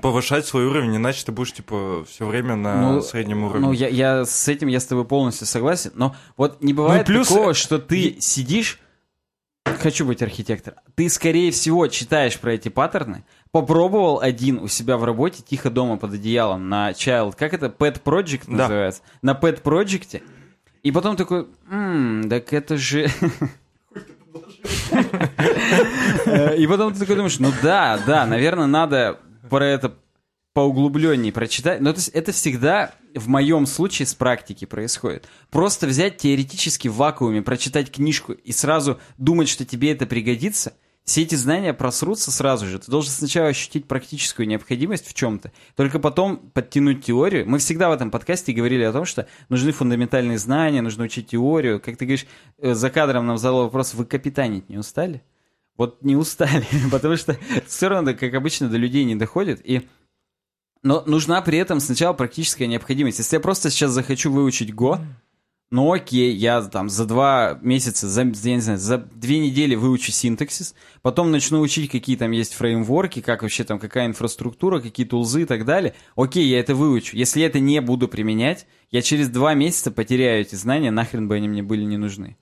повышать 0.00 0.46
свой 0.46 0.64
уровень, 0.66 0.96
иначе 0.96 1.24
ты 1.26 1.32
будешь, 1.32 1.52
типа, 1.52 2.04
все 2.08 2.24
время 2.26 2.54
на 2.56 2.80
Ну, 2.92 3.02
среднем 3.02 3.42
уровне. 3.44 3.66
Ну, 3.66 3.72
я, 3.72 3.88
я 3.88 4.24
с 4.24 4.48
этим 4.48 4.68
я 4.68 4.80
с 4.80 4.86
тобой 4.86 5.04
полностью 5.04 5.46
согласен, 5.46 5.90
но 5.94 6.14
вот 6.36 6.62
не 6.62 6.72
бывает 6.72 7.06
Ну, 7.08 7.14
плюс- 7.14 7.28
такого, 7.28 7.52
что 7.54 7.78
ты 7.78 8.16
сидишь, 8.20 8.78
хочу 9.66 10.06
быть 10.06 10.22
архитектором, 10.22 10.78
ты, 10.94 11.08
скорее 11.10 11.50
всего, 11.50 11.88
читаешь 11.88 12.38
про 12.38 12.52
эти 12.54 12.68
паттерны, 12.70 13.24
попробовал 13.60 14.20
один 14.20 14.58
у 14.58 14.68
себя 14.68 14.98
в 14.98 15.04
работе, 15.04 15.42
тихо 15.42 15.70
дома 15.70 15.96
под 15.96 16.12
одеялом, 16.12 16.68
на 16.68 16.90
Child, 16.90 17.34
как 17.38 17.54
это, 17.54 17.66
Pet 17.66 18.02
Project 18.02 18.42
Да. 18.48 18.52
называется, 18.64 19.00
на 19.22 19.32
Pet 19.32 19.62
Project, 19.62 20.22
и 20.82 20.92
потом 20.92 21.16
такой, 21.16 21.46
«М, 21.70 22.28
так 22.28 22.52
это 22.52 22.76
же... 22.76 23.08
И 26.56 26.66
потом 26.66 26.92
ты 26.92 27.00
такой 27.00 27.16
думаешь, 27.16 27.38
ну 27.38 27.50
да, 27.62 27.98
да, 28.06 28.26
наверное, 28.26 28.66
надо 28.66 29.18
про 29.48 29.64
это 29.66 29.94
поуглубленнее 30.52 31.32
прочитать. 31.32 31.80
Но 31.80 31.90
это, 31.90 32.00
с- 32.00 32.08
это 32.12 32.32
всегда 32.32 32.92
в 33.14 33.28
моем 33.28 33.66
случае 33.66 34.06
с 34.06 34.14
практики 34.14 34.64
происходит. 34.64 35.28
Просто 35.50 35.86
взять 35.86 36.18
теоретически 36.18 36.88
в 36.88 36.94
вакууме, 36.96 37.42
прочитать 37.42 37.90
книжку 37.90 38.32
и 38.32 38.52
сразу 38.52 38.98
думать, 39.18 39.48
что 39.48 39.64
тебе 39.64 39.92
это 39.92 40.06
пригодится, 40.06 40.72
все 41.06 41.22
эти 41.22 41.36
знания 41.36 41.72
просрутся 41.72 42.32
сразу 42.32 42.66
же. 42.66 42.80
Ты 42.80 42.90
должен 42.90 43.12
сначала 43.12 43.48
ощутить 43.48 43.86
практическую 43.86 44.48
необходимость 44.48 45.06
в 45.06 45.14
чем-то, 45.14 45.52
только 45.76 46.00
потом 46.00 46.38
подтянуть 46.50 47.04
теорию. 47.04 47.48
Мы 47.48 47.58
всегда 47.58 47.88
в 47.88 47.92
этом 47.92 48.10
подкасте 48.10 48.52
говорили 48.52 48.82
о 48.82 48.92
том, 48.92 49.04
что 49.04 49.28
нужны 49.48 49.70
фундаментальные 49.70 50.36
знания, 50.36 50.82
нужно 50.82 51.04
учить 51.04 51.28
теорию. 51.28 51.80
Как 51.80 51.96
ты 51.96 52.06
говоришь, 52.06 52.26
э, 52.58 52.74
за 52.74 52.90
кадром 52.90 53.24
нам 53.24 53.38
задал 53.38 53.62
вопрос, 53.62 53.94
вы 53.94 54.04
капитанить 54.04 54.68
не 54.68 54.78
устали? 54.78 55.22
Вот 55.76 56.02
не 56.02 56.16
устали, 56.16 56.66
потому 56.90 57.16
что 57.16 57.38
все 57.68 57.88
равно, 57.88 58.12
как 58.14 58.34
обычно, 58.34 58.68
до 58.68 58.76
людей 58.76 59.04
не 59.04 59.14
доходит. 59.14 59.60
И 59.64 59.88
но 60.82 61.02
нужна 61.06 61.40
при 61.40 61.58
этом 61.58 61.80
сначала 61.80 62.14
практическая 62.14 62.66
необходимость. 62.66 63.18
Если 63.18 63.36
я 63.36 63.40
просто 63.40 63.70
сейчас 63.70 63.92
захочу 63.92 64.30
выучить 64.30 64.70
Go, 64.70 65.00
ну 65.70 65.92
окей, 65.92 66.32
я 66.32 66.62
там 66.62 66.88
за 66.88 67.06
два 67.06 67.58
месяца, 67.60 68.08
за, 68.08 68.22
я 68.22 68.54
не 68.54 68.60
знаю, 68.60 68.78
за 68.78 68.98
две 68.98 69.40
недели 69.40 69.74
выучу 69.74 70.12
синтаксис, 70.12 70.74
потом 71.02 71.32
начну 71.32 71.60
учить, 71.60 71.90
какие 71.90 72.16
там 72.16 72.30
есть 72.30 72.54
фреймворки, 72.54 73.20
как 73.20 73.42
вообще 73.42 73.64
там, 73.64 73.80
какая 73.80 74.06
инфраструктура, 74.06 74.80
какие 74.80 75.06
тулзы 75.06 75.42
и 75.42 75.44
так 75.44 75.64
далее. 75.64 75.94
Окей, 76.14 76.46
я 76.46 76.60
это 76.60 76.76
выучу. 76.76 77.16
Если 77.16 77.40
я 77.40 77.46
это 77.46 77.58
не 77.58 77.80
буду 77.80 78.06
применять, 78.06 78.66
я 78.92 79.02
через 79.02 79.28
два 79.28 79.54
месяца 79.54 79.90
потеряю 79.90 80.42
эти 80.42 80.54
знания, 80.54 80.92
нахрен 80.92 81.26
бы 81.26 81.34
они 81.34 81.48
мне 81.48 81.64
были 81.64 81.82
не 81.82 81.96
нужны. 81.96 82.36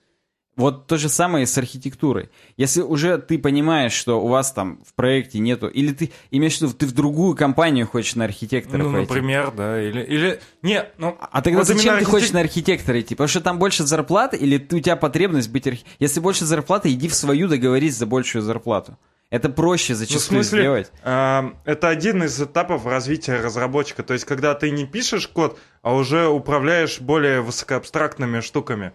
Вот 0.56 0.86
то 0.86 0.96
же 0.98 1.08
самое 1.08 1.42
и 1.42 1.46
с 1.46 1.58
архитектурой. 1.58 2.30
Если 2.56 2.80
уже 2.80 3.18
ты 3.18 3.38
понимаешь, 3.38 3.92
что 3.92 4.20
у 4.22 4.28
вас 4.28 4.52
там 4.52 4.80
в 4.86 4.94
проекте 4.94 5.40
нету, 5.40 5.66
или 5.66 5.92
ты 5.92 6.12
имеешь 6.30 6.58
в 6.58 6.62
виду, 6.62 6.72
ты 6.74 6.86
в 6.86 6.92
другую 6.92 7.34
компанию 7.36 7.88
хочешь 7.88 8.14
на 8.14 8.24
архитектора 8.24 8.84
Ну, 8.84 8.92
пойти. 8.92 9.08
например, 9.12 9.50
да, 9.50 9.82
или... 9.82 10.02
или... 10.02 10.40
Не, 10.62 10.84
ну... 10.98 11.16
А 11.18 11.42
тогда 11.42 11.58
вот 11.58 11.66
зачем 11.66 11.82
именно 11.82 11.98
ты 11.98 12.04
архитек- 12.04 12.10
хочешь 12.10 12.32
на 12.32 12.40
архитектора 12.40 13.00
идти? 13.00 13.14
Потому 13.16 13.28
что 13.28 13.40
там 13.40 13.58
больше 13.58 13.84
зарплаты, 13.84 14.36
или 14.36 14.58
ты- 14.58 14.76
у 14.76 14.80
тебя 14.80 14.94
потребность 14.94 15.50
быть 15.50 15.66
архи... 15.66 15.84
Если 15.98 16.20
больше 16.20 16.44
зарплаты, 16.44 16.92
иди 16.92 17.08
в 17.08 17.14
свою 17.16 17.48
договорись 17.48 17.96
за 17.96 18.06
большую 18.06 18.42
зарплату. 18.42 18.96
Это 19.30 19.48
проще 19.48 19.94
Ну, 19.94 19.96
в 19.96 19.98
зачастую 19.98 20.44
смысле, 20.44 20.60
сделать. 20.60 20.92
а, 21.02 21.52
это 21.64 21.88
один 21.88 22.22
из 22.22 22.40
этапов 22.40 22.86
развития 22.86 23.40
разработчика. 23.40 24.04
То 24.04 24.12
есть, 24.14 24.24
когда 24.24 24.54
ты 24.54 24.70
не 24.70 24.86
пишешь 24.86 25.26
код, 25.26 25.58
а 25.82 25.94
уже 25.96 26.28
управляешь 26.28 27.00
более 27.00 27.40
высокоабстрактными 27.40 28.38
штуками. 28.40 28.92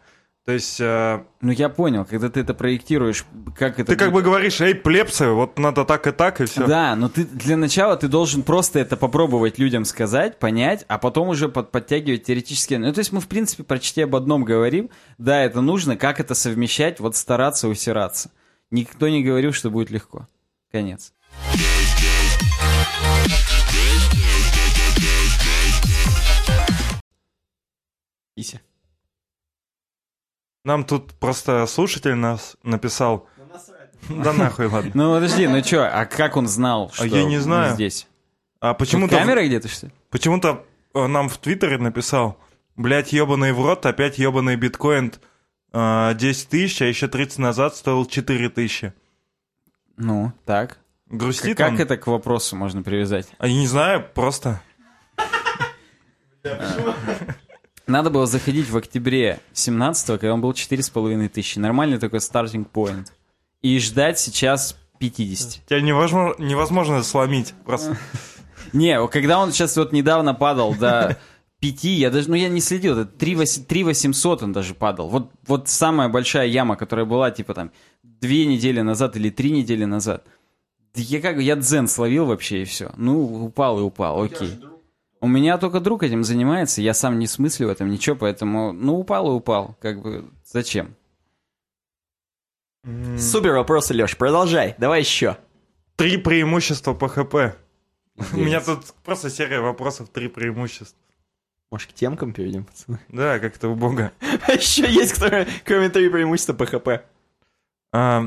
То 0.50 0.54
есть, 0.54 0.80
а, 0.82 1.28
Ну 1.42 1.52
я 1.52 1.70
понял, 1.70 2.06
когда 2.06 2.28
ты 2.28 2.40
это 2.40 2.56
проектируешь, 2.56 3.24
как 3.56 3.80
это... 3.80 3.92
ты 3.92 3.96
как 3.96 4.08
бы 4.08 4.14
будет- 4.14 4.24
говоришь, 4.24 4.60
эй, 4.62 4.74
плепсы, 4.74 5.28
вот 5.28 5.60
надо 5.60 5.86
так 5.86 6.08
и 6.08 6.12
так, 6.12 6.42
и 6.42 6.46
все. 6.46 6.66
Да, 6.66 6.96
но 6.96 7.08
ты 7.08 7.24
для 7.24 7.56
начала 7.56 7.96
ты 7.98 8.08
должен 8.08 8.42
просто 8.42 8.80
это 8.80 8.98
попробовать 8.98 9.60
людям 9.60 9.86
сказать, 9.86 10.40
понять, 10.40 10.86
а 10.88 10.98
потом 10.98 11.28
уже 11.28 11.50
под, 11.50 11.70
подтягивать 11.70 12.24
теоретически. 12.24 12.74
Ну, 12.74 12.92
то 12.92 12.98
есть 12.98 13.12
мы, 13.12 13.20
в 13.22 13.28
принципе, 13.28 13.62
почти 13.62 14.02
об 14.02 14.16
одном 14.16 14.44
говорим. 14.44 14.90
Да, 15.20 15.40
это 15.40 15.62
нужно, 15.62 15.98
как 15.98 16.20
это 16.20 16.34
совмещать, 16.34 17.00
вот 17.00 17.16
стараться 17.16 17.68
усираться. 17.68 18.32
Никто 18.72 19.08
не 19.08 19.24
говорил, 19.24 19.54
что 19.54 19.70
будет 19.70 19.92
легко. 19.92 20.28
Конец. 20.72 21.14
Иси. 28.36 28.60
Нам 30.64 30.84
тут 30.84 31.14
просто 31.14 31.66
слушатель 31.68 32.16
нас 32.16 32.58
написал. 32.64 33.28
Да 34.10 34.32
нахуй, 34.32 34.68
ладно. 34.68 34.92
Ну 34.94 35.14
подожди, 35.14 35.46
ну 35.48 35.62
чё, 35.62 35.84
а 35.84 36.06
как 36.06 36.38
он 36.38 36.48
знал, 36.48 36.90
что 36.94 37.04
я 37.06 37.26
не 37.26 37.38
знаю. 37.38 37.74
здесь? 37.76 38.08
А 38.62 38.74
почему-то 38.74 39.18
камера 39.18 39.46
где-то, 39.46 39.68
что 39.68 39.88
ли? 39.88 39.94
почему-то 40.10 40.66
э, 40.94 41.08
нам 41.08 41.28
в 41.28 41.38
Твиттере 41.38 41.78
написал, 41.78 42.40
блять, 42.78 43.12
ебаный 43.12 43.52
в 43.52 43.62
рот, 43.62 43.86
опять 43.86 44.18
ебаный 44.18 44.56
биткоин 44.56 45.14
э, 45.74 46.12
10 46.16 46.50
тысяч, 46.50 46.82
а 46.82 46.86
еще 46.86 47.08
30 47.10 47.40
назад 47.40 47.76
стоил 47.76 48.06
4 48.06 48.50
тысячи. 48.50 48.94
Ну, 49.98 50.32
так. 50.46 50.80
Грустит 51.08 51.58
как 51.58 51.74
он? 51.74 51.80
это 51.80 51.98
к 51.98 52.08
вопросу 52.08 52.56
можно 52.56 52.84
привязать? 52.84 53.28
А 53.38 53.48
я 53.48 53.54
не 53.54 53.68
знаю, 53.68 54.08
просто... 54.14 54.62
Надо 57.90 58.12
было 58.12 58.28
заходить 58.28 58.70
в 58.70 58.78
октябре 58.78 59.40
17-го, 59.54 60.20
когда 60.20 60.36
он 60.36 60.42
был 60.42 60.52
4,5 60.52 61.28
тысячи. 61.30 61.58
Нормальный 61.58 61.98
такой 61.98 62.22
стартинг 62.22 62.70
point. 62.72 63.08
И 63.64 63.80
ждать 63.80 64.20
сейчас 64.20 64.78
50. 65.00 65.66
Тебя 65.66 65.82
невозможно, 65.82 66.36
невозможно 66.38 67.02
сломить. 67.02 67.56
Просто. 67.66 67.98
Не, 68.74 69.08
когда 69.08 69.40
он 69.40 69.52
сейчас 69.52 69.76
вот 69.76 69.92
недавно 69.92 70.36
падал 70.36 70.76
до 70.76 71.18
5, 71.62 71.84
я 71.86 72.12
даже, 72.12 72.30
ну 72.30 72.36
я 72.36 72.48
не 72.48 72.62
следил, 72.62 72.96
это 72.96 73.06
3 73.10 73.84
800 73.84 74.44
он 74.44 74.54
даже 74.54 74.76
падал. 74.76 75.10
Вот, 75.10 75.32
вот 75.48 75.68
самая 75.68 76.10
большая 76.10 76.46
яма, 76.46 76.76
которая 76.76 77.08
была 77.08 77.32
типа 77.32 77.56
там 77.56 77.72
две 78.04 78.46
недели 78.46 78.82
назад 78.82 79.16
или 79.16 79.32
три 79.32 79.50
недели 79.50 79.86
назад. 79.86 80.26
Я 80.94 81.22
как, 81.22 81.40
я 81.40 81.56
дзен 81.56 81.88
словил 81.88 82.26
вообще 82.26 82.62
и 82.62 82.66
все. 82.66 82.92
Ну, 82.98 83.46
упал 83.46 83.80
и 83.80 83.82
упал, 83.82 84.22
окей. 84.22 84.60
У 85.22 85.28
меня 85.28 85.58
только 85.58 85.80
друг 85.82 86.04
этим 86.04 86.24
занимается, 86.24 86.82
я 86.82 86.94
сам 86.94 87.20
не 87.20 87.28
смыслю 87.28 87.68
в 87.68 87.72
этом 87.72 87.90
ничего, 87.90 88.16
поэтому, 88.16 88.72
ну, 88.72 88.98
упал 88.98 89.28
и 89.30 89.34
упал. 89.34 89.76
Как 89.82 90.02
бы, 90.02 90.30
зачем? 90.46 90.96
Супер 93.18 93.52
вопросы, 93.54 93.94
Леш, 93.94 94.16
продолжай. 94.18 94.76
Давай 94.78 95.02
еще. 95.02 95.38
Три 95.98 96.18
преимущества 96.18 96.94
по 96.94 97.10
ХП. 97.10 97.58
У 98.34 98.38
меня 98.38 98.62
тут 98.62 98.86
просто 99.04 99.30
серия 99.30 99.60
вопросов, 99.60 100.10
три 100.10 100.30
преимущества. 100.30 100.98
Может, 101.72 101.92
к 101.92 101.94
темкам 101.94 102.34
перейдем, 102.34 102.64
пацаны? 102.64 103.00
Да, 103.10 103.40
как-то 103.40 103.68
убого. 103.70 104.12
А 104.48 104.54
еще 104.54 104.90
есть, 104.90 105.16
кроме 105.66 105.90
три 105.90 106.10
преимущества 106.10 106.54
по 106.54 106.66
ХП. 106.66 107.04
А, 107.92 108.22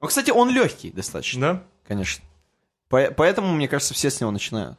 Ну, 0.00 0.06
кстати, 0.06 0.30
он 0.30 0.50
легкий 0.50 0.90
достаточно. 0.90 1.40
да? 1.40 1.62
Конечно. 1.88 2.22
По- 2.88 3.10
поэтому, 3.10 3.52
мне 3.52 3.66
кажется, 3.66 3.94
все 3.94 4.10
с 4.10 4.20
него 4.20 4.30
начинают. 4.30 4.78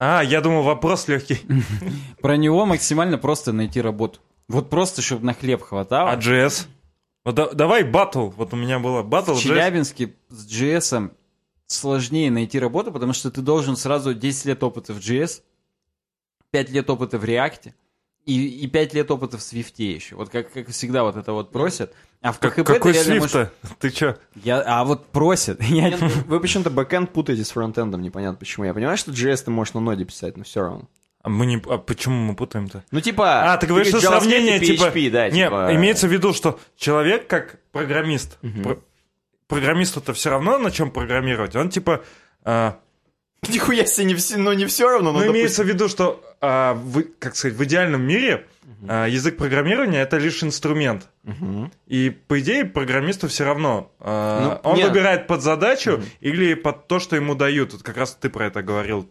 А, 0.00 0.22
я 0.24 0.40
думал, 0.40 0.62
вопрос 0.62 1.08
легкий. 1.08 1.40
Про 2.22 2.36
него 2.36 2.64
максимально 2.64 3.18
просто 3.18 3.52
найти 3.52 3.80
работу. 3.82 4.18
Вот 4.48 4.70
просто, 4.70 5.02
чтобы 5.02 5.26
на 5.26 5.34
хлеб 5.34 5.62
хватало. 5.62 6.10
А 6.10 6.16
JS? 6.16 6.66
Вот 7.24 7.34
да- 7.34 7.52
давай 7.52 7.84
батл. 7.84 8.30
Вот 8.30 8.54
у 8.54 8.56
меня 8.56 8.78
было 8.78 9.02
батл. 9.02 9.34
В 9.34 9.36
JS. 9.36 9.40
Челябинске 9.42 10.14
с 10.30 10.50
JS 10.50 11.10
сложнее 11.66 12.30
найти 12.30 12.58
работу, 12.58 12.90
потому 12.92 13.12
что 13.12 13.30
ты 13.30 13.42
должен 13.42 13.76
сразу 13.76 14.14
10 14.14 14.46
лет 14.46 14.62
опыта 14.62 14.94
в 14.94 14.98
JS, 14.98 15.42
5 16.50 16.70
лет 16.70 16.88
опыта 16.90 17.18
в 17.18 17.24
React 17.24 17.72
и, 18.36 18.64
и 18.64 18.66
5 18.66 18.94
лет 18.94 19.10
опыта 19.10 19.38
в 19.38 19.40
Swift 19.40 19.74
еще. 19.76 20.16
Вот 20.16 20.28
как, 20.30 20.52
как 20.52 20.68
всегда 20.68 21.02
вот 21.02 21.16
это 21.16 21.32
вот 21.32 21.50
просят. 21.52 21.92
А 22.22 22.32
в 22.32 22.38
Как- 22.38 22.58
PHP 22.58 22.64
ты 22.64 22.74
какой 22.74 22.92
реально 22.92 23.14
Swift 23.14 23.20
можешь- 23.20 23.48
Ты 23.78 23.90
чё? 23.90 24.16
Я, 24.36 24.60
а 24.66 24.84
вот 24.84 25.06
просят. 25.06 25.62
Я- 25.64 25.90
Нет, 25.90 26.00
Вы 26.26 26.40
почему-то 26.40 26.70
бэкэнд 26.70 27.10
путаете 27.12 27.44
с 27.44 27.50
фронтендом, 27.50 28.02
непонятно 28.02 28.38
почему. 28.38 28.64
Я 28.66 28.74
понимаю, 28.74 28.96
что 28.98 29.10
JS 29.10 29.44
ты 29.44 29.50
можешь 29.50 29.74
на 29.74 29.80
ноде 29.80 30.04
писать, 30.04 30.36
но 30.36 30.44
все 30.44 30.60
равно. 30.62 30.88
А 31.22 31.28
мы 31.28 31.44
не... 31.46 31.62
А 31.68 31.76
почему 31.78 32.16
мы 32.16 32.34
путаем-то? 32.34 32.82
Ну, 32.90 33.00
типа... 33.00 33.52
А, 33.52 33.56
ты 33.58 33.66
говоришь, 33.66 33.88
что 33.88 34.00
сравнение, 34.00 34.58
типа... 34.58 34.84
PHP, 34.84 35.10
да, 35.10 35.28
Не, 35.30 35.44
типа... 35.44 35.74
имеется 35.74 36.08
в 36.08 36.12
виду, 36.12 36.32
что 36.32 36.58
человек 36.76 37.26
как 37.26 37.58
программист, 37.72 38.38
про- 38.62 38.78
программисту-то 39.46 40.12
все 40.14 40.30
равно 40.30 40.58
на 40.58 40.70
чем 40.70 40.90
программировать. 40.90 41.56
Он 41.56 41.68
типа... 41.70 42.02
а, 42.44 42.78
Нихуя 43.48 43.86
себе, 43.86 44.06
не 44.06 44.14
все, 44.14 44.36
ну 44.36 44.52
не 44.52 44.66
все 44.66 44.88
равно, 44.88 45.12
но 45.12 45.20
ну, 45.20 45.32
имеется 45.32 45.64
в 45.64 45.66
виду, 45.66 45.88
что, 45.88 46.22
а, 46.40 46.74
в, 46.74 47.02
как 47.18 47.36
сказать, 47.36 47.56
в 47.56 47.64
идеальном 47.64 48.02
мире 48.02 48.46
а, 48.88 49.06
язык 49.06 49.36
программирования 49.36 50.00
это 50.00 50.18
лишь 50.18 50.42
инструмент. 50.42 51.08
допустим. 51.22 51.70
И, 51.86 52.10
по 52.10 52.40
идее, 52.40 52.64
программисту 52.64 53.28
все 53.28 53.44
равно. 53.44 53.92
а, 54.00 54.60
Ну, 54.62 54.70
он 54.70 54.76
нет. 54.76 54.88
выбирает 54.88 55.26
под 55.26 55.42
задачу 55.42 56.02
или 56.20 56.54
под 56.54 56.86
то, 56.86 56.98
что 56.98 57.16
ему 57.16 57.34
дают. 57.34 57.72
Вот 57.72 57.82
как 57.82 57.96
раз 57.96 58.16
ты 58.18 58.30
про 58.30 58.46
это 58.46 58.62
говорил. 58.62 59.08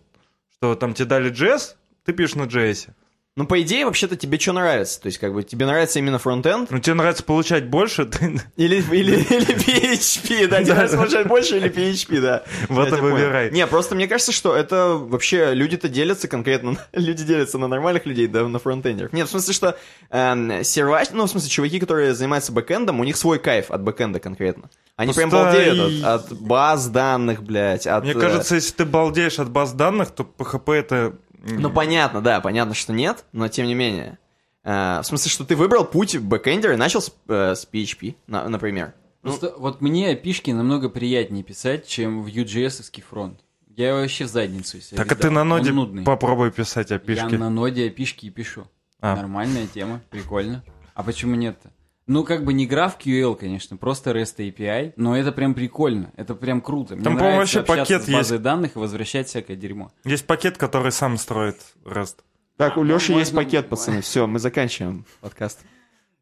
Что 0.55 0.75
там 0.75 0.93
тебе 0.93 1.07
дали 1.07 1.31
JS, 1.31 1.75
ты 2.03 2.13
пишешь 2.13 2.35
на 2.35 2.43
JS. 2.43 2.89
Ну, 3.35 3.45
по 3.45 3.61
идее, 3.61 3.85
вообще-то 3.85 4.17
тебе 4.17 4.37
что 4.37 4.51
нравится? 4.51 4.99
То 4.99 5.05
есть, 5.05 5.17
как 5.17 5.33
бы, 5.33 5.43
тебе 5.43 5.65
нравится 5.65 5.99
именно 5.99 6.19
фронтенд? 6.19 6.69
Ну, 6.69 6.79
тебе 6.79 6.95
нравится 6.95 7.23
получать 7.23 7.69
больше, 7.69 8.05
ты 8.05 8.41
Или, 8.57 8.83
или, 8.91 9.15
или 9.15 9.55
PHP, 9.55 10.47
да, 10.47 10.61
тебе 10.61 10.73
нравится 10.73 10.97
получать 10.97 11.27
больше 11.27 11.57
или 11.57 11.71
PHP, 11.71 12.19
да. 12.19 12.43
Вот 12.69 12.89
и 12.89 12.95
выбирай. 12.95 13.51
Не, 13.51 13.65
просто 13.67 13.95
мне 13.95 14.07
кажется, 14.07 14.33
что 14.33 14.55
это 14.55 14.95
вообще 14.95 15.53
люди-то 15.53 15.87
делятся 15.87 16.27
конкретно, 16.27 16.77
люди 16.93 17.23
делятся 17.23 17.57
на 17.57 17.67
нормальных 17.67 18.05
людей, 18.05 18.27
да, 18.27 18.47
на 18.47 18.59
фронтендеров. 18.59 19.13
Нет, 19.13 19.27
в 19.27 19.31
смысле, 19.31 19.53
что 19.53 19.77
эм, 20.09 20.63
сервач, 20.63 21.09
ну, 21.13 21.25
в 21.25 21.29
смысле, 21.29 21.49
чуваки, 21.49 21.79
которые 21.79 22.13
занимаются 22.13 22.51
бэкэндом, 22.51 22.99
у 22.99 23.03
них 23.03 23.15
свой 23.15 23.39
кайф 23.39 23.71
от 23.71 23.81
бэкэнда 23.83 24.19
конкретно. 24.19 24.69
Они 24.97 25.13
прям 25.13 25.29
Просто 25.29 25.45
балдеют 25.45 26.03
от, 26.03 26.31
от 26.31 26.41
баз 26.41 26.87
данных, 26.87 27.41
блядь, 27.41 27.87
от... 27.87 28.03
Мне 28.03 28.11
э, 28.11 28.19
кажется, 28.19 28.55
если 28.55 28.73
ты 28.73 28.85
балдеешь 28.85 29.39
от 29.39 29.49
баз 29.49 29.71
данных, 29.71 30.11
то 30.11 30.23
PHP 30.23 30.73
это... 30.73 31.13
Ну, 31.43 31.69
понятно, 31.69 32.21
да, 32.21 32.41
понятно, 32.41 32.73
что 32.73 32.93
нет, 32.93 33.25
но 33.31 33.47
тем 33.47 33.67
не 33.67 33.75
менее. 33.75 34.17
Э, 34.63 34.99
в 35.01 35.05
смысле, 35.05 35.31
что 35.31 35.45
ты 35.45 35.55
выбрал 35.55 35.85
путь 35.85 36.17
бэкэндера 36.17 36.73
и 36.73 36.77
начал 36.77 37.01
с, 37.01 37.13
э, 37.27 37.55
с 37.55 37.67
PHP, 37.71 38.15
на- 38.27 38.47
например. 38.49 38.93
Просто 39.21 39.53
вот 39.57 39.81
мне 39.81 40.15
API 40.15 40.31
шки 40.31 40.51
намного 40.51 40.89
приятнее 40.89 41.43
писать, 41.43 41.87
чем 41.87 42.23
в 42.23 42.27
Vue.js 42.27 43.01
фронт. 43.01 43.39
Я 43.75 43.93
вообще 43.95 44.25
в 44.25 44.27
задницу 44.27 44.81
себе 44.81 44.97
Так 44.97 45.11
а 45.11 45.15
ты 45.15 45.29
на 45.29 45.43
ноде 45.43 45.73
попробуй 46.03 46.51
писать 46.51 46.89
Я 46.89 46.97
опишки. 46.97 47.35
на 47.35 47.49
ноде 47.49 47.87
опишки 47.87 48.25
и 48.25 48.29
пишу. 48.29 48.67
А. 48.99 49.15
Нормальная 49.15 49.67
тема, 49.67 50.01
прикольно. 50.09 50.63
А 50.93 51.03
почему 51.03 51.35
нет-то? 51.35 51.71
Ну, 52.09 52.23
как 52.23 52.43
бы 52.43 52.53
не 52.53 52.67
GraphQL, 52.67 53.35
конечно, 53.35 53.77
просто 53.77 54.09
REST 54.09 54.37
API, 54.37 54.93
но 54.95 55.15
это 55.15 55.31
прям 55.31 55.53
прикольно, 55.53 56.11
это 56.15 56.33
прям 56.33 56.59
круто. 56.59 56.95
Мне 56.95 57.03
Там, 57.03 57.13
по-моему, 57.13 57.35
нравится 57.35 57.59
вообще 57.59 57.81
пакет 57.83 58.01
с 58.01 58.09
базой 58.09 58.39
данных 58.39 58.75
и 58.75 58.79
возвращать 58.79 59.27
всякое 59.27 59.55
дерьмо. 59.55 59.91
Есть 60.03 60.25
пакет, 60.25 60.57
который 60.57 60.91
сам 60.91 61.19
строит 61.19 61.57
Rust. 61.85 62.15
Так, 62.57 62.77
у 62.77 62.83
Леши 62.83 63.11
можно- 63.11 63.19
есть 63.19 63.35
пакет, 63.35 63.69
пацаны. 63.69 64.01
Все, 64.01 64.25
мы 64.25 64.39
заканчиваем 64.39 65.05
подкаст. 65.21 65.59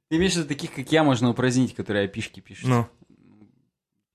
Ты 0.09 0.17
имеешь 0.17 0.33
в 0.33 0.35
виду 0.39 0.49
таких, 0.49 0.73
как 0.73 0.91
я, 0.91 1.05
можно 1.05 1.29
упразднить, 1.29 1.73
которые 1.73 2.03
опишки 2.03 2.41
пишут? 2.41 2.67
Ну, 2.67 2.85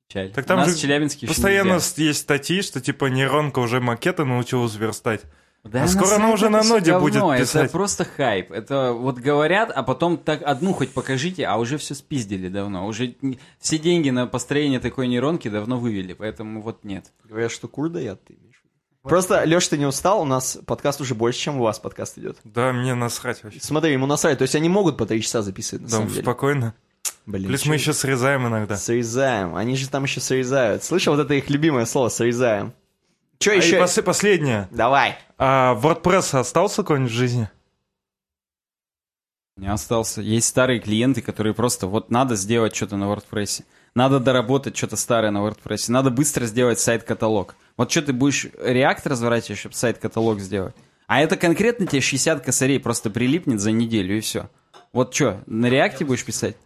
Печаль. 0.08 0.30
так 0.30 0.44
там 0.44 0.58
У 0.58 0.60
нас 0.60 0.74
же 0.74 0.76
Челябинске 0.78 1.26
постоянно 1.26 1.80
есть 1.96 2.20
статьи, 2.20 2.60
что 2.60 2.82
типа 2.82 3.06
нейронка 3.06 3.60
уже 3.60 3.80
макеты 3.80 4.26
научилась 4.26 4.74
верстать. 4.74 5.22
Да 5.64 5.84
А 5.84 5.88
скоро 5.88 6.16
она 6.16 6.30
уже 6.32 6.48
на 6.48 6.62
ноде 6.64 6.98
будет 6.98 7.14
говно, 7.14 7.38
писать. 7.38 7.64
Это 7.64 7.72
просто 7.72 8.04
хайп. 8.04 8.50
Это 8.50 8.92
вот 8.92 9.18
говорят, 9.18 9.70
а 9.70 9.84
потом 9.84 10.18
так 10.18 10.42
одну 10.42 10.72
хоть 10.72 10.90
покажите, 10.92 11.44
а 11.46 11.56
уже 11.56 11.78
все 11.78 11.94
спиздили 11.94 12.48
давно. 12.48 12.86
Уже 12.86 13.14
все 13.60 13.78
деньги 13.78 14.10
на 14.10 14.26
построение 14.26 14.80
такой 14.80 15.06
нейронки 15.06 15.46
давно 15.48 15.78
вывели, 15.78 16.14
поэтому 16.14 16.62
вот 16.62 16.82
нет. 16.82 17.12
Говорят, 17.24 17.52
что 17.52 17.68
кур 17.68 17.88
дает, 17.90 18.24
ты 18.24 18.34
имеешь? 18.34 18.62
Просто, 19.02 19.42
Леш, 19.44 19.66
ты 19.68 19.78
не 19.78 19.86
устал? 19.86 20.20
У 20.22 20.24
нас 20.24 20.58
подкаст 20.66 21.00
уже 21.00 21.14
больше, 21.14 21.38
чем 21.38 21.58
у 21.60 21.62
вас 21.62 21.78
подкаст 21.78 22.18
идет. 22.18 22.38
Да, 22.44 22.72
мне 22.72 22.94
насрать 22.94 23.42
вообще. 23.44 23.60
Смотри, 23.60 23.92
ему 23.92 24.06
насрать. 24.06 24.38
То 24.38 24.42
есть 24.42 24.54
они 24.56 24.68
могут 24.68 24.96
по 24.96 25.06
три 25.06 25.22
часа 25.22 25.42
записывать, 25.42 25.82
на 25.82 25.88
Да, 25.88 25.96
самом 25.96 26.08
деле. 26.08 26.22
спокойно. 26.22 26.74
Блин, 27.26 27.46
Плюс 27.46 27.66
мы 27.66 27.74
еще 27.74 27.92
срезаем 27.92 28.48
иногда. 28.48 28.76
Срезаем. 28.76 29.54
Они 29.54 29.76
же 29.76 29.88
там 29.88 30.04
еще 30.04 30.20
срезают. 30.20 30.82
Слышал, 30.82 31.14
вот 31.14 31.22
это 31.24 31.34
их 31.34 31.50
любимое 31.50 31.84
слово, 31.84 32.08
срезаем. 32.08 32.72
Че 33.42 33.52
А 33.52 33.54
еще? 33.54 33.76
и 33.76 33.80
пос- 33.80 34.02
последнее. 34.02 34.68
Давай. 34.70 35.16
А 35.38 35.74
WordPress 35.74 36.38
остался 36.38 36.82
какой-нибудь 36.82 37.10
в 37.12 37.14
жизни? 37.14 37.48
Меня 39.56 39.74
остался. 39.74 40.22
Есть 40.22 40.48
старые 40.48 40.80
клиенты, 40.80 41.20
которые 41.20 41.52
просто 41.54 41.86
вот 41.86 42.10
надо 42.10 42.36
сделать 42.36 42.74
что-то 42.74 42.96
на 42.96 43.04
WordPress. 43.04 43.64
Надо 43.94 44.18
доработать 44.18 44.76
что-то 44.76 44.96
старое 44.96 45.30
на 45.30 45.38
WordPress. 45.38 45.90
Надо 45.90 46.10
быстро 46.10 46.46
сделать 46.46 46.80
сайт-каталог. 46.80 47.54
Вот 47.76 47.90
что 47.90 48.02
ты 48.02 48.12
будешь 48.14 48.46
React 48.46 49.02
разворачивать, 49.04 49.58
чтобы 49.58 49.74
сайт-каталог 49.74 50.40
сделать? 50.40 50.74
А 51.06 51.20
это 51.20 51.36
конкретно 51.36 51.86
тебе 51.86 52.00
60 52.00 52.42
косарей 52.42 52.80
просто 52.80 53.10
прилипнет 53.10 53.60
за 53.60 53.70
неделю 53.72 54.16
и 54.16 54.20
все. 54.20 54.48
Вот 54.94 55.14
что, 55.14 55.42
на 55.46 55.66
React 55.66 56.06
будешь 56.06 56.24
писать? 56.24 56.56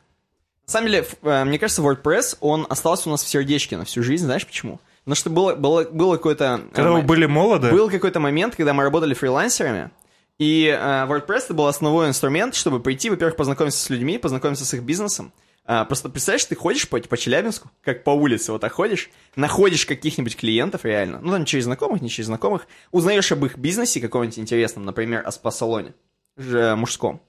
На 0.67 0.73
самом 0.73 0.89
деле, 0.89 1.07
э, 1.23 1.45
мне 1.45 1.59
кажется, 1.59 1.83
WordPress, 1.83 2.37
он 2.41 2.67
остался 2.69 3.09
у 3.09 3.13
нас 3.13 3.25
в 3.25 3.29
сердечке 3.29 3.77
на 3.77 3.85
всю 3.85 4.03
жизнь. 4.05 4.25
Знаешь 4.25 4.47
почему? 4.47 4.81
Потому 5.07 5.15
что 5.15 5.31
было, 5.31 5.55
было, 5.55 5.85
было 5.85 6.17
какое-то... 6.17 6.63
э, 6.65 6.75
Когда 6.75 6.91
вы 6.91 7.03
были 7.03 7.27
молоды? 7.27 7.71
Был 7.71 7.89
какой-то 7.89 8.19
момент, 8.19 8.57
когда 8.57 8.75
мы 8.75 8.83
работали 8.83 9.15
фрилансерами, 9.15 9.93
и 10.37 10.67
э, 10.67 11.07
WordPress 11.07 11.45
это 11.45 11.55
был 11.55 11.69
основной 11.69 12.09
инструмент, 12.09 12.57
чтобы 12.57 12.81
прийти, 12.81 13.09
во-первых, 13.09 13.37
познакомиться 13.37 13.79
с 13.79 13.89
людьми, 13.89 14.19
познакомиться 14.19 14.65
с 14.65 14.75
их 14.75 14.83
бизнесом. 14.83 15.33
А, 15.65 15.85
просто 15.85 16.09
представляешь, 16.09 16.45
ты 16.47 16.57
ходишь 16.57 16.89
по, 16.89 16.99
по 16.99 17.17
Челябинску, 17.17 17.71
как 17.85 18.03
по 18.03 18.11
улице, 18.11 18.51
вот 18.51 18.61
так 18.61 18.73
ходишь, 18.73 19.09
находишь 19.37 19.87
каких-нибудь 19.87 20.37
клиентов 20.37 20.85
реально, 20.85 21.21
ну 21.23 21.31
там 21.31 21.45
через 21.45 21.65
знакомых, 21.65 22.03
не 22.03 22.09
через 22.09 22.27
знакомых, 22.27 22.67
узнаешь 22.91 23.31
об 23.31 23.45
их 23.45 23.59
бизнесе 23.59 24.01
каком-нибудь 24.01 24.41
интересном, 24.41 24.85
например, 24.85 25.23
о 25.25 25.31
спа-салоне, 25.31 25.95
же 26.37 26.75
мужском. 26.75 27.21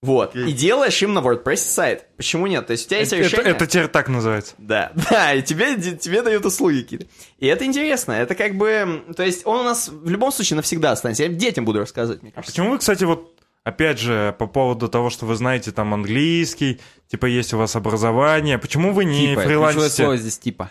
Вот. 0.00 0.36
И 0.36 0.52
делаешь 0.52 1.02
им 1.02 1.12
на 1.12 1.18
WordPress 1.18 1.56
сайт. 1.56 2.06
Почему 2.16 2.46
нет? 2.46 2.66
То 2.68 2.72
есть 2.72 2.86
у 2.86 2.88
тебя 2.90 3.00
есть 3.00 3.12
Это, 3.12 3.22
решение... 3.22 3.50
это 3.50 3.66
теперь 3.66 3.88
так 3.88 4.08
называется. 4.08 4.54
Да, 4.58 4.92
да, 5.10 5.34
и 5.34 5.42
тебе, 5.42 5.74
тебе 5.76 6.22
дают 6.22 6.44
услуги 6.46 6.82
какие-то. 6.82 7.06
И 7.38 7.46
это 7.46 7.64
интересно, 7.64 8.12
это 8.12 8.34
как 8.36 8.54
бы, 8.54 9.02
то 9.16 9.24
есть 9.24 9.44
он 9.44 9.60
у 9.60 9.64
нас 9.64 9.88
в 9.88 10.08
любом 10.08 10.30
случае 10.30 10.56
навсегда 10.56 10.92
останется. 10.92 11.24
Я 11.24 11.28
детям 11.30 11.64
буду 11.64 11.80
рассказывать, 11.80 12.22
мне 12.22 12.30
А 12.30 12.34
кажется. 12.36 12.52
почему 12.54 12.70
вы, 12.70 12.78
кстати, 12.78 13.02
вот 13.02 13.34
опять 13.64 13.98
же, 13.98 14.34
по 14.38 14.46
поводу 14.46 14.88
того, 14.88 15.10
что 15.10 15.26
вы 15.26 15.34
знаете 15.34 15.72
там 15.72 15.92
английский, 15.92 16.80
типа 17.08 17.26
есть 17.26 17.52
у 17.52 17.58
вас 17.58 17.74
образование, 17.74 18.56
почему 18.58 18.92
вы 18.92 19.04
не 19.04 19.30
типа, 19.30 19.42
фрилансите? 19.42 19.88
слово 19.90 20.16
здесь 20.16 20.38
типа. 20.38 20.70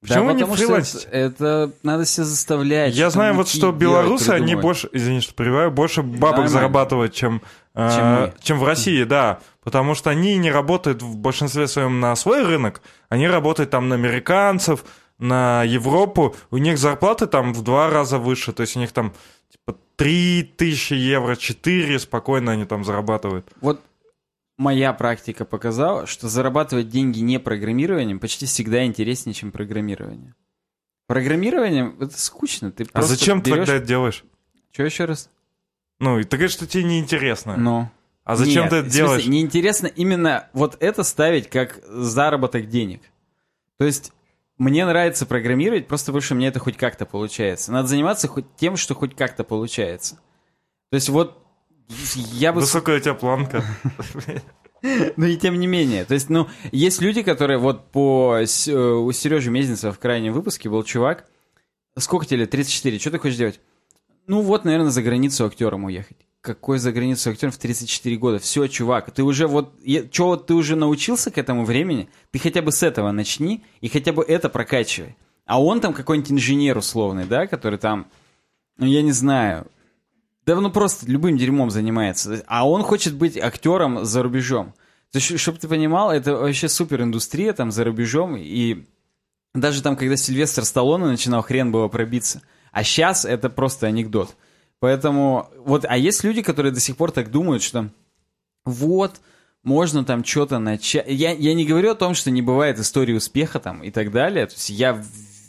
Почему 0.00 0.30
не 0.30 0.38
потому 0.40 0.56
что 0.56 0.64
фрилансите? 0.66 1.08
это, 1.10 1.16
это 1.16 1.72
надо 1.82 2.06
себя 2.06 2.24
заставлять. 2.24 2.94
Я 2.94 3.10
знаю 3.10 3.34
вот, 3.34 3.48
что 3.48 3.58
делать, 3.60 3.76
белорусы, 3.76 4.30
они 4.30 4.54
больше, 4.54 4.88
извини, 4.92 5.20
что 5.20 5.34
прерываю, 5.34 5.70
больше 5.70 6.02
бабок 6.02 6.20
Нормально. 6.22 6.48
зарабатывают, 6.48 7.12
чем, 7.12 7.42
э, 7.74 7.90
Чем 7.94 8.06
мы. 8.06 8.34
чем 8.42 8.58
в 8.58 8.64
России, 8.64 9.04
да. 9.04 9.40
Потому 9.62 9.94
что 9.94 10.08
они 10.08 10.38
не 10.38 10.50
работают 10.50 11.02
в 11.02 11.16
большинстве 11.16 11.68
своем 11.68 12.00
на 12.00 12.16
свой 12.16 12.42
рынок, 12.42 12.80
они 13.10 13.28
работают 13.28 13.70
там 13.70 13.90
на 13.90 13.94
американцев, 13.96 14.84
на 15.18 15.64
Европу, 15.64 16.34
у 16.50 16.56
них 16.56 16.78
зарплаты 16.78 17.26
там 17.26 17.52
в 17.52 17.62
два 17.62 17.90
раза 17.90 18.18
выше, 18.18 18.52
то 18.52 18.62
есть 18.62 18.76
у 18.76 18.80
них 18.80 18.92
там 18.92 19.12
типа 19.50 19.78
3 19.96 20.54
тысячи 20.56 20.94
евро, 20.94 21.36
4 21.36 21.98
спокойно 21.98 22.52
они 22.52 22.64
там 22.64 22.84
зарабатывают. 22.84 23.46
Вот 23.60 23.82
моя 24.60 24.92
практика 24.92 25.46
показала, 25.46 26.06
что 26.06 26.28
зарабатывать 26.28 26.90
деньги 26.90 27.20
не 27.20 27.40
программированием 27.40 28.20
почти 28.20 28.44
всегда 28.44 28.84
интереснее, 28.84 29.32
чем 29.32 29.52
программирование. 29.52 30.34
Программирование 31.06 31.92
это 31.98 32.20
скучно. 32.20 32.70
Ты 32.70 32.86
А 32.92 33.02
зачем 33.02 33.40
ты 33.40 33.50
берешь... 33.50 33.66
тогда 33.66 33.78
это 33.78 33.86
делаешь? 33.86 34.22
Что 34.70 34.84
еще 34.84 35.06
раз? 35.06 35.30
Ну, 35.98 36.18
и 36.18 36.24
ты 36.24 36.36
говоришь, 36.36 36.52
что 36.52 36.66
тебе 36.66 36.84
неинтересно. 36.84 37.56
Ну. 37.56 37.90
а 38.24 38.36
зачем 38.36 38.64
Нет, 38.64 38.70
ты 38.70 38.76
это 38.76 38.84
смысле, 38.90 39.02
делаешь? 39.02 39.26
Неинтересно 39.26 39.86
именно 39.86 40.48
вот 40.52 40.76
это 40.80 41.04
ставить 41.04 41.48
как 41.48 41.80
заработок 41.88 42.68
денег. 42.68 43.00
То 43.78 43.86
есть 43.86 44.12
мне 44.58 44.84
нравится 44.84 45.24
программировать, 45.24 45.88
просто 45.88 46.18
что 46.20 46.34
мне 46.34 46.48
это 46.48 46.58
хоть 46.58 46.76
как-то 46.76 47.06
получается. 47.06 47.72
Надо 47.72 47.88
заниматься 47.88 48.28
хоть 48.28 48.44
тем, 48.56 48.76
что 48.76 48.94
хоть 48.94 49.16
как-то 49.16 49.42
получается. 49.42 50.16
То 50.90 50.96
есть 50.96 51.08
вот 51.08 51.39
я 52.32 52.52
бы... 52.52 52.60
Высокая 52.60 52.96
у 52.98 53.00
тебя 53.00 53.14
планка. 53.14 53.64
Ну 54.82 55.26
и 55.26 55.36
тем 55.36 55.60
не 55.60 55.66
менее. 55.66 56.06
То 56.06 56.14
есть, 56.14 56.30
ну, 56.30 56.48
есть 56.72 57.02
люди, 57.02 57.22
которые 57.22 57.58
вот 57.58 57.90
по... 57.90 58.38
Э, 58.38 58.72
У 58.72 59.12
Сережи 59.12 59.50
Мезенцева 59.50 59.92
в 59.92 59.98
крайнем 59.98 60.32
выпуске 60.32 60.70
был 60.70 60.82
чувак. 60.84 61.26
Сколько 61.98 62.24
тебе 62.24 62.38
лет? 62.40 62.50
34. 62.50 62.98
Что 62.98 63.10
ты 63.10 63.18
хочешь 63.18 63.36
делать? 63.36 63.60
Ну 64.26 64.40
вот, 64.40 64.64
наверное, 64.64 64.90
за 64.90 65.02
границу 65.02 65.44
актером 65.44 65.84
уехать. 65.84 66.16
какой 66.40 66.78
за 66.78 66.92
границу 66.92 67.28
актер 67.30 67.50
в 67.50 67.58
34 67.58 68.16
года. 68.16 68.38
Все, 68.38 68.66
чувак, 68.68 69.10
ты 69.10 69.22
уже 69.22 69.46
вот, 69.46 69.74
вот 70.18 70.46
ты 70.46 70.54
уже 70.54 70.76
научился 70.76 71.30
к 71.30 71.36
этому 71.36 71.64
времени, 71.66 72.08
ты 72.30 72.38
хотя 72.38 72.62
бы 72.62 72.72
с 72.72 72.82
этого 72.82 73.10
начни 73.12 73.64
и 73.82 73.88
хотя 73.88 74.12
бы 74.14 74.22
это 74.22 74.48
прокачивай. 74.48 75.16
А 75.44 75.60
он 75.62 75.80
там 75.80 75.92
какой-нибудь 75.92 76.32
инженер 76.32 76.78
условный, 76.78 77.26
да, 77.26 77.46
который 77.46 77.78
там, 77.78 78.06
ну 78.78 78.86
я 78.86 79.02
не 79.02 79.12
знаю, 79.12 79.66
да 80.54 80.60
ну 80.60 80.70
просто 80.72 81.06
любым 81.06 81.36
дерьмом 81.36 81.70
занимается. 81.70 82.42
А 82.48 82.68
он 82.68 82.82
хочет 82.82 83.14
быть 83.14 83.38
актером 83.38 84.04
за 84.04 84.20
рубежом. 84.22 84.74
Чтобы 85.16 85.58
ты 85.58 85.68
понимал, 85.68 86.10
это 86.10 86.34
вообще 86.34 86.68
супер 86.68 87.02
индустрия 87.02 87.52
там 87.52 87.70
за 87.70 87.84
рубежом. 87.84 88.36
И 88.36 88.84
даже 89.54 89.80
там, 89.80 89.96
когда 89.96 90.16
Сильвестр 90.16 90.64
Сталлоне 90.64 91.06
начинал, 91.06 91.42
хрен 91.42 91.70
было 91.70 91.86
пробиться. 91.86 92.42
А 92.72 92.82
сейчас 92.82 93.24
это 93.24 93.48
просто 93.48 93.86
анекдот. 93.86 94.34
Поэтому, 94.80 95.48
вот, 95.56 95.84
а 95.88 95.96
есть 95.96 96.24
люди, 96.24 96.42
которые 96.42 96.72
до 96.72 96.80
сих 96.80 96.96
пор 96.96 97.12
так 97.12 97.30
думают, 97.30 97.62
что 97.62 97.88
вот, 98.64 99.20
можно 99.62 100.04
там 100.04 100.24
что-то 100.24 100.58
начать. 100.58 101.06
Я, 101.06 101.30
я 101.30 101.54
не 101.54 101.64
говорю 101.64 101.92
о 101.92 101.94
том, 101.94 102.14
что 102.14 102.32
не 102.32 102.42
бывает 102.42 102.80
истории 102.80 103.12
успеха 103.12 103.60
там 103.60 103.84
и 103.84 103.92
так 103.92 104.10
далее. 104.10 104.46
То 104.46 104.54
есть 104.54 104.70
я 104.70 105.00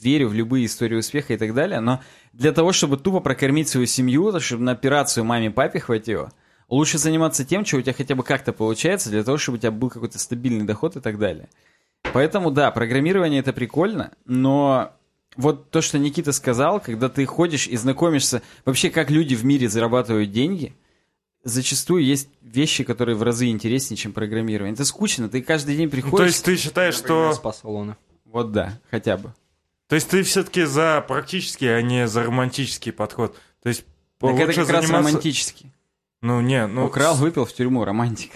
верю 0.02 0.30
в 0.30 0.34
любые 0.34 0.66
истории 0.66 0.96
успеха 0.96 1.34
и 1.34 1.38
так 1.38 1.54
далее, 1.54 1.80
но 1.80 2.02
для 2.34 2.52
того, 2.52 2.72
чтобы 2.72 2.98
тупо 2.98 3.20
прокормить 3.20 3.70
свою 3.70 3.88
семью, 3.88 4.40
чтобы 4.40 4.64
на 4.64 4.72
операцию 4.72 5.24
маме-папе 5.24 5.80
хватило, 5.80 6.32
лучше 6.70 6.98
заниматься 6.98 7.46
тем, 7.46 7.66
что 7.66 7.78
у 7.78 7.82
тебя 7.82 7.94
хотя 7.94 8.16
бы 8.16 8.24
как-то 8.24 8.54
получается, 8.54 9.10
для 9.10 9.24
того, 9.24 9.38
чтобы 9.38 9.58
у 9.58 9.60
тебя 9.60 9.72
был 9.72 9.90
какой-то 9.90 10.20
стабильный 10.20 10.66
доход 10.66 10.96
и 10.96 11.00
так 11.00 11.20
далее. 11.20 11.50
Поэтому, 12.14 12.52
да, 12.52 12.72
программирование 12.72 13.40
это 13.40 13.54
прикольно, 13.54 14.12
но 14.26 14.94
вот 15.38 15.70
то, 15.70 15.82
что 15.82 15.98
Никита 16.00 16.32
сказал, 16.32 16.80
когда 16.80 17.10
ты 17.10 17.26
ходишь 17.26 17.68
и 17.68 17.78
знакомишься 17.78 18.42
вообще, 18.66 18.90
как 18.90 19.10
люди 19.12 19.36
в 19.36 19.46
мире 19.46 19.70
зарабатывают 19.70 20.32
деньги, 20.32 20.74
зачастую 21.44 22.04
есть 22.04 22.30
вещи, 22.42 22.84
которые 22.84 23.16
в 23.16 23.24
разы 23.24 23.48
интереснее, 23.48 23.98
чем 23.98 24.14
программирование. 24.14 24.74
Это 24.74 24.86
скучно, 24.86 25.30
ты 25.30 25.42
каждый 25.42 25.78
день 25.78 25.90
приходишь... 25.90 26.12
Ну, 26.12 26.18
то 26.18 26.26
есть 26.26 26.44
ты 26.44 26.58
считаешь, 26.58 26.96
что... 26.96 27.34
спа-салоны. 27.34 27.96
Вот 28.26 28.52
да, 28.52 28.80
хотя 28.90 29.18
бы. 29.18 29.34
То 29.92 29.96
есть 29.96 30.08
ты 30.08 30.24
все-таки 30.24 30.64
за 30.64 31.04
практический, 31.06 31.68
а 31.68 31.82
не 31.82 32.08
за 32.08 32.24
романтический 32.24 32.94
подход. 32.94 33.36
То 33.62 33.68
есть 33.68 33.84
Так 34.22 34.36
это 34.36 34.46
лучше 34.46 34.62
как 34.62 34.70
раз 34.70 34.86
заниматься... 34.86 35.10
романтический. 35.10 35.74
Ну, 36.22 36.40
не, 36.40 36.66
ну... 36.66 36.86
Украл, 36.86 37.14
выпил 37.16 37.44
в 37.44 37.52
тюрьму, 37.52 37.84
романтик. 37.84 38.32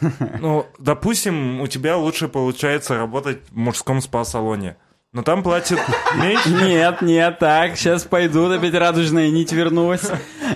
Ну, 0.40 0.66
допустим, 0.78 1.60
у 1.60 1.66
тебя 1.66 1.96
лучше 1.96 2.28
получается 2.28 2.96
работать 2.96 3.40
в 3.50 3.56
мужском 3.56 4.00
спа-салоне. 4.00 4.76
Но 5.12 5.24
там 5.24 5.42
платят 5.42 5.80
меньше. 6.16 6.48
Нет, 6.48 7.02
нет, 7.02 7.40
так, 7.40 7.76
сейчас 7.76 8.04
пойдут, 8.04 8.52
опять 8.52 8.74
радужная 8.74 9.30
нить 9.30 9.50
вернулась. 9.50 10.08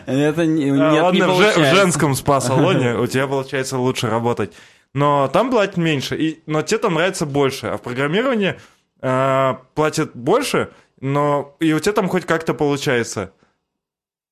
Это 0.07 0.47
не, 0.47 0.71
А, 0.71 0.93
нет, 0.93 0.93
не 0.93 1.01
Ладно, 1.01 1.33
в, 1.33 1.37
же- 1.37 1.51
в 1.51 1.55
получается. 1.55 1.75
женском 1.75 2.15
спа-салоне 2.15 2.95
у 2.97 3.09
тебя 3.09 3.27
получается 3.27 3.77
лучше 3.77 4.09
работать. 4.09 4.53
Но 4.95 5.27
там 5.27 5.51
платят 5.51 5.79
меньше, 5.79 6.15
и, 6.15 6.43
но 6.47 6.63
тебе 6.63 6.79
там 6.79 6.95
нравится 6.95 7.27
больше. 7.27 7.67
А 7.67 7.77
в 7.77 7.83
программировании 7.83 8.55
э, 9.03 9.55
платят 9.75 10.15
больше, 10.17 10.73
но 11.01 11.57
и 11.61 11.73
у 11.73 11.81
тебя 11.81 11.93
там 11.93 12.09
хоть 12.09 12.25
как-то 12.25 12.55
получается. 12.55 13.33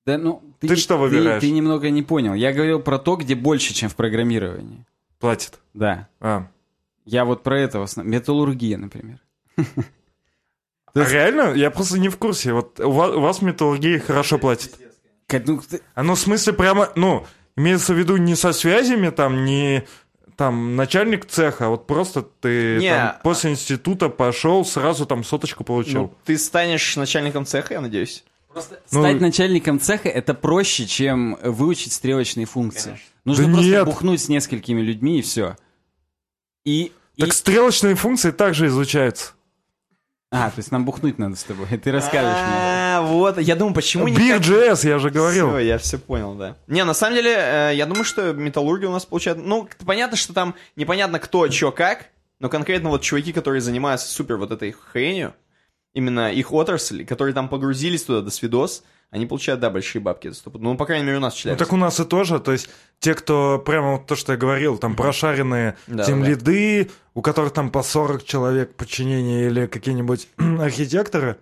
Да, 0.06 0.16
ну, 0.16 0.42
Ты 0.60 0.68
не- 0.68 0.76
что 0.76 0.96
выбираешь? 0.96 1.40
Ты, 1.42 1.50
немного 1.50 1.90
не 1.90 2.02
понял. 2.02 2.32
Я 2.34 2.52
говорил 2.52 2.80
про 2.80 2.98
то, 2.98 3.16
где 3.16 3.34
больше, 3.34 3.74
чем 3.74 3.90
в 3.90 3.96
программировании. 3.96 4.86
Платят. 5.18 5.60
Да. 5.74 6.08
А. 6.20 6.46
Я 7.04 7.24
вот 7.26 7.42
про 7.42 7.58
это 7.60 7.80
в 7.80 7.82
основном. 7.82 8.12
Металлургия, 8.12 8.78
например. 8.78 9.18
А 10.92 11.04
реально? 11.08 11.52
Я 11.54 11.70
просто 11.70 11.98
не 12.00 12.08
в 12.08 12.16
курсе. 12.16 12.52
Вот 12.52 12.80
у 12.80 12.90
вас, 12.90 13.14
у 13.14 13.20
вас 13.20 13.38
в 13.38 13.42
металлургии 13.42 13.98
хорошо 13.98 14.38
платят. 14.38 14.76
Как, 15.28 15.46
ну, 15.46 15.60
ты- 15.60 15.80
А 15.94 16.02
ну, 16.02 16.14
в 16.14 16.18
смысле, 16.18 16.52
прямо, 16.52 16.90
ну, 16.96 17.26
имеется 17.56 17.94
в 17.94 17.98
виду 17.98 18.16
не 18.16 18.34
со 18.34 18.52
связями, 18.52 19.10
там, 19.10 19.44
не 19.44 19.84
там 20.40 20.74
начальник 20.74 21.26
цеха, 21.26 21.66
а 21.66 21.68
вот 21.68 21.86
просто 21.86 22.22
ты 22.22 22.78
Не, 22.78 22.88
там, 22.88 23.08
а- 23.08 23.20
после 23.22 23.50
института 23.50 24.08
пошел, 24.08 24.64
сразу 24.64 25.04
там 25.04 25.22
соточку 25.22 25.64
получил. 25.64 26.00
Ну, 26.04 26.14
ты 26.24 26.38
станешь 26.38 26.96
начальником 26.96 27.44
цеха, 27.44 27.74
я 27.74 27.82
надеюсь. 27.82 28.24
Ну, 28.54 28.62
Стать 28.62 29.20
начальником 29.20 29.78
цеха 29.78 30.08
это 30.08 30.32
проще, 30.32 30.86
чем 30.86 31.36
выучить 31.42 31.92
стрелочные 31.92 32.46
функции. 32.46 32.98
Нужно 33.26 33.48
Да 33.48 33.52
просто 33.52 33.70
нет. 33.70 33.84
бухнуть 33.84 34.22
с 34.22 34.28
несколькими 34.30 34.80
людьми 34.80 35.18
и 35.18 35.22
все. 35.22 35.56
И, 36.64 36.90
и- 37.16 37.20
Так 37.20 37.34
стрелочные 37.34 37.94
функции 37.94 38.30
также 38.30 38.68
изучаются. 38.68 39.32
А, 40.32 40.48
то 40.48 40.58
есть 40.58 40.70
нам 40.70 40.84
бухнуть 40.84 41.18
надо 41.18 41.34
с 41.34 41.42
тобой. 41.42 41.66
Ты 41.82 41.90
расскажешь 41.90 42.36
мне. 42.36 42.54
А, 42.56 43.02
вот, 43.02 43.38
я 43.38 43.56
думаю, 43.56 43.74
почему 43.74 44.06
не 44.06 44.16
Beer.js, 44.16 44.86
я 44.88 44.98
же 45.00 45.10
говорил. 45.10 45.48
Все, 45.48 45.58
я 45.58 45.78
все 45.78 45.98
понял, 45.98 46.34
да. 46.34 46.56
Не, 46.68 46.84
на 46.84 46.94
самом 46.94 47.16
деле, 47.16 47.34
э, 47.36 47.72
я 47.74 47.84
думаю, 47.86 48.04
что 48.04 48.32
металлургия 48.32 48.88
у 48.88 48.92
нас 48.92 49.04
получается... 49.04 49.42
Ну, 49.44 49.68
понятно, 49.84 50.16
что 50.16 50.32
там 50.32 50.54
непонятно 50.76 51.18
кто, 51.18 51.48
чё, 51.48 51.72
как, 51.72 52.06
но 52.38 52.48
конкретно 52.48 52.90
вот 52.90 53.02
чуваки, 53.02 53.32
которые 53.32 53.60
занимаются 53.60 54.06
супер 54.08 54.36
вот 54.36 54.52
этой 54.52 54.70
хренью, 54.70 55.34
именно 55.94 56.32
их 56.32 56.52
отрасль, 56.52 57.04
которые 57.04 57.34
там 57.34 57.48
погрузились 57.48 58.04
туда 58.04 58.20
до 58.20 58.30
свидос, 58.30 58.82
они 59.10 59.26
получают, 59.26 59.60
да, 59.60 59.70
большие 59.70 60.00
бабки. 60.00 60.30
Ну, 60.54 60.76
по 60.76 60.86
крайней 60.86 61.04
мере, 61.04 61.16
у 61.16 61.20
нас 61.20 61.34
в 61.34 61.44
Ну, 61.44 61.56
так 61.56 61.72
у 61.72 61.76
нас 61.76 61.98
и 61.98 62.04
тоже, 62.04 62.38
то 62.38 62.52
есть 62.52 62.70
те, 63.00 63.14
кто 63.14 63.58
прямо 63.58 63.92
вот 63.94 64.06
то, 64.06 64.14
что 64.14 64.32
я 64.32 64.38
говорил, 64.38 64.78
там 64.78 64.94
прошаренные 64.94 65.76
Да, 65.88 66.04
тимлиды, 66.04 66.90
у 67.14 67.22
которых 67.22 67.52
там 67.52 67.70
по 67.70 67.82
40 67.82 68.24
человек 68.24 68.74
подчинения 68.76 69.46
или 69.48 69.66
какие-нибудь 69.66 70.28
архитекторы, 70.38 71.38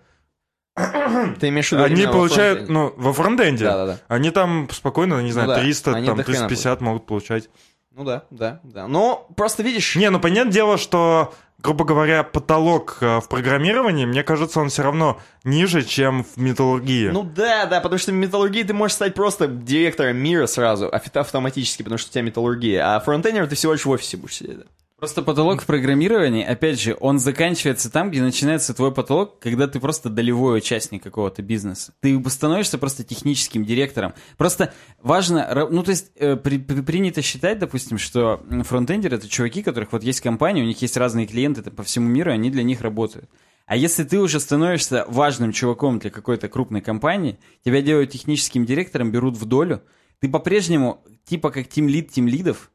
Ты 1.39 1.49
имеешь 1.49 1.69
в 1.69 1.73
виду 1.73 1.83
они 1.83 2.05
во 2.05 2.11
получают, 2.13 2.59
фронтенде? 2.67 2.73
ну, 2.73 2.93
во 2.97 3.13
фронтенде, 3.13 3.65
Да-да-да. 3.65 3.99
они 4.07 4.31
там 4.31 4.67
спокойно, 4.71 5.21
не 5.21 5.31
знаю, 5.31 5.49
Ну 5.49 5.53
да, 5.55 5.61
300, 5.61 5.95
они 5.95 6.07
там 6.07 6.17
до 6.17 6.23
хрена 6.23 6.47
350 6.47 6.81
могут 6.81 7.05
получать. 7.05 7.49
Ну 7.91 8.03
да, 8.05 8.23
да, 8.29 8.61
да. 8.63 8.87
Но 8.87 9.27
просто 9.35 9.61
видишь... 9.61 9.95
Не, 9.95 10.09
ну 10.09 10.19
понятное 10.19 10.53
дело, 10.53 10.77
что, 10.77 11.33
грубо 11.61 11.85
говоря, 11.85 12.23
потолок 12.23 12.97
э, 13.01 13.19
в 13.19 13.27
программировании, 13.27 14.05
мне 14.05 14.23
кажется, 14.23 14.59
он 14.59 14.69
все 14.69 14.83
равно 14.83 15.19
ниже, 15.43 15.83
чем 15.83 16.23
в 16.23 16.37
металлургии. 16.37 17.09
Ну 17.09 17.23
да, 17.23 17.65
да, 17.65 17.81
потому 17.81 17.99
что 17.99 18.11
в 18.11 18.15
металлургии 18.15 18.63
ты 18.63 18.73
можешь 18.73 18.95
стать 18.95 19.13
просто 19.13 19.47
директором 19.47 20.17
мира 20.17 20.47
сразу, 20.47 20.87
авто- 20.87 21.19
автоматически, 21.19 21.83
потому 21.83 21.97
что 21.97 22.09
у 22.09 22.11
тебя 22.13 22.23
металлургия. 22.23 22.95
А 22.95 22.99
фронтендер 22.99 23.47
ты 23.47 23.55
всего 23.55 23.73
лишь 23.73 23.85
в 23.85 23.89
офисе 23.89 24.17
будешь 24.17 24.35
сидеть. 24.35 24.59
Просто 24.99 25.21
потолок 25.21 25.61
в 25.61 25.65
программировании, 25.65 26.43
опять 26.43 26.79
же, 26.79 26.97
он 26.99 27.19
заканчивается 27.19 27.89
там, 27.89 28.11
где 28.11 28.21
начинается 28.21 28.73
твой 28.73 28.93
потолок, 28.93 29.39
когда 29.39 29.67
ты 29.67 29.79
просто 29.79 30.09
долевой 30.09 30.57
участник 30.57 31.01
какого-то 31.01 31.41
бизнеса. 31.41 31.93
Ты 32.01 32.21
становишься 32.29 32.77
просто 32.77 33.05
техническим 33.05 33.63
директором. 33.63 34.13
Просто 34.37 34.73
важно, 35.01 35.67
ну 35.71 35.83
то 35.83 35.91
есть 35.91 36.11
э, 36.15 36.35
при- 36.35 36.57
при- 36.57 36.81
принято 36.81 37.21
считать, 37.21 37.59
допустим, 37.59 37.97
что 37.97 38.43
фронтендеры 38.65 39.15
это 39.15 39.29
чуваки, 39.29 39.63
которых 39.63 39.93
вот 39.93 40.03
есть 40.03 40.19
компания, 40.19 40.63
у 40.63 40.65
них 40.65 40.81
есть 40.81 40.97
разные 40.97 41.27
клиенты 41.27 41.61
там, 41.61 41.73
по 41.73 41.83
всему 41.83 42.09
миру, 42.09 42.31
они 42.31 42.51
для 42.51 42.63
них 42.63 42.81
работают. 42.81 43.29
А 43.67 43.77
если 43.77 44.03
ты 44.03 44.19
уже 44.19 44.41
становишься 44.41 45.05
важным 45.07 45.53
чуваком 45.53 45.99
для 45.99 46.09
какой-то 46.09 46.49
крупной 46.49 46.81
компании, 46.81 47.39
тебя 47.63 47.81
делают 47.81 48.11
техническим 48.11 48.65
директором, 48.65 49.11
берут 49.11 49.37
в 49.37 49.45
долю, 49.45 49.81
ты 50.19 50.27
по-прежнему 50.27 51.05
типа 51.23 51.51
как 51.51 51.69
тим-лид 51.69 52.11
тим-лидов, 52.11 52.69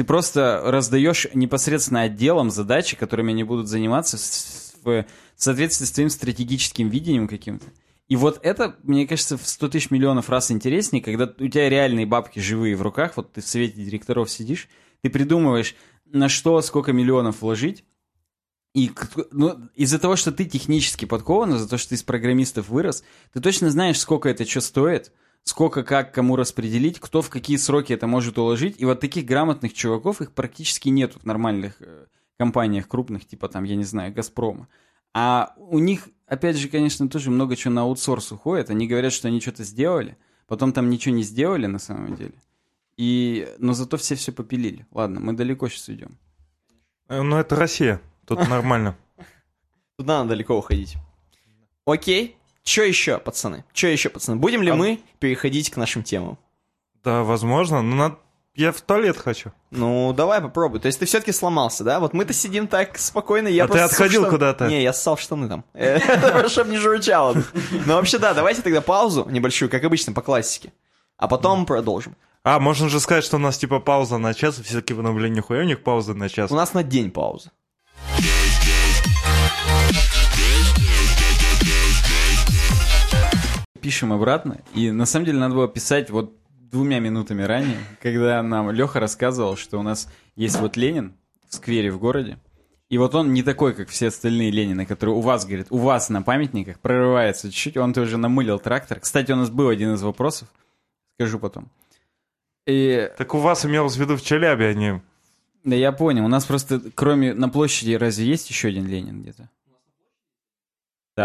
ты 0.00 0.04
просто 0.04 0.62
раздаешь 0.64 1.26
непосредственно 1.34 2.00
отделам 2.00 2.50
задачи, 2.50 2.96
которыми 2.96 3.34
они 3.34 3.44
будут 3.44 3.68
заниматься 3.68 4.16
в 4.82 5.04
соответствии 5.36 5.84
с 5.84 5.92
твоим 5.92 6.08
стратегическим 6.08 6.88
видением 6.88 7.28
каким-то. 7.28 7.66
И 8.08 8.16
вот 8.16 8.40
это, 8.42 8.76
мне 8.82 9.06
кажется, 9.06 9.36
в 9.36 9.46
100 9.46 9.68
тысяч 9.68 9.90
миллионов 9.90 10.30
раз 10.30 10.50
интереснее, 10.50 11.02
когда 11.02 11.26
у 11.26 11.48
тебя 11.48 11.68
реальные 11.68 12.06
бабки 12.06 12.38
живые 12.38 12.76
в 12.76 12.80
руках, 12.80 13.18
вот 13.18 13.34
ты 13.34 13.42
в 13.42 13.46
совете 13.46 13.74
директоров 13.84 14.30
сидишь, 14.30 14.70
ты 15.02 15.10
придумываешь, 15.10 15.74
на 16.06 16.30
что, 16.30 16.58
сколько 16.62 16.94
миллионов 16.94 17.42
вложить, 17.42 17.84
и 18.72 18.90
ну, 19.32 19.68
из-за 19.74 19.98
того, 19.98 20.16
что 20.16 20.32
ты 20.32 20.46
технически 20.46 21.04
подкован, 21.04 21.56
из-за 21.56 21.68
того, 21.68 21.76
что 21.76 21.90
ты 21.90 21.96
из 21.96 22.02
программистов 22.04 22.70
вырос, 22.70 23.04
ты 23.34 23.40
точно 23.42 23.68
знаешь, 23.68 24.00
сколько 24.00 24.30
это 24.30 24.48
что 24.48 24.62
стоит, 24.62 25.12
сколько, 25.44 25.82
как, 25.82 26.12
кому 26.14 26.36
распределить, 26.36 27.00
кто 27.00 27.22
в 27.22 27.30
какие 27.30 27.56
сроки 27.56 27.92
это 27.92 28.06
может 28.06 28.38
уложить. 28.38 28.76
И 28.80 28.84
вот 28.84 29.00
таких 29.00 29.24
грамотных 29.24 29.72
чуваков, 29.72 30.20
их 30.20 30.32
практически 30.32 30.88
нету 30.88 31.18
в 31.18 31.24
нормальных 31.24 31.76
э, 31.80 32.06
компаниях 32.38 32.88
крупных, 32.88 33.26
типа 33.26 33.48
там, 33.48 33.64
я 33.64 33.76
не 33.76 33.84
знаю, 33.84 34.12
Газпрома. 34.12 34.68
А 35.12 35.54
у 35.56 35.78
них, 35.78 36.08
опять 36.26 36.56
же, 36.56 36.68
конечно, 36.68 37.08
тоже 37.08 37.30
много 37.30 37.56
чего 37.56 37.74
на 37.74 37.82
аутсорс 37.82 38.32
уходит. 38.32 38.70
Они 38.70 38.86
говорят, 38.86 39.12
что 39.12 39.28
они 39.28 39.40
что-то 39.40 39.64
сделали, 39.64 40.16
потом 40.46 40.72
там 40.72 40.88
ничего 40.88 41.14
не 41.14 41.22
сделали 41.22 41.66
на 41.66 41.78
самом 41.78 42.14
деле. 42.14 42.34
И, 42.96 43.48
но 43.58 43.72
зато 43.72 43.96
все 43.96 44.14
все 44.14 44.30
попилили. 44.30 44.86
Ладно, 44.90 45.20
мы 45.20 45.32
далеко 45.32 45.68
сейчас 45.68 45.88
уйдем. 45.88 46.18
Э, 47.08 47.22
Ну, 47.22 47.36
это 47.38 47.56
Россия, 47.56 48.00
тут 48.26 48.46
нормально. 48.48 48.96
Туда 49.96 50.18
надо 50.18 50.30
далеко 50.30 50.56
уходить. 50.56 50.96
Окей. 51.84 52.36
Че 52.62 52.86
еще, 52.88 53.18
пацаны? 53.18 53.64
Че 53.72 53.92
еще, 53.92 54.08
пацаны? 54.10 54.36
Будем 54.36 54.62
ли 54.62 54.70
А- 54.70 54.74
мы 54.76 55.00
переходить 55.18 55.70
к 55.70 55.76
нашим 55.76 56.02
темам? 56.02 56.38
Да, 57.02 57.22
возможно, 57.22 57.80
но 57.82 57.96
надо... 57.96 58.16
я 58.54 58.70
в 58.72 58.80
туалет 58.82 59.16
хочу. 59.16 59.52
Ну, 59.70 60.12
давай 60.12 60.40
попробуй. 60.42 60.78
То 60.80 60.86
есть 60.86 60.98
ты 60.98 61.06
все-таки 61.06 61.32
сломался, 61.32 61.82
да? 61.84 61.98
Вот 62.00 62.12
мы-то 62.12 62.32
сидим 62.34 62.66
так 62.68 62.98
спокойно. 62.98 63.48
Я 63.48 63.64
А 63.64 63.66
ты 63.66 63.72
просто 63.72 63.86
отходил 63.86 64.20
ссал 64.22 64.30
штаны. 64.30 64.30
куда-то? 64.38 64.66
Не, 64.68 64.82
я 64.82 64.92
ссал 64.92 65.16
в 65.16 65.20
штаны 65.20 65.48
там. 65.48 65.64
Чтобы 66.48 66.70
не 66.70 66.76
журчало. 66.76 67.34
Ну, 67.86 67.94
вообще, 67.94 68.18
да, 68.18 68.34
давайте 68.34 68.60
тогда 68.60 68.82
паузу 68.82 69.26
небольшую, 69.30 69.70
как 69.70 69.82
обычно, 69.84 70.12
по 70.12 70.20
классике. 70.22 70.72
а 71.16 71.26
потом 71.28 71.64
продолжим. 71.64 72.14
А, 72.42 72.58
можно 72.60 72.88
же 72.88 73.00
сказать, 73.00 73.24
что 73.24 73.36
у 73.36 73.40
нас 73.40 73.56
типа 73.58 73.80
пауза 73.80 74.18
на 74.18 74.32
час, 74.34 74.58
и 74.58 74.62
все 74.62 74.76
таки 74.76 74.94
ну, 74.94 75.12
блин, 75.14 75.32
нихуя 75.34 75.60
у 75.60 75.64
них 75.64 75.82
пауза 75.82 76.14
на 76.14 76.28
час. 76.28 76.50
У 76.50 76.54
нас 76.54 76.74
на 76.74 76.82
день 76.82 77.10
пауза. 77.10 77.50
Пишем 83.80 84.12
обратно. 84.12 84.60
И 84.74 84.90
на 84.90 85.06
самом 85.06 85.26
деле 85.26 85.38
надо 85.38 85.54
было 85.54 85.68
писать 85.68 86.10
вот 86.10 86.36
двумя 86.70 87.00
минутами 87.00 87.42
ранее, 87.42 87.78
когда 88.00 88.42
нам 88.42 88.70
Леха 88.70 89.00
рассказывал, 89.00 89.56
что 89.56 89.78
у 89.78 89.82
нас 89.82 90.08
есть 90.36 90.58
вот 90.60 90.76
Ленин 90.76 91.14
в 91.48 91.54
сквере 91.54 91.90
в 91.90 91.98
городе. 91.98 92.38
И 92.88 92.98
вот 92.98 93.14
он 93.14 93.32
не 93.32 93.42
такой, 93.42 93.72
как 93.72 93.88
все 93.88 94.08
остальные 94.08 94.50
Ленины, 94.50 94.84
которые 94.84 95.14
у 95.14 95.20
вас, 95.20 95.46
говорит, 95.46 95.68
у 95.70 95.78
вас 95.78 96.08
на 96.10 96.22
памятниках 96.22 96.80
прорывается 96.80 97.48
чуть-чуть. 97.48 97.76
Он 97.76 97.92
тоже 97.92 98.16
намылил 98.16 98.58
трактор. 98.58 98.98
Кстати, 98.98 99.30
у 99.30 99.36
нас 99.36 99.48
был 99.48 99.68
один 99.68 99.94
из 99.94 100.02
вопросов. 100.02 100.48
Скажу 101.14 101.38
потом. 101.38 101.70
И 102.66 103.10
Так 103.16 103.34
у 103.34 103.38
вас 103.38 103.64
имелось 103.64 103.96
в 103.96 104.00
виду 104.00 104.16
в 104.16 104.22
Челябе, 104.22 104.66
а 104.66 104.74
не... 104.74 105.02
Да 105.62 105.76
я 105.76 105.92
понял. 105.92 106.24
У 106.24 106.28
нас 106.28 106.44
просто, 106.46 106.80
кроме 106.94 107.32
на 107.32 107.48
площади, 107.48 107.92
разве 107.92 108.26
есть 108.26 108.50
еще 108.50 108.68
один 108.68 108.86
Ленин 108.86 109.22
где-то? 109.22 109.48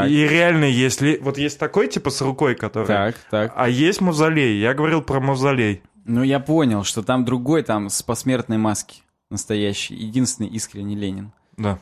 Так, 0.02 0.10
И 0.10 0.28
реально, 0.28 0.66
если... 0.66 1.18
Вот 1.22 1.38
есть 1.38 1.58
такой, 1.58 1.88
типа, 1.88 2.10
с 2.10 2.22
рукой, 2.22 2.56
который... 2.56 2.88
так, 2.88 3.16
так. 3.32 3.54
А 3.56 3.70
есть 3.70 4.02
мавзолей. 4.02 4.60
Я 4.60 4.74
говорил 4.74 5.02
про 5.02 5.22
мавзолей. 5.22 5.82
Ну, 6.04 6.22
я 6.22 6.40
понял, 6.40 6.84
что 6.84 7.02
там 7.02 7.24
другой, 7.24 7.64
там 7.64 7.90
с 7.90 8.04
посмертной 8.04 8.58
маски. 8.58 9.04
Настоящий. 9.30 9.96
Единственный 9.96 10.50
искренний 10.50 10.96
Ленин. 10.96 11.32
Да. 11.58 11.80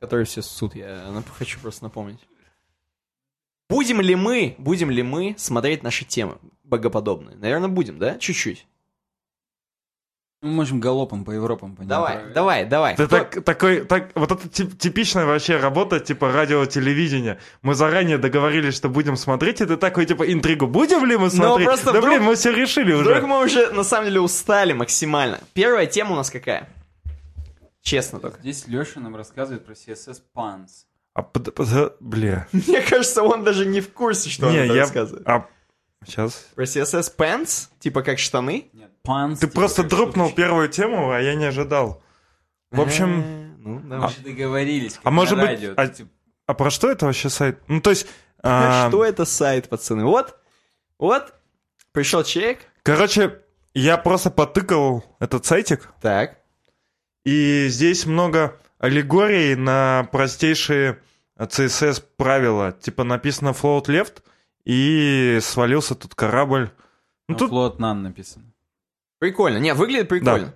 Который 0.00 0.24
все 0.24 0.42
ссут, 0.42 0.76
я 0.76 1.02
хочу 1.36 1.58
просто 1.58 1.84
напомнить. 1.84 2.20
Будем 3.68 4.00
ли 4.00 4.14
мы, 4.14 4.54
будем 4.58 4.90
ли 4.90 5.02
мы 5.02 5.34
смотреть 5.36 5.82
наши 5.82 6.04
темы 6.04 6.38
богоподобные? 6.62 7.36
Наверное, 7.36 7.68
будем, 7.68 7.98
да? 7.98 8.16
Чуть-чуть. 8.18 8.66
Мы 10.40 10.50
можем 10.50 10.78
галопом 10.78 11.24
по 11.24 11.32
Европам 11.32 11.74
по 11.74 11.82
Давай, 11.82 12.12
проехать. 12.12 12.32
давай, 12.32 12.64
давай. 12.64 12.94
Ты 12.96 13.06
Кто- 13.06 13.18
так, 13.18 13.44
такой, 13.44 13.84
так, 13.84 14.10
вот 14.14 14.30
это 14.30 14.48
тип- 14.48 14.78
типичная 14.78 15.26
вообще 15.26 15.56
работа, 15.56 15.98
типа 15.98 16.30
радио-телевидения. 16.30 17.40
Мы 17.62 17.74
заранее 17.74 18.18
договорились, 18.18 18.74
что 18.76 18.88
будем 18.88 19.16
смотреть, 19.16 19.60
и 19.60 19.66
ты 19.66 19.76
такой, 19.76 20.06
типа, 20.06 20.32
интригу, 20.32 20.68
будем 20.68 21.04
ли 21.04 21.16
мы 21.16 21.30
смотреть? 21.30 21.66
просто 21.66 21.86
да 21.86 21.98
вдруг- 21.98 22.06
блин, 22.06 22.22
мы 22.22 22.36
все 22.36 22.52
решили 22.52 22.92
Вдруг 22.92 23.16
уже. 23.18 23.26
мы 23.26 23.44
уже, 23.44 23.70
на 23.72 23.82
самом 23.82 24.04
деле, 24.06 24.20
устали 24.20 24.72
максимально. 24.74 25.40
Первая 25.54 25.86
тема 25.86 26.12
у 26.12 26.16
нас 26.16 26.30
какая? 26.30 26.68
Честно 27.82 28.20
только. 28.20 28.38
Здесь 28.40 28.68
Леша 28.68 29.00
нам 29.00 29.16
рассказывает 29.16 29.64
про 29.66 29.72
CSS 29.74 30.22
Pants. 30.36 30.84
А, 31.14 31.22
под- 31.22 31.52
под- 31.52 31.96
бля. 31.98 32.46
Мне 32.52 32.80
кажется, 32.82 33.24
он 33.24 33.42
даже 33.42 33.66
не 33.66 33.80
в 33.80 33.92
курсе, 33.92 34.30
что 34.30 34.50
Не, 34.50 34.58
он 34.58 34.64
это 34.66 34.74
я... 34.74 34.80
рассказывает. 34.82 35.26
А, 35.26 35.46
сейчас. 36.06 36.46
Про 36.54 36.62
CSS 36.64 37.12
Pants? 37.16 37.70
Типа 37.80 38.02
как 38.02 38.20
штаны? 38.20 38.70
Pants. 39.06 39.36
Ты 39.36 39.40
типа 39.46 39.52
просто 39.60 39.84
дропнул 39.84 40.32
первую 40.32 40.68
тему, 40.68 41.10
а 41.10 41.20
я 41.20 41.34
не 41.34 41.44
ожидал. 41.46 42.02
В 42.70 42.80
общем, 42.80 43.20
Э, 43.22 43.44
Ну, 43.60 43.78
Мы 43.80 44.08
же 44.08 44.20
договорились. 44.20 44.98
А 45.02 45.10
может 45.10 45.38
быть, 45.38 45.62
а- 45.76 45.88
Ты- 45.88 46.06
а 46.46 46.54
про 46.54 46.70
что 46.70 46.90
это 46.90 47.06
вообще 47.06 47.28
сайт? 47.28 47.58
Ну, 47.68 47.80
то 47.80 47.90
есть... 47.90 48.06
а, 48.42 48.88
Что 48.88 49.04
это 49.04 49.24
сайт, 49.24 49.68
пацаны? 49.68 50.04
Вот, 50.04 50.36
вот, 50.98 51.34
пришел 51.92 52.22
человек. 52.24 52.60
Короче, 52.82 53.40
я 53.74 53.98
просто 53.98 54.30
потыкал 54.30 55.04
этот 55.20 55.44
сайтик, 55.44 55.92
Так. 56.00 56.38
и 57.24 57.66
здесь 57.68 58.06
много 58.06 58.56
аллегорий 58.78 59.54
на 59.56 60.08
простейшие 60.12 61.00
CSS 61.38 62.02
правила. 62.16 62.72
Типа 62.72 63.04
написано 63.04 63.50
float 63.50 63.86
left, 63.86 64.22
и 64.64 65.38
свалился 65.42 65.94
тут 65.94 66.14
корабль. 66.14 66.70
Ну, 67.28 67.34
Ну, 67.34 67.36
тут, 67.36 67.50
Float 67.52 67.76
None 67.78 67.94
написано. 68.00 68.46
Прикольно. 69.18 69.58
Не, 69.58 69.74
выглядит 69.74 70.08
прикольно. 70.08 70.54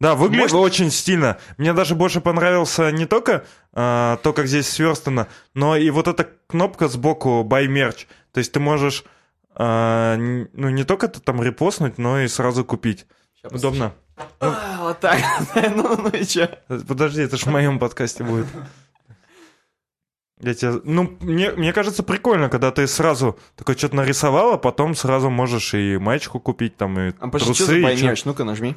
да, 0.00 0.14
выглядит 0.14 0.52
Может- 0.52 0.56
очень 0.72 0.90
стильно. 0.90 1.38
Мне 1.58 1.72
даже 1.72 1.94
больше 1.94 2.20
понравился 2.20 2.90
не 2.90 3.06
только 3.06 3.44
а, 3.72 4.16
то, 4.22 4.32
как 4.32 4.46
здесь 4.46 4.68
сверстано, 4.68 5.28
но 5.54 5.76
и 5.76 5.90
вот 5.90 6.08
эта 6.08 6.28
кнопка 6.46 6.88
сбоку 6.88 7.46
Buy 7.48 7.66
Merch. 7.66 8.06
То 8.32 8.38
есть 8.38 8.52
ты 8.52 8.60
можешь 8.60 9.04
н- 9.56 10.48
ну, 10.52 10.68
не 10.70 10.84
только 10.84 11.06
это 11.06 11.20
там 11.20 11.42
репостнуть, 11.42 11.98
но 11.98 12.20
и 12.20 12.28
сразу 12.28 12.64
купить. 12.64 13.06
Ща 13.42 13.48
Удобно. 13.54 13.92
А, 14.40 14.78
вот 14.80 15.00
так. 15.00 15.20
ну, 15.76 15.96
ну 15.96 16.08
и 16.10 16.24
чё? 16.24 16.48
Подожди, 16.68 17.22
это 17.22 17.36
ж 17.36 17.42
в 17.42 17.46
моем 17.50 17.78
подкасте 17.78 18.24
будет. 18.24 18.46
Я 20.40 20.54
тебя... 20.54 20.74
Ну, 20.84 21.16
мне, 21.20 21.50
мне 21.50 21.72
кажется, 21.72 22.02
прикольно, 22.02 22.48
когда 22.48 22.70
ты 22.70 22.86
сразу 22.86 23.38
такой 23.56 23.76
что-то 23.76 23.96
нарисовал, 23.96 24.52
а 24.54 24.58
потом 24.58 24.94
сразу 24.94 25.30
можешь 25.30 25.74
и 25.74 25.96
маечку 25.98 26.38
купить, 26.38 26.76
там, 26.76 26.98
и 26.98 27.12
А 27.18 27.28
что 27.38 27.46
трусы. 27.46 27.62
и 27.62 27.80
чё- 27.80 27.82
баймерч? 27.82 28.24
Ну-ка, 28.24 28.44
нажми. 28.44 28.76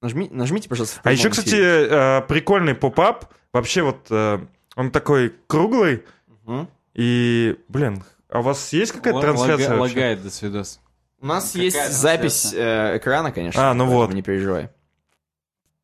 Нажми, 0.00 0.28
нажмите, 0.30 0.68
пожалуйста. 0.68 1.00
А 1.02 1.12
еще, 1.12 1.28
кстати, 1.28 1.56
э, 1.56 2.22
прикольный 2.28 2.74
поп-ап. 2.74 3.26
Вообще 3.52 3.82
вот 3.82 4.06
э, 4.10 4.38
он 4.76 4.90
такой 4.90 5.34
круглый, 5.48 6.04
Мгм. 6.44 6.68
и, 6.94 7.56
блин, 7.68 8.04
а 8.30 8.38
у 8.38 8.42
вас 8.42 8.72
есть 8.72 8.92
какая-то 8.92 9.20
трансляция 9.20 9.70
лага- 9.70 9.78
вообще? 9.80 9.94
Лагает 9.96 10.22
до 10.22 10.30
свидос. 10.30 10.80
У 11.20 11.26
нас 11.26 11.48
Какая 11.48 11.62
есть 11.64 11.76
трансляция? 11.76 12.00
запись 12.18 12.54
э, 12.54 12.96
экрана, 12.98 13.32
конечно. 13.32 13.70
А, 13.70 13.74
ну 13.74 13.86
вот. 13.86 14.14
Не 14.14 14.22
переживай. 14.22 14.70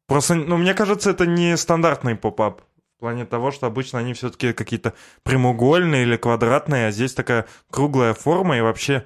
Просто, 0.07 0.35
ну, 0.37 0.59
мне 0.59 0.75
кажется, 0.75 1.11
это 1.11 1.27
не 1.27 1.57
стандартный 1.57 2.15
поп-ап. 2.15 2.63
В 2.97 3.01
плане 3.01 3.25
того, 3.27 3.51
что 3.51 3.67
обычно 3.67 3.99
они 3.99 4.15
все-таки 4.15 4.53
какие-то 4.53 4.95
прямоугольные 5.25 6.05
или 6.05 6.17
квадратные, 6.17 6.89
а 6.89 6.91
здесь 6.91 7.13
такая 7.13 7.47
круглая 7.71 8.15
форма 8.15 8.57
и 8.57 8.61
вообще... 8.61 9.05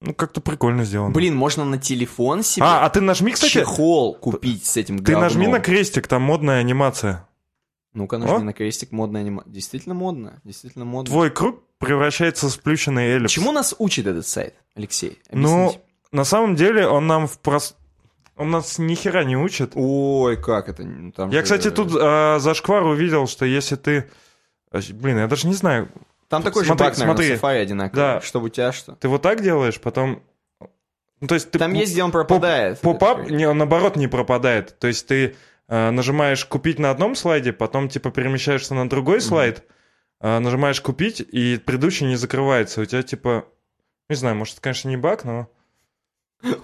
Ну, 0.00 0.14
как-то 0.14 0.40
прикольно 0.40 0.84
сделано. 0.84 1.12
Блин, 1.12 1.34
можно 1.34 1.64
на 1.64 1.78
телефон 1.78 2.42
себе 2.42 2.66
А, 2.66 2.84
а 2.84 2.90
ты 2.90 3.00
нажми, 3.00 3.32
кстати, 3.32 3.52
чехол 3.52 4.14
купить 4.14 4.64
с 4.66 4.76
этим 4.76 4.98
ты 4.98 5.16
нажми 5.16 5.46
говном. 5.46 5.58
на 5.58 5.60
крестик, 5.64 6.06
там 6.06 6.22
модная 6.22 6.60
анимация. 6.60 7.26
Ну-ка, 7.94 8.18
нажми 8.18 8.36
О. 8.36 8.40
на 8.40 8.52
крестик, 8.52 8.92
модная 8.92 9.22
анима... 9.22 9.42
Действительно 9.46 9.94
модно, 9.94 10.40
действительно 10.44 10.84
модно. 10.84 11.10
Твой 11.10 11.30
круг 11.30 11.62
превращается 11.78 12.46
в 12.46 12.50
сплющенный 12.50 13.06
эллипс. 13.06 13.32
Чему 13.32 13.52
нас 13.52 13.74
учит 13.78 14.06
этот 14.06 14.26
сайт, 14.26 14.54
Алексей? 14.74 15.18
Ну, 15.32 15.68
Объясните. 15.68 15.84
на 16.12 16.24
самом 16.24 16.56
деле, 16.56 16.86
он 16.86 17.06
нам 17.06 17.26
в 17.26 17.38
прос... 17.40 17.74
Он 18.36 18.50
нас 18.50 18.78
ни 18.78 18.94
хера 18.94 19.24
не 19.24 19.36
учит. 19.36 19.72
Ой, 19.74 20.36
как 20.36 20.68
это? 20.68 20.82
Там 21.16 21.30
Я, 21.30 21.38
же- 21.38 21.42
кстати, 21.44 21.70
тут 21.70 21.92
а, 21.98 22.38
за 22.38 22.54
шквар 22.54 22.82
увидел, 22.84 23.26
что 23.26 23.46
если 23.46 23.76
ты... 23.76 24.10
а, 24.70 24.80
Блин, 24.92 25.18
я 25.18 25.26
даже 25.26 25.46
не 25.46 25.54
знаю. 25.54 25.88
Там 26.28 26.42
такой 26.42 26.64
смотри, 26.64 26.84
же 26.84 26.90
баг, 26.90 26.98
наверное, 26.98 27.16
смотри. 27.16 27.30
на 27.30 27.58
Safari 27.58 27.62
одинаковый. 27.62 27.96
Да. 27.96 28.20
Чтобы 28.20 28.46
у 28.46 28.48
тебя 28.50 28.72
что? 28.72 28.92
Ты 28.96 29.08
вот 29.08 29.22
так 29.22 29.42
делаешь, 29.42 29.80
потом... 29.80 30.22
Ну, 31.20 31.28
то 31.28 31.34
есть 31.34 31.50
ты... 31.50 31.58
Там 31.58 31.72
есть, 31.72 31.92
где 31.92 32.02
он 32.04 32.10
пропадает. 32.12 32.80
Поп-ап, 32.80 33.30
не, 33.30 33.46
он 33.48 33.56
наоборот 33.56 33.96
не 33.96 34.06
пропадает. 34.06 34.78
То 34.78 34.86
есть 34.86 35.06
ты 35.06 35.34
э, 35.68 35.90
нажимаешь 35.90 36.44
«Купить» 36.44 36.78
на 36.78 36.90
одном 36.90 37.14
слайде, 37.14 37.54
потом 37.54 37.88
типа 37.88 38.10
перемещаешься 38.10 38.74
на 38.74 38.86
другой 38.86 39.22
слайд, 39.22 39.64
э, 40.20 40.38
нажимаешь 40.40 40.80
«Купить», 40.82 41.20
и 41.20 41.56
предыдущий 41.56 42.06
не 42.06 42.16
закрывается. 42.16 42.82
У 42.82 42.84
тебя 42.84 43.02
типа... 43.02 43.46
Не 44.10 44.16
знаю, 44.16 44.36
может, 44.36 44.54
это, 44.54 44.62
конечно, 44.62 44.90
не 44.90 44.98
баг, 44.98 45.24
но... 45.24 45.48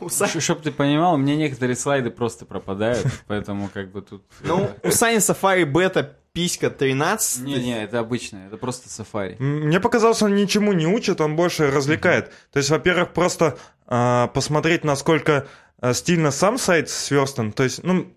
У 0.00 0.09
Сани- 0.09 0.40
Чтоб 0.40 0.60
ты 0.62 0.70
понимал, 0.72 1.14
у 1.14 1.16
меня 1.16 1.36
некоторые 1.36 1.76
слайды 1.76 2.10
просто 2.10 2.44
пропадают, 2.46 3.06
поэтому 3.26 3.68
как 3.72 3.90
бы 3.92 4.02
тут... 4.02 4.22
Ну, 4.40 4.70
у 4.82 4.90
Сани 4.90 5.16
Safari 5.18 5.64
бета 5.64 6.16
писька 6.32 6.70
13. 6.70 7.42
Не-не, 7.44 7.84
это 7.84 7.98
обычно, 7.98 8.46
это 8.46 8.56
просто 8.56 8.88
сафари. 8.88 9.36
Мне 9.38 9.80
показалось, 9.80 10.22
он 10.22 10.34
ничему 10.34 10.72
не 10.72 10.86
учит, 10.86 11.20
он 11.20 11.36
больше 11.36 11.70
развлекает. 11.70 12.32
То 12.52 12.59
есть, 12.59 12.70
во-первых, 12.70 13.12
просто 13.12 13.59
а, 13.86 14.28
посмотреть, 14.28 14.82
насколько 14.84 15.46
а, 15.78 15.92
стильно 15.92 16.30
сам 16.30 16.56
сайт 16.59 16.88
сверстан. 16.88 17.52
То 17.52 17.64
есть, 17.64 17.84
ну, 17.84 18.10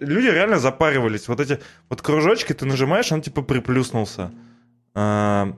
люди 0.00 0.26
реально 0.26 0.58
запаривались. 0.58 1.26
Вот 1.28 1.40
эти 1.40 1.58
вот 1.88 2.02
кружочки 2.02 2.52
ты 2.52 2.66
нажимаешь, 2.66 3.10
он 3.12 3.22
типа 3.22 3.40
приплюснулся. 3.40 4.30
А, 4.94 5.56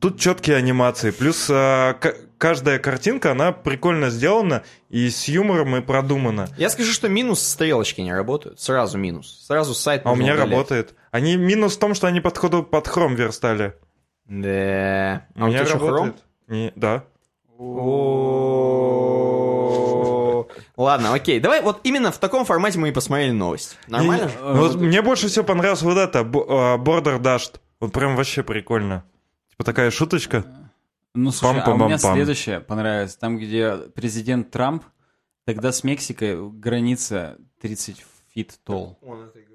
тут 0.00 0.18
четкие 0.18 0.56
анимации. 0.56 1.12
Плюс 1.12 1.46
а, 1.48 1.94
каждая 2.38 2.78
картинка, 2.78 3.32
она 3.32 3.52
прикольно 3.52 4.10
сделана 4.10 4.62
и 4.88 5.08
с 5.10 5.28
юмором 5.28 5.76
и 5.76 5.80
продумана. 5.80 6.48
Я 6.56 6.70
скажу, 6.70 6.92
что 6.92 7.08
минус 7.08 7.40
стрелочки 7.42 8.00
не 8.00 8.12
работают. 8.12 8.60
Сразу 8.60 8.98
минус. 8.98 9.44
Сразу 9.46 9.74
сайт 9.74 10.02
А 10.04 10.12
у 10.12 10.16
меня 10.16 10.34
удалять. 10.34 10.50
работает. 10.50 10.94
Они 11.10 11.36
минус 11.36 11.76
в 11.76 11.78
том, 11.78 11.94
что 11.94 12.06
они 12.06 12.20
подходу 12.20 12.62
под 12.62 12.86
хром 12.88 13.14
верстали. 13.14 13.74
Да. 14.26 15.26
А 15.36 15.44
у 15.44 15.48
меня 15.48 15.64
что, 15.66 15.78
хром? 15.78 16.14
Не, 16.48 16.72
да. 16.76 17.04
Ладно, 20.76 21.14
окей. 21.14 21.40
Давай 21.40 21.62
вот 21.62 21.80
именно 21.84 22.12
в 22.12 22.18
таком 22.18 22.44
формате 22.44 22.78
мы 22.78 22.90
и 22.90 22.92
посмотрели 22.92 23.30
новость. 23.30 23.78
Нормально? 23.88 24.30
Вот 24.42 24.74
мне 24.76 25.00
больше 25.02 25.28
всего 25.28 25.44
понравилось 25.44 25.82
вот 25.82 25.96
это, 25.96 26.20
а, 26.20 26.76
Border 26.76 27.18
Dashed. 27.20 27.54
Вот 27.80 27.92
прям 27.92 28.16
вообще 28.16 28.42
прикольно. 28.42 29.04
Типа 29.50 29.64
такая 29.64 29.90
шуточка. 29.90 30.44
Ну, 31.16 31.30
слушай, 31.32 31.60
а 31.60 31.70
у 31.72 31.76
меня 31.76 31.98
следующее 31.98 32.60
понравилось. 32.60 33.16
Там, 33.16 33.38
где 33.38 33.76
президент 33.94 34.50
Трамп, 34.50 34.84
тогда 35.44 35.72
с 35.72 35.82
Мексикой 35.82 36.50
граница 36.50 37.38
30 37.60 38.04
feet 38.34 38.58
tall. 38.64 38.98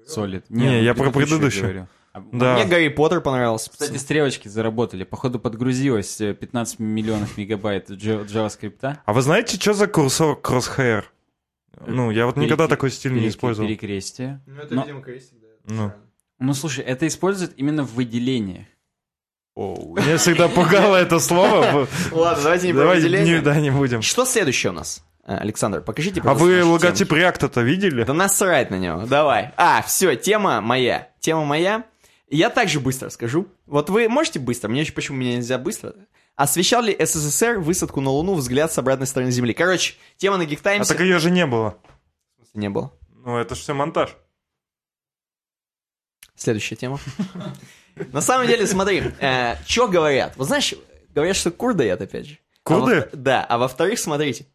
Solid. 0.06 0.50
Не, 0.50 0.82
я 0.82 0.94
про 0.94 1.10
предыдущую 1.10 1.28
предыдущую. 1.28 1.62
говорю. 1.62 1.86
А 2.12 2.20
Да. 2.32 2.54
Мне 2.56 2.66
Гарри 2.66 2.88
Поттер 2.88 3.20
понравился. 3.22 3.70
Кстати, 3.70 3.96
стрелочки 3.96 4.48
заработали. 4.48 5.04
Походу 5.04 5.38
подгрузилось 5.38 6.20
э, 6.20 6.34
15 6.34 6.78
миллионов 6.78 7.38
мегабайт 7.38 7.88
JavaScript. 7.88 8.98
А 9.04 9.12
вы 9.12 9.22
знаете, 9.22 9.56
что 9.56 9.72
за 9.72 9.86
курсор 9.86 10.38
Crosshair? 10.42 11.04
Ну, 11.86 12.10
я 12.10 12.26
вот 12.26 12.36
никогда 12.36 12.68
такой 12.68 12.90
стиль 12.90 13.14
не 13.14 13.28
использовал. 13.28 13.68
Перекрестие. 13.68 14.42
Ну, 14.46 14.60
это, 14.60 14.74
Но- 14.74 14.82
видимо, 14.82 15.00
крестик, 15.00 15.38
да. 15.40 15.74
Ну. 15.74 15.92
Ну, 16.38 16.54
слушай, 16.54 16.84
это 16.84 17.06
используют 17.06 17.54
именно 17.56 17.84
в 17.84 17.94
выделениях. 17.94 18.66
Меня 19.54 20.16
всегда 20.16 20.48
пугало 20.48 20.96
это 20.96 21.18
слово. 21.18 21.86
Ладно, 22.10 22.42
давайте 22.42 22.66
не 22.68 22.72
Давай 22.72 23.02
не, 23.02 23.40
да, 23.40 23.60
не 23.60 23.70
будем. 23.70 24.00
Что 24.02 24.24
следующее 24.24 24.70
у 24.70 24.74
нас? 24.74 25.04
Э, 25.24 25.36
Александр, 25.36 25.82
покажите, 25.82 26.22
А 26.24 26.34
вы 26.34 26.64
логотип. 26.64 27.12
React-то 27.12 27.60
видели? 27.60 28.04
Да 28.04 28.14
насрать 28.14 28.70
на 28.70 28.78
него, 28.78 29.04
давай. 29.06 29.52
А, 29.56 29.82
все, 29.82 30.16
тема 30.16 30.60
моя. 30.60 31.10
Тема 31.20 31.44
моя. 31.44 31.84
Я 32.28 32.48
также 32.48 32.80
быстро 32.80 33.10
скажу. 33.10 33.46
Вот 33.66 33.90
вы 33.90 34.08
можете 34.08 34.38
быстро? 34.38 34.68
Мне 34.68 34.80
еще 34.80 34.92
почему 34.92 35.18
меня 35.18 35.36
нельзя 35.36 35.58
быстро? 35.58 35.94
Освещал 36.34 36.82
ли 36.82 36.96
СССР 36.98 37.58
высадку 37.58 38.00
на 38.00 38.08
Луну 38.10 38.34
взгляд 38.34 38.72
с 38.72 38.78
обратной 38.78 39.06
стороны 39.06 39.30
Земли? 39.30 39.52
Короче, 39.52 39.94
тема 40.16 40.38
на 40.38 40.44
А 40.44 40.46
Geek 40.46 40.86
так 40.86 41.00
ее 41.00 41.18
же 41.18 41.30
не 41.30 41.44
было. 41.44 41.76
не 42.54 42.70
было. 42.70 42.90
Ну, 43.10 43.36
это 43.36 43.54
же 43.54 43.60
все 43.60 43.74
монтаж. 43.74 44.16
Следующая 46.34 46.76
тема. 46.76 46.98
На 48.12 48.20
самом 48.20 48.46
деле, 48.46 48.66
смотри, 48.66 49.02
что 49.66 49.88
говорят? 49.88 50.34
Вот 50.36 50.46
знаешь, 50.48 50.74
говорят, 51.14 51.36
что 51.36 51.50
курдают, 51.50 52.00
опять 52.00 52.26
же. 52.26 52.38
А 52.64 52.68
Курды? 52.68 53.08
во- 53.12 53.16
Да, 53.16 53.44
а 53.44 53.58
во-вторых, 53.58 53.98
смотрите. 53.98 54.46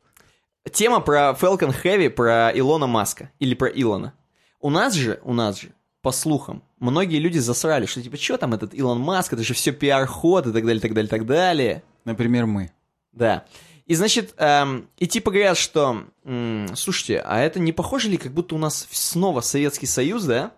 Тема 0.72 1.00
про 1.00 1.36
Falcon 1.40 1.76
Heavy, 1.84 2.10
про 2.10 2.52
Илона 2.54 2.88
Маска. 2.88 3.32
Или 3.40 3.54
про 3.54 3.68
Илона. 3.70 4.14
У 4.60 4.70
нас 4.70 4.94
же, 4.94 5.20
у 5.24 5.34
нас 5.34 5.60
же, 5.62 5.70
по 6.02 6.12
слухам, 6.12 6.64
многие 6.80 7.20
люди 7.20 7.38
засрали, 7.38 7.86
что 7.86 8.02
типа, 8.02 8.18
что 8.18 8.38
там 8.38 8.54
этот 8.54 8.74
Илон 8.74 9.00
Маск, 9.00 9.34
это 9.34 9.44
же 9.44 9.54
все 9.54 9.72
пиар-ход 9.72 10.48
и 10.48 10.52
так 10.54 10.66
далее, 10.66 10.82
так 10.82 10.94
далее, 10.94 11.10
так 11.10 11.26
далее. 11.26 11.84
Например, 12.06 12.46
мы. 12.46 12.72
Да. 13.12 13.46
И 13.86 13.94
значит, 13.96 14.34
эм, 14.38 14.90
и 14.98 15.08
типа 15.08 15.32
говорят, 15.32 15.58
что, 15.58 16.04
м, 16.26 16.68
слушайте, 16.76 17.20
а 17.26 17.40
это 17.40 17.60
не 17.60 17.72
похоже 17.72 18.10
ли, 18.10 18.18
как 18.18 18.34
будто 18.34 18.56
у 18.56 18.58
нас 18.58 18.88
снова 18.92 19.40
Советский 19.42 19.86
Союз, 19.86 20.24
да? 20.26 20.52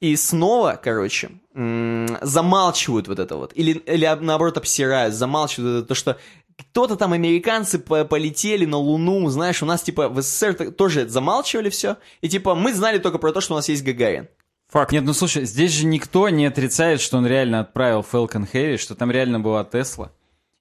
И 0.00 0.14
снова, 0.16 0.78
короче, 0.82 1.30
замалчивают 1.54 3.08
вот 3.08 3.18
это 3.18 3.36
вот. 3.36 3.52
Или, 3.54 3.72
или 3.72 4.06
наоборот 4.20 4.56
обсирают, 4.58 5.14
замалчивают 5.14 5.78
это, 5.84 5.88
то, 5.88 5.94
что 5.94 6.18
кто-то 6.56 6.96
там, 6.96 7.12
американцы 7.12 7.78
по- 7.78 8.04
полетели 8.04 8.64
на 8.64 8.76
Луну, 8.76 9.28
знаешь, 9.28 9.62
у 9.62 9.66
нас 9.66 9.82
типа 9.82 10.08
в 10.08 10.20
СССР 10.22 10.72
тоже 10.72 11.08
замалчивали 11.08 11.68
все. 11.70 11.96
И 12.20 12.28
типа 12.28 12.54
мы 12.54 12.74
знали 12.74 12.98
только 12.98 13.18
про 13.18 13.32
то, 13.32 13.40
что 13.40 13.54
у 13.54 13.56
нас 13.56 13.68
есть 13.68 13.84
Гагарин. 13.84 14.28
Факт. 14.68 14.92
Нет, 14.92 15.04
ну 15.04 15.12
слушай, 15.12 15.44
здесь 15.44 15.72
же 15.72 15.86
никто 15.86 16.28
не 16.28 16.46
отрицает, 16.46 17.00
что 17.00 17.18
он 17.18 17.26
реально 17.26 17.60
отправил 17.60 18.00
Falcon 18.00 18.48
Heavy, 18.52 18.76
что 18.76 18.94
там 18.94 19.10
реально 19.10 19.38
была 19.40 19.64
Тесла. 19.64 20.10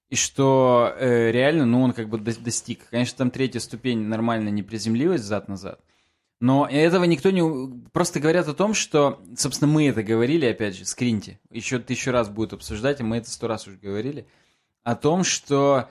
И 0.10 0.16
что 0.16 0.94
э, 1.00 1.32
реально, 1.32 1.66
ну, 1.66 1.82
он 1.82 1.94
как 1.94 2.08
бы 2.10 2.20
до- 2.20 2.40
достиг. 2.40 2.82
Конечно, 2.92 3.18
там 3.18 3.32
третья 3.32 3.60
ступень 3.60 4.02
нормально 4.08 4.50
не 4.50 4.62
приземлилась 4.62 5.22
зад-назад. 5.22 5.80
Но 6.44 6.68
этого 6.70 7.06
никто 7.06 7.32
не... 7.32 7.42
Просто 7.94 8.20
говорят 8.20 8.50
о 8.50 8.54
том, 8.54 8.74
что... 8.74 9.22
Собственно, 9.38 9.72
мы 9.72 9.88
это 9.88 10.04
говорили, 10.04 10.46
опять 10.46 10.76
же, 10.76 10.84
скриньте. 10.84 11.40
Еще 11.50 11.80
тысячу 11.80 12.12
раз 12.12 12.28
будут 12.28 12.52
обсуждать, 12.52 13.00
и 13.00 13.04
мы 13.04 13.16
это 13.16 13.32
сто 13.32 13.48
раз 13.48 13.66
уже 13.66 13.78
говорили. 13.78 14.28
О 14.84 14.96
том, 14.96 15.24
что 15.24 15.88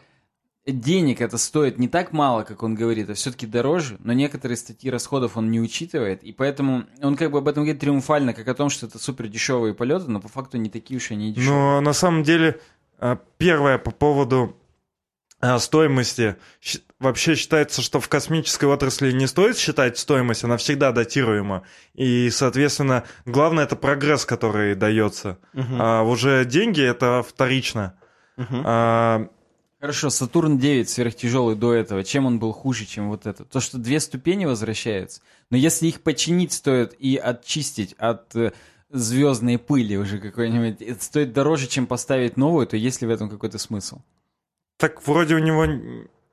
денег 0.67 1.23
это 1.23 1.39
стоит 1.39 1.79
не 1.79 1.89
так 1.89 2.13
мало, 2.13 2.43
как 2.43 2.63
он 2.63 2.75
говорит, 2.75 3.09
а 3.09 3.15
все-таки 3.15 3.47
дороже, 3.47 3.97
но 4.01 4.13
некоторые 4.13 4.59
статьи 4.59 4.91
расходов 4.91 5.39
он 5.39 5.51
не 5.51 5.59
учитывает, 5.59 6.23
и 6.23 6.33
поэтому 6.33 6.85
он 7.01 7.17
как 7.17 7.31
бы 7.31 7.39
об 7.39 7.49
этом 7.49 7.63
говорит 7.63 7.81
триумфально, 7.81 8.35
как 8.35 8.47
о 8.47 8.55
том, 8.55 8.69
что 8.69 8.85
это 8.85 8.99
супер 8.99 9.29
дешевые 9.29 9.73
полеты, 9.73 10.11
но 10.11 10.21
по 10.21 10.29
факту 10.29 10.59
не 10.59 10.69
такие 10.69 10.99
уж 10.99 11.13
и 11.13 11.33
дешевые. 11.33 11.49
Но 11.49 11.81
на 11.81 11.95
самом 11.95 12.25
деле, 12.25 12.61
а, 12.99 13.19
первое 13.39 13.79
по 13.79 13.91
поводу 13.91 14.55
а, 15.43 15.59
стоимости. 15.59 16.37
Вообще 17.03 17.35
считается, 17.35 17.83
что 17.83 17.99
в 17.99 18.09
космической 18.09 18.67
отрасли 18.67 19.11
не 19.11 19.27
стоит 19.27 19.59
считать 19.59 19.99
стоимость, 19.99 20.45
она 20.45 20.57
всегда 20.57 20.93
датируема. 20.93 21.65
И, 21.95 22.31
соответственно, 22.31 23.03
главное 23.27 23.65
это 23.65 23.75
прогресс, 23.75 24.25
который 24.25 24.77
дается. 24.77 25.39
А 25.53 26.03
уже 26.03 26.45
деньги 26.45 26.81
это 26.81 27.25
вторично. 27.29 27.95
Мгм. 28.37 28.63
А, 28.65 29.29
Хорошо, 29.81 30.11
Сатурн 30.11 30.59
9 30.59 30.89
сверхтяжелый 30.89 31.57
до 31.57 31.75
этого, 31.75 32.05
чем 32.05 32.25
он 32.25 32.39
был 32.39 32.53
хуже, 32.53 32.87
чем 32.87 33.09
вот 33.09 33.27
это? 33.27 33.45
То, 33.45 33.59
что 33.59 33.79
две 33.79 33.99
ступени 33.99 34.45
возвращаются, 34.45 35.23
но 35.51 35.57
если 35.57 35.89
их 35.89 36.03
починить 36.03 36.53
стоит 36.53 36.95
и 37.01 37.17
очистить 37.17 37.95
от 37.99 38.35
э, 38.37 38.53
звездной 38.91 39.59
пыли 39.59 39.97
уже 39.97 40.19
какой-нибудь, 40.21 40.81
это 40.81 41.03
стоит 41.03 41.33
дороже, 41.33 41.67
чем 41.67 41.89
поставить 41.89 42.37
новую, 42.37 42.69
то 42.69 42.77
есть 42.77 43.03
ли 43.03 43.09
в 43.09 43.11
этом 43.11 43.29
какой-то 43.29 43.59
смысл? 43.59 43.99
так 44.83 45.07
вроде 45.07 45.37
у 45.37 45.39
него 45.39 45.65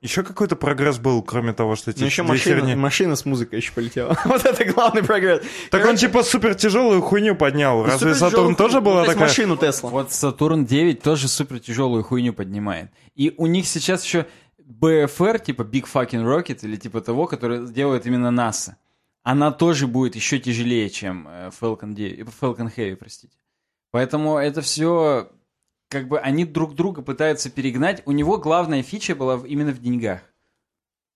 еще 0.02 0.22
какой-то 0.22 0.56
прогресс 0.56 0.98
был, 0.98 1.22
кроме 1.22 1.52
того, 1.52 1.76
что 1.76 1.90
эти 1.90 2.00
Ну 2.00 2.06
еще 2.06 2.22
машина, 2.22 2.56
херни. 2.60 2.74
машина 2.74 3.16
с 3.16 3.24
музыкой 3.26 3.58
еще 3.58 3.72
полетела. 3.72 4.16
вот 4.24 4.44
это 4.44 4.64
главный 4.64 5.02
прогресс. 5.02 5.42
Так 5.70 5.84
он 5.86 5.96
типа 5.96 6.22
супер 6.22 6.54
тяжелую 6.54 7.02
хуйню 7.02 7.34
поднял. 7.36 7.84
Разве 7.84 8.14
Сатурн 8.14 8.54
тоже 8.54 8.80
была 8.80 9.00
Ну, 9.00 9.06
такая? 9.06 9.22
машину 9.28 9.56
Тесла. 9.56 9.90
Вот 9.90 10.10
Сатурн 10.12 10.64
9 10.64 11.02
тоже 11.02 11.28
супер 11.28 11.58
тяжелую 11.60 12.02
хуйню 12.02 12.32
поднимает. 12.32 12.90
И 13.14 13.34
у 13.36 13.46
них 13.46 13.66
сейчас 13.66 14.04
еще 14.04 14.26
BFR, 14.58 15.38
типа 15.44 15.62
Big 15.62 15.84
Fucking 15.92 16.24
Rocket, 16.24 16.60
или 16.62 16.76
типа 16.76 17.00
того, 17.00 17.26
который 17.26 17.66
делает 17.72 18.06
именно 18.06 18.30
НАСА. 18.30 18.76
Она 19.22 19.50
тоже 19.50 19.86
будет 19.86 20.14
еще 20.14 20.38
тяжелее, 20.38 20.88
чем 20.88 21.28
э, 21.28 21.50
Falcon, 21.60 21.92
9, 21.92 22.20
Falcon 22.40 22.72
Heavy, 22.74 22.96
простите. 22.96 23.34
Поэтому 23.90 24.38
это 24.38 24.62
все, 24.62 25.28
как 25.90 26.06
бы 26.06 26.20
они 26.20 26.44
друг 26.44 26.74
друга 26.74 27.02
пытаются 27.02 27.50
перегнать. 27.50 28.02
У 28.06 28.12
него 28.12 28.38
главная 28.38 28.82
фича 28.82 29.14
была 29.14 29.40
именно 29.44 29.72
в 29.72 29.80
деньгах. 29.80 30.20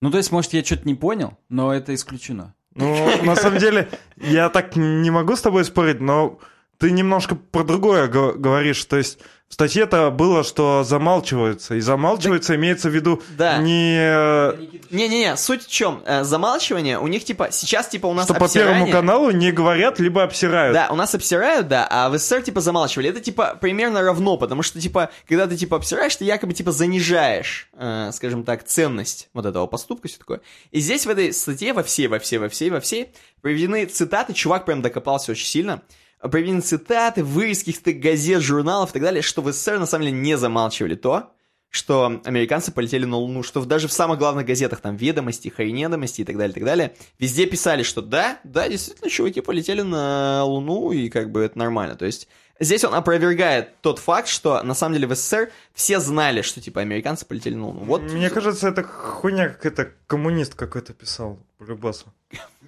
Ну, 0.01 0.11
то 0.11 0.17
есть, 0.17 0.31
может, 0.31 0.53
я 0.53 0.63
что-то 0.63 0.85
не 0.85 0.93
понял, 0.93 1.37
но 1.49 1.73
это 1.73 1.95
исключено. 1.95 2.53
Ну, 2.75 3.23
на 3.23 3.37
самом 3.37 3.57
деле, 3.57 3.89
я 4.17 4.49
так 4.49 4.75
не 4.75 5.09
могу 5.09 5.37
с 5.37 5.41
тобой 5.41 5.63
спорить, 5.63 6.01
но 6.01 6.39
ты 6.77 6.91
немножко 6.91 7.35
про 7.35 7.63
другое 7.63 8.07
го- 8.07 8.33
говоришь. 8.33 8.83
То 8.85 8.97
есть 8.97 9.19
в 9.47 9.53
статье-то 9.53 10.09
было, 10.09 10.43
что 10.43 10.83
замалчивается. 10.83 11.75
И 11.75 11.79
замалчивается 11.79 12.55
имеется 12.55 12.89
в 12.89 12.95
виду 12.95 13.21
Да. 13.37 13.57
не... 13.59 13.95
э, 13.99 14.53
Не-не-не, 14.89 15.37
суть 15.37 15.63
в 15.65 15.69
чем? 15.71 16.01
Э, 16.05 16.23
замалчивание, 16.23 16.97
у 16.99 17.05
них 17.07 17.23
типа, 17.23 17.49
сейчас 17.51 17.87
типа 17.87 18.07
у 18.07 18.13
нас 18.13 18.25
Что 18.25 18.33
по 18.33 18.45
обсирание. 18.45 18.73
Первому 18.73 18.91
каналу 18.91 19.29
не 19.31 19.51
говорят, 19.51 19.99
либо 19.99 20.23
обсирают. 20.23 20.73
Да, 20.73 20.87
у 20.89 20.95
нас 20.95 21.13
обсирают, 21.13 21.67
да, 21.67 21.87
а 21.89 22.09
в 22.09 22.17
СССР 22.17 22.41
типа 22.41 22.59
замалчивали. 22.59 23.09
Это 23.11 23.21
типа 23.21 23.55
примерно 23.61 24.01
равно, 24.01 24.35
потому 24.37 24.63
что 24.63 24.81
типа, 24.81 25.11
когда 25.27 25.45
ты 25.45 25.55
типа 25.55 25.77
обсираешь, 25.77 26.15
ты 26.15 26.25
якобы 26.25 26.53
типа 26.53 26.71
занижаешь, 26.71 27.69
э, 27.77 28.09
скажем 28.13 28.43
так, 28.43 28.63
ценность 28.65 29.29
вот 29.33 29.45
этого 29.45 29.67
поступка, 29.67 30.07
все 30.07 30.17
такое. 30.17 30.41
И 30.71 30.79
здесь 30.79 31.05
в 31.05 31.09
этой 31.09 31.31
статье 31.33 31.73
во 31.73 31.83
всей, 31.83 32.07
во 32.07 32.17
всей, 32.17 32.39
во 32.39 32.49
всей, 32.49 32.69
во 32.71 32.79
всей 32.79 33.11
приведены 33.41 33.85
цитаты, 33.85 34.33
чувак 34.33 34.65
прям 34.65 34.81
докопался 34.81 35.31
очень 35.33 35.45
сильно, 35.45 35.83
приведены 36.31 36.61
цитаты, 36.61 37.23
вырезки 37.23 37.71
каких-то 37.71 37.93
газет, 37.93 38.41
журналов 38.41 38.91
и 38.91 38.93
так 38.93 39.01
далее, 39.01 39.21
что 39.21 39.41
в 39.41 39.51
СССР 39.51 39.79
на 39.79 39.85
самом 39.85 40.05
деле 40.05 40.17
не 40.17 40.37
замалчивали 40.37 40.95
то, 40.95 41.31
что 41.75 42.21
американцы 42.23 42.71
полетели 42.71 43.03
на 43.03 43.17
Луну, 43.17 43.43
что 43.43 43.63
даже 43.65 43.89
в 43.89 43.91
самых 43.91 44.17
главных 44.17 44.45
газетах, 44.45 44.79
там, 44.79 44.95
«Ведомости», 44.95 45.49
«Хайнедомости» 45.49 46.21
и 46.21 46.23
так 46.23 46.37
далее, 46.37 46.51
и 46.51 46.55
так 46.55 46.63
далее, 46.63 46.95
везде 47.19 47.45
писали, 47.45 47.83
что 47.83 48.01
да, 48.01 48.39
да, 48.45 48.69
действительно, 48.69 49.09
чуваки 49.09 49.41
полетели 49.41 49.81
на 49.81 50.45
Луну, 50.45 50.93
и 50.93 51.09
как 51.09 51.31
бы 51.31 51.41
это 51.41 51.57
нормально. 51.57 51.95
То 51.95 52.05
есть 52.05 52.29
здесь 52.61 52.85
он 52.85 52.93
опровергает 52.95 53.81
тот 53.81 53.99
факт, 53.99 54.29
что 54.29 54.63
на 54.63 54.73
самом 54.73 54.93
деле 54.93 55.07
в 55.07 55.15
СССР 55.15 55.51
все 55.73 55.99
знали, 55.99 56.43
что, 56.43 56.61
типа, 56.61 56.79
американцы 56.79 57.25
полетели 57.25 57.55
на 57.55 57.67
Луну. 57.67 57.81
Вот, 57.83 58.03
Мне 58.03 58.29
кажется, 58.29 58.69
это 58.69 58.83
хуйня 58.83 59.49
какая-то 59.49 59.91
коммунист 60.07 60.55
какой-то 60.55 60.93
писал, 60.93 61.39
полюбасу. 61.57 62.05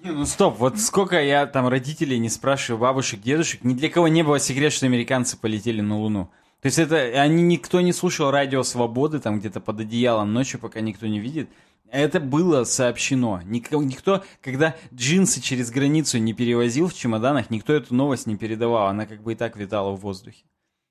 Не, 0.04 0.12
ну 0.12 0.26
стоп, 0.26 0.58
вот 0.58 0.80
сколько 0.80 1.22
я 1.22 1.46
там 1.48 1.68
родителей 1.68 2.20
не 2.20 2.30
спрашиваю, 2.30 2.80
бабушек, 2.80 3.22
дедушек, 3.22 3.64
ни 3.64 3.74
для 3.74 3.90
кого 3.90 4.08
не 4.08 4.24
было 4.24 4.40
секрет, 4.40 4.74
что 4.74 4.86
американцы 4.86 5.38
полетели 5.38 5.82
на 5.82 5.98
Луну. 5.98 6.30
То 6.62 6.68
есть 6.68 6.80
это, 6.80 6.98
они, 6.98 7.44
никто 7.44 7.82
не 7.82 7.94
слушал 7.94 8.32
радио 8.32 8.64
Свободы 8.64 9.20
там 9.20 9.40
где-то 9.40 9.60
под 9.60 9.80
одеялом 9.80 10.34
ночью, 10.34 10.60
пока 10.60 10.82
никто 10.82 11.08
не 11.08 11.20
видит. 11.20 11.50
Это 11.90 12.20
было 12.20 12.64
сообщено. 12.64 13.42
Никто, 13.46 13.82
никто, 13.82 14.24
когда 14.42 14.76
джинсы 14.94 15.42
через 15.42 15.72
границу 15.72 16.18
не 16.18 16.34
перевозил 16.34 16.88
в 16.88 16.94
чемоданах, 16.94 17.50
никто 17.50 17.74
эту 17.74 17.96
новость 17.96 18.28
не 18.28 18.36
передавал. 18.36 18.88
Она 18.88 19.06
как 19.06 19.24
бы 19.24 19.34
и 19.34 19.36
так 19.36 19.56
витала 19.56 19.92
в 19.92 20.02
воздухе. 20.02 20.44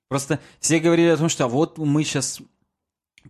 Просто 0.09 0.39
все 0.59 0.79
говорили 0.79 1.09
о 1.09 1.17
том, 1.17 1.29
что 1.29 1.45
а 1.45 1.47
вот 1.47 1.77
мы 1.77 2.03
сейчас 2.03 2.41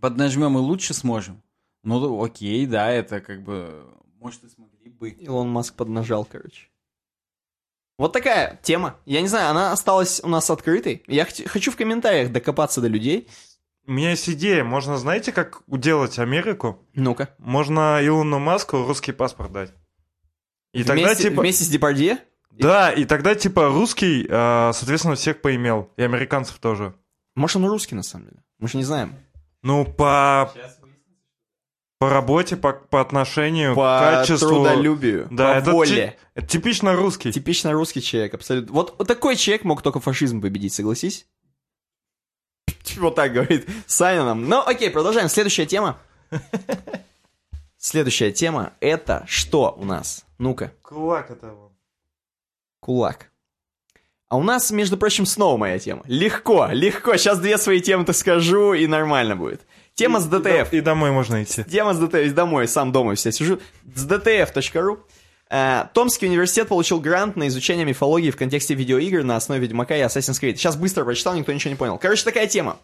поднажмем 0.00 0.56
и 0.56 0.60
лучше 0.60 0.94
сможем. 0.94 1.42
Ну, 1.82 2.22
окей, 2.22 2.66
да, 2.66 2.90
это 2.90 3.20
как 3.20 3.42
бы, 3.42 3.84
может, 4.18 4.44
и 4.44 4.48
смогли 4.48 4.67
бы. 4.98 5.10
Илон 5.10 5.48
Маск 5.48 5.74
поднажал, 5.74 6.24
короче. 6.24 6.68
Вот 7.98 8.12
такая 8.12 8.60
тема. 8.62 8.96
Я 9.06 9.20
не 9.20 9.28
знаю, 9.28 9.50
она 9.50 9.72
осталась 9.72 10.20
у 10.22 10.28
нас 10.28 10.48
открытой. 10.50 11.02
Я 11.08 11.26
хочу 11.46 11.72
в 11.72 11.76
комментариях 11.76 12.30
докопаться 12.30 12.80
до 12.80 12.86
людей. 12.86 13.28
У 13.86 13.92
меня 13.92 14.10
есть 14.10 14.28
идея. 14.28 14.62
Можно, 14.64 14.98
знаете, 14.98 15.32
как 15.32 15.62
уделать 15.66 16.18
Америку? 16.18 16.78
Ну-ка. 16.94 17.34
Можно 17.38 17.98
Илону 18.02 18.38
Маску 18.38 18.84
русский 18.86 19.12
паспорт 19.12 19.50
дать. 19.50 19.72
И 20.72 20.84
тогда 20.84 21.06
вместе, 21.06 21.30
типа... 21.30 21.40
вместе 21.40 21.64
с 21.64 21.68
Депардье? 21.68 22.18
Да, 22.50 22.92
и 22.92 23.04
тогда, 23.04 23.34
типа, 23.34 23.68
русский, 23.68 24.26
э, 24.28 24.72
соответственно, 24.74 25.14
всех 25.14 25.40
поимел. 25.40 25.90
И 25.96 26.02
американцев 26.02 26.58
тоже. 26.58 26.94
Может, 27.34 27.56
он 27.56 27.66
русский, 27.66 27.94
на 27.94 28.02
самом 28.02 28.26
деле? 28.26 28.42
Мы 28.58 28.68
же 28.68 28.76
не 28.76 28.84
знаем. 28.84 29.14
Ну, 29.62 29.84
по... 29.84 30.52
По 31.98 32.10
работе, 32.10 32.56
по, 32.56 32.72
по 32.74 33.00
отношению, 33.00 33.74
По 33.74 33.98
качеству... 34.00 34.48
трудолюбию, 34.48 35.26
Да, 35.32 35.52
по 35.54 35.58
это, 35.58 35.72
воле. 35.72 35.88
ти- 35.88 36.26
это 36.34 36.46
типично 36.46 36.94
русский. 36.94 37.32
Типично 37.32 37.72
русский 37.72 38.00
человек, 38.00 38.34
абсолютно. 38.34 38.72
Вот, 38.72 38.94
вот 38.98 39.08
такой 39.08 39.34
человек 39.34 39.64
мог 39.64 39.82
только 39.82 39.98
фашизм 39.98 40.40
победить, 40.40 40.72
согласись? 40.72 41.26
Вот 42.96 43.16
так 43.16 43.32
говорит 43.32 43.68
Саня 43.86 44.24
нам. 44.24 44.48
Ну, 44.48 44.60
окей, 44.64 44.90
продолжаем. 44.90 45.28
Следующая 45.28 45.66
тема. 45.66 45.98
Следующая 47.76 48.32
тема— 48.32 48.72
это 48.80 49.24
что 49.28 49.74
у 49.76 49.84
нас? 49.84 50.24
Ну-ка, 50.38 50.72
Кулак 50.82 51.30
это 51.30 51.52
он. 51.52 51.72
кулак. 52.80 53.30
А 54.28 54.36
у 54.36 54.42
нас, 54.42 54.70
между 54.70 54.96
прочим, 54.98 55.26
снова 55.26 55.56
моя 55.56 55.78
тема. 55.78 56.02
Легко, 56.06 56.68
легко. 56.70 57.16
Сейчас 57.16 57.38
две 57.38 57.56
свои 57.56 57.80
темы-то 57.80 58.12
скажу, 58.12 58.74
и 58.74 58.86
нормально 58.86 59.36
будет. 59.36 59.62
Тема 59.98 60.20
с 60.20 60.26
DTF. 60.26 60.72
И 60.72 60.80
домой 60.80 61.10
можно 61.10 61.42
идти. 61.42 61.64
Тема 61.64 61.92
с 61.92 61.98
DTF, 61.98 62.32
домой, 62.32 62.68
сам 62.68 62.92
дома 62.92 63.16
все 63.16 63.32
сижу. 63.32 63.58
С 63.96 64.06
dtf.ru. 64.06 65.00
Э, 65.50 65.86
Томский 65.92 66.26
университет 66.26 66.68
получил 66.68 67.00
грант 67.00 67.34
на 67.34 67.48
изучение 67.48 67.84
мифологии 67.84 68.30
в 68.30 68.36
контексте 68.36 68.74
видеоигр 68.74 69.24
на 69.24 69.34
основе 69.34 69.62
Ведьмака 69.62 69.96
и 69.96 70.02
Assassin's 70.02 70.40
Creed. 70.40 70.54
Сейчас 70.54 70.76
быстро 70.76 71.04
прочитал, 71.04 71.34
никто 71.34 71.52
ничего 71.52 71.70
не 71.70 71.76
понял. 71.76 71.98
Короче, 71.98 72.22
такая 72.22 72.46
тема. 72.46 72.78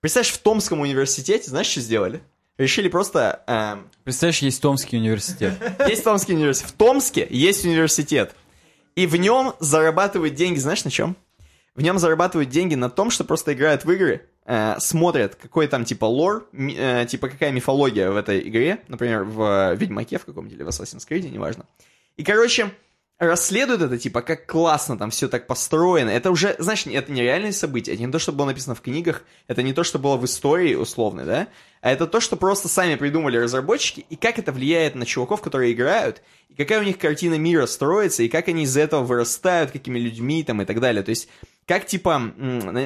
Представляешь, 0.00 0.34
в 0.34 0.38
Томском 0.38 0.80
университете, 0.80 1.48
знаешь, 1.48 1.68
что 1.68 1.80
сделали? 1.80 2.20
Решили 2.58 2.88
просто... 2.88 3.44
эм, 3.46 3.88
Представляешь, 4.02 4.38
есть 4.38 4.60
Томский 4.60 4.96
университет. 4.96 5.54
есть 5.86 6.02
Томский 6.02 6.34
университет. 6.34 6.70
В 6.70 6.72
Томске 6.72 7.28
есть 7.30 7.64
университет. 7.64 8.34
И 8.96 9.06
в 9.06 9.14
нем 9.14 9.54
зарабатывают 9.60 10.34
деньги, 10.34 10.58
знаешь, 10.58 10.84
на 10.84 10.90
чем? 10.90 11.16
В 11.76 11.82
нем 11.82 12.00
зарабатывают 12.00 12.50
деньги 12.50 12.74
на 12.74 12.90
том, 12.90 13.10
что 13.10 13.22
просто 13.22 13.52
играют 13.52 13.84
в 13.84 13.92
игры, 13.92 14.28
э, 14.46 14.76
смотрят, 14.78 15.34
какой 15.34 15.66
там 15.66 15.84
типа 15.84 16.06
лор, 16.06 16.48
э, 16.52 17.06
типа 17.08 17.28
какая 17.28 17.52
мифология 17.52 18.10
в 18.10 18.16
этой 18.16 18.48
игре, 18.48 18.80
например, 18.88 19.24
в 19.24 19.74
Ведьмаке 19.74 20.18
в 20.18 20.24
каком-то 20.24 20.54
или 20.54 20.62
в 20.62 20.68
Assassin's 20.68 21.06
Creed, 21.08 21.28
неважно. 21.28 21.66
И, 22.16 22.24
короче, 22.24 22.70
расследуют 23.18 23.82
это, 23.82 23.98
типа, 23.98 24.22
как 24.22 24.46
классно 24.46 24.98
там 24.98 25.10
все 25.10 25.28
так 25.28 25.46
построено. 25.46 26.10
Это 26.10 26.30
уже, 26.30 26.54
знаешь, 26.58 26.86
это 26.86 27.12
не 27.12 27.22
реальные 27.22 27.52
события, 27.52 27.94
это 27.94 28.02
не 28.02 28.12
то, 28.12 28.18
что 28.18 28.32
было 28.32 28.46
написано 28.46 28.74
в 28.74 28.80
книгах, 28.80 29.22
это 29.46 29.62
не 29.62 29.72
то, 29.72 29.84
что 29.84 29.98
было 29.98 30.16
в 30.16 30.24
истории 30.24 30.74
условной, 30.74 31.24
да, 31.24 31.48
а 31.80 31.92
это 31.92 32.06
то, 32.06 32.20
что 32.20 32.36
просто 32.36 32.68
сами 32.68 32.96
придумали 32.96 33.38
разработчики, 33.38 34.04
и 34.10 34.16
как 34.16 34.38
это 34.38 34.52
влияет 34.52 34.94
на 34.94 35.06
чуваков, 35.06 35.40
которые 35.40 35.72
играют, 35.72 36.22
и 36.48 36.54
какая 36.54 36.80
у 36.80 36.84
них 36.84 36.98
картина 36.98 37.38
мира 37.38 37.66
строится, 37.66 38.22
и 38.22 38.28
как 38.28 38.48
они 38.48 38.64
из 38.64 38.76
этого 38.76 39.02
вырастают, 39.02 39.70
какими 39.70 39.98
людьми 39.98 40.42
там 40.42 40.60
и 40.60 40.64
так 40.64 40.80
далее. 40.80 41.02
То 41.02 41.10
есть, 41.10 41.28
как 41.66 41.86
типа, 41.86 42.32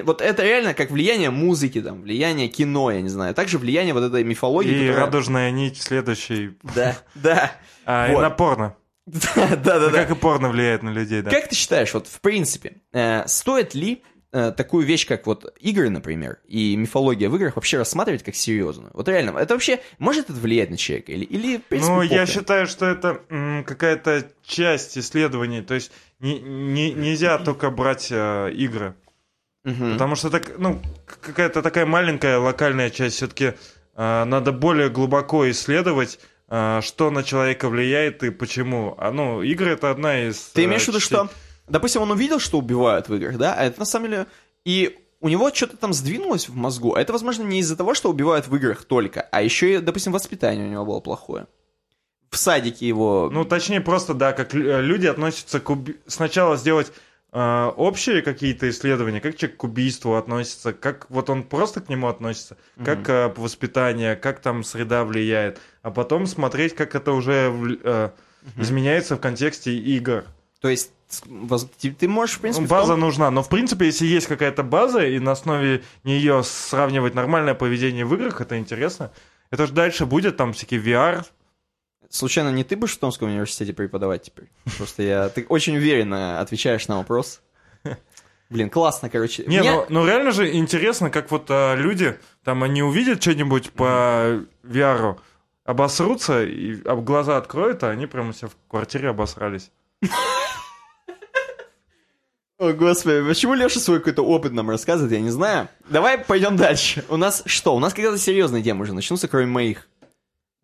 вот 0.05 0.21
это 0.23 0.43
реально 0.43 0.75
как 0.75 0.91
влияние 0.91 1.31
музыки, 1.31 1.81
там, 1.81 2.03
влияние 2.03 2.49
кино, 2.49 2.91
я 2.91 3.01
не 3.03 3.09
знаю, 3.09 3.35
также 3.35 3.59
влияние 3.59 3.95
вот 3.95 4.03
этой 4.05 4.25
мифологии. 4.25 4.71
И 4.71 4.87
которая- 4.89 5.07
радужная 5.07 5.51
нить 5.51 5.81
следующий. 5.81 6.57
Да, 6.75 6.97
да. 7.15 7.53
А, 7.87 8.09
и 8.09 8.15
Вот. 8.15 8.21
на 8.21 8.31
порно. 8.31 8.75
Да, 9.07 9.21
да, 9.65 9.79
да. 9.81 9.89
Ну, 9.89 9.91
Как 9.91 10.11
и 10.11 10.15
порно 10.15 10.49
влияет 10.51 10.83
на 10.83 10.91
людей, 10.91 11.23
да. 11.23 11.31
Как 11.31 11.49
ты 11.49 11.57
считаешь, 11.57 11.93
вот 11.95 12.07
в 12.07 12.21
принципе, 12.21 12.77
э, 12.93 13.27
стоит 13.27 13.75
ли 13.75 14.03
такую 14.31 14.87
вещь, 14.87 15.07
как 15.07 15.27
вот 15.27 15.53
игры, 15.61 15.91
например, 15.91 16.39
и 16.47 16.77
мифология 16.77 17.29
в 17.29 17.37
играх 17.37 17.57
вообще 17.57 17.79
рассматривать 17.79 18.23
как 18.23 18.35
серьезную? 18.35 18.91
Вот 18.95 19.09
реально, 19.09 19.37
это 19.39 19.55
вообще 19.55 19.81
может 19.99 20.31
это 20.31 20.39
влиять 20.39 20.71
на 20.71 20.77
человека? 20.77 21.13
Или, 21.13 21.25
или 21.25 21.57
в 21.59 21.65
принципе, 21.65 21.93
Ну, 21.93 22.03
я 22.03 22.27
считаю, 22.27 22.67
что 22.67 22.87
это 22.87 23.21
какая-то 23.67 24.27
часть 24.45 24.97
исследований. 24.97 25.63
То 25.63 25.75
есть 25.75 25.91
не, 26.21 26.39
не- 26.41 26.93
нельзя 26.93 27.39
только 27.39 27.71
брать 27.71 28.09
э, 28.11 28.53
игры. 28.53 28.95
Мгм. 29.65 29.93
Потому 29.95 30.15
что 30.17 30.31
так, 30.31 30.59
ну, 30.59 30.81
какая-то 31.21 31.63
такая 31.63 31.85
маленькая 31.87 32.39
локальная 32.39 32.91
часть. 32.91 33.17
Все-таки 33.17 33.55
надо 33.97 34.53
более 34.53 34.89
глубоко 34.89 35.51
исследовать, 35.51 36.19
э, 36.49 36.81
что 36.83 37.11
на 37.11 37.23
человека 37.23 37.69
влияет 37.69 38.23
и 38.23 38.31
почему. 38.31 38.95
А, 38.97 39.11
ну, 39.13 39.43
игры 39.43 39.73
это 39.73 39.91
одна 39.91 40.29
из. 40.29 40.39
Ты 40.55 40.63
э, 40.63 40.65
имеешь 40.65 40.85
в 40.85 40.89
виду, 40.89 41.01
частей. 41.01 41.17
что, 41.17 41.29
допустим, 41.71 42.03
он 42.03 42.11
увидел, 42.11 42.39
что 42.39 42.59
убивают 42.59 43.09
в 43.09 43.15
играх, 43.15 43.39
да, 43.39 43.55
а 43.55 43.65
это 43.65 43.81
на 43.81 43.87
самом 43.87 44.11
деле... 44.11 44.27
И 44.65 44.99
у 45.21 45.29
него 45.29 45.53
что-то 45.53 45.77
там 45.77 45.93
сдвинулось 45.93 46.49
в 46.49 46.57
мозгу, 46.57 46.95
а 46.95 47.01
это, 47.01 47.13
возможно, 47.13 47.43
не 47.45 47.61
из-за 47.61 47.77
того, 47.77 47.95
что 47.95 48.11
убивают 48.11 48.49
в 48.49 48.57
играх 48.57 48.85
только, 48.85 49.21
а 49.21 49.43
еще 49.43 49.75
и, 49.75 49.79
допустим, 49.79 50.13
воспитание 50.13 50.67
у 50.67 50.71
него 50.71 50.85
было 50.85 51.01
плохое. 51.01 51.47
В 52.31 52.37
садике 52.37 52.87
его... 52.87 53.29
Ну, 53.33 53.45
точнее, 53.45 53.81
просто, 53.81 54.15
да, 54.15 54.33
как 54.33 54.55
э, 54.55 54.81
люди 54.81 55.07
относятся 55.07 55.61
к 55.61 55.69
уби- 55.71 55.99
Сначала 56.07 56.57
сделать 56.57 56.93
э, 57.33 57.71
общие 57.77 58.23
какие-то 58.23 58.71
исследования, 58.71 59.21
как 59.21 59.37
человек 59.37 59.59
к 59.59 59.65
убийству 59.65 60.15
относится, 60.15 60.73
как 60.73 61.11
вот 61.11 61.29
он 61.29 61.43
просто 61.43 61.81
к 61.81 61.89
нему 61.89 62.07
относится, 62.07 62.57
как 62.85 63.09
э, 63.09 63.33
воспитание, 63.37 64.15
как 64.15 64.41
там 64.41 64.63
среда 64.63 65.05
влияет, 65.05 65.59
а 65.83 65.91
потом 65.91 66.27
смотреть, 66.27 66.75
как 66.75 66.95
это 66.95 67.13
уже 67.13 67.53
э, 67.83 68.11
изменяется 68.57 69.17
в 69.17 69.21
контексте 69.21 69.77
игр. 69.77 70.25
То 70.61 70.69
есть 70.69 70.93
ты, 71.99 72.09
можешь, 72.09 72.37
в 72.37 72.41
принципе, 72.41 72.67
в 72.67 72.69
том- 72.69 72.79
база 72.79 72.97
нужна, 72.97 73.31
но 73.31 73.43
в 73.43 73.49
принципе, 73.49 73.87
если 73.87 74.07
есть 74.07 74.27
какая-то 74.27 74.63
база, 74.63 75.05
и 75.05 75.19
на 75.19 75.33
основе 75.33 75.83
нее 76.05 76.43
сравнивать 76.45 77.15
нормальное 77.15 77.55
поведение 77.55 78.05
в 78.05 78.15
играх, 78.15 78.41
это 78.41 78.59
интересно. 78.59 79.11
Это 79.51 79.67
же 79.67 79.73
дальше 79.73 80.07
будет 80.07 80.37
там 80.37 80.53
всякие 80.53 80.81
VR, 80.81 81.25
Случайно 82.11 82.51
не 82.51 82.65
ты 82.65 82.75
будешь 82.75 82.97
в 82.97 82.99
Томском 82.99 83.29
университете 83.29 83.73
преподавать 83.73 84.25
теперь? 84.25 84.51
Просто 84.77 85.05
я... 85.05 85.29
Ты 85.29 85.47
очень 85.49 85.77
уверенно 85.77 86.41
отвечаешь 86.41 86.89
на 86.89 86.97
вопрос. 86.97 87.41
Блин, 88.51 88.69
классно, 88.69 89.09
короче. 89.09 89.45
Не, 89.47 89.61
Меня- 89.61 89.73
ну, 89.73 89.87
ну 90.01 90.07
реально 90.07 90.33
же 90.33 90.53
интересно, 90.53 91.09
как 91.09 91.31
вот 91.31 91.47
а, 91.51 91.77
люди, 91.77 92.19
там 92.43 92.65
они 92.65 92.83
увидят 92.83 93.23
что-нибудь 93.23 93.71
по 93.71 94.41
VR, 94.65 95.19
обосрутся, 95.65 96.43
и 96.43 96.83
об 96.83 97.05
глаза 97.05 97.37
откроют, 97.37 97.85
а 97.85 97.91
они 97.91 98.09
прямо 98.09 98.31
у 98.31 98.33
себя 98.33 98.49
в 98.49 98.57
квартире 98.69 99.11
обосрались. 99.11 99.71
О, 102.61 102.75
господи, 102.75 103.27
почему 103.27 103.55
Леша 103.55 103.81
свой 103.81 104.01
какой-то 104.01 104.23
опыт 104.23 104.53
нам 104.53 104.69
рассказывает, 104.69 105.13
я 105.15 105.21
не 105.21 105.31
знаю. 105.31 105.69
Давай 105.89 106.19
пойдем 106.19 106.57
дальше. 106.59 107.03
У 107.09 107.17
нас 107.17 107.43
что? 107.47 107.75
У 107.75 107.79
нас 107.79 107.95
какая-то 107.95 108.19
серьезная 108.19 108.63
тема 108.63 108.83
уже 108.83 108.93
начнутся, 108.93 109.29
кроме 109.29 109.47
моих. 109.47 109.89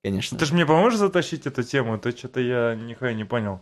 Конечно. 0.02 0.36
Ты 0.36 0.44
же 0.44 0.52
мне 0.52 0.66
поможешь 0.66 0.98
затащить 0.98 1.46
эту 1.46 1.62
тему? 1.62 1.98
То 1.98 2.10
что-то 2.14 2.40
я 2.40 2.74
нихуя 2.74 3.14
не 3.14 3.24
понял. 3.24 3.60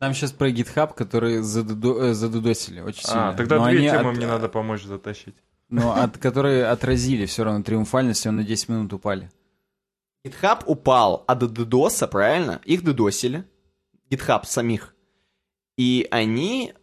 Там 0.00 0.14
сейчас 0.14 0.32
про 0.32 0.50
GitHub, 0.50 0.94
который 0.94 1.38
задудо- 1.42 2.10
э, 2.10 2.12
задудосили 2.12 2.80
очень 2.80 3.04
сильно. 3.04 3.28
А, 3.28 3.34
тогда 3.34 3.58
Но 3.60 3.70
две 3.70 3.88
темы 3.88 4.10
от- 4.10 4.16
мне 4.16 4.26
надо 4.26 4.48
помочь 4.48 4.82
затащить. 4.82 5.36
Но 5.68 5.94
от, 5.94 6.18
которые 6.18 6.66
отразили 6.66 7.24
все 7.26 7.44
равно 7.44 7.62
триумфальность, 7.62 8.26
он 8.26 8.34
на 8.36 8.42
10 8.42 8.68
минут 8.68 8.92
упали. 8.94 9.30
GitHub 10.26 10.64
упал 10.66 11.22
от 11.28 11.40
DDoS, 11.44 12.08
правильно? 12.08 12.60
Их 12.64 12.82
дедосили. 12.84 13.44
GitHub 14.10 14.44
самих. 14.44 14.92
И 15.78 16.08
они 16.10 16.74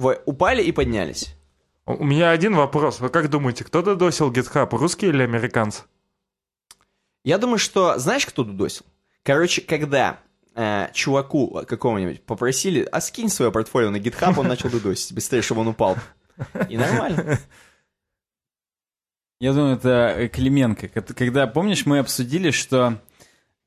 в- 0.00 0.22
упали 0.26 0.62
и 0.62 0.72
поднялись. 0.72 1.34
У 1.86 2.04
меня 2.04 2.30
один 2.30 2.54
вопрос. 2.54 3.00
Вы 3.00 3.08
как 3.08 3.28
думаете, 3.28 3.64
кто 3.64 3.82
додосил 3.82 4.32
GitHub, 4.32 4.68
русские 4.76 5.10
или 5.10 5.22
американцы? 5.22 5.82
Я 7.24 7.38
думаю, 7.38 7.58
что... 7.58 7.98
Знаешь, 7.98 8.24
кто 8.26 8.44
дудосил? 8.44 8.86
Короче, 9.22 9.60
когда 9.60 10.20
э, 10.54 10.88
чуваку 10.94 11.62
какого-нибудь 11.66 12.22
попросили, 12.22 12.88
а 12.90 13.00
скинь 13.00 13.28
свое 13.28 13.52
портфолио 13.52 13.90
на 13.90 13.96
GitHub, 13.96 14.38
он 14.38 14.48
начал 14.48 14.70
дудосить 14.70 15.12
быстрее, 15.14 15.42
чтобы 15.42 15.60
он 15.62 15.68
упал. 15.68 15.96
И 16.68 16.76
нормально. 16.78 17.38
Я 19.40 19.52
думаю, 19.52 19.76
это 19.76 20.14
э, 20.16 20.28
Клименко. 20.28 20.88
Когда, 20.88 21.46
помнишь, 21.46 21.86
мы 21.86 21.98
обсудили, 21.98 22.50
что... 22.50 22.98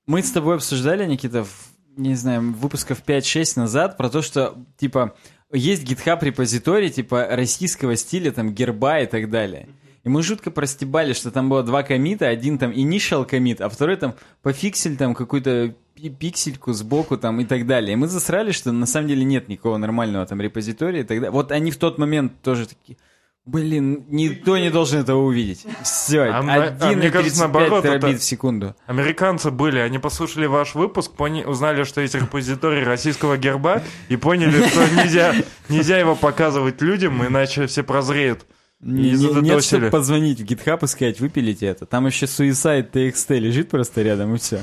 Мы 0.05 0.21
с 0.21 0.31
тобой 0.31 0.55
обсуждали, 0.55 1.05
Никита, 1.05 1.45
в, 1.45 1.51
не 1.95 2.15
знаю, 2.15 2.53
выпусков 2.53 3.03
5-6 3.05 3.59
назад 3.59 3.97
про 3.97 4.09
то, 4.09 4.21
что, 4.21 4.57
типа, 4.77 5.15
есть 5.53 5.83
GitHub 5.83 6.19
репозиторий, 6.21 6.89
типа, 6.89 7.27
российского 7.31 7.95
стиля, 7.95 8.31
там, 8.31 8.53
герба 8.53 8.99
и 8.99 9.05
так 9.05 9.29
далее. 9.29 9.69
И 10.03 10.09
мы 10.09 10.21
жутко 10.21 10.51
простебали, 10.51 11.13
что 11.13 11.31
там 11.31 11.49
было 11.49 11.63
два 11.63 11.83
комита, 11.83 12.27
один 12.27 12.57
там 12.57 12.71
initial 12.71 13.25
комит, 13.25 13.61
а 13.61 13.69
второй 13.69 13.95
там 13.95 14.15
пофиксель 14.41 14.97
там 14.97 15.15
какую-то 15.15 15.75
пи- 15.95 16.09
пиксельку 16.09 16.73
сбоку 16.73 17.17
там 17.17 17.39
и 17.39 17.45
так 17.45 17.65
далее. 17.65 17.93
И 17.93 17.95
мы 17.95 18.07
засрали, 18.07 18.51
что 18.51 18.73
на 18.73 18.85
самом 18.85 19.07
деле 19.07 19.23
нет 19.23 19.47
никакого 19.47 19.77
нормального 19.77 20.25
там 20.25 20.41
репозитория 20.41 21.01
и 21.01 21.05
так 21.05 21.17
далее. 21.17 21.31
Вот 21.31 21.51
они 21.53 21.71
в 21.71 21.77
тот 21.77 21.97
момент 21.97 22.33
тоже 22.41 22.67
такие, 22.67 22.97
блин, 23.45 24.05
никто 24.09 24.57
не 24.57 24.69
должен 24.69 24.99
этого 25.01 25.21
увидеть. 25.23 25.65
Все, 25.83 26.21
А 26.21 26.39
м- 26.39 26.49
а 26.49 26.91
мне 26.93 27.09
кажется, 27.11 27.37
1,35 27.37 27.39
наоборот, 27.39 27.85
это- 27.85 27.99
терабит 27.99 28.21
в 28.21 28.23
секунду. 28.23 28.75
Американцы 28.85 29.51
были, 29.51 29.79
они 29.79 29.99
послушали 29.99 30.45
ваш 30.45 30.75
выпуск, 30.75 31.11
пони- 31.13 31.43
узнали, 31.43 31.83
что 31.83 32.01
есть 32.01 32.15
репозиторий 32.15 32.83
российского 32.83 33.37
герба, 33.37 33.83
и 34.09 34.15
поняли, 34.15 34.67
что 34.67 34.81
нельзя, 34.95 35.35
нельзя 35.69 35.97
его 35.97 36.15
показывать 36.15 36.81
людям, 36.81 37.25
иначе 37.25 37.67
все 37.67 37.83
прозреют. 37.83 38.45
Не- 38.79 39.11
Нет, 39.41 39.63
чтобы 39.63 39.89
позвонить 39.89 40.41
в 40.41 40.43
GitHub 40.45 40.83
и 40.83 40.87
сказать, 40.87 41.19
выпилите 41.21 41.65
это. 41.67 41.85
Там 41.85 42.05
еще 42.05 42.25
Suicide 42.25 42.91
TXT 42.91 43.39
лежит 43.39 43.69
просто 43.69 44.01
рядом, 44.01 44.35
и 44.35 44.37
все. 44.37 44.59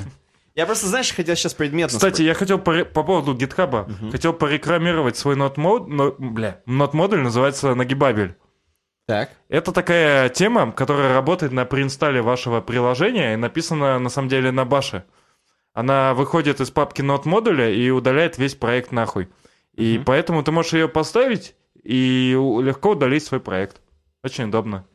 Я 0.53 0.65
просто, 0.65 0.87
знаешь, 0.87 1.13
хотел 1.15 1.35
сейчас 1.35 1.53
предметно 1.53 1.97
Кстати, 1.97 2.23
я 2.23 2.33
хотел 2.33 2.59
по, 2.59 2.83
по 2.83 3.03
поводу 3.03 3.33
гитхаба, 3.33 3.89
хотел 4.11 4.33
порекламировать 4.33 5.15
свой 5.17 5.35
нот-мод, 5.37 5.87
но, 5.87 6.13
бля, 6.19 6.59
нот-модуль 6.65 7.21
называется 7.21 7.73
Нагибабель. 7.73 8.35
Так. 9.11 9.29
Это 9.49 9.73
такая 9.73 10.29
тема, 10.29 10.71
которая 10.71 11.13
работает 11.13 11.51
на 11.51 11.65
преинсталле 11.65 12.21
вашего 12.21 12.61
приложения 12.61 13.33
и 13.33 13.35
написана 13.35 13.99
на 13.99 14.07
самом 14.09 14.29
деле 14.29 14.51
на 14.51 14.63
баше. 14.63 15.03
Она 15.73 16.13
выходит 16.13 16.61
из 16.61 16.71
папки 16.71 17.01
нот 17.01 17.25
модуля 17.25 17.69
и 17.69 17.89
удаляет 17.89 18.37
весь 18.37 18.55
проект 18.55 18.93
нахуй. 18.93 19.27
И 19.75 19.97
Мгм. 19.97 20.05
поэтому 20.05 20.43
ты 20.43 20.51
можешь 20.53 20.71
ее 20.71 20.87
поставить 20.87 21.55
и 21.83 22.31
легко 22.63 22.91
удалить 22.91 23.25
свой 23.25 23.41
проект. 23.41 23.81
Очень 24.23 24.45
удобно. 24.45 24.85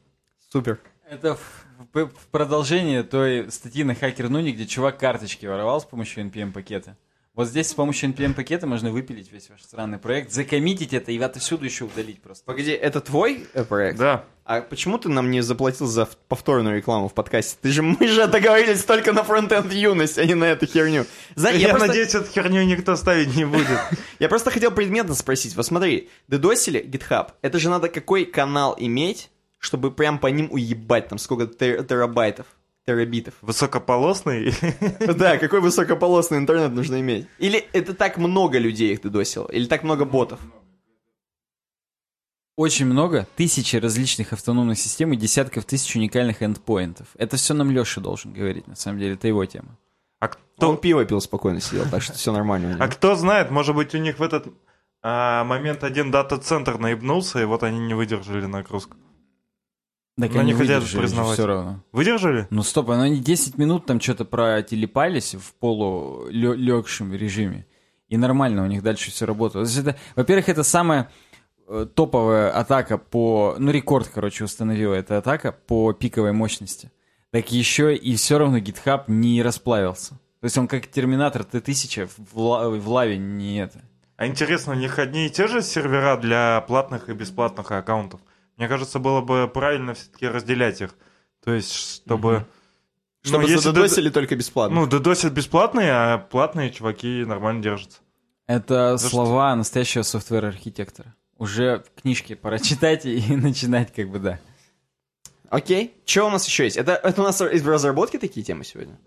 Супер. 0.50 0.78
Это 1.10 1.34
в, 1.34 1.66
в- 1.92 2.06
в 2.08 2.26
продолжение 2.30 3.02
той 3.02 3.50
статьи 3.52 3.84
на 3.84 3.94
Хакер 3.94 4.30
Нуни, 4.30 4.52
где 4.52 4.64
чувак 4.64 4.98
карточки 4.98 5.44
воровал 5.44 5.78
с 5.78 5.84
помощью 5.84 6.24
NPM-пакета. 6.24 6.96
Вот 7.36 7.48
здесь 7.48 7.68
с 7.68 7.74
помощью 7.74 8.08
NPM-пакета 8.08 8.66
можно 8.66 8.90
выпилить 8.90 9.30
весь 9.30 9.50
ваш 9.50 9.62
странный 9.62 9.98
проект, 9.98 10.32
закоммитить 10.32 10.94
это 10.94 11.12
и 11.12 11.18
отовсюду 11.18 11.66
еще 11.66 11.84
удалить 11.84 12.22
просто. 12.22 12.42
Погоди, 12.46 12.70
это 12.70 13.02
твой 13.02 13.46
э, 13.52 13.62
проект? 13.62 13.98
Да. 13.98 14.24
А 14.46 14.62
почему 14.62 14.96
ты 14.96 15.10
нам 15.10 15.30
не 15.30 15.42
заплатил 15.42 15.86
за 15.86 16.08
повторную 16.28 16.78
рекламу 16.78 17.08
в 17.08 17.14
подкасте? 17.14 17.58
Ты 17.60 17.72
же, 17.72 17.82
мы 17.82 18.08
же 18.08 18.26
договорились 18.26 18.84
только 18.84 19.12
на 19.12 19.22
фронтенд 19.22 19.70
юность, 19.70 20.16
а 20.16 20.24
не 20.24 20.32
на 20.34 20.44
эту 20.44 20.64
херню. 20.64 21.04
Знаешь, 21.34 21.58
Я, 21.58 21.66
я, 21.66 21.74
просто, 21.74 21.88
надеюсь, 21.88 22.14
эту 22.14 22.30
херню 22.30 22.62
никто 22.62 22.96
ставить 22.96 23.36
не 23.36 23.44
будет. 23.44 23.80
я 24.18 24.30
просто 24.30 24.50
хотел 24.50 24.70
предметно 24.70 25.14
спросить. 25.14 25.54
Вот 25.56 25.66
смотри, 25.66 26.08
дедосили 26.28 26.82
GitHub. 26.82 27.32
Это 27.42 27.58
же 27.58 27.68
надо 27.68 27.90
какой 27.90 28.24
канал 28.24 28.74
иметь, 28.78 29.28
чтобы 29.58 29.90
прям 29.90 30.18
по 30.18 30.28
ним 30.28 30.48
уебать 30.50 31.08
там 31.08 31.18
сколько 31.18 31.44
тер- 31.44 31.84
терабайтов, 31.84 32.46
терабитов. 32.86 33.34
Высокополосный. 33.42 34.54
Да, 35.16 35.38
какой 35.38 35.60
высокополосный 35.60 36.38
интернет 36.38 36.72
нужно 36.72 37.00
иметь? 37.00 37.26
Или 37.38 37.66
это 37.72 37.94
так 37.94 38.16
много 38.16 38.58
людей 38.58 38.92
их 38.92 39.02
дедосило? 39.02 39.48
Или 39.48 39.66
так 39.66 39.82
много 39.82 40.04
ботов? 40.04 40.40
Очень 42.56 42.86
много, 42.86 43.26
тысячи 43.36 43.76
различных 43.76 44.32
автономных 44.32 44.78
систем 44.78 45.12
и 45.12 45.16
десятков 45.16 45.66
тысяч 45.66 45.94
уникальных 45.94 46.42
эндпоинтов. 46.42 47.08
Это 47.18 47.36
все 47.36 47.52
нам 47.52 47.70
Леша 47.70 48.00
должен 48.00 48.32
говорить, 48.32 48.66
на 48.66 48.76
самом 48.76 48.98
деле, 48.98 49.14
это 49.14 49.28
его 49.28 49.44
тема. 49.44 49.76
А 50.20 50.26
Он 50.26 50.32
кто, 50.56 50.76
пиво 50.76 51.04
пил 51.04 51.20
спокойно 51.20 51.60
сидел, 51.60 51.84
так 51.90 52.02
что 52.02 52.14
все 52.14 52.32
нормально. 52.32 52.76
а 52.80 52.88
кто 52.88 53.14
знает, 53.14 53.50
может 53.50 53.74
быть, 53.74 53.94
у 53.94 53.98
них 53.98 54.18
в 54.18 54.22
этот 54.22 54.46
а, 55.02 55.44
момент 55.44 55.84
один 55.84 56.10
дата-центр 56.10 56.78
наебнулся, 56.78 57.42
и 57.42 57.44
вот 57.44 57.62
они 57.62 57.78
не 57.78 57.92
выдержали 57.92 58.46
нагрузку. 58.46 58.96
Так 60.18 60.32
Но 60.32 60.40
они 60.40 60.52
не 60.52 60.58
хотят 60.58 60.82
признавать. 60.90 61.34
все 61.34 61.46
равно. 61.46 61.82
Выдержали? 61.92 62.46
Ну 62.50 62.62
стоп, 62.62 62.88
но 62.88 63.02
они 63.02 63.20
10 63.20 63.58
минут 63.58 63.84
там 63.84 64.00
что-то 64.00 64.24
протелепались 64.24 65.34
в 65.34 65.52
полулегшем 65.54 67.14
режиме. 67.14 67.66
И 68.08 68.16
нормально 68.16 68.62
у 68.62 68.66
них 68.66 68.82
дальше 68.82 69.10
все 69.10 69.26
работало. 69.26 69.66
Во-первых, 70.14 70.48
это 70.48 70.62
самая 70.62 71.10
э, 71.68 71.86
топовая 71.94 72.50
атака 72.50 72.98
по... 72.98 73.56
Ну, 73.58 73.70
рекорд, 73.70 74.08
короче, 74.08 74.44
установила 74.44 74.94
эта 74.94 75.18
атака 75.18 75.52
по 75.52 75.92
пиковой 75.92 76.32
мощности. 76.32 76.90
Так 77.30 77.50
еще 77.52 77.94
и 77.94 78.14
все 78.16 78.38
равно 78.38 78.58
GitHub 78.58 79.04
не 79.08 79.42
расплавился. 79.42 80.10
То 80.40 80.44
есть 80.44 80.56
он 80.56 80.68
как 80.68 80.86
Терминатор 80.86 81.44
Т-1000 81.44 82.08
в, 82.32 82.38
ла- 82.38 82.68
в 82.70 82.88
лаве 82.88 83.18
не 83.18 83.58
это. 83.58 83.80
А 84.16 84.26
интересно, 84.26 84.72
у 84.72 84.76
них 84.76 84.98
одни 84.98 85.26
и 85.26 85.30
те 85.30 85.46
же 85.48 85.60
сервера 85.60 86.16
для 86.16 86.62
платных 86.68 87.08
и 87.10 87.12
бесплатных 87.12 87.70
аккаунтов? 87.72 88.20
Мне 88.56 88.68
кажется, 88.68 88.98
было 88.98 89.20
бы 89.20 89.48
правильно 89.52 89.94
все-таки 89.94 90.26
разделять 90.26 90.80
их. 90.80 90.94
То 91.44 91.52
есть, 91.52 91.72
чтобы... 91.72 92.46
Чтобы 93.22 93.42
ну, 93.42 93.48
если 93.48 93.62
задодосили 93.62 94.08
только 94.08 94.36
бесплатно. 94.36 94.80
Ну, 94.80 94.86
додосят 94.86 95.32
бесплатные, 95.32 95.90
а 95.90 96.18
платные 96.18 96.70
чуваки 96.70 97.24
нормально 97.24 97.62
держатся. 97.62 97.98
Это 98.46 98.96
За 98.96 99.08
слова 99.08 99.54
настоящего 99.56 100.02
софтвер-архитектора. 100.02 101.14
Уже 101.36 101.82
в 101.82 102.00
книжке 102.00 102.36
пора 102.36 102.58
читать 102.58 103.04
и 103.04 103.36
начинать 103.36 103.92
как 103.92 104.08
бы, 104.08 104.20
да. 104.20 104.38
Окей. 105.50 105.94
Что 106.04 106.26
у 106.26 106.30
нас 106.30 106.46
еще 106.46 106.64
есть? 106.64 106.76
Это, 106.76 106.92
это 106.92 107.20
у 107.20 107.24
нас 107.24 107.40
из 107.40 107.66
разработки 107.66 108.16
такие 108.16 108.44
темы 108.44 108.64
сегодня? 108.64 108.98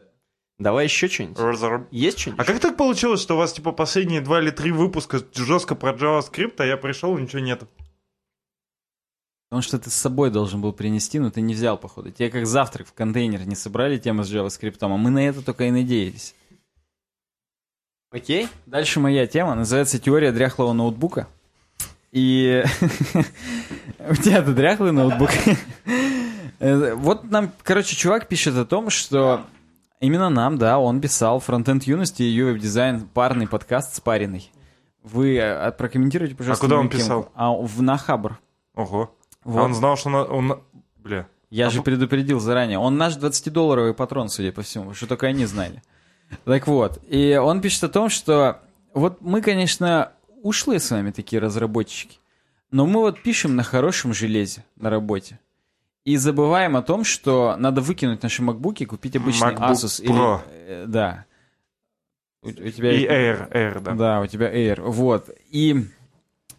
Давай 0.57 0.85
еще 0.85 1.07
что-нибудь. 1.07 1.39
Разор- 1.39 1.87
Есть 1.89 2.19
что-нибудь? 2.19 2.41
А 2.41 2.43
как 2.51 2.59
так 2.59 2.75
получилось, 2.75 3.21
что 3.21 3.35
у 3.35 3.37
вас, 3.37 3.53
типа, 3.53 3.71
последние 3.71 4.19
два 4.19 4.41
или 4.41 4.51
три 4.51 4.71
выпуска 4.71 5.21
жестко 5.33 5.73
про 5.75 5.93
JavaScript, 5.93 6.55
а 6.57 6.65
я 6.65 6.75
пришел, 6.75 7.17
и 7.17 7.21
ничего 7.21 7.39
нет? 7.39 7.63
Потому 9.49 9.63
что 9.63 9.79
ты 9.79 9.89
с 9.89 9.95
собой 9.95 10.29
должен 10.29 10.61
был 10.61 10.73
принести, 10.73 11.17
но 11.17 11.31
ты 11.31 11.41
не 11.41 11.55
взял, 11.55 11.75
походу. 11.75 12.11
Тебе 12.11 12.29
как 12.29 12.45
завтрак 12.45 12.87
в 12.87 12.93
контейнер 12.93 13.47
не 13.47 13.55
собрали 13.55 13.97
тему 13.97 14.23
с 14.23 14.31
JavaScript, 14.31 14.77
а 14.81 14.87
мы 14.87 15.09
на 15.09 15.27
это 15.27 15.41
только 15.41 15.65
и 15.65 15.71
надеялись. 15.71 16.35
Окей. 18.11 18.47
Дальше 18.67 18.99
моя 18.99 19.25
тема 19.25 19.55
называется 19.55 19.97
«Теория 19.97 20.31
дряхлого 20.31 20.73
ноутбука». 20.73 21.27
И 22.11 22.63
у 24.09 24.15
тебя-то 24.15 24.53
дряхлый 24.53 24.91
ноутбук. 24.91 25.29
Вот 26.59 27.23
нам, 27.23 27.53
короче, 27.63 27.95
чувак 27.95 28.27
пишет 28.27 28.57
о 28.57 28.65
том, 28.65 28.89
что 28.89 29.45
именно 30.01 30.29
нам, 30.29 30.57
да, 30.57 30.77
он 30.77 30.99
писал 30.99 31.39
фронтенд 31.39 31.83
юности 31.83 32.21
и 32.21 32.37
UWeb 32.37 32.59
дизайн 32.59 33.07
парный 33.07 33.47
подкаст 33.47 33.95
спаренный. 33.95 34.51
Вы 35.01 35.37
э, 35.37 35.71
прокомментируйте, 35.71 36.35
пожалуйста. 36.35 36.65
А 36.65 36.67
куда 36.67 36.79
он 36.81 36.89
писал? 36.89 37.31
А 37.33 37.53
в, 37.53 37.81
на 37.81 37.97
Хабр. 37.97 38.39
Ого. 38.75 39.15
Вот. 39.43 39.59
А 39.59 39.63
он 39.63 39.73
знал, 39.73 39.97
что... 39.97 40.09
на- 40.09 40.23
Он... 40.23 40.61
Бля. 40.97 41.27
Я 41.49 41.67
А 41.67 41.69
же 41.69 41.81
предупредил 41.81 42.39
заранее. 42.39 42.77
Он 42.77 42.97
наш 42.97 43.17
20-долларовый 43.17 43.93
патрон, 43.93 44.29
судя 44.29 44.51
по 44.51 44.61
всему, 44.61 44.93
что 44.93 45.07
только 45.07 45.27
они 45.27 45.45
знали. 45.45 45.81
Так 46.45 46.67
вот, 46.67 46.99
и 47.07 47.35
он 47.41 47.59
пишет 47.61 47.83
о 47.85 47.89
том, 47.89 48.09
что 48.09 48.59
вот 48.93 49.19
мы, 49.21 49.41
конечно, 49.41 50.11
ушлые 50.43 50.79
с 50.79 50.91
вами 50.91 51.09
такие 51.11 51.41
разработчики, 51.41 52.19
но 52.69 52.85
мы 52.85 52.99
вот 52.99 53.21
пишем 53.23 53.55
на 53.55 53.63
хорошем 53.63 54.13
железе 54.13 54.63
на 54.75 54.91
работе. 54.91 55.39
И 56.05 56.17
забываем 56.17 56.75
о 56.77 56.81
том, 56.83 57.03
что 57.03 57.55
надо 57.57 57.81
выкинуть 57.81 58.21
наши 58.21 58.43
макбуки, 58.43 58.85
купить 58.85 59.15
обычный 59.15 59.53
MacBook 59.53 59.71
Asus. 59.71 60.03
Pro. 60.05 60.39
Или, 60.39 60.65
э, 60.67 60.85
да. 60.87 61.25
У, 62.41 62.49
у 62.49 62.51
тебя 62.51 62.91
И 62.93 63.05
Air, 63.05 63.51
Air, 63.51 63.79
да. 63.81 63.91
да, 63.93 64.21
у 64.21 64.27
тебя 64.27 64.53
Air. 64.53 64.81
Вот. 64.81 65.29
И 65.49 65.85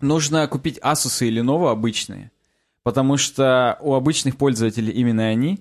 нужно 0.00 0.46
купить 0.48 0.78
Asus 0.78 1.26
и 1.26 1.32
Lenovo 1.34 1.70
обычные, 1.70 2.30
потому 2.82 3.16
что 3.16 3.78
у 3.80 3.94
обычных 3.94 4.36
пользователей 4.36 4.92
именно 4.92 5.26
они, 5.26 5.60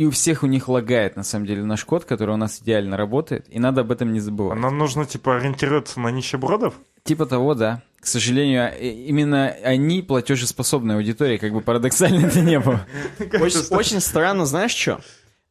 и 0.00 0.06
у 0.06 0.10
всех 0.10 0.42
у 0.42 0.46
них 0.46 0.68
лагает, 0.68 1.16
на 1.16 1.22
самом 1.22 1.44
деле, 1.44 1.62
наш 1.62 1.84
код, 1.84 2.06
который 2.06 2.34
у 2.34 2.38
нас 2.38 2.60
идеально 2.62 2.96
работает, 2.96 3.46
и 3.50 3.58
надо 3.58 3.82
об 3.82 3.92
этом 3.92 4.14
не 4.14 4.18
А 4.18 4.22
забывать. 4.22 4.58
Нам 4.58 4.78
нужно, 4.78 5.04
типа, 5.04 5.36
ориентироваться 5.36 6.00
на 6.00 6.08
нищебродов? 6.08 6.74
Типа 7.04 7.26
того, 7.26 7.54
да. 7.54 7.82
К 8.00 8.06
сожалению, 8.06 8.72
именно 8.80 9.48
они 9.62 10.00
платежеспособная 10.00 10.96
аудитория, 10.96 11.38
как 11.38 11.52
бы 11.52 11.60
парадоксально 11.60 12.26
это 12.26 12.40
не 12.40 12.58
было. 12.58 12.86
Очень, 13.70 14.00
странно, 14.00 14.46
знаешь 14.46 14.74
что? 14.74 15.00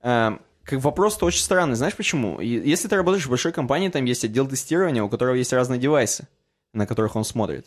как 0.01 0.81
вопрос-то 0.81 1.26
очень 1.26 1.41
странный. 1.41 1.76
Знаешь 1.76 1.95
почему? 1.95 2.39
Если 2.39 2.88
ты 2.88 2.95
работаешь 2.95 3.26
в 3.26 3.30
большой 3.30 3.51
компании, 3.51 3.89
там 3.89 4.05
есть 4.05 4.23
отдел 4.23 4.47
тестирования, 4.47 5.03
у 5.03 5.09
которого 5.09 5.34
есть 5.34 5.51
разные 5.51 5.80
девайсы, 5.80 6.27
на 6.73 6.85
которых 6.85 7.15
он 7.15 7.26
смотрит. 7.26 7.65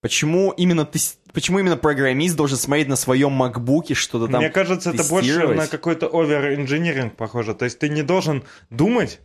Почему 0.00 0.52
именно, 0.52 0.84
тес- 0.84 1.18
почему 1.32 1.58
именно 1.58 1.76
программист 1.76 2.36
должен 2.36 2.56
смотреть 2.56 2.88
на 2.88 2.96
своем 2.96 3.32
макбуке 3.32 3.94
что-то 3.94 4.30
там 4.30 4.40
Мне 4.40 4.50
кажется, 4.50 4.90
это 4.90 5.02
больше 5.04 5.30
на 5.56 5.66
какой-то 5.66 6.06
овер-инжиниринг 6.06 7.16
похоже. 7.16 7.54
То 7.54 7.64
есть 7.64 7.78
ты 7.80 7.88
не 7.88 8.02
должен 8.02 8.44
думать 8.70 9.18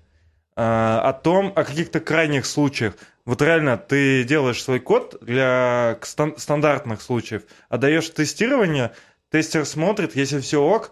э, 0.55 0.61
о 0.61 1.13
том, 1.13 1.53
о 1.55 1.63
каких-то 1.63 1.99
крайних 1.99 2.45
случаях. 2.47 2.95
Вот 3.25 3.41
реально, 3.41 3.77
ты 3.77 4.23
делаешь 4.23 4.63
свой 4.63 4.79
код 4.79 5.17
для 5.21 5.97
стандартных 6.01 7.01
случаев, 7.01 7.43
отдаешь 7.69 8.09
тестирование, 8.09 8.91
тестер 9.29 9.65
смотрит, 9.65 10.15
если 10.15 10.39
все 10.39 10.61
ок, 10.61 10.91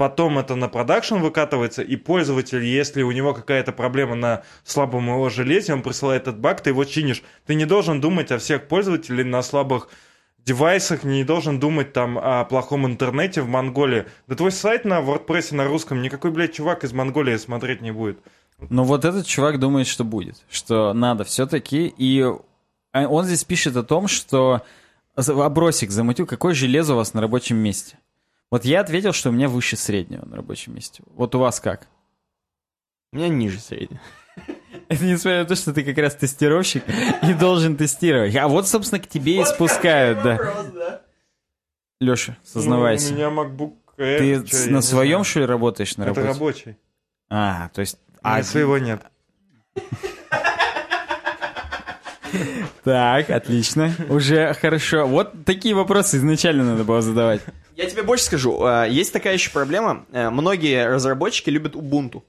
потом 0.00 0.38
это 0.38 0.54
на 0.54 0.70
продакшн 0.70 1.16
выкатывается, 1.16 1.82
и 1.82 1.94
пользователь, 1.94 2.64
если 2.64 3.02
у 3.02 3.12
него 3.12 3.34
какая-то 3.34 3.70
проблема 3.72 4.14
на 4.14 4.44
слабом 4.64 5.08
его 5.08 5.28
железе, 5.28 5.74
он 5.74 5.82
присылает 5.82 6.22
этот 6.22 6.38
баг, 6.38 6.62
ты 6.62 6.70
его 6.70 6.86
чинишь. 6.86 7.22
Ты 7.44 7.54
не 7.54 7.66
должен 7.66 8.00
думать 8.00 8.32
о 8.32 8.38
всех 8.38 8.66
пользователей 8.66 9.24
на 9.24 9.42
слабых 9.42 9.90
девайсах, 10.46 11.04
не 11.04 11.22
должен 11.22 11.60
думать 11.60 11.92
там 11.92 12.18
о 12.18 12.46
плохом 12.46 12.86
интернете 12.86 13.42
в 13.42 13.48
Монголии. 13.48 14.06
Да 14.26 14.36
твой 14.36 14.52
сайт 14.52 14.86
на 14.86 15.00
WordPress 15.00 15.54
на 15.54 15.66
русском 15.66 16.00
никакой, 16.00 16.30
блядь, 16.30 16.54
чувак 16.54 16.82
из 16.82 16.94
Монголии 16.94 17.36
смотреть 17.36 17.82
не 17.82 17.90
будет. 17.90 18.20
Но 18.70 18.84
вот 18.84 19.04
этот 19.04 19.26
чувак 19.26 19.58
думает, 19.58 19.86
что 19.86 20.04
будет, 20.04 20.36
что 20.50 20.94
надо 20.94 21.24
все-таки. 21.24 21.92
И 21.98 22.26
он 22.94 23.24
здесь 23.26 23.44
пишет 23.44 23.76
о 23.76 23.82
том, 23.82 24.08
что 24.08 24.62
обросик 25.14 25.90
замутил, 25.90 26.24
какое 26.24 26.54
железо 26.54 26.94
у 26.94 26.96
вас 26.96 27.12
на 27.12 27.20
рабочем 27.20 27.58
месте. 27.58 27.98
Вот 28.50 28.64
я 28.64 28.80
ответил, 28.80 29.12
что 29.12 29.28
у 29.30 29.32
меня 29.32 29.48
выше 29.48 29.76
среднего 29.76 30.26
на 30.26 30.36
рабочем 30.36 30.74
месте. 30.74 31.02
Вот 31.14 31.34
у 31.34 31.38
вас 31.38 31.60
как? 31.60 31.86
У 33.12 33.16
меня 33.16 33.28
ниже 33.28 33.60
среднего. 33.60 34.00
Это 34.88 35.04
несмотря 35.04 35.40
на 35.40 35.44
то, 35.44 35.54
что 35.54 35.72
ты 35.72 35.84
как 35.84 35.96
раз 35.98 36.16
тестировщик 36.16 36.84
и 37.22 37.34
должен 37.34 37.76
тестировать. 37.76 38.34
А 38.36 38.48
вот, 38.48 38.68
собственно, 38.68 39.00
к 39.00 39.08
тебе 39.08 39.40
и 39.40 39.44
спускают, 39.44 40.22
да. 40.22 41.02
Леша, 42.00 42.36
сознавайся. 42.44 43.12
Ну, 43.12 43.14
у 43.14 43.16
меня 43.18 43.28
MacBook 43.28 43.74
Air. 43.98 44.42
Ты 44.48 44.70
на 44.70 44.80
своем, 44.80 45.22
что 45.22 45.40
ли, 45.40 45.46
работаешь 45.46 45.96
на 45.96 46.04
Это 46.04 46.14
работе? 46.14 46.28
рабочий. 46.32 46.76
А, 47.28 47.68
то 47.68 47.80
есть 47.82 47.98
А 48.22 48.42
своего 48.42 48.78
нет. 48.78 49.02
Так, 52.84 53.28
отлично. 53.30 53.92
Уже 54.08 54.54
хорошо. 54.54 55.06
Вот 55.06 55.44
такие 55.44 55.74
вопросы 55.74 56.16
изначально 56.16 56.64
надо 56.64 56.84
было 56.84 57.02
задавать. 57.02 57.42
Я 57.76 57.86
тебе 57.86 58.02
больше 58.02 58.24
скажу. 58.24 58.64
э, 58.66 58.88
Есть 58.90 59.12
такая 59.12 59.34
еще 59.34 59.50
проблема. 59.50 60.06
Э, 60.12 60.30
Многие 60.30 60.86
разработчики 60.88 61.50
любят 61.50 61.74
Ubuntu. 61.74 62.22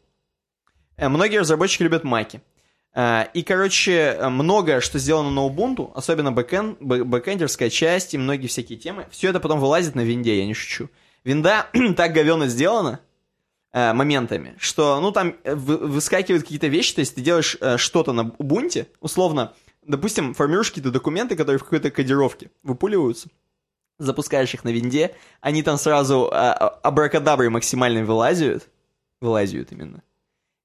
Э, 0.98 1.08
Многие 1.10 1.38
разработчики 1.40 1.84
любят 1.84 2.04
Маки. 2.04 2.42
И, 3.34 3.44
короче, 3.48 4.18
многое, 4.30 4.82
что 4.82 5.00
сделано 5.00 5.30
на 5.32 5.40
Ubuntu, 5.48 5.94
особенно 5.96 6.34
бэкэн, 6.34 6.76
бэ- 6.82 7.06
бэкэндерская 7.06 7.70
часть 7.70 8.14
и 8.14 8.18
многие 8.18 8.48
всякие 8.48 8.78
темы, 8.78 9.08
все 9.12 9.30
это 9.30 9.40
потом 9.40 9.62
вылазит 9.62 9.96
на 9.96 10.02
винде, 10.02 10.38
я 10.40 10.46
не 10.46 10.54
шучу. 10.54 10.90
Винда 11.24 11.68
так 11.96 12.12
говенно 12.12 12.48
сделана 12.48 13.00
моментами, 13.74 14.56
что, 14.60 15.00
ну, 15.00 15.14
там 15.14 15.36
вы- 15.46 15.78
выскакивают 15.78 16.44
какие-то 16.44 16.68
вещи, 16.68 16.96
то 16.96 17.00
есть 17.00 17.16
ты 17.16 17.22
делаешь 17.22 17.56
э, 17.62 17.78
что-то 17.78 18.12
на 18.12 18.24
Ubuntu, 18.24 18.86
условно, 19.00 19.54
допустим, 19.86 20.34
формируешь 20.34 20.70
какие-то 20.70 20.92
документы, 20.92 21.36
которые 21.36 21.60
в 21.60 21.64
какой-то 21.64 21.92
кодировке 21.92 22.52
выпуливаются, 22.64 23.30
запускаешь 24.00 24.54
их 24.54 24.64
на 24.64 24.70
винде, 24.70 25.16
они 25.42 25.64
там 25.64 25.78
сразу 25.78 26.30
а, 26.32 26.54
а, 26.54 26.68
абракадаброй 26.84 27.50
максимально 27.50 28.04
вылазят, 28.04 28.68
вылазят 29.20 29.72
именно. 29.72 30.02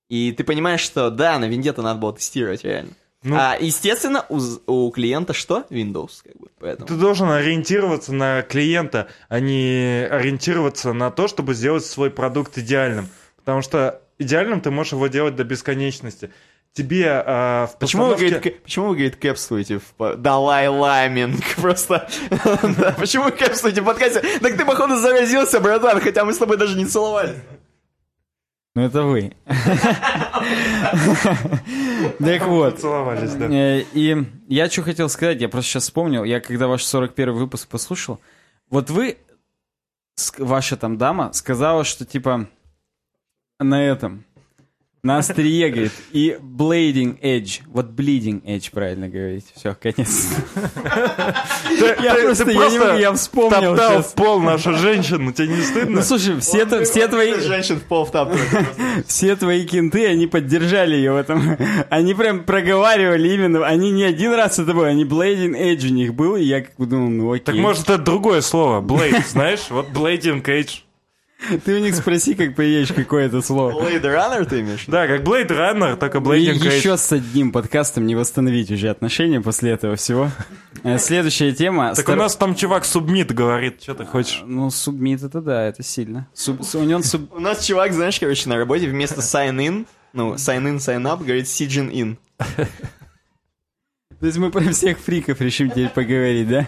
И 0.08 0.32
ты 0.32 0.44
понимаешь, 0.44 0.80
что 0.80 1.10
да, 1.10 1.38
на 1.38 1.46
винде-то 1.46 1.82
надо 1.82 2.00
было 2.00 2.12
тестировать 2.14 2.64
реально. 2.64 2.92
Ну- 3.22 3.36
а, 3.36 3.56
естественно, 3.58 4.24
у, 4.28 4.40
у 4.66 4.90
клиента 4.92 5.32
что? 5.32 5.66
Windows, 5.70 6.22
как 6.22 6.36
бы, 6.36 6.48
поэтому. 6.58 6.86
Ты 6.86 6.94
должен 6.94 7.28
ориентироваться 7.28 8.12
на 8.12 8.42
клиента, 8.42 9.08
а 9.28 9.40
не 9.40 10.06
ориентироваться 10.08 10.92
на 10.92 11.10
то, 11.10 11.26
чтобы 11.26 11.54
сделать 11.54 11.84
свой 11.84 12.10
продукт 12.10 12.56
идеальным. 12.56 13.08
Потому 13.36 13.62
что 13.62 14.00
идеальным 14.18 14.60
ты 14.60 14.70
можешь 14.70 14.92
его 14.92 15.08
делать 15.08 15.34
до 15.34 15.44
бесконечности. 15.44 16.30
Тебе 16.76 17.22
а, 17.24 17.66
в 17.68 17.78
Почему 17.78 18.04
вы, 18.04 18.12
постановке- 18.14 18.30
говорит, 18.34 18.58
к- 18.58 18.62
почему 18.62 18.84
вы, 18.88 18.94
говорит, 18.96 19.16
кэпствуете 19.16 19.80
в 19.98 20.16
Далай 20.16 20.68
Ламинг? 20.68 21.42
Просто... 21.56 22.06
Почему 22.98 23.24
вы 23.24 23.30
кэпствуете 23.32 23.80
в 23.80 23.84
подкасте? 23.86 24.20
Так 24.40 24.58
ты, 24.58 24.64
походу, 24.66 24.98
заразился, 24.98 25.58
братан, 25.60 26.00
хотя 26.00 26.26
мы 26.26 26.34
с 26.34 26.36
тобой 26.38 26.58
даже 26.58 26.76
не 26.76 26.84
целовались. 26.84 27.36
Ну, 28.74 28.82
это 28.82 29.02
вы. 29.04 29.32
Так 32.18 32.42
вот. 32.46 32.74
Поцеловались, 32.74 33.32
да. 33.32 33.46
Э, 33.46 33.80
И 33.94 34.14
я 34.48 34.68
что 34.68 34.82
хотел 34.82 35.08
сказать, 35.08 35.40
я 35.40 35.48
просто 35.48 35.70
сейчас 35.70 35.84
вспомнил, 35.84 36.24
я 36.24 36.40
когда 36.40 36.66
ваш 36.68 36.84
41 36.84 37.32
выпуск 37.32 37.68
послушал, 37.68 38.20
вот 38.68 38.90
вы, 38.90 39.16
ваша 40.36 40.76
там 40.76 40.98
дама, 40.98 41.32
сказала, 41.32 41.84
что 41.84 42.04
типа 42.04 42.48
на 43.58 43.82
этом, 43.82 44.25
на 45.02 45.18
острие, 45.18 45.70
говорит, 45.70 45.92
и 46.12 46.36
bleeding 46.42 47.20
edge, 47.20 47.60
вот 47.68 47.90
bleeding 47.90 48.42
edge 48.42 48.70
правильно 48.72 49.08
говорить, 49.08 49.44
все, 49.54 49.74
конец. 49.74 50.28
Я 52.02 52.14
просто, 52.14 52.50
я 52.50 52.68
не 52.70 52.78
могу, 52.78 52.98
я 52.98 53.12
вспомнил 53.12 53.76
топтал 53.76 53.92
сейчас. 53.92 54.06
в 54.06 54.14
пол 54.14 54.40
нашу 54.40 54.72
женщину, 54.74 55.32
тебе 55.32 55.48
не 55.48 55.62
стыдно? 55.62 55.96
Ну 55.96 56.02
слушай, 56.02 56.38
все, 56.40 56.64
тво- 56.64 56.84
все 56.84 57.06
твои... 57.06 57.34
Женщин 57.40 57.76
в 57.78 57.82
пол 57.84 58.08
Все 59.06 59.36
твои 59.36 59.64
кенты, 59.64 60.06
они 60.06 60.26
поддержали 60.26 60.96
ее 60.96 61.12
в 61.12 61.16
этом. 61.16 61.56
Они 61.88 62.14
прям 62.14 62.44
проговаривали 62.44 63.32
именно. 63.32 63.64
Они 63.66 63.92
не 63.92 64.02
один 64.04 64.34
раз 64.34 64.58
это 64.58 64.74
было, 64.74 64.88
они 64.88 65.04
Blading 65.04 65.56
Edge 65.56 65.86
у 65.86 65.92
них 65.92 66.14
был, 66.14 66.36
и 66.36 66.42
я 66.42 66.62
как 66.62 66.74
бы 66.76 66.86
думал, 66.86 67.10
ну 67.10 67.32
окей. 67.32 67.44
Так 67.44 67.54
может 67.56 67.84
это 67.84 67.98
другое 67.98 68.40
слово, 68.40 68.80
Blade, 68.80 69.22
знаешь? 69.28 69.66
Вот 69.70 69.88
Blading 69.90 70.42
Cage. 70.42 70.80
Ты 71.64 71.74
у 71.76 71.78
них 71.78 71.94
спроси, 71.94 72.34
как 72.34 72.54
поедешь, 72.54 72.92
какое 72.92 73.26
это 73.26 73.40
слово. 73.42 73.70
Blade 73.82 74.02
Runner 74.02 74.44
ты 74.44 74.60
имеешь? 74.60 74.84
Да, 74.86 75.06
как 75.06 75.22
Blade 75.22 75.48
Runner, 75.48 75.96
только 75.96 76.18
И 76.18 76.20
Blading 76.20 76.58
Cage. 76.60 76.76
еще 76.76 76.96
с 76.96 77.12
одним 77.12 77.52
подкастом 77.52 78.06
не 78.06 78.14
восстановить 78.14 78.70
уже 78.70 78.88
отношения 78.88 79.40
после 79.40 79.70
этого 79.72 79.96
всего. 79.96 80.30
Э, 80.82 80.98
Следующая 80.98 81.52
тема. 81.52 81.94
Так 81.94 82.04
Стар- 82.04 82.16
у 82.18 82.22
нас 82.22 82.36
там 82.36 82.54
чувак 82.54 82.84
Субмит 82.84 83.32
говорит, 83.32 83.82
что 83.82 83.94
ты 83.94 84.04
хочешь. 84.04 84.42
Ну, 84.44 84.70
субмит 84.70 85.22
это 85.22 85.40
да, 85.40 85.64
это 85.64 85.82
сильно. 85.82 86.28
Суб- 86.34 86.62
У 86.76 86.82
него 86.84 87.02
суб... 87.02 87.32
У 87.34 87.40
нас 87.40 87.64
чувак, 87.64 87.92
знаешь, 87.92 88.18
короче, 88.20 88.48
на 88.48 88.56
работе 88.56 88.88
вместо 88.88 89.20
sign 89.20 89.56
in, 89.56 89.86
ну, 90.12 90.34
sign 90.34 90.62
in, 90.64 90.76
sign 90.76 91.02
up, 91.02 91.18
говорит 91.24 91.46
sign 91.46 91.90
in. 91.92 92.16
То 94.18 94.26
есть 94.26 94.38
мы 94.38 94.50
про 94.50 94.60
всех 94.72 94.98
фриков 94.98 95.40
решим 95.40 95.70
теперь 95.70 95.88
поговорить, 95.90 96.48
да? 96.48 96.66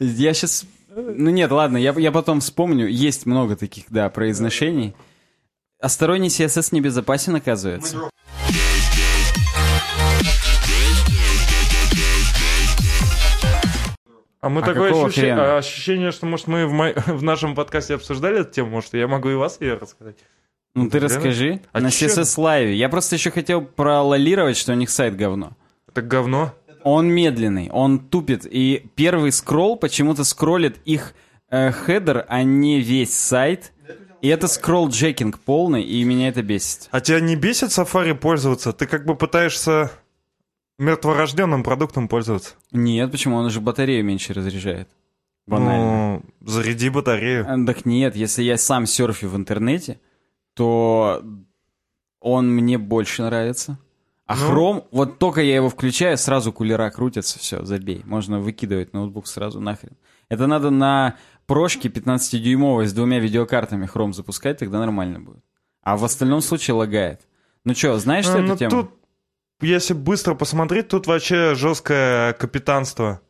Я 0.00 0.32
сейчас... 0.34 0.64
Ну 0.96 1.30
нет, 1.30 1.50
ладно, 1.50 1.76
я, 1.76 1.92
я 1.96 2.12
потом 2.12 2.40
вспомню. 2.40 2.86
Есть 2.86 3.26
много 3.26 3.56
таких, 3.56 3.84
да, 3.88 4.08
произношений. 4.10 4.94
А 5.80 5.88
сторонний 5.88 6.28
CSS 6.28 6.68
небезопасен, 6.72 7.34
оказывается. 7.34 8.08
А 14.40 14.50
мы 14.50 14.60
А 14.60 14.64
такое 14.64 14.90
ощущение, 15.06 15.34
хрена? 15.36 15.54
а 15.54 15.58
ощущение, 15.58 16.10
что, 16.10 16.26
может, 16.26 16.46
мы 16.48 16.66
в, 16.66 16.72
мо- 16.72 16.92
в 17.06 17.22
нашем 17.22 17.54
подкасте 17.54 17.94
обсуждали 17.94 18.40
эту 18.40 18.50
тему, 18.52 18.70
может, 18.70 18.92
я 18.92 19.08
могу 19.08 19.30
и 19.30 19.34
вас 19.34 19.58
ее 19.60 19.74
рассказать. 19.74 20.16
Ну 20.74 20.90
ты 20.90 20.98
Реально? 20.98 21.14
расскажи. 21.16 21.60
А 21.72 21.80
На 21.80 21.90
чё? 21.90 22.06
CSS 22.06 22.36
Live. 22.38 22.72
Я 22.72 22.88
просто 22.90 23.14
еще 23.14 23.30
хотел 23.30 23.62
прололировать, 23.62 24.56
что 24.58 24.72
у 24.72 24.74
них 24.74 24.90
сайт 24.90 25.16
говно. 25.16 25.52
Это 25.88 26.02
говно. 26.02 26.52
Он 26.84 27.08
медленный, 27.08 27.70
он 27.70 27.98
тупит. 27.98 28.46
И 28.48 28.90
первый 28.94 29.32
скролл 29.32 29.76
почему-то 29.76 30.22
скроллит 30.22 30.78
их 30.84 31.14
э, 31.50 31.72
хедер, 31.72 32.26
а 32.28 32.42
не 32.42 32.80
весь 32.80 33.14
сайт. 33.14 33.72
И 34.20 34.28
это 34.28 34.46
scroll-jacking 34.46 35.38
полный, 35.44 35.82
и 35.82 36.04
меня 36.04 36.28
это 36.28 36.42
бесит. 36.42 36.88
А 36.90 37.00
тебя 37.00 37.20
не 37.20 37.36
бесит 37.36 37.70
Safari 37.70 38.14
пользоваться? 38.14 38.72
Ты 38.72 38.86
как 38.86 39.04
бы 39.04 39.16
пытаешься 39.16 39.90
мертворожденным 40.78 41.62
продуктом 41.62 42.08
пользоваться. 42.08 42.54
Нет, 42.72 43.10
почему? 43.10 43.36
Он 43.36 43.50
же 43.50 43.60
батарею 43.60 44.04
меньше 44.04 44.32
разряжает. 44.32 44.88
Банально. 45.46 46.22
Ну, 46.40 46.50
заряди 46.50 46.88
батарею. 46.88 47.46
А, 47.48 47.66
Так 47.66 47.84
нет, 47.84 48.16
если 48.16 48.42
я 48.42 48.56
сам 48.56 48.86
серфю 48.86 49.28
в 49.28 49.36
интернете, 49.36 50.00
то 50.54 51.22
он 52.20 52.50
мне 52.50 52.78
больше 52.78 53.22
нравится. 53.22 53.78
А 54.26 54.36
Ну. 54.36 54.50
Chrome, 54.50 54.84
вот 54.90 55.18
только 55.18 55.42
я 55.42 55.56
его 55.56 55.68
включаю, 55.68 56.16
сразу 56.16 56.52
кулера 56.52 56.90
крутятся, 56.90 57.38
все, 57.38 57.64
забей. 57.64 58.02
Можно 58.04 58.40
выкидывать 58.40 58.94
ноутбук 58.94 59.26
сразу 59.26 59.60
нахрен. 59.60 59.96
Это 60.30 60.46
надо 60.46 60.70
на 60.70 61.16
прошке 61.46 61.88
15-дюймовой 61.88 62.86
с 62.86 62.94
двумя 62.94 63.18
видеокартами 63.18 63.86
Chrome 63.86 64.14
запускать, 64.14 64.58
тогда 64.58 64.78
нормально 64.78 65.20
будет. 65.20 65.44
А 65.82 65.98
в 65.98 66.04
остальном 66.04 66.40
случае 66.40 66.74
лагает. 66.74 67.20
Ну 67.64 67.74
что, 67.74 67.98
знаешь, 67.98 68.24
что 68.24 68.38
это 68.38 68.48
ну, 68.48 68.56
тема? 68.56 68.70
тут, 68.70 68.90
если 69.60 69.92
быстро 69.92 70.34
посмотреть, 70.34 70.88
тут 70.88 71.06
вообще 71.06 71.54
жесткое 71.54 72.32
капитанство. 72.32 73.20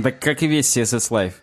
Так 0.00 0.20
как 0.20 0.42
и 0.42 0.46
весь 0.46 0.76
CSS 0.76 1.10
Live. 1.10 1.34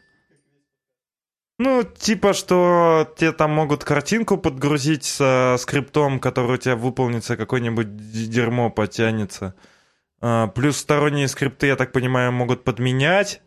Ну, 1.61 1.83
типа, 1.83 2.31
что 2.31 3.13
тебе 3.17 3.33
там 3.33 3.51
могут 3.51 3.83
картинку 3.83 4.37
подгрузить 4.37 5.03
со 5.03 5.57
скриптом, 5.59 6.21
который 6.21 6.53
у 6.53 6.57
тебя 6.57 6.77
выполнится, 6.77 7.35
какое-нибудь 7.35 8.29
дерьмо 8.29 8.69
потянется. 8.69 9.55
А, 10.21 10.47
плюс 10.47 10.77
сторонние 10.77 11.27
скрипты, 11.27 11.67
я 11.67 11.75
так 11.75 11.91
понимаю, 11.91 12.31
могут 12.31 12.63
подменять. 12.63 13.41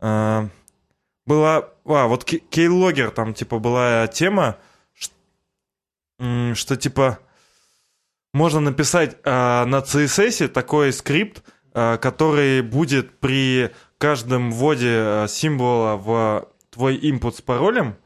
А, 0.00 0.48
была... 1.26 1.68
А, 1.84 2.06
вот 2.06 2.22
Кей- 2.24 2.44
Keylogger, 2.48 3.10
там, 3.10 3.34
типа, 3.34 3.58
была 3.58 4.06
тема, 4.06 4.58
м, 6.20 6.54
что, 6.54 6.76
типа, 6.76 7.18
можно 8.32 8.60
написать 8.60 9.16
а, 9.24 9.64
на 9.64 9.80
CSS 9.80 10.46
такой 10.46 10.92
скрипт, 10.92 11.42
который 11.72 12.62
будет 12.62 13.18
при 13.18 13.70
каждом 13.98 14.50
вводе 14.50 15.26
символа 15.28 15.96
в 15.96 16.48
твой 16.76 16.96
input 16.98 17.34
с 17.34 17.40
паролем 17.40 17.96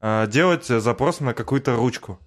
а, 0.00 0.26
делать 0.26 0.64
запрос 0.64 1.20
на 1.20 1.34
какую-то 1.34 1.76
ручку. 1.76 2.18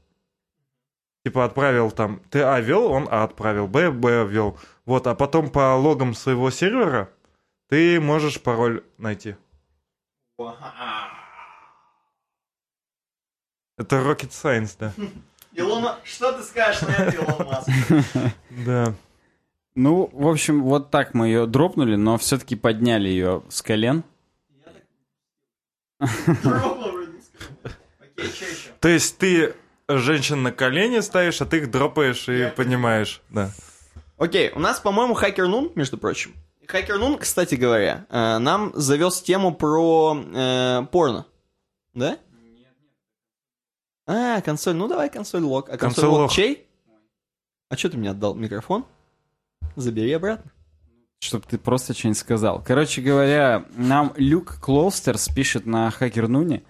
Типа 1.25 1.43
отправил 1.43 1.91
там, 1.91 2.21
ты 2.29 2.41
А 2.43 2.59
ввел, 2.61 2.91
он 2.91 3.07
А 3.09 3.23
отправил, 3.23 3.67
Б, 3.67 3.89
Б 3.91 4.25
ввел. 4.25 4.57
Вот, 4.85 5.07
а 5.07 5.15
потом 5.15 5.49
по 5.49 5.75
логам 5.75 6.13
своего 6.13 6.51
сервера 6.51 7.09
ты 7.67 7.99
можешь 7.99 8.39
пароль 8.41 8.83
найти. 8.97 9.35
Это 13.77 13.95
rocket 13.97 14.29
science, 14.29 14.75
да. 14.79 14.93
Илон, 15.53 15.95
что 16.03 16.31
ты 16.33 16.43
скажешь 16.43 16.81
на 16.83 16.91
это, 16.91 17.15
Илон 17.17 17.47
Маск? 17.47 17.69
Да. 18.65 18.93
Ну, 19.75 20.09
в 20.11 20.27
общем, 20.27 20.63
вот 20.63 20.89
так 20.91 21.13
мы 21.13 21.27
ее 21.27 21.45
дропнули, 21.47 21.95
но 21.95 22.17
все-таки 22.17 22.55
подняли 22.55 23.09
ее 23.09 23.43
с 23.49 23.61
колен. 23.61 24.03
Окей, 25.99 26.09
что 28.29 28.45
еще? 28.45 28.69
То 28.79 28.87
есть 28.89 29.17
ты 29.17 29.55
женщин 29.87 30.43
на 30.43 30.51
колени 30.51 30.99
ставишь, 30.99 31.41
а 31.41 31.45
ты 31.45 31.57
их 31.57 31.71
дропаешь 31.71 32.27
и 32.29 32.51
понимаешь. 32.55 33.21
Да. 33.29 33.51
Окей, 34.17 34.51
у 34.51 34.59
нас, 34.59 34.79
по-моему, 34.79 35.13
Хакер 35.13 35.47
Нун, 35.47 35.71
между 35.75 35.97
прочим. 35.97 36.33
Хакер 36.67 36.97
Нун, 36.99 37.17
кстати 37.17 37.55
говоря, 37.55 38.05
э, 38.09 38.37
нам 38.39 38.71
завез 38.75 39.21
тему 39.21 39.53
про 39.53 40.17
э, 40.33 40.81
порно. 40.91 41.25
Да? 41.93 42.17
А, 44.05 44.41
консоль. 44.41 44.75
Ну 44.75 44.87
давай 44.87 45.09
консоль 45.09 45.41
лог. 45.43 45.69
А 45.69 45.77
консоль, 45.77 46.03
Консоль 46.03 46.09
лог. 46.09 46.31
чей? 46.31 46.67
А 47.69 47.75
что 47.75 47.89
ты 47.89 47.97
мне 47.97 48.11
отдал 48.11 48.35
микрофон? 48.35 48.85
Забери 49.75 50.13
обратно. 50.13 50.51
Чтобы 51.19 51.45
ты 51.49 51.57
просто 51.57 51.93
что-нибудь 51.93 52.19
сказал. 52.19 52.63
Короче 52.63 53.01
говоря, 53.01 53.65
нам 53.75 54.13
Люк 54.17 54.59
Клоустерс 54.61 55.27
пишет 55.29 55.65
на 55.65 55.89
Хакер 55.89 56.27
Нуне, 56.27 56.63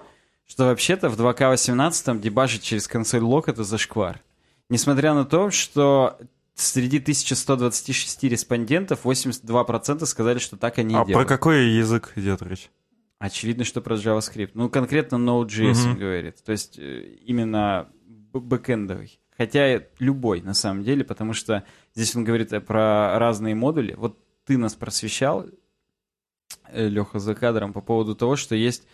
что 0.47 0.65
вообще-то 0.65 1.09
в 1.09 1.19
2К18 1.19 2.19
дебажить 2.21 2.63
через 2.63 2.87
консоль 2.87 3.21
лок 3.21 3.49
это 3.49 3.63
зашквар. 3.65 4.21
Несмотря 4.69 5.13
на 5.13 5.25
то, 5.25 5.49
что 5.51 6.17
среди 6.55 6.97
1126 6.99 8.23
респондентов 8.23 9.05
82% 9.05 10.05
сказали, 10.05 10.39
что 10.39 10.55
так 10.57 10.77
они 10.77 10.93
и 10.95 10.97
А 10.97 11.05
делают. 11.05 11.27
про 11.27 11.35
какой 11.35 11.67
язык 11.71 12.13
идет 12.15 12.41
речь? 12.41 12.69
Очевидно, 13.19 13.63
что 13.65 13.81
про 13.81 13.95
JavaScript. 13.95 14.51
Ну, 14.53 14.69
конкретно 14.69 15.15
Node.js 15.17 15.71
он 15.85 15.91
Мгм. 15.91 15.99
говорит. 15.99 16.43
То 16.43 16.51
есть 16.53 16.77
э, 16.79 17.01
именно 17.25 17.89
бэкэндовый. 18.33 19.19
Хотя 19.37 19.81
любой, 19.99 20.41
на 20.41 20.53
самом 20.53 20.83
деле, 20.83 21.03
потому 21.03 21.33
что 21.33 21.63
здесь 21.95 22.15
он 22.15 22.23
говорит 22.23 22.53
э, 22.53 22.59
про 22.61 23.17
разные 23.19 23.55
модули. 23.55 23.93
Вот 23.97 24.17
ты 24.47 24.57
нас 24.57 24.75
просвещал, 24.75 25.45
Леха, 26.71 27.19
за 27.19 27.35
кадром 27.35 27.73
по 27.73 27.81
поводу 27.81 28.15
того, 28.15 28.37
что 28.37 28.55
есть 28.55 28.87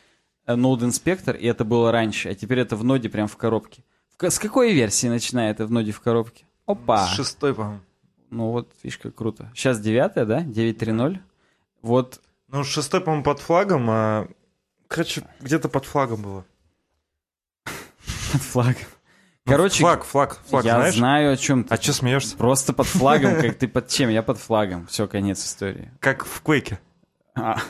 э, 0.47 0.55
Node 0.55 0.79
Inspector, 0.79 1.37
и 1.37 1.45
это 1.45 1.63
было 1.63 1.91
раньше, 1.91 2.29
а 2.29 2.35
теперь 2.35 2.59
это 2.59 2.75
в 2.75 2.83
ноде 2.83 3.07
прям 3.09 3.27
в 3.27 3.37
коробке. 3.37 3.83
В 4.17 4.29
С 4.29 4.39
какой 4.39 4.73
версии 4.73 5.07
начинает 5.07 5.55
это 5.55 5.67
в 5.67 5.71
ноде 5.71 5.91
в 5.91 6.01
коробке? 6.01 6.45
Опа! 6.65 7.05
С 7.05 7.15
шестой, 7.15 7.53
по-моему. 7.53 7.81
Ну 8.29 8.51
вот, 8.51 8.71
видишь, 8.81 8.97
как 8.97 9.13
круто. 9.13 9.51
Сейчас 9.53 9.79
девятая, 9.79 10.25
да? 10.25 10.41
9.3.0. 10.41 11.19
Вот 11.83 12.19
Ну, 12.47 12.63
шестой, 12.63 13.01
по-моему, 13.01 13.23
под 13.23 13.39
флагом, 13.39 13.89
а... 13.89 14.27
Короче, 14.87 15.23
где-то 15.39 15.69
под 15.69 15.85
флагом 15.85 16.21
было. 16.21 16.45
под 17.63 18.41
флагом. 18.41 18.87
Ну, 19.45 19.51
Короче, 19.51 19.79
Флаг, 19.81 20.05
флаг, 20.05 20.39
флаг, 20.47 20.63
я 20.63 20.75
знаешь? 20.75 20.95
знаю, 20.95 21.33
о 21.33 21.37
чем 21.37 21.65
ты. 21.65 21.73
А 21.73 21.81
что 21.81 21.91
смеешься? 21.91 22.37
Просто 22.37 22.71
под 22.71 22.87
флагом, 22.87 23.35
как 23.41 23.55
ты 23.55 23.67
под 23.67 23.89
чем? 23.89 24.09
Я 24.09 24.23
под 24.23 24.37
флагом. 24.37 24.87
Все, 24.87 25.05
конец 25.05 25.43
истории. 25.43 25.91
Как 25.99 26.25
в 26.25 26.41
Квейке. 26.41 26.79
А. 27.35 27.57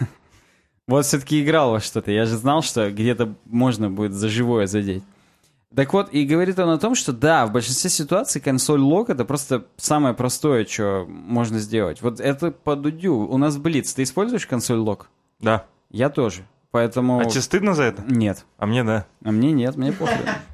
Вот 0.85 1.05
все-таки 1.05 1.41
играл 1.41 1.71
во 1.71 1.79
что-то. 1.79 2.11
Я 2.11 2.25
же 2.25 2.35
знал, 2.35 2.61
что 2.61 2.91
где-то 2.91 3.35
можно 3.45 3.89
будет 3.89 4.11
за 4.11 4.27
живое 4.27 4.67
задеть. 4.67 5.01
Так 5.73 5.93
вот, 5.93 6.09
и 6.13 6.25
говорит 6.25 6.59
он 6.59 6.69
о 6.71 6.77
том, 6.77 6.93
что 6.93 7.13
да, 7.13 7.45
в 7.45 7.53
большинстве 7.53 7.89
ситуаций 7.89 8.41
консоль 8.41 8.81
лог 8.81 9.09
это 9.09 9.23
просто 9.23 9.65
самое 9.77 10.13
простое, 10.13 10.65
что 10.65 11.05
можно 11.07 11.57
сделать. 11.59 12.01
Вот 12.01 12.19
это 12.19 12.51
по 12.51 12.75
дудю. 12.75 13.15
У 13.15 13.37
нас 13.37 13.55
Блиц. 13.55 13.93
Ты 13.93 14.03
используешь 14.03 14.45
консоль 14.45 14.77
лог? 14.79 15.09
Да. 15.39 15.65
Я 15.89 16.09
тоже. 16.09 16.45
Поэтому... 16.71 17.17
А 17.21 17.25
тебе 17.25 17.41
стыдно 17.41 17.73
за 17.75 17.83
это? 17.83 18.03
Нет. 18.05 18.45
А 18.57 18.65
мне 18.65 18.83
да. 18.83 19.05
А 19.23 19.31
мне 19.31 19.53
нет, 19.53 19.77
мне 19.77 19.93
похуй. 19.93 20.17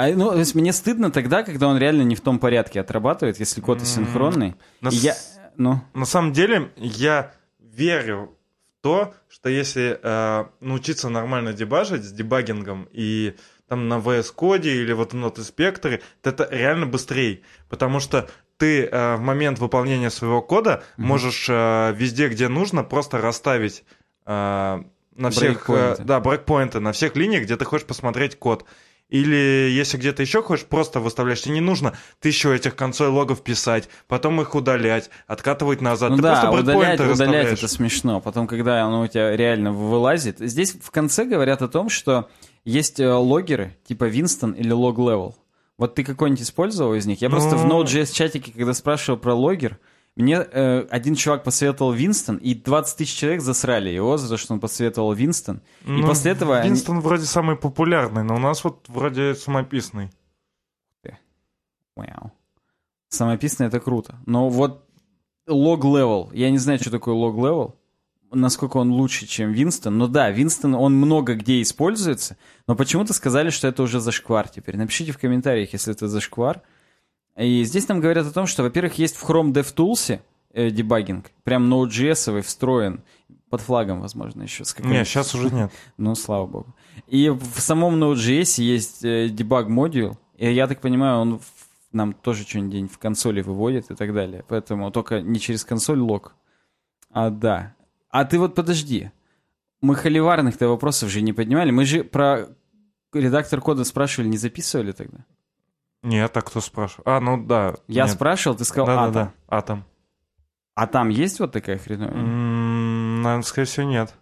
А, 0.00 0.08
ну, 0.14 0.30
то 0.30 0.38
есть 0.38 0.54
мне 0.54 0.72
стыдно 0.72 1.10
тогда, 1.10 1.42
когда 1.42 1.68
он 1.68 1.76
реально 1.76 2.02
не 2.02 2.16
в 2.16 2.22
том 2.22 2.38
порядке 2.38 2.80
отрабатывает, 2.80 3.38
если 3.38 3.60
код 3.60 3.82
асинхронный. 3.82 4.54
На 4.80 4.88
И 4.88 4.94
я... 4.94 5.14
Ну, 5.56 5.82
На 5.92 6.06
самом 6.06 6.32
деле, 6.32 6.70
я 6.78 7.32
верю 7.58 8.34
в 8.78 8.82
то, 8.82 9.12
что 9.28 9.50
если 9.50 10.00
э, 10.02 10.44
научиться 10.60 11.10
нормально 11.10 11.52
дебажить 11.52 12.02
с 12.04 12.12
дебагингом 12.12 12.88
и 12.92 13.36
там 13.68 13.88
на 13.88 13.98
VS 13.98 14.34
Code 14.34 14.62
или 14.62 14.94
вот 14.94 15.12
Node 15.12 15.36
Inspector, 15.36 16.00
то 16.22 16.30
это 16.30 16.48
реально 16.50 16.86
быстрее. 16.86 17.42
Потому 17.68 18.00
что 18.00 18.26
ты 18.56 18.86
э, 18.86 19.16
в 19.16 19.20
момент 19.20 19.58
выполнения 19.58 20.08
своего 20.08 20.40
кода 20.40 20.82
можешь 20.96 21.46
э, 21.50 21.92
везде, 21.94 22.28
где 22.28 22.48
нужно, 22.48 22.84
просто 22.84 23.18
расставить 23.18 23.84
э, 24.24 24.82
на 25.14 25.30
всех... 25.30 25.68
э, 25.68 25.72
Брейкпоинты. 25.72 26.04
да, 26.04 26.20
брейкпоинты 26.20 26.80
на 26.80 26.92
всех 26.92 27.16
линиях, 27.16 27.42
где 27.42 27.58
ты 27.58 27.66
хочешь 27.66 27.86
посмотреть 27.86 28.38
код. 28.38 28.64
Или 29.10 29.70
если 29.70 29.98
где-то 29.98 30.22
еще 30.22 30.42
хочешь, 30.42 30.64
просто 30.64 31.00
выставляешь. 31.00 31.42
Тебе 31.42 31.54
не 31.54 31.60
нужно 31.60 31.94
тысячу 32.20 32.50
этих 32.50 32.76
консоль 32.76 33.08
логов 33.08 33.42
писать, 33.42 33.88
потом 34.06 34.40
их 34.40 34.54
удалять, 34.54 35.10
откатывать 35.26 35.80
назад. 35.80 36.10
ну 36.10 36.16
ты 36.16 36.22
да, 36.22 36.40
просто 36.42 36.60
удалять, 36.60 37.00
удалять 37.00 37.58
это 37.58 37.68
смешно. 37.68 38.20
Потом, 38.20 38.46
когда 38.46 38.84
оно 38.84 39.02
у 39.02 39.06
тебя 39.08 39.36
реально 39.36 39.72
вылазит. 39.72 40.38
Здесь 40.38 40.72
в 40.80 40.90
конце 40.90 41.24
говорят 41.24 41.60
о 41.60 41.68
том, 41.68 41.88
что 41.88 42.28
есть 42.64 43.00
э, 43.00 43.08
логеры, 43.12 43.76
типа 43.84 44.04
Winston 44.08 44.56
или 44.56 44.70
Log 44.70 44.96
Level. 44.96 45.34
Вот 45.76 45.94
ты 45.94 46.04
какой-нибудь 46.04 46.42
использовал 46.42 46.94
из 46.94 47.06
них? 47.06 47.22
Я 47.22 47.30
просто 47.30 47.56
в 47.56 47.64
Ну- 47.64 47.82
Node.js 47.82 48.12
чатике, 48.12 48.52
когда 48.52 48.74
спрашивал 48.74 49.18
про 49.18 49.34
логер, 49.34 49.78
мне 50.22 50.36
э, 50.36 50.86
один 50.90 51.14
чувак 51.14 51.44
посоветовал 51.44 51.94
Winston, 51.94 52.38
и 52.38 52.54
20 52.54 52.96
тысяч 52.98 53.16
человек 53.16 53.40
засрали 53.42 53.90
его 53.90 54.16
за 54.16 54.28
то, 54.28 54.36
что 54.36 54.54
он 54.54 54.60
посоветовал. 54.60 55.12
И 55.12 55.26
Ну, 55.84 56.06
после 56.06 56.32
этого... 56.32 56.58
они- 56.58 56.70
Винстон 56.70 57.00
вроде 57.00 57.24
самый 57.24 57.56
популярный, 57.56 58.22
но 58.24 58.34
у 58.36 58.38
нас 58.38 58.64
вот 58.64 58.84
вроде 58.88 59.34
самописный. 59.34 60.10
Вау. 61.96 62.32
Самописный 63.08 63.66
это 63.66 63.80
круто. 63.80 64.16
Но 64.26 64.48
вот 64.48 64.88
лог 65.46 65.84
level, 65.84 66.30
я 66.32 66.50
не 66.50 66.58
знаю, 66.58 66.78
что 66.78 66.90
такое 66.90 67.14
лог 67.14 67.34
level, 67.36 67.74
насколько 68.32 68.76
он 68.78 68.92
лучше, 68.92 69.26
чем 69.26 69.52
Винстон. 69.52 69.98
Но 69.98 70.06
да, 70.06 70.30
Винстон, 70.30 70.74
он 70.74 70.94
много 70.94 71.34
где 71.34 71.60
используется, 71.60 72.36
но 72.66 72.76
почему-то 72.76 73.12
сказали, 73.12 73.50
что 73.50 73.66
это 73.68 73.82
уже 73.82 74.00
зашквар 74.00 74.48
теперь. 74.48 74.76
Напишите 74.76 75.12
в 75.12 75.18
комментариях, 75.18 75.72
если 75.72 75.92
это 75.92 76.06
зашквар. 76.08 76.62
И 77.40 77.64
здесь 77.64 77.88
нам 77.88 78.00
говорят 78.00 78.26
о 78.26 78.32
том, 78.32 78.46
что, 78.46 78.62
во-первых, 78.62 78.98
есть 78.98 79.16
в 79.16 79.28
Chrome 79.28 79.52
DevTools 79.52 80.20
э, 80.52 80.70
дебагинг, 80.70 81.30
прям 81.42 81.72
Node.js 81.72 82.42
встроен, 82.42 83.02
под 83.48 83.60
флагом, 83.62 84.00
возможно, 84.00 84.42
еще. 84.42 84.64
С 84.64 84.74
Не, 84.74 84.82
какой-нибудь- 84.82 85.08
сейчас 85.08 85.34
уже 85.34 85.50
нет. 85.50 85.72
ну, 85.96 86.14
слава 86.14 86.46
богу. 86.46 86.74
И 87.06 87.28
в 87.30 87.60
самом 87.60 88.02
Node.js 88.02 88.62
есть 88.62 89.04
э, 89.04 89.28
дебаг 89.28 89.68
модуль, 89.68 90.12
и 90.36 90.52
я 90.52 90.66
так 90.66 90.80
понимаю, 90.80 91.18
он 91.18 91.38
в- 91.38 91.44
нам 91.92 92.12
тоже 92.12 92.44
что-нибудь 92.44 92.92
в 92.92 92.98
консоли 92.98 93.40
выводит 93.40 93.90
и 93.90 93.94
так 93.96 94.14
далее. 94.14 94.44
Поэтому 94.46 94.90
только 94.92 95.20
не 95.20 95.40
через 95.40 95.64
консоль 95.64 95.98
лог. 95.98 96.34
А, 97.10 97.30
да. 97.30 97.74
А 98.10 98.24
ты 98.24 98.38
вот 98.38 98.54
подожди. 98.54 99.10
Мы 99.80 99.96
холиварных-то 99.96 100.68
вопросов 100.68 101.08
же 101.10 101.22
не 101.22 101.32
поднимали. 101.32 101.70
Мы 101.72 101.84
же 101.86 102.04
про 102.04 102.48
редактор 103.12 103.60
кода 103.60 103.84
спрашивали, 103.84 104.28
не 104.28 104.36
записывали 104.36 104.92
тогда? 104.92 105.24
Нет, 106.02 106.34
а 106.36 106.40
кто 106.42 106.60
спрашивал? 106.60 107.02
А, 107.06 107.20
ну 107.20 107.42
да. 107.42 107.74
Я 107.86 108.04
нет. 108.04 108.12
спрашивал, 108.14 108.56
ты 108.56 108.64
сказал 108.64 108.86
да, 108.86 109.02
атом. 109.02 109.12
да, 109.12 109.24
да, 109.24 109.56
атом. 109.56 109.84
А 110.74 110.86
там 110.86 111.08
есть 111.10 111.40
вот 111.40 111.52
такая 111.52 111.78
хреновая? 111.78 112.14
М, 112.14 113.22
Наверное, 113.22 113.42
скорее 113.42 113.66
всего, 113.66 113.86
нет. 113.86 114.14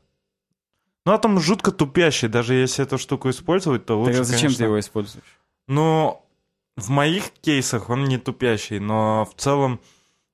Ну, 1.06 1.12
атом 1.12 1.38
жутко 1.38 1.70
тупящий, 1.70 2.28
даже 2.28 2.54
если 2.54 2.84
эту 2.84 2.98
штуку 2.98 3.30
использовать, 3.30 3.86
то 3.86 3.96
лучше, 3.98 4.12
Тогда 4.12 4.24
зачем 4.24 4.40
конечно- 4.48 4.58
ты 4.58 4.64
его 4.64 4.80
используешь? 4.80 5.38
Ну, 5.68 6.24
в 6.76 6.88
моих 6.90 7.30
кейсах 7.30 7.90
он 7.90 8.04
не 8.04 8.18
тупящий, 8.18 8.78
но 8.80 9.24
в 9.24 9.40
целом, 9.40 9.80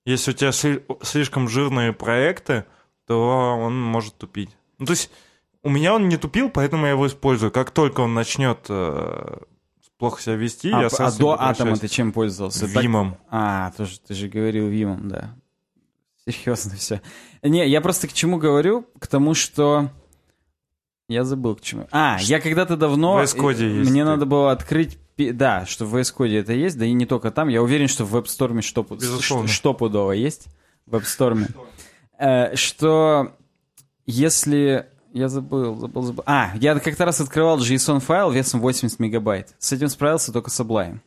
если 0.06 0.30
у 0.30 0.34
тебя 0.34 0.50
сли- 0.50 0.82
слишком 1.02 1.48
жирные 1.48 1.92
проекты, 1.92 2.64
то 3.06 3.56
он 3.60 3.80
может 3.80 4.16
тупить. 4.16 4.56
Ну, 4.78 4.86
то 4.86 4.92
есть, 4.92 5.10
у 5.62 5.68
меня 5.68 5.94
он 5.94 6.08
не 6.08 6.16
тупил, 6.16 6.48
поэтому 6.50 6.86
я 6.86 6.92
его 6.92 7.06
использую. 7.06 7.52
Как 7.52 7.70
только 7.70 8.00
он 8.00 8.14
начнет 8.14 8.60
э, 8.68 9.38
плохо 9.98 10.20
себя 10.22 10.36
вести, 10.36 10.70
а, 10.70 10.82
я 10.82 10.88
а 10.88 11.12
до 11.12 11.40
атома 11.40 11.76
ты 11.76 11.88
чем 11.88 12.12
пользовался? 12.12 12.72
Так- 12.72 12.82
Вимом. 12.82 13.16
А, 13.30 13.72
тоже 13.76 13.98
ты 14.00 14.14
же 14.14 14.28
говорил 14.28 14.68
Вимом, 14.68 15.08
да. 15.08 15.34
Серьезно 16.26 16.74
все. 16.76 17.00
Не, 17.42 17.68
я 17.68 17.80
просто 17.80 18.08
к 18.08 18.12
чему 18.12 18.38
говорю? 18.38 18.86
К 18.98 19.06
тому, 19.06 19.34
что... 19.34 19.90
Я 21.06 21.24
забыл 21.24 21.54
к 21.54 21.60
чему. 21.60 21.86
А, 21.90 22.16
я 22.20 22.40
когда-то 22.40 22.76
давно... 22.78 23.16
В 23.18 23.34
Code 23.34 23.62
есть 23.78 23.90
Мне 23.90 24.00
это. 24.00 24.10
надо 24.10 24.26
было 24.26 24.52
открыть... 24.52 24.98
Да, 25.16 25.66
что 25.66 25.84
в 25.84 25.94
VS 25.94 26.14
Code 26.16 26.40
это 26.40 26.54
есть, 26.54 26.78
да 26.78 26.86
и 26.86 26.92
не 26.92 27.04
только 27.06 27.30
там. 27.30 27.48
Я 27.48 27.62
уверен, 27.62 27.88
что 27.88 28.04
в 28.04 28.16
WebStorm 28.16 28.62
что, 28.62 28.82
пу- 28.82 28.96
Безусловно. 28.96 29.46
что, 29.48 29.54
что 29.54 29.74
пудово 29.74 30.12
есть. 30.12 30.46
В 30.86 30.96
WebStorm. 30.96 31.54
Э, 32.18 32.56
что 32.56 33.36
если... 34.06 34.86
Я 35.14 35.28
забыл, 35.28 35.76
забыл, 35.76 36.02
забыл. 36.02 36.24
А, 36.26 36.50
я 36.56 36.76
как-то 36.80 37.04
раз 37.04 37.20
открывал 37.20 37.60
JSON-файл 37.60 38.32
весом 38.32 38.60
80 38.60 38.98
мегабайт. 38.98 39.54
С 39.60 39.70
этим 39.70 39.88
справился 39.88 40.32
только 40.32 40.50
Sublime. 40.50 40.98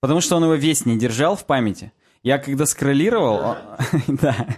Потому 0.00 0.20
что 0.20 0.34
он 0.34 0.42
его 0.42 0.54
весь 0.54 0.84
не 0.84 0.98
держал 0.98 1.36
в 1.36 1.46
памяти. 1.46 1.92
Я 2.24 2.38
когда 2.38 2.66
скроллировал... 2.66 3.56
Да, 4.08 4.48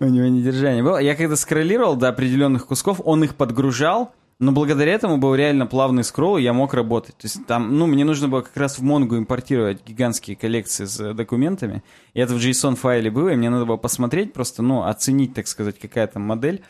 у 0.00 0.06
него 0.06 0.26
недержание 0.28 0.82
было. 0.82 0.96
Я 0.96 1.16
когда 1.16 1.36
скроллировал 1.36 1.96
до 1.96 2.08
определенных 2.08 2.66
кусков, 2.66 3.02
он 3.04 3.22
их 3.22 3.34
подгружал, 3.34 4.14
но 4.38 4.52
благодаря 4.52 4.94
этому 4.94 5.18
был 5.18 5.34
реально 5.34 5.66
плавный 5.66 6.02
скролл, 6.02 6.38
и 6.38 6.42
я 6.42 6.54
мог 6.54 6.72
работать. 6.72 7.18
То 7.18 7.26
есть 7.26 7.46
там, 7.46 7.76
ну, 7.76 7.86
мне 7.86 8.06
нужно 8.06 8.28
было 8.28 8.40
как 8.40 8.56
раз 8.56 8.78
в 8.78 8.82
Mongo 8.82 9.18
импортировать 9.18 9.86
гигантские 9.86 10.34
коллекции 10.34 10.86
с 10.86 10.98
э, 10.98 11.12
документами. 11.12 11.82
И 12.14 12.20
это 12.20 12.32
в 12.32 12.38
JSON-файле 12.38 13.10
было, 13.10 13.28
и 13.28 13.36
мне 13.36 13.50
надо 13.50 13.66
было 13.66 13.76
посмотреть, 13.76 14.32
просто, 14.32 14.62
ну, 14.62 14.84
оценить, 14.84 15.34
так 15.34 15.46
сказать, 15.46 15.78
какая 15.78 16.06
там 16.06 16.22
модель. 16.22 16.62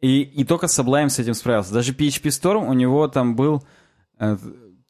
И, 0.00 0.22
и 0.22 0.44
только 0.44 0.66
Sublime 0.66 1.08
с 1.08 1.18
этим 1.18 1.34
справился. 1.34 1.72
Даже 1.72 1.92
PHP 1.92 2.28
Storm 2.28 2.68
у 2.68 2.72
него 2.72 3.08
там 3.08 3.34
был 3.34 3.64
э, 4.18 4.36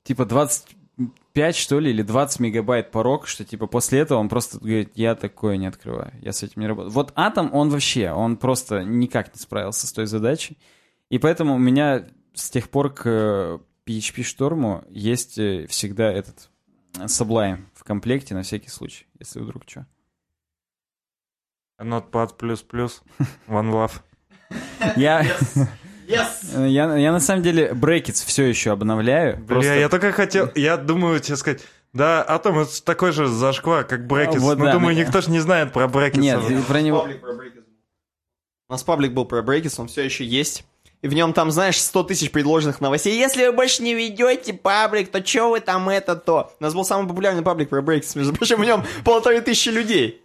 типа 0.02 0.26
25, 0.26 1.56
что 1.56 1.80
ли, 1.80 1.90
или 1.90 2.02
20 2.02 2.40
мегабайт 2.40 2.90
порог, 2.90 3.26
что 3.26 3.44
типа 3.44 3.66
после 3.66 4.00
этого 4.00 4.18
он 4.18 4.28
просто 4.28 4.58
говорит, 4.58 4.92
я 4.96 5.14
такое 5.14 5.56
не 5.56 5.66
открываю, 5.66 6.12
я 6.20 6.32
с 6.32 6.42
этим 6.42 6.60
не 6.60 6.68
работаю. 6.68 6.92
Вот 6.92 7.12
Atom, 7.12 7.50
он 7.52 7.70
вообще, 7.70 8.10
он 8.10 8.36
просто 8.36 8.82
никак 8.82 9.34
не 9.34 9.40
справился 9.40 9.86
с 9.86 9.92
той 9.92 10.06
задачей. 10.06 10.58
И 11.08 11.18
поэтому 11.18 11.54
у 11.54 11.58
меня 11.58 12.06
с 12.34 12.50
тех 12.50 12.68
пор 12.68 12.92
к 12.92 13.02
э, 13.06 13.58
PHP 13.86 14.22
Storm 14.22 14.84
есть 14.90 15.38
э, 15.38 15.66
всегда 15.68 16.12
этот 16.12 16.50
Sublime 16.92 17.64
в 17.74 17.84
комплекте 17.84 18.34
на 18.34 18.42
всякий 18.42 18.68
случай, 18.68 19.06
если 19.18 19.40
вдруг 19.40 19.62
что. 19.66 19.86
Notepad++, 21.80 22.36
One 22.36 23.70
Love. 23.70 24.02
Я, 24.96 25.26
Yes! 26.08 26.66
я, 26.68 26.96
я 26.96 27.12
на 27.12 27.20
самом 27.20 27.42
деле 27.42 27.70
Brackets 27.72 28.24
все 28.26 28.44
еще 28.44 28.72
обновляю. 28.72 29.36
Бля, 29.36 29.46
Просто- 29.46 29.74
я 29.74 29.88
только 29.88 30.12
хотел... 30.12 30.50
Я 30.54 30.76
думаю, 30.76 31.20
тебе 31.20 31.36
сказать... 31.36 31.60
Да, 31.92 32.22
Атом 32.26 32.58
это 32.58 32.82
такой 32.82 33.12
же 33.12 33.26
зашквар, 33.26 33.84
как 33.84 34.06
Брекетс. 34.06 34.42
Вот 34.42 34.58
Но 34.58 34.66
да, 34.66 34.72
думаю, 34.72 34.94
но- 34.94 35.00
никто 35.00 35.20
же 35.20 35.30
не 35.30 35.40
знает 35.40 35.72
про 35.72 35.88
Брекетс. 35.88 36.18
Нет, 36.18 36.40
про 36.66 36.80
него... 36.80 37.06
У 38.68 38.72
нас 38.72 38.82
паблик 38.82 39.12
был 39.12 39.24
про 39.24 39.42
Брекетс, 39.42 39.78
он 39.78 39.88
все 39.88 40.02
еще 40.02 40.24
есть. 40.24 40.64
И 41.00 41.08
в 41.08 41.14
нем 41.14 41.32
там, 41.32 41.50
знаешь, 41.50 41.80
100 41.80 42.02
тысяч 42.04 42.30
предложенных 42.30 42.80
новостей. 42.80 43.16
Если 43.16 43.46
вы 43.46 43.52
больше 43.52 43.82
не 43.82 43.94
ведете 43.94 44.52
паблик, 44.52 45.10
то 45.10 45.24
что 45.24 45.50
вы 45.50 45.60
там 45.60 45.88
это, 45.88 46.16
то? 46.16 46.52
У 46.58 46.64
нас 46.64 46.74
был 46.74 46.84
самый 46.84 47.08
популярный 47.08 47.42
паблик 47.42 47.68
про 47.68 47.80
Брекетс, 47.80 48.16
между 48.16 48.34
прочим, 48.34 48.56
в 48.56 48.64
нем 48.64 48.84
полторы 49.04 49.40
тысячи 49.40 49.68
людей. 49.68 50.22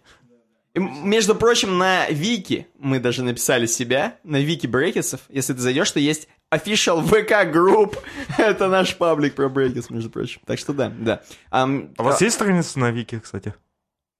И, 0.74 0.80
между 0.80 1.36
прочим, 1.36 1.78
на 1.78 2.08
Вики 2.10 2.66
мы 2.78 2.98
даже 2.98 3.22
написали 3.22 3.66
себя, 3.66 4.18
на 4.24 4.40
Вики 4.40 4.66
Брекетсов, 4.66 5.20
если 5.28 5.52
ты 5.52 5.60
зайдешь, 5.60 5.90
то 5.92 6.00
есть 6.00 6.28
official 6.52 7.02
VK 7.04 7.52
Group. 7.52 7.98
Это 8.38 8.68
наш 8.68 8.96
паблик 8.96 9.34
про 9.36 9.48
Брекетс, 9.48 9.88
между 9.90 10.10
прочим. 10.10 10.40
Так 10.44 10.58
что 10.58 10.72
да, 10.72 10.90
да. 10.90 11.22
А 11.50 11.64
у 11.66 12.02
вас 12.02 12.20
а, 12.20 12.24
есть 12.24 12.34
страница 12.36 12.78
на 12.80 12.90
Вики, 12.90 13.20
кстати? 13.20 13.54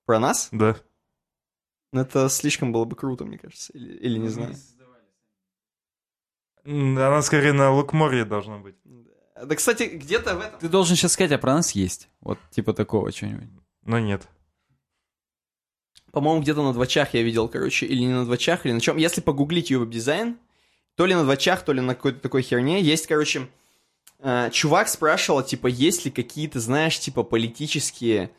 Про 0.07 0.21
нас? 0.21 0.49
Да. 0.53 0.77
Ну, 1.93 2.01
Это 2.01 2.29
слишком 2.29 2.73
было 2.73 2.85
бы 2.85 2.95
круто, 2.97 3.25
мне 3.25 3.39
кажется. 3.39 3.73
Или, 3.73 3.95
или 3.95 4.19
не 4.19 4.29
знаю. 4.29 4.55
М, 6.65 6.97
Она 6.99 7.21
скорее 7.23 7.53
на 7.53 7.73
Лукморье 7.73 8.25
должна 8.25 8.59
быть. 8.59 8.77
Да, 9.35 9.57
кстати, 9.57 9.85
где-то 9.85 10.37
в 10.37 10.41
этом... 10.41 10.61
Ты 10.61 10.69
должен 10.69 10.97
сейчас 10.97 11.13
сказать, 11.13 11.33
а 11.33 11.39
про 11.39 11.55
нас 11.55 11.73
есть. 11.73 12.09
Вот 12.21 12.39
типа 12.51 12.73
такого 12.73 13.11
что-нибудь. 13.11 13.49
Но 13.83 13.99
нет. 13.99 14.29
По-моему, 16.15 16.43
где-то 16.43 16.63
на 16.63 16.73
двачах 16.73 17.13
я 17.15 17.23
видел, 17.23 17.49
короче, 17.49 17.87
или 17.87 18.01
не 18.01 18.13
на 18.13 18.25
двачах, 18.25 18.65
или 18.65 18.73
на 18.73 18.81
чем. 18.81 18.97
Если 18.97 19.21
погуглить 19.21 19.71
веб 19.73 19.91
дизайн, 19.91 20.39
то 20.95 21.07
ли 21.07 21.15
на 21.15 21.25
двачах, 21.25 21.65
то 21.65 21.73
ли 21.73 21.81
на 21.81 21.97
какой-то 21.97 22.21
такой 22.21 22.43
херне, 22.43 22.81
есть, 22.81 23.09
короче, 23.09 23.49
э, 24.21 24.51
чувак 24.53 24.89
спрашивал, 24.89 25.43
типа, 25.43 25.67
есть 25.67 26.05
ли 26.05 26.13
какие-то, 26.13 26.61
знаешь, 26.61 27.01
типа, 27.01 27.25
политические, 27.25 28.31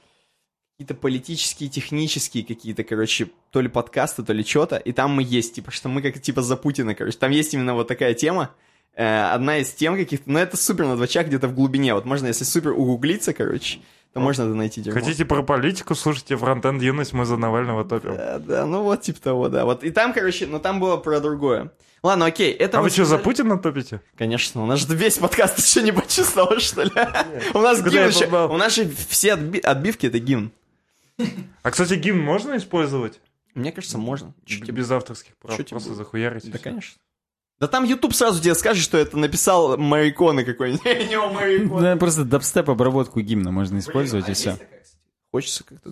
какие-то 0.72 0.96
политические, 0.96 1.70
технические 1.70 2.46
какие-то, 2.46 2.86
короче, 2.86 3.30
то 3.52 3.60
ли 3.60 3.68
подкасты, 3.68 4.24
то 4.24 4.32
ли 4.32 4.46
что-то, 4.46 4.78
и 4.78 4.94
там 4.94 5.12
мы 5.12 5.24
есть, 5.24 5.56
типа, 5.56 5.72
что 5.72 5.90
мы 5.90 6.02
как, 6.02 6.22
типа, 6.22 6.42
за 6.42 6.56
Путина, 6.56 6.96
короче. 6.96 7.18
Там 7.18 7.32
есть 7.32 7.54
именно 7.54 7.74
вот 7.74 7.90
такая 7.90 8.14
тема, 8.14 8.56
одна 9.04 9.58
из 9.58 9.72
тем 9.74 9.96
каких-то, 9.96 10.30
но 10.32 10.40
это 10.40 10.58
супер 10.58 10.86
на 10.86 10.96
двачах 10.96 11.28
где-то 11.28 11.48
в 11.48 11.54
глубине, 11.54 11.94
вот 11.94 12.06
можно, 12.06 12.28
если 12.28 12.44
супер 12.44 12.72
угуглиться, 12.72 13.34
короче, 13.34 13.80
то 14.14 14.20
можно 14.22 14.44
это 14.44 14.54
найти 14.54 14.82
дерьмо. 14.82 15.00
Хотите 15.00 15.26
про 15.26 15.44
политику, 15.44 15.94
слушайте 15.96 16.38
фронтенд 16.38 16.82
юность, 16.82 17.12
мы 17.14 17.26
за 17.26 17.36
Навального 17.38 17.84
топим. 17.84 18.16
Да, 18.16 18.40
да, 18.40 18.66
ну 18.66 18.84
вот 18.84 19.02
типа 19.02 19.20
того, 19.20 19.50
да. 19.50 19.66
Вот 19.66 19.84
и 19.84 19.92
там, 19.92 20.14
короче, 20.14 20.48
ну 20.48 20.60
там 20.60 20.80
было 20.80 20.96
про 20.98 21.20
другое. 21.20 21.72
Ладно, 22.02 22.28
окей, 22.28 22.54
это 22.54 22.78
А 22.78 22.82
мы 22.82 22.86
вы 22.86 22.90
что, 22.92 23.00
за 23.04 23.16
сказали- 23.18 23.24
Путина 23.24 23.58
топите? 23.58 24.00
Конечно, 24.16 24.64
у 24.64 24.66
нас 24.68 24.80
же 24.88 24.96
весь 24.96 25.18
подкаст 25.18 25.58
еще 25.66 25.82
не 25.82 25.92
почувствовал, 25.92 26.58
что 26.60 26.84
ли? 26.84 26.92
У 27.54 27.60
нас 27.60 27.82
гимн 27.82 28.08
еще-? 28.08 28.28
У 28.48 28.58
нас 28.58 28.76
же 28.76 28.88
все 29.10 29.30
отби- 29.34 29.60
отбивки 29.62 30.06
это 30.06 30.20
гимн. 30.20 30.52
А, 31.64 31.72
кстати, 31.72 31.96
гимн 31.96 32.20
можно 32.20 32.56
использовать? 32.58 33.20
Мне 33.56 33.72
кажется, 33.72 33.98
можно. 33.98 34.34
Без 34.48 34.92
авторских 34.92 35.36
прав, 35.38 35.58
просто 35.70 35.94
захуярить. 35.96 36.50
Да, 36.52 36.58
конечно. 36.60 37.00
Да 37.60 37.68
там 37.68 37.84
YouTube 37.86 38.14
сразу 38.14 38.42
тебе 38.42 38.54
скажет, 38.56 38.84
что 38.84 38.98
это 38.98 39.18
написал 39.18 39.78
Мариконы 39.78 40.44
какой-нибудь. 40.44 40.84
Да, 41.82 41.96
просто 41.96 42.26
дабстеп 42.26 42.70
обработку 42.70 43.22
гимна 43.22 43.52
можно 43.52 43.78
использовать 43.80 44.28
и 44.30 44.34
все. 44.34 44.58
Хочется 45.32 45.64
как-то... 45.64 45.92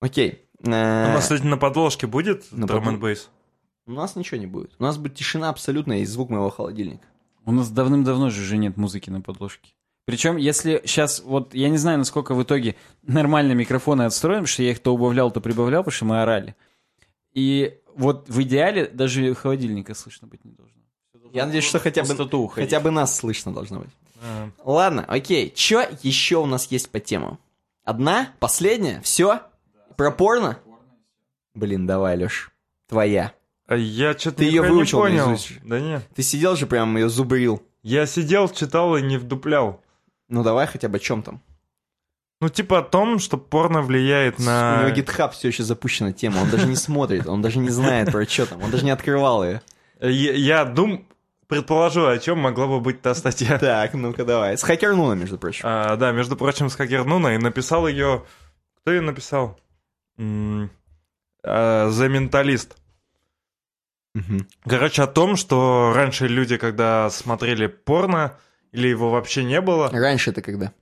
Окей. 0.00 0.48
У 0.58 0.68
Э, 0.68 1.12
нас, 1.14 1.24
кстати, 1.24 1.42
на 1.42 1.56
подложке 1.58 2.06
будет 2.06 2.44
На 2.52 2.66
драм 2.66 2.98
бейс? 2.98 3.28
У 3.86 3.92
нас 3.92 4.14
ничего 4.16 4.38
не 4.38 4.46
будет. 4.46 4.72
У 4.78 4.82
нас 4.82 4.96
будет 4.96 5.16
тишина 5.16 5.48
абсолютная 5.48 5.98
и 5.98 6.04
звук 6.04 6.30
моего 6.30 6.50
холодильника. 6.50 7.04
У 7.44 7.52
нас 7.52 7.68
давным-давно 7.70 8.30
же 8.30 8.40
уже 8.42 8.56
нет 8.56 8.76
музыки 8.76 9.10
на 9.10 9.20
подложке. 9.20 9.72
Причем, 10.04 10.36
если 10.36 10.80
сейчас, 10.84 11.22
вот 11.24 11.54
я 11.54 11.68
не 11.68 11.78
знаю, 11.78 11.98
насколько 11.98 12.34
в 12.34 12.42
итоге 12.42 12.76
нормально 13.02 13.52
микрофоны 13.52 14.02
отстроим, 14.02 14.46
что 14.46 14.62
я 14.62 14.70
их 14.70 14.78
то 14.80 14.94
убавлял, 14.94 15.30
то 15.30 15.40
прибавлял, 15.40 15.82
потому 15.82 15.92
что 15.94 16.04
мы 16.04 16.22
орали. 16.22 16.54
И 17.34 17.78
вот 17.94 18.28
в 18.28 18.42
идеале 18.42 18.86
даже 18.86 19.34
холодильника 19.34 19.94
слышно 19.94 20.28
быть 20.28 20.44
не 20.44 20.52
должно. 20.52 20.80
Я 21.32 21.46
надеюсь, 21.46 21.64
что 21.64 21.78
хотя 21.78 22.02
бы, 22.04 22.48
хотя 22.50 22.80
бы 22.80 22.90
нас 22.90 23.16
слышно 23.16 23.52
должно 23.54 23.80
быть. 23.80 23.90
А, 24.22 24.50
Ладно, 24.64 25.04
окей. 25.08 25.52
Что 25.56 25.88
еще 26.02 26.36
у 26.36 26.46
нас 26.46 26.66
есть 26.70 26.90
по 26.90 27.00
тему? 27.00 27.38
Одна? 27.84 28.32
Последняя? 28.38 29.00
Все? 29.02 29.40
Про 29.96 30.10
порно? 30.10 30.58
Блин, 31.54 31.86
давай, 31.86 32.16
Леш. 32.16 32.50
Твоя. 32.86 33.32
А 33.66 33.76
я 33.76 34.12
что-то 34.16 34.38
Ты 34.38 34.44
её 34.44 34.62
выучил 34.62 34.98
не 34.98 35.04
понял. 35.04 35.26
наизусть? 35.28 35.64
Да 35.64 35.80
нет. 35.80 36.06
Ты 36.14 36.22
сидел 36.22 36.56
же 36.56 36.66
прям 36.66 36.96
ее 36.96 37.08
зубрил. 37.08 37.62
Я 37.82 38.06
сидел, 38.06 38.48
читал 38.48 38.96
и 38.96 39.02
не 39.02 39.16
вдуплял. 39.16 39.80
Ну 40.28 40.42
давай 40.42 40.66
хотя 40.66 40.88
бы 40.88 40.96
о 40.98 41.00
чем 41.00 41.22
там. 41.22 41.42
Ну, 42.42 42.48
типа 42.48 42.80
о 42.80 42.82
том, 42.82 43.20
что 43.20 43.38
порно 43.38 43.82
влияет 43.82 44.40
У 44.40 44.42
на... 44.42 44.82
него 44.82 44.96
GitHub 44.96 45.30
все 45.30 45.46
еще 45.46 45.62
запущена 45.62 46.12
тема, 46.12 46.38
он 46.38 46.50
даже 46.50 46.66
не 46.66 46.74
смотрит, 46.74 47.28
он 47.28 47.40
даже 47.40 47.60
не 47.60 47.70
знает 47.70 48.10
про 48.10 48.26
что 48.26 48.46
там, 48.46 48.60
он 48.64 48.72
даже 48.72 48.84
не 48.84 48.90
открывал 48.90 49.44
ее. 49.44 49.62
Я, 50.00 50.64
дум... 50.64 51.06
предположу, 51.46 52.04
о 52.04 52.18
чем 52.18 52.40
могла 52.40 52.66
бы 52.66 52.80
быть 52.80 53.00
та 53.00 53.14
статья. 53.14 53.58
Так, 53.60 53.94
ну-ка 53.94 54.24
давай. 54.24 54.58
С 54.58 54.64
хакернуна, 54.64 55.12
между 55.12 55.38
прочим. 55.38 55.62
А, 55.64 55.94
да, 55.94 56.10
между 56.10 56.36
прочим, 56.36 56.68
с 56.68 56.74
Хакернуна, 56.74 57.36
и 57.36 57.38
написал 57.38 57.86
ее... 57.86 58.24
Кто 58.80 58.90
ее 58.90 59.02
написал? 59.02 59.60
М, 60.18 60.68
а, 61.44 61.90
The 61.90 62.08
Mentalist. 62.08 62.72
Мгм. 64.14 64.48
Короче, 64.66 65.02
о 65.02 65.06
том, 65.06 65.36
что 65.36 65.92
раньше 65.94 66.26
люди, 66.26 66.56
когда 66.56 67.08
смотрели 67.08 67.68
порно, 67.68 68.36
или 68.72 68.88
его 68.88 69.10
вообще 69.10 69.44
не 69.44 69.60
было, 69.60 69.90
Раньше 69.90 70.30
это 70.30 70.42
когда? 70.42 70.72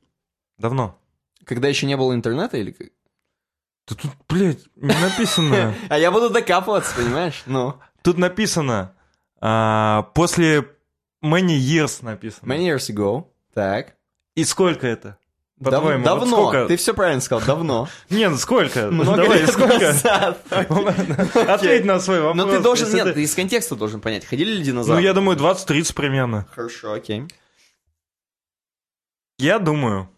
давно. 0.57 0.97
Когда 1.45 1.69
еще 1.69 1.87
не 1.87 1.97
было 1.97 2.15
интернета 2.15 2.57
или 2.59 2.71
как? 2.73 2.89
Да 3.89 3.95
тут, 3.97 4.11
блядь, 4.29 4.61
не 4.77 4.89
написано. 5.01 5.75
А 5.89 5.99
я 5.99 6.11
буду 6.11 6.31
докапываться, 6.31 6.95
понимаешь? 6.95 7.43
Ну. 7.47 7.75
Тут 8.03 8.19
написано, 8.19 8.95
а, 9.41 10.03
после 10.15 10.61
many 11.25 11.59
years 11.59 12.05
написано. 12.05 12.53
Many 12.53 12.69
years 12.77 12.91
ago. 12.95 13.27
Так. 13.55 13.95
И 14.37 14.45
сколько 14.45 14.87
это? 14.87 15.19
Дав- 15.57 15.75
По-твоему, 15.75 16.05
вот 16.05 16.05
давно. 16.21 16.37
сколько? 16.51 16.67
Ты 16.69 16.77
все 16.79 16.95
правильно 16.95 17.21
сказал, 17.21 17.45
давно. 17.47 17.89
Нет, 18.11 18.31
ну 18.31 18.37
сколько? 18.39 18.87
Ну, 18.87 19.03
Много 19.03 19.23
Давай, 19.25 19.41
лет 19.41 19.51
сколько? 19.51 19.79
назад. 19.79 20.47
Ответь 21.35 21.85
на 21.85 22.01
свой 22.01 22.21
вопрос. 22.23 22.37
Но 22.47 22.51
ты 22.51 22.61
должен, 22.61 22.91
нет, 22.95 23.13
ты- 23.13 23.23
из 23.23 23.35
контекста 23.35 23.77
должен 23.77 24.01
понять. 24.01 24.25
Ходили 24.25 24.53
ли 24.53 24.59
Ну, 24.61 24.65
динозавры? 24.65 25.03
я 25.03 25.13
думаю, 25.13 25.37
20-30 25.39 25.95
примерно. 25.95 26.47
Хорошо, 26.55 26.93
окей. 26.95 27.25
Я 29.39 29.59
думаю, 29.59 30.09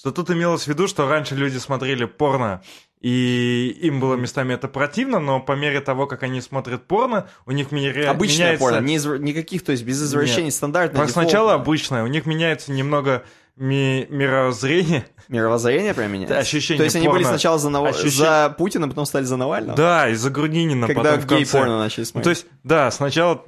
что 0.00 0.12
тут 0.12 0.30
имелось 0.30 0.62
в 0.64 0.68
виду, 0.68 0.88
что 0.88 1.06
раньше 1.06 1.34
люди 1.34 1.58
смотрели 1.58 2.06
порно, 2.06 2.62
и 3.02 3.76
им 3.82 4.00
было 4.00 4.14
местами 4.14 4.54
это 4.54 4.66
противно, 4.66 5.20
но 5.20 5.40
по 5.40 5.52
мере 5.52 5.82
того, 5.82 6.06
как 6.06 6.22
они 6.22 6.40
смотрят 6.40 6.86
порно, 6.86 7.28
у 7.44 7.50
них 7.52 7.70
мире- 7.70 8.08
Обычное 8.08 8.46
меняется... 8.46 8.64
порно, 8.64 8.80
не 8.80 8.96
изв- 8.96 9.18
никаких, 9.18 9.62
то 9.62 9.72
есть 9.72 9.84
без 9.84 10.02
извращений, 10.02 10.50
стандартное. 10.50 11.06
Сначала 11.06 11.52
обычное, 11.52 12.02
у 12.02 12.06
них 12.06 12.24
меняется 12.24 12.72
немного 12.72 13.24
ми- 13.56 14.06
мировоззрение. 14.08 15.04
Мировоззрение 15.28 15.92
прям 15.92 16.12
меняется. 16.12 16.34
Да, 16.34 16.40
ощущение 16.40 16.78
То 16.78 16.84
есть 16.84 16.96
они 16.96 17.08
были 17.08 17.24
порно. 17.24 17.28
сначала 17.36 17.58
за, 17.58 17.68
Нав- 17.68 17.84
Ощущение- 17.90 18.10
за 18.10 18.54
Путина, 18.56 18.88
потом 18.88 19.04
стали 19.04 19.24
за 19.24 19.36
Навального? 19.36 19.76
Да, 19.76 20.08
из-за 20.08 20.30
Грудинина 20.30 20.86
Когда 20.86 21.02
потом 21.10 21.20
в 21.20 21.26
конце. 21.26 21.44
гей-порно 21.44 21.78
начали 21.78 22.00
Ну, 22.04 22.06
смотреть. 22.06 22.24
то 22.24 22.30
есть, 22.30 22.46
да, 22.64 22.90
сначала... 22.90 23.44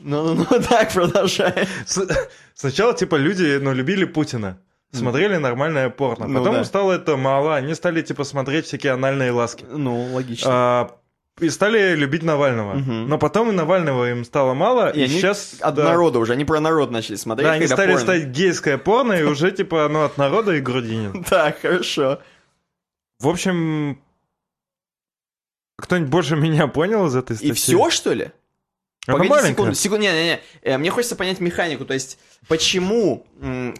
Ну-ну-ну, 0.00 0.44
так, 0.68 0.90
продолжай. 0.94 1.68
Сначала, 2.54 2.94
типа, 2.94 3.16
люди, 3.16 3.58
ну, 3.60 3.74
любили 3.74 4.04
Путина. 4.06 4.58
Смотрели 4.92 5.36
нормальное 5.36 5.90
порно. 5.90 6.26
Ну 6.26 6.38
Потом 6.38 6.54
да. 6.54 6.64
стало 6.64 6.92
это 6.92 7.16
мало. 7.16 7.56
Они 7.56 7.74
стали, 7.74 8.00
типа, 8.00 8.24
смотреть 8.24 8.66
всякие 8.66 8.92
анальные 8.92 9.32
ласки. 9.32 9.66
Ну, 9.68 10.12
логично. 10.14 10.50
А, 10.50 10.98
и 11.40 11.50
стали 11.50 11.94
любить 11.94 12.22
Навального. 12.22 12.74
Мгм. 12.74 13.08
Но 13.08 13.18
потом 13.18 13.50
и 13.50 13.52
Навального 13.52 14.10
им 14.10 14.24
стало 14.24 14.54
мало, 14.54 14.90
и, 14.90 15.00
и 15.00 15.04
они 15.04 15.18
сейчас... 15.18 15.56
от 15.60 15.74
да, 15.74 15.84
народа 15.84 16.18
уже, 16.18 16.32
они 16.32 16.44
про 16.44 16.60
народ 16.60 16.90
начали 16.90 17.16
смотреть. 17.16 17.46
Да, 17.46 17.52
они 17.52 17.66
стали 17.66 17.92
порно. 17.92 18.00
стать 18.00 18.26
гейское 18.28 18.78
порно, 18.78 19.12
и 19.12 19.22
уже, 19.24 19.50
типа, 19.50 19.88
ну, 19.88 20.04
от 20.04 20.16
народа 20.16 20.52
и 20.52 20.60
Грудинин. 20.60 21.24
Так, 21.28 21.60
хорошо. 21.60 22.20
В 23.20 23.28
общем, 23.28 24.00
кто-нибудь 25.76 26.10
больше 26.10 26.36
меня 26.36 26.66
понял 26.66 27.06
из 27.06 27.14
этой 27.14 27.36
статьи? 27.36 27.50
И 27.50 27.52
все, 27.52 27.90
что 27.90 28.12
ли? 28.12 28.32
Она 29.08 29.14
Погоди 29.16 29.30
маленькая. 29.30 29.50
секунду, 29.52 29.74
секунду, 29.74 30.02
не-не-не. 30.02 30.40
Э, 30.62 30.76
Мне 30.76 30.90
хочется 30.90 31.16
понять 31.16 31.40
механику, 31.40 31.86
то 31.86 31.94
есть, 31.94 32.18
почему, 32.46 33.26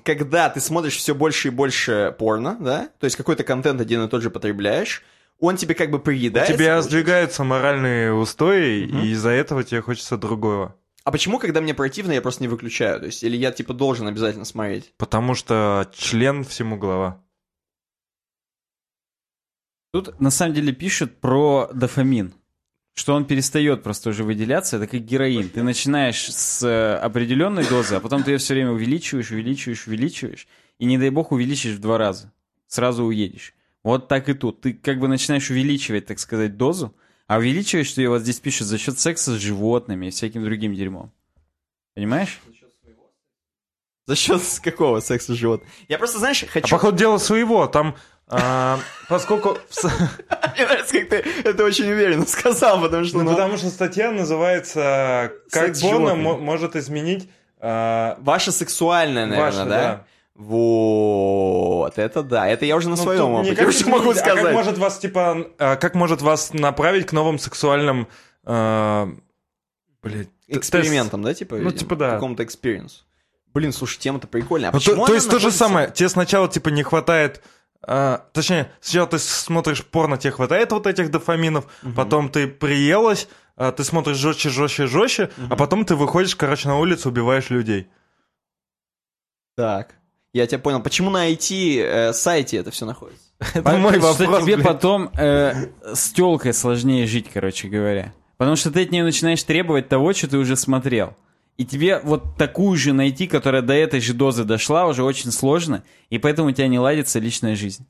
когда 0.02 0.48
ты 0.48 0.58
смотришь 0.58 0.96
все 0.96 1.14
больше 1.14 1.48
и 1.48 1.50
больше 1.50 2.14
порно, 2.18 2.56
да, 2.58 2.88
то 2.98 3.04
есть 3.04 3.14
какой-то 3.16 3.44
контент 3.44 3.78
один 3.78 4.02
и 4.02 4.08
тот 4.08 4.22
же 4.22 4.30
потребляешь, 4.30 5.02
он 5.38 5.56
тебе 5.58 5.74
как 5.74 5.90
бы 5.90 5.98
У 5.98 6.00
приедается. 6.00 6.54
тебя 6.54 6.64
получается? 6.76 6.88
сдвигаются 6.90 7.44
моральные 7.44 8.14
устои, 8.14 8.86
Мгм. 8.86 9.02
и 9.02 9.08
из-за 9.08 9.28
этого 9.30 9.62
тебе 9.64 9.82
хочется 9.82 10.16
другого. 10.16 10.74
А 11.04 11.10
почему, 11.10 11.38
когда 11.38 11.60
мне 11.60 11.74
противно, 11.74 12.12
я 12.12 12.22
просто 12.22 12.42
не 12.42 12.48
выключаю? 12.48 12.98
То 13.00 13.06
есть, 13.06 13.22
или 13.22 13.36
я, 13.36 13.52
типа, 13.52 13.74
должен 13.74 14.06
обязательно 14.06 14.46
смотреть? 14.46 14.94
Потому 14.96 15.34
что 15.34 15.90
член 15.94 16.42
всему 16.42 16.76
голова. 16.78 17.22
Тут 19.92 20.20
на 20.20 20.30
самом 20.30 20.54
деле 20.54 20.72
пишут 20.72 21.20
про 21.20 21.70
дофамин. 21.72 22.34
Что 22.98 23.14
он 23.14 23.26
перестает 23.26 23.84
просто 23.84 24.10
уже 24.10 24.24
выделяться, 24.24 24.76
это 24.76 24.88
как 24.88 25.02
героин. 25.02 25.50
Ты 25.50 25.62
начинаешь 25.62 26.20
с 26.34 26.64
э, 26.64 26.96
определенной 26.96 27.64
дозы, 27.64 27.94
а 27.94 28.00
потом 28.00 28.24
ты 28.24 28.32
ее 28.32 28.38
все 28.38 28.54
время 28.54 28.72
увеличиваешь, 28.72 29.30
увеличиваешь, 29.30 29.86
увеличиваешь, 29.86 30.48
и 30.80 30.84
не 30.84 30.98
дай 30.98 31.10
бог 31.10 31.30
увеличишь 31.30 31.76
в 31.76 31.78
два 31.78 31.96
раза. 31.96 32.32
Сразу 32.66 33.04
уедешь. 33.04 33.54
Вот 33.84 34.08
так 34.08 34.28
и 34.28 34.34
тут. 34.34 34.62
Ты 34.62 34.72
как 34.72 34.98
бы 34.98 35.06
начинаешь 35.06 35.48
увеличивать, 35.48 36.06
так 36.06 36.18
сказать, 36.18 36.56
дозу, 36.56 36.92
а 37.28 37.38
увеличиваешь 37.38 37.92
ты 37.92 38.02
ее, 38.02 38.08
вот 38.08 38.22
здесь 38.22 38.40
пишут, 38.40 38.66
за 38.66 38.78
счет 38.78 38.98
секса 38.98 39.36
с 39.36 39.38
животными 39.38 40.06
и 40.06 40.10
всяким 40.10 40.42
другим 40.42 40.74
дерьмом. 40.74 41.12
Понимаешь? 41.94 42.40
За 44.06 44.16
счет 44.16 44.42
какого 44.60 44.98
секса 44.98 45.36
живот? 45.36 45.62
Я 45.86 45.98
просто, 45.98 46.18
знаешь, 46.18 46.42
А 46.42 46.46
хочу... 46.48 46.68
по 46.68 46.78
ходу 46.78 46.96
дела 46.96 47.18
своего, 47.18 47.68
там, 47.68 47.94
а, 48.28 48.78
поскольку... 49.08 49.56
Мне 50.54 50.66
нравится, 50.66 50.98
как 50.98 51.08
ты 51.08 51.24
это 51.44 51.64
очень 51.64 51.90
уверенно 51.90 52.26
сказал, 52.26 52.80
потому 52.80 53.04
что... 53.04 53.18
Ну, 53.18 53.24
ну, 53.24 53.30
потому 53.30 53.56
что 53.56 53.68
статья 53.68 54.10
называется 54.10 55.32
«Как 55.50 55.74
мо- 55.82 56.36
может 56.36 56.76
изменить 56.76 57.28
а, 57.60 58.18
Ваша 58.20 58.52
сексуальная, 58.52 59.26
наверное, 59.26 59.50
ваше, 59.50 59.64
да? 59.64 59.80
да. 59.80 60.04
Вот, 60.34 61.98
это 61.98 62.22
да. 62.22 62.46
Это 62.46 62.64
я 62.64 62.76
уже 62.76 62.88
на 62.88 62.96
Ну, 62.96 63.02
своем 63.02 63.32
опыте 63.32 63.56
как 63.56 63.68
уже 63.68 63.86
могу 63.86 64.10
а 64.10 64.14
как 64.14 64.24
сказать. 64.24 64.54
может 64.54 64.78
вас, 64.78 64.98
типа, 64.98 65.46
а, 65.58 65.76
как 65.76 65.94
может 65.94 66.22
вас 66.22 66.52
направить 66.52 67.06
к 67.06 67.12
новым 67.12 67.38
сексуальным... 67.38 68.08
а, 68.44 69.08
Экспериментом, 70.46 71.22
да, 71.22 71.34
типа? 71.34 71.56
Ну, 71.56 71.62
видимо? 71.64 71.78
типа 71.78 71.96
да. 71.96 72.10
Какому-то 72.12 72.44
experience 72.44 72.93
у. 72.93 73.02
Блин, 73.52 73.72
слушай, 73.72 73.98
тема-то 73.98 74.26
прикольная. 74.26 74.70
А 74.70 74.72
Ну, 74.74 74.80
то, 74.80 75.06
то 75.06 75.14
есть 75.14 75.28
то 75.30 75.38
же 75.38 75.50
самое, 75.50 75.90
тебе 75.90 76.08
сначала 76.08 76.48
типа 76.48 76.68
не 76.68 76.82
хватает, 76.82 77.42
а, 77.86 78.24
точнее, 78.32 78.70
сначала 78.80 79.08
ты 79.08 79.18
смотришь 79.18 79.84
порно, 79.84 80.18
тебе 80.18 80.32
хватает 80.32 80.72
вот 80.72 80.86
этих 80.86 81.10
дофаминов, 81.10 81.66
потом 81.94 82.28
ты 82.28 82.48
приелась, 82.48 83.28
а, 83.56 83.72
ты 83.72 83.84
смотришь 83.84 84.16
жестче, 84.16 84.50
жестче, 84.50 84.86
жестче, 84.86 85.30
а 85.48 85.56
потом 85.56 85.84
ты 85.84 85.94
выходишь, 85.94 86.36
короче, 86.36 86.68
на 86.68 86.78
улицу, 86.78 87.10
убиваешь 87.10 87.50
людей. 87.50 87.88
Так. 89.56 89.94
Я 90.32 90.46
тебя 90.46 90.58
понял. 90.58 90.80
Почему 90.82 91.10
на 91.10 91.30
IT-сайте 91.32 92.58
это 92.58 92.70
все 92.70 92.84
находится? 92.84 93.24
Это 93.54 93.76
мой 93.76 93.94
Что 93.94 94.12
вопрос, 94.12 94.44
тебе 94.44 94.58
потом 94.58 95.10
э, 95.16 95.68
с 95.94 96.10
телкой 96.10 96.52
сложнее 96.52 97.06
жить, 97.06 97.30
короче 97.32 97.68
говоря. 97.68 98.12
Потому 98.36 98.56
что 98.56 98.70
ты 98.70 98.82
от 98.82 98.90
нее 98.90 99.04
начинаешь 99.04 99.42
требовать 99.42 99.88
того, 99.88 100.12
что 100.12 100.28
ты 100.28 100.38
уже 100.38 100.56
смотрел. 100.56 101.16
И 101.58 101.66
тебе 101.66 102.00
вот 102.04 102.36
такую 102.36 102.76
же 102.78 102.92
найти, 102.92 103.26
которая 103.26 103.62
до 103.62 103.74
этой 103.74 104.00
же 104.00 104.14
дозы 104.14 104.44
дошла, 104.44 104.86
уже 104.86 105.02
очень 105.02 105.32
сложно, 105.32 105.82
и 106.08 106.18
поэтому 106.18 106.48
у 106.48 106.52
тебя 106.52 106.68
не 106.68 106.78
ладится 106.78 107.18
личная 107.18 107.56
жизнь. 107.56 107.84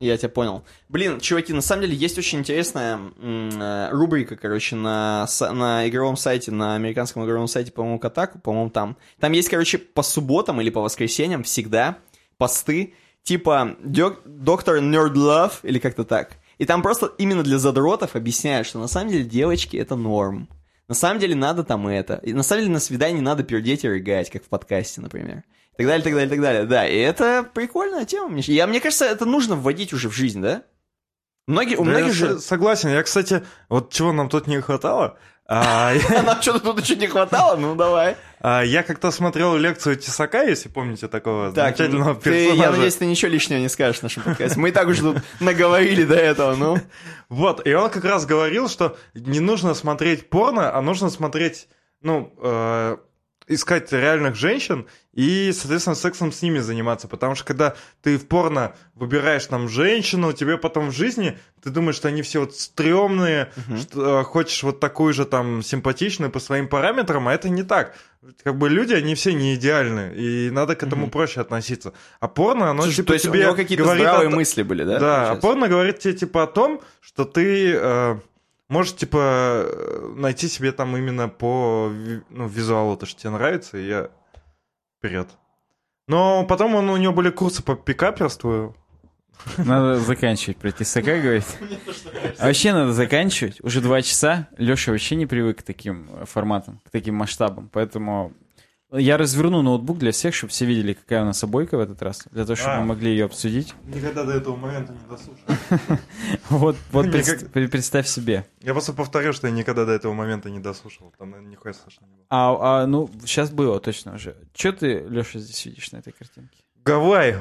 Я 0.00 0.16
тебя 0.16 0.28
понял. 0.28 0.64
Блин, 0.88 1.20
чуваки, 1.20 1.52
на 1.52 1.60
самом 1.60 1.82
деле 1.82 1.96
есть 1.96 2.16
очень 2.18 2.38
интересная 2.38 2.98
э, 3.20 3.88
рубрика, 3.90 4.36
короче, 4.36 4.76
на, 4.76 5.26
на 5.52 5.88
игровом 5.88 6.16
сайте, 6.16 6.50
на 6.50 6.76
американском 6.76 7.24
игровом 7.26 7.48
сайте, 7.48 7.72
по-моему, 7.72 7.98
Катаку, 7.98 8.38
по-моему, 8.38 8.70
там. 8.70 8.96
Там 9.18 9.32
есть, 9.32 9.48
короче, 9.48 9.76
по 9.78 10.02
субботам 10.02 10.60
или 10.60 10.70
по 10.70 10.80
воскресеньям 10.80 11.42
всегда 11.42 11.98
посты, 12.38 12.94
типа 13.24 13.76
«Док- 13.82 14.22
«Доктор 14.24 14.78
Nerd 14.78 15.14
Love» 15.14 15.54
или 15.64 15.80
как-то 15.80 16.04
так. 16.04 16.38
И 16.58 16.64
там 16.64 16.80
просто 16.82 17.12
именно 17.18 17.42
для 17.42 17.58
задротов 17.58 18.14
объясняют, 18.14 18.68
что 18.68 18.78
на 18.78 18.88
самом 18.88 19.10
деле 19.10 19.24
девочки— 19.24 19.76
это 19.78 19.96
норм. 19.96 20.48
На 20.88 20.94
самом 20.94 21.20
деле 21.20 21.34
надо 21.34 21.64
там 21.64 21.86
это. 21.86 22.14
И 22.22 22.32
на 22.32 22.42
самом 22.42 22.62
деле 22.62 22.72
на 22.72 22.80
свидании 22.80 23.20
надо 23.20 23.42
пердеть 23.42 23.84
и 23.84 23.88
рыгать, 23.88 24.30
как 24.30 24.42
в 24.44 24.48
подкасте, 24.48 25.00
например. 25.00 25.44
И 25.74 25.76
так 25.78 25.86
далее, 25.86 26.02
так 26.02 26.12
далее, 26.14 26.28
так 26.30 26.40
далее. 26.40 26.64
Да, 26.64 26.88
и 26.88 26.96
это 26.96 27.48
прикольная 27.54 28.04
тема. 28.04 28.28
мне- 28.28 28.42
Я, 28.46 28.66
мне 28.66 28.80
кажется, 28.80 29.04
это 29.04 29.26
нужно 29.26 29.54
вводить 29.54 29.92
уже 29.92 30.08
в 30.08 30.12
жизнь, 30.14 30.40
да? 30.40 30.62
Многие, 31.46 31.76
у 31.76 31.84
Да, 31.84 31.90
многих 31.90 32.08
я 32.08 32.12
же... 32.12 32.38
согласен. 32.40 32.88
Я, 32.90 33.02
кстати, 33.02 33.42
вот 33.68 33.92
чего 33.92 34.12
нам 34.12 34.28
тут 34.28 34.46
не 34.48 34.60
хватало, 34.60 35.18
а, 35.48 35.92
я- 35.94 36.22
Нам 36.22 36.40
что-то 36.42 36.60
тут 36.74 36.84
чуть 36.84 37.00
не 37.00 37.06
хватало, 37.06 37.56
ну 37.56 37.74
давай. 37.74 38.16
а, 38.40 38.62
я 38.62 38.82
как-то 38.82 39.10
смотрел 39.10 39.56
лекцию 39.56 39.96
Тесака, 39.96 40.42
если 40.42 40.68
помните 40.68 41.08
такого 41.08 41.50
Так, 41.52 41.76
замечательного 41.76 42.14
ты, 42.14 42.30
я 42.30 42.46
персонажа. 42.50 42.70
надеюсь, 42.72 42.94
ты 42.96 43.06
ничего 43.06 43.30
лишнего 43.30 43.58
не 43.58 43.68
скажешь 43.68 44.00
в 44.00 44.02
нашем 44.02 44.22
подкасте. 44.24 44.60
Мы 44.60 44.68
и 44.68 44.72
так 44.72 44.86
уже 44.88 45.00
тут 45.02 45.16
наговорили 45.40 46.04
до 46.04 46.16
этого, 46.16 46.54
ну. 46.54 46.78
Вот, 47.28 47.66
и 47.66 47.72
он 47.74 47.90
как 47.90 48.04
раз 48.04 48.26
говорил, 48.26 48.68
что 48.68 48.96
не 49.14 49.40
нужно 49.40 49.74
смотреть 49.74 50.28
порно, 50.30 50.74
а 50.74 50.80
нужно 50.82 51.10
смотреть, 51.10 51.68
ну, 52.02 52.32
э, 52.42 52.96
искать 53.48 53.92
реальных 53.92 54.34
женщин 54.36 54.86
и, 55.14 55.50
соответственно, 55.52 55.96
сексом 55.96 56.30
с 56.30 56.42
ними 56.42 56.58
заниматься. 56.60 57.08
Потому 57.08 57.34
что 57.34 57.44
когда 57.44 57.74
ты 58.02 58.18
в 58.18 58.28
порно 58.28 58.74
выбираешь 58.94 59.46
там 59.46 59.68
женщину, 59.68 60.32
тебе 60.32 60.58
потом 60.58 60.90
в 60.90 60.94
жизни, 60.94 61.38
ты 61.62 61.70
думаешь, 61.70 61.96
что 61.96 62.08
они 62.08 62.22
все 62.22 62.40
вот 62.40 62.54
стрёмные, 62.54 63.50
что 63.80 64.20
э, 64.20 64.24
хочешь 64.24 64.62
вот 64.62 64.80
такую 64.80 65.12
же 65.12 65.24
там 65.24 65.62
симпатичную 65.62 66.30
по 66.30 66.38
своим 66.38 66.68
параметрам, 66.68 67.26
а 67.26 67.34
это 67.34 67.48
не 67.48 67.62
так. 67.62 67.96
Как 68.44 68.56
бы 68.56 68.68
люди, 68.68 68.94
они 68.94 69.14
все 69.14 69.32
не 69.32 69.54
идеальны, 69.54 70.12
и 70.14 70.50
надо 70.50 70.76
к 70.76 70.82
этому 70.82 71.08
проще 71.10 71.40
относиться. 71.40 71.92
А 72.20 72.28
порно, 72.28 72.70
оно 72.70 72.82
Слушай, 72.82 72.96
типа 72.96 73.08
то 73.08 73.14
есть 73.14 73.26
у 73.26 73.30
тебе 73.30 73.42
него 73.42 73.54
какие-то 73.54 73.84
говорит 73.84 74.06
о 74.06 74.08
здравые 74.08 74.30
т- 74.30 74.36
мысли 74.36 74.62
были, 74.62 74.84
да? 74.84 74.98
да, 74.98 75.30
а 75.30 75.36
порно 75.36 75.68
говорит 75.68 76.00
тебе 76.00 76.14
типа 76.14 76.44
о 76.44 76.46
том, 76.46 76.80
что 77.00 77.24
ты 77.24 77.72
э, 77.74 78.18
можешь 78.68 78.96
типа 78.96 79.66
найти 80.16 80.48
себе 80.48 80.72
там 80.72 80.96
именно 80.96 81.28
по 81.28 81.90
ну, 82.30 82.46
визуалу, 82.46 82.96
то, 82.96 83.06
что 83.06 83.20
тебе 83.20 83.30
нравится, 83.30 83.78
и 83.78 83.86
я 83.86 84.10
вперед. 84.98 85.28
Но 86.06 86.44
потом 86.46 86.74
он, 86.74 86.88
у 86.88 86.96
него 86.96 87.12
были 87.12 87.30
курсы 87.30 87.62
по 87.62 87.76
пикаперству. 87.76 88.74
Надо 89.56 90.00
заканчивать 90.00 90.56
про 90.56 90.72
тесака 90.72 91.20
говорить. 91.20 91.46
А 92.38 92.46
вообще 92.46 92.72
надо 92.72 92.92
заканчивать. 92.92 93.60
Уже 93.62 93.80
два 93.80 94.02
часа. 94.02 94.48
Леша 94.56 94.90
вообще 94.90 95.16
не 95.16 95.26
привык 95.26 95.58
к 95.58 95.62
таким 95.62 96.08
форматам, 96.24 96.80
к 96.84 96.90
таким 96.90 97.14
масштабам. 97.14 97.68
Поэтому 97.72 98.32
я 98.90 99.16
разверну 99.18 99.62
ноутбук 99.62 99.98
для 99.98 100.12
всех, 100.12 100.34
чтобы 100.34 100.50
все 100.50 100.64
видели, 100.64 100.94
какая 100.94 101.22
у 101.22 101.26
нас 101.26 101.42
обойка 101.44 101.76
в 101.76 101.80
этот 101.80 102.00
раз. 102.02 102.22
Для 102.30 102.44
того, 102.44 102.56
чтобы 102.56 102.72
А. 102.74 102.80
мы 102.80 102.86
могли 102.86 103.10
ее 103.10 103.26
обсудить. 103.26 103.74
Никогда 103.84 104.24
до 104.24 104.32
этого 104.32 104.56
момента 104.56 104.92
не 104.92 105.08
дослушал. 105.08 105.98
Вот, 106.50 106.76
вот 106.92 107.10
представь 107.10 108.06
себе. 108.08 108.46
Я 108.62 108.72
просто 108.72 108.94
повторю, 108.94 109.34
что 109.34 109.46
я 109.48 109.52
никогда 109.52 109.84
до 109.84 109.92
этого 109.92 110.14
момента 110.14 110.48
не 110.48 110.60
дослушал. 110.60 111.12
Там, 111.18 111.50
нихуя 111.50 111.74
слышно 111.74 112.06
не 112.06 112.14
было. 112.16 112.26
А, 112.30 112.82
а, 112.82 112.86
ну, 112.86 113.10
сейчас 113.26 113.50
было 113.50 113.78
точно 113.80 114.14
уже. 114.14 114.34
Че 114.54 114.72
ты, 114.72 115.00
Леша, 115.00 115.38
здесь 115.38 115.66
видишь 115.66 115.92
на 115.92 115.98
этой 115.98 116.12
картинке? 116.12 116.56
Гавайи. 116.76 117.36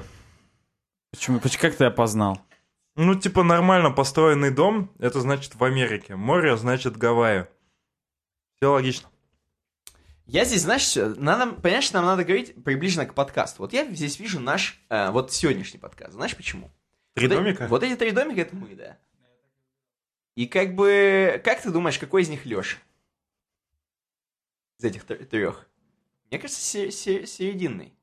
Почему, 1.12 1.40
поч- 1.40 1.58
как 1.58 1.76
ты 1.76 1.86
опознал? 1.86 2.42
Ну, 2.98 3.16
типа, 3.16 3.44
нормально 3.44 3.92
построенный 3.92 4.52
дом, 4.52 4.92
это 5.00 5.22
значит 5.22 5.56
в 5.56 5.64
Америке. 5.64 6.16
Море 6.18 6.58
значит 6.58 6.98
Гавайи. 6.98 7.46
Все 8.58 8.72
логично. 8.72 9.08
Я 10.28 10.44
здесь, 10.44 10.64
знаешь, 10.64 10.94
надо, 10.96 11.54
понимаешь, 11.54 11.86
что 11.86 11.98
нам 11.98 12.06
надо 12.06 12.26
говорить 12.26 12.54
приближенно 12.66 13.06
к 13.06 13.14
подкасту. 13.14 13.62
Вот 13.62 13.72
я 13.72 13.86
здесь 13.86 14.20
вижу 14.20 14.42
наш, 14.42 14.78
э, 14.90 15.10
вот 15.12 15.32
сегодняшний 15.32 15.80
подкаст. 15.80 16.14
Знаешь 16.14 16.36
почему? 16.36 16.70
Три 17.14 17.28
вот 17.28 17.34
э- 17.34 17.38
домика? 17.38 17.68
вот 17.70 17.84
эти 17.84 17.96
три 17.96 18.12
домика, 18.12 18.42
это 18.42 18.54
мы, 18.54 18.76
да. 18.76 18.98
И 20.36 20.46
как 20.46 20.76
бы, 20.76 21.42
как 21.46 21.62
ты 21.62 21.72
думаешь, 21.72 21.98
какой 21.98 22.24
из 22.24 22.30
них 22.30 22.46
Леша? 22.46 22.78
Из 24.80 24.86
этих 24.86 25.06
тр- 25.06 25.24
трех? 25.24 25.66
Мне 26.30 26.40
кажется, 26.40 26.62
се- 26.62 26.92
се- 26.92 27.26
серединный. 27.26 27.94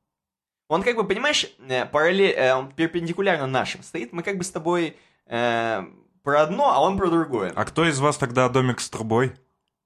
Он 0.69 0.83
как 0.83 0.97
бы, 0.97 1.07
понимаешь, 1.07 1.47
э, 1.69 1.85
параллель, 1.85 2.33
э, 2.33 2.55
он 2.55 2.73
перпендикулярно 2.73 3.47
нашим 3.47 3.83
стоит. 3.83 4.15
Мы 4.15 4.23
как 4.23 4.39
бы 4.39 4.45
с 4.45 4.51
тобой 4.51 4.97
э, 5.27 5.83
про 6.23 6.41
одно, 6.43 6.73
а 6.73 6.81
он 6.81 6.97
про 6.97 7.11
другое. 7.11 7.53
А 7.55 7.67
кто 7.67 7.87
из 7.87 8.01
вас 8.01 8.17
тогда 8.17 8.49
домик 8.49 8.81
с 8.81 8.89
трубой? 8.89 9.35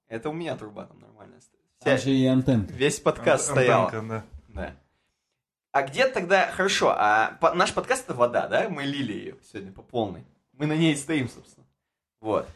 Это 0.07 0.29
у 0.29 0.33
меня 0.33 0.55
труба 0.55 0.85
там. 0.85 1.08
Там 1.79 1.97
же 1.97 2.11
и 2.11 2.25
антенна. 2.25 2.63
Весь 2.69 2.99
подкаст 2.99 3.49
Ан- 3.49 3.55
стоял. 3.55 3.85
антенка, 3.85 4.07
да. 4.07 4.25
Да. 4.49 4.75
А 5.71 5.83
где 5.83 6.07
тогда, 6.07 6.51
хорошо, 6.51 6.93
а 6.97 7.37
по- 7.39 7.53
наш 7.53 7.73
подкаст 7.73 8.03
это 8.05 8.15
вода, 8.15 8.47
да? 8.47 8.69
Мы 8.69 8.83
лили 8.83 9.13
ее 9.13 9.35
сегодня 9.43 9.71
по 9.71 9.81
полной. 9.81 10.25
Мы 10.53 10.65
на 10.65 10.75
ней 10.75 10.95
стоим, 10.97 11.29
собственно. 11.29 11.65
Вот. 12.19 12.49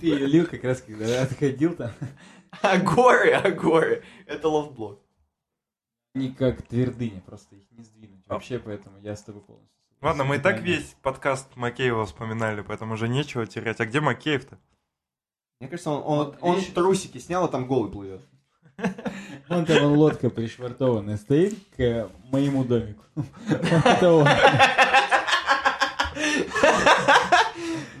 Ты 0.00 0.06
ее 0.06 0.26
лил 0.26 0.46
как 0.46 0.64
раз, 0.64 0.82
когда 0.82 1.22
отходил 1.22 1.76
там. 1.76 1.92
А 2.62 2.78
горы, 2.78 3.32
а 3.32 3.50
горы. 3.50 4.02
Это 4.26 4.48
лофтблог. 4.48 5.00
Они 6.14 6.32
как 6.32 6.62
твердыня, 6.62 7.20
просто 7.20 7.54
их 7.56 7.70
не 7.70 7.84
сдвинуть. 7.84 8.26
Вообще, 8.26 8.58
поэтому 8.58 8.98
я 8.98 9.14
с 9.14 9.22
тобой 9.22 9.42
полностью. 9.42 9.70
Ладно, 10.00 10.24
мы 10.24 10.36
и 10.36 10.38
так 10.38 10.60
весь 10.60 10.96
подкаст 11.02 11.54
Макеева 11.56 12.06
вспоминали, 12.06 12.62
поэтому 12.62 12.94
уже 12.94 13.08
нечего 13.08 13.46
терять. 13.46 13.80
А 13.80 13.86
где 13.86 14.00
Макеев-то? 14.00 14.58
Мне 15.60 15.68
кажется, 15.68 15.90
он, 15.90 16.18
он, 16.18 16.36
он 16.40 16.64
трусики 16.74 17.18
снял, 17.18 17.44
а 17.44 17.48
там 17.48 17.66
голый 17.66 17.92
плывет. 17.92 18.22
Вон 19.48 19.64
там 19.64 19.82
вон 19.82 19.92
лодка 19.94 20.30
пришвартованная 20.30 21.16
стоит 21.16 21.54
к 21.76 22.10
моему 22.30 22.64
домику. 22.64 23.04
Он. 24.02 24.26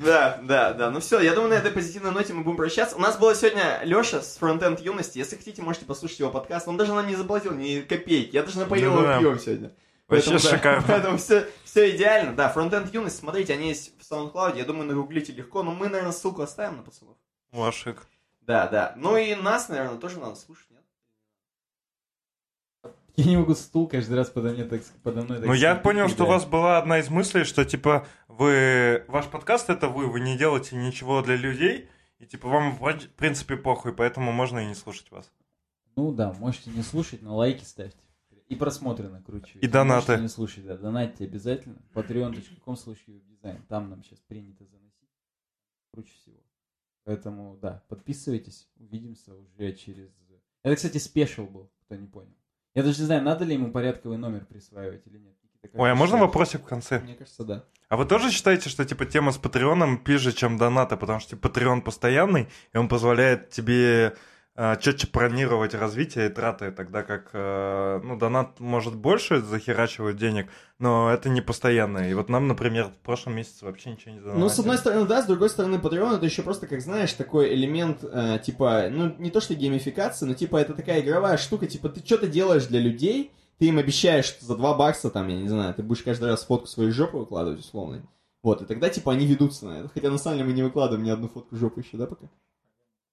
Да, 0.04 0.38
да, 0.42 0.72
да. 0.72 0.90
Ну 0.90 1.00
все, 1.00 1.20
я 1.20 1.34
думаю, 1.34 1.50
на 1.50 1.54
этой 1.54 1.72
позитивной 1.72 2.12
ноте 2.12 2.32
мы 2.32 2.44
будем 2.44 2.56
прощаться. 2.56 2.96
У 2.96 3.00
нас 3.00 3.18
было 3.18 3.34
сегодня 3.34 3.80
Леша 3.82 4.22
с 4.22 4.38
Frontend 4.40 4.80
Юности. 4.82 5.18
Если 5.18 5.36
хотите, 5.36 5.62
можете 5.62 5.84
послушать 5.84 6.20
его 6.20 6.30
подкаст. 6.30 6.68
Он 6.68 6.76
даже 6.76 6.92
нам 6.92 7.06
не 7.08 7.16
заплатил 7.16 7.52
ни 7.52 7.80
копейки. 7.80 8.34
Я 8.34 8.42
даже 8.44 8.58
напоил 8.58 8.92
его 8.92 9.18
пивом 9.18 9.38
сегодня. 9.38 9.72
Вообще 10.08 10.30
Поэтому, 10.30 10.38
да, 10.38 10.56
шикарно. 10.56 10.84
Поэтому 10.86 11.18
все, 11.18 11.46
все 11.64 11.90
идеально. 11.90 12.34
Да, 12.34 12.52
Frontend 12.54 12.90
Юность, 12.92 13.18
смотрите, 13.18 13.54
они 13.54 13.68
есть 13.68 13.92
в 13.98 14.12
SoundCloud. 14.12 14.56
Я 14.56 14.64
думаю, 14.64 14.86
нагуглите 14.86 15.32
легко. 15.32 15.64
Но 15.64 15.72
мы, 15.72 15.88
наверное, 15.88 16.12
ссылку 16.12 16.42
оставим 16.42 16.76
на 16.76 16.82
пацанов. 16.84 17.16
Вашик. 17.50 18.06
Да, 18.46 18.68
да. 18.68 18.94
Ну 18.96 19.16
и 19.16 19.34
нас, 19.34 19.68
наверное, 19.68 19.98
тоже 19.98 20.20
надо 20.20 20.36
слушать, 20.36 20.70
нет? 20.70 20.84
Я 23.16 23.24
не 23.24 23.36
могу 23.36 23.54
стул 23.54 23.88
каждый 23.88 24.14
раз 24.14 24.30
подо, 24.30 24.50
мне 24.50 24.64
так, 24.64 24.82
подо 25.02 25.22
мной 25.22 25.38
так 25.38 25.46
Ну, 25.46 25.54
я 25.54 25.74
понял, 25.74 26.08
что 26.08 26.24
у 26.24 26.28
вас 26.28 26.44
была 26.44 26.78
одна 26.78 26.98
из 26.98 27.08
мыслей, 27.08 27.44
что, 27.44 27.64
типа, 27.64 28.06
вы... 28.28 29.04
Ваш 29.08 29.26
подкаст— 29.26 29.70
это 29.70 29.88
вы, 29.88 30.06
вы 30.06 30.20
не 30.20 30.36
делаете 30.36 30.76
ничего 30.76 31.22
для 31.22 31.36
людей, 31.36 31.88
и, 32.18 32.26
типа, 32.26 32.48
вам, 32.48 32.76
в 32.76 33.08
принципе, 33.16 33.56
похуй, 33.56 33.94
поэтому 33.94 34.32
можно 34.32 34.60
и 34.60 34.66
не 34.66 34.74
слушать 34.74 35.10
вас. 35.10 35.32
Ну 35.96 36.12
да, 36.12 36.32
можете 36.34 36.70
не 36.70 36.82
слушать, 36.82 37.22
но 37.22 37.36
лайки 37.36 37.64
ставьте. 37.64 37.98
И 38.48 38.54
просмотры 38.54 39.08
накручивайте. 39.08 39.58
И 39.58 39.66
донаты. 39.66 40.12
Можете 40.12 40.22
не 40.22 40.28
слушать, 40.28 40.66
да, 40.66 40.76
донатьте 40.76 41.24
обязательно. 41.24 41.78
Patreon.com 41.94 42.76
случае 42.76 43.20
дизайн. 43.20 43.60
Там 43.68 43.90
нам 43.90 44.04
сейчас 44.04 44.20
принято 44.20 44.64
заносить. 44.66 45.10
Круче 45.90 46.12
всего. 46.12 46.36
Поэтому, 47.06 47.56
да, 47.62 47.84
подписывайтесь. 47.88 48.68
Увидимся 48.80 49.32
уже 49.32 49.72
через... 49.72 50.10
Это, 50.64 50.74
кстати, 50.74 50.98
спешл 50.98 51.46
был, 51.46 51.70
кто 51.84 51.94
не 51.94 52.08
понял. 52.08 52.34
Я 52.74 52.82
даже 52.82 52.98
не 52.98 53.06
знаю, 53.06 53.22
надо 53.22 53.44
ли 53.44 53.54
ему 53.54 53.70
порядковый 53.70 54.18
номер 54.18 54.44
присваивать 54.44 55.06
или 55.06 55.18
нет. 55.18 55.36
Никита, 55.62 55.80
Ой, 55.80 55.92
а 55.92 55.94
можно 55.94 56.16
считаешь? 56.16 56.26
вопросик 56.26 56.62
в 56.62 56.64
конце? 56.64 56.98
Мне 56.98 57.14
кажется, 57.14 57.44
да. 57.44 57.64
А 57.88 57.96
вы 57.96 58.06
тоже 58.06 58.32
считаете, 58.32 58.68
что, 58.68 58.84
типа, 58.84 59.06
тема 59.06 59.30
с 59.30 59.38
Патреоном 59.38 59.98
пиже, 59.98 60.32
чем 60.32 60.58
донаты? 60.58 60.96
Потому 60.96 61.20
что, 61.20 61.30
типа, 61.30 61.48
Патреон 61.48 61.80
постоянный, 61.80 62.48
и 62.72 62.76
он 62.76 62.88
позволяет 62.88 63.50
тебе 63.50 64.16
четче 64.80 65.06
планировать 65.06 65.74
развитие 65.74 66.26
и 66.26 66.32
траты, 66.32 66.70
тогда 66.70 67.02
как, 67.02 67.30
э, 67.32 68.00
ну, 68.02 68.16
донат 68.16 68.58
может 68.58 68.96
больше 68.96 69.40
захерачивать 69.42 70.16
денег, 70.16 70.48
но 70.78 71.10
это 71.10 71.28
не 71.28 71.42
постоянно. 71.42 72.08
И 72.10 72.14
вот 72.14 72.28
нам, 72.28 72.48
например, 72.48 72.86
в 72.86 72.98
прошлом 73.04 73.36
месяце 73.36 73.66
вообще 73.66 73.90
ничего 73.90 74.12
не 74.12 74.18
задонатили. 74.20 74.42
Ну, 74.42 74.48
с 74.48 74.58
одной 74.58 74.78
стороны, 74.78 75.06
да, 75.06 75.22
с 75.22 75.26
другой 75.26 75.50
стороны, 75.50 75.76
Patreon 75.76 76.16
это 76.16 76.24
еще 76.24 76.42
просто, 76.42 76.66
как 76.66 76.80
знаешь, 76.80 77.12
такой 77.12 77.54
элемент, 77.54 77.98
э, 78.02 78.38
типа, 78.44 78.88
ну, 78.90 79.14
не 79.18 79.30
то 79.30 79.40
что 79.40 79.54
геймификация, 79.54 80.26
но, 80.26 80.34
типа, 80.34 80.56
это 80.56 80.72
такая 80.72 81.00
игровая 81.00 81.36
штука, 81.36 81.66
типа, 81.66 81.90
ты 81.90 82.00
что-то 82.04 82.26
делаешь 82.26 82.66
для 82.66 82.80
людей, 82.80 83.32
ты 83.58 83.66
им 83.66 83.78
обещаешь, 83.78 84.24
что 84.24 84.44
за 84.44 84.56
2 84.56 84.74
бакса, 84.74 85.10
там, 85.10 85.28
я 85.28 85.36
не 85.36 85.48
знаю, 85.48 85.74
ты 85.74 85.82
будешь 85.82 86.02
каждый 86.02 86.30
раз 86.30 86.44
фотку 86.44 86.66
своей 86.66 86.90
жопы 86.90 87.18
выкладывать, 87.18 87.60
условно. 87.60 88.02
Вот, 88.42 88.62
и 88.62 88.64
тогда, 88.64 88.88
типа, 88.88 89.12
они 89.12 89.26
ведутся 89.26 89.66
на 89.66 89.80
это. 89.80 89.88
Хотя, 89.88 90.10
на 90.10 90.18
самом 90.18 90.38
деле, 90.38 90.48
мы 90.48 90.54
не 90.54 90.62
выкладываем 90.62 91.04
ни 91.04 91.10
одну 91.10 91.28
фотку 91.28 91.56
жопы 91.56 91.80
еще, 91.80 91.96
да, 91.96 92.06
пока? 92.06 92.28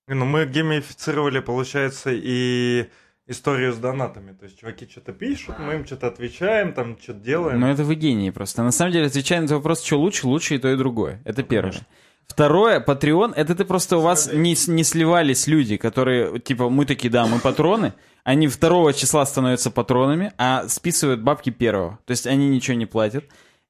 Ну, 0.07 0.25
мы 0.25 0.45
геймифицировали, 0.45 1.39
получается, 1.39 2.09
и 2.11 2.89
историю 3.27 3.71
с 3.73 3.77
донатами. 3.77 4.33
То 4.33 4.45
есть 4.45 4.59
чуваки 4.59 4.87
что-то 4.89 5.13
пишут, 5.13 5.59
мы 5.59 5.75
им 5.75 5.85
что-то 5.85 6.07
отвечаем, 6.07 6.73
там 6.73 6.97
что-то 7.01 7.19
делаем. 7.19 7.59
Ну, 7.59 7.67
это 7.67 7.83
вы 7.83 7.95
гении 7.95 8.29
просто. 8.29 8.63
На 8.63 8.71
самом 8.71 8.91
деле, 8.91 9.07
отвечая 9.07 9.39
на 9.39 9.45
этот 9.45 9.57
вопрос, 9.57 9.83
что 9.83 9.97
лучше, 9.97 10.27
лучше 10.27 10.55
и 10.55 10.57
то, 10.57 10.69
и 10.69 10.75
другое. 10.75 11.21
Это 11.23 11.43
первое. 11.43 11.71
конечно. 11.71 11.87
Второе, 12.27 12.79
Patreon, 12.79 13.33
это 13.35 13.53
ты 13.53 13.65
просто 13.65 13.97
у 13.97 14.01
вас 14.01 14.31
не, 14.31 14.55
не 14.67 14.83
сливались 14.83 15.47
люди, 15.47 15.77
которые, 15.77 16.39
типа, 16.39 16.69
мы 16.69 16.85
такие, 16.85 17.09
да, 17.09 17.27
мы 17.27 17.39
патроны, 17.39 17.93
они 18.23 18.47
второго 18.47 18.93
числа 18.93 19.25
становятся 19.25 19.69
патронами, 19.69 20.33
а 20.37 20.67
списывают 20.67 21.21
бабки 21.21 21.49
первого. 21.49 21.99
То 22.05 22.11
есть 22.11 22.25
они 22.25 22.49
ничего 22.49 22.75
не 22.75 22.85
платят. 22.85 23.25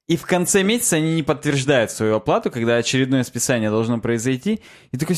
И 0.05 0.17
в 0.17 0.25
конце 0.25 0.63
месяца 0.63 0.97
они 0.97 1.15
не 1.15 1.23
подтверждают 1.23 1.89
свою 1.89 2.15
оплату, 2.15 2.51
когда 2.51 2.75
очередное 2.75 3.23
списание 3.23 3.69
должно 3.69 3.99
произойти. 3.99 4.59
И 4.91 4.97
такой, 4.97 5.15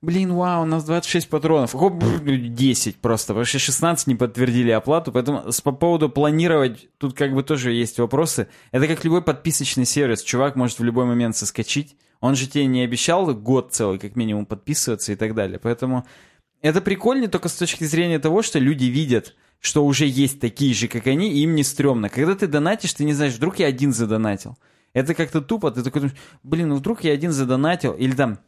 блин, 0.00 0.32
вау, 0.32 0.62
у 0.62 0.64
нас 0.64 0.84
26 0.84 1.28
патронов. 1.28 1.72
Хоп, 1.72 1.94
бррр, 1.94 2.36
10 2.36 2.96
просто, 3.00 3.44
что 3.44 3.58
16 3.58 4.06
не 4.06 4.14
подтвердили 4.14 4.70
оплату. 4.70 5.10
Поэтому 5.10 5.42
по 5.64 5.72
поводу 5.72 6.08
планировать, 6.08 6.88
тут 6.98 7.14
как 7.14 7.34
бы 7.34 7.42
тоже 7.42 7.72
есть 7.72 7.98
вопросы. 7.98 8.46
Это 8.70 8.86
как 8.86 9.04
любой 9.04 9.22
подписочный 9.22 9.84
сервис. 9.84 10.22
Чувак 10.22 10.54
может 10.54 10.78
в 10.78 10.84
любой 10.84 11.04
момент 11.04 11.36
соскочить. 11.36 11.96
Он 12.20 12.36
же 12.36 12.46
тебе 12.46 12.66
не 12.66 12.82
обещал 12.82 13.34
год 13.34 13.72
целый, 13.72 13.98
как 13.98 14.14
минимум, 14.14 14.46
подписываться 14.46 15.12
и 15.12 15.16
так 15.16 15.34
далее. 15.34 15.58
Поэтому 15.58 16.06
это 16.62 16.80
прикольно 16.80 17.28
только 17.28 17.48
с 17.48 17.54
точки 17.54 17.84
зрения 17.84 18.18
того, 18.18 18.42
что 18.42 18.58
люди 18.58 18.84
видят, 18.84 19.34
что 19.60 19.84
уже 19.84 20.06
есть 20.06 20.40
такие 20.40 20.74
же, 20.74 20.88
как 20.88 21.06
они, 21.06 21.32
и 21.32 21.42
им 21.42 21.54
не 21.54 21.64
стрёмно. 21.64 22.08
Когда 22.08 22.34
ты 22.34 22.46
донатишь, 22.46 22.94
ты 22.94 23.04
не 23.04 23.12
знаешь, 23.12 23.34
вдруг 23.34 23.58
я 23.58 23.66
один 23.66 23.92
задонатил. 23.92 24.56
Это 24.92 25.14
как-то 25.14 25.40
тупо, 25.40 25.70
ты 25.70 25.82
такой 25.82 26.02
думаешь, 26.02 26.18
блин, 26.42 26.68
ну 26.68 26.76
вдруг 26.76 27.04
я 27.04 27.12
один 27.12 27.30
задонатил, 27.30 27.92
или 27.92 28.12
там, 28.12 28.38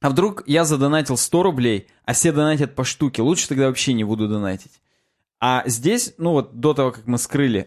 а 0.00 0.10
вдруг 0.10 0.42
я 0.46 0.64
задонатил 0.64 1.16
100 1.16 1.42
рублей, 1.42 1.88
а 2.04 2.12
все 2.12 2.32
донатят 2.32 2.74
по 2.74 2.84
штуке, 2.84 3.22
лучше 3.22 3.48
тогда 3.48 3.66
вообще 3.66 3.92
не 3.92 4.04
буду 4.04 4.28
донатить. 4.28 4.80
А 5.40 5.62
здесь, 5.66 6.14
ну 6.16 6.32
вот 6.32 6.58
до 6.58 6.72
того, 6.72 6.90
как 6.90 7.06
мы 7.06 7.18
скрыли, 7.18 7.66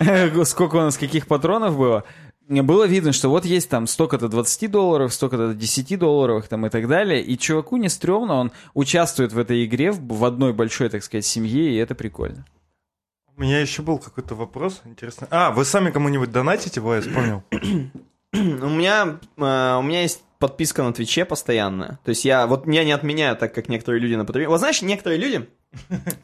сколько 0.44 0.76
у 0.76 0.80
нас 0.80 0.98
каких 0.98 1.26
патронов 1.26 1.76
было, 1.78 2.04
было 2.48 2.84
видно, 2.84 3.12
что 3.12 3.30
вот 3.30 3.44
есть 3.44 3.68
там 3.70 3.86
столько-то 3.86 4.28
20 4.28 4.70
долларов, 4.70 5.14
столько-то 5.14 5.54
10 5.54 5.98
долларовых 5.98 6.48
там 6.48 6.66
и 6.66 6.68
так 6.68 6.88
далее, 6.88 7.22
и 7.22 7.38
чуваку 7.38 7.76
не 7.76 7.88
стрёмно, 7.88 8.34
он 8.34 8.52
участвует 8.74 9.32
в 9.32 9.38
этой 9.38 9.64
игре 9.64 9.92
в, 9.92 10.06
в 10.06 10.24
одной 10.24 10.52
большой, 10.52 10.88
так 10.88 11.02
сказать, 11.02 11.24
семье, 11.24 11.72
и 11.72 11.76
это 11.76 11.94
прикольно. 11.94 12.44
У 13.36 13.40
меня 13.42 13.60
еще 13.60 13.82
был 13.82 13.98
какой-то 13.98 14.34
вопрос 14.34 14.80
интересный. 14.84 15.26
А, 15.30 15.50
вы 15.50 15.64
сами 15.64 15.90
кому-нибудь 15.90 16.30
донатите, 16.30 16.80
я 16.84 17.00
вспомнил? 17.00 17.42
У 18.32 18.68
меня, 18.68 19.20
э, 19.36 19.76
у 19.78 19.82
меня 19.82 20.02
есть 20.02 20.24
подписка 20.40 20.82
на 20.82 20.92
Твиче 20.92 21.24
постоянная. 21.24 22.00
То 22.04 22.08
есть 22.08 22.24
я, 22.24 22.48
вот 22.48 22.66
я 22.66 22.84
не 22.84 22.90
отменяю, 22.90 23.36
так 23.36 23.54
как 23.54 23.68
некоторые 23.68 24.00
люди 24.00 24.14
на 24.16 24.24
Патреоне. 24.24 24.48
Вот 24.48 24.58
знаешь, 24.58 24.82
некоторые 24.82 25.20
люди, 25.20 25.48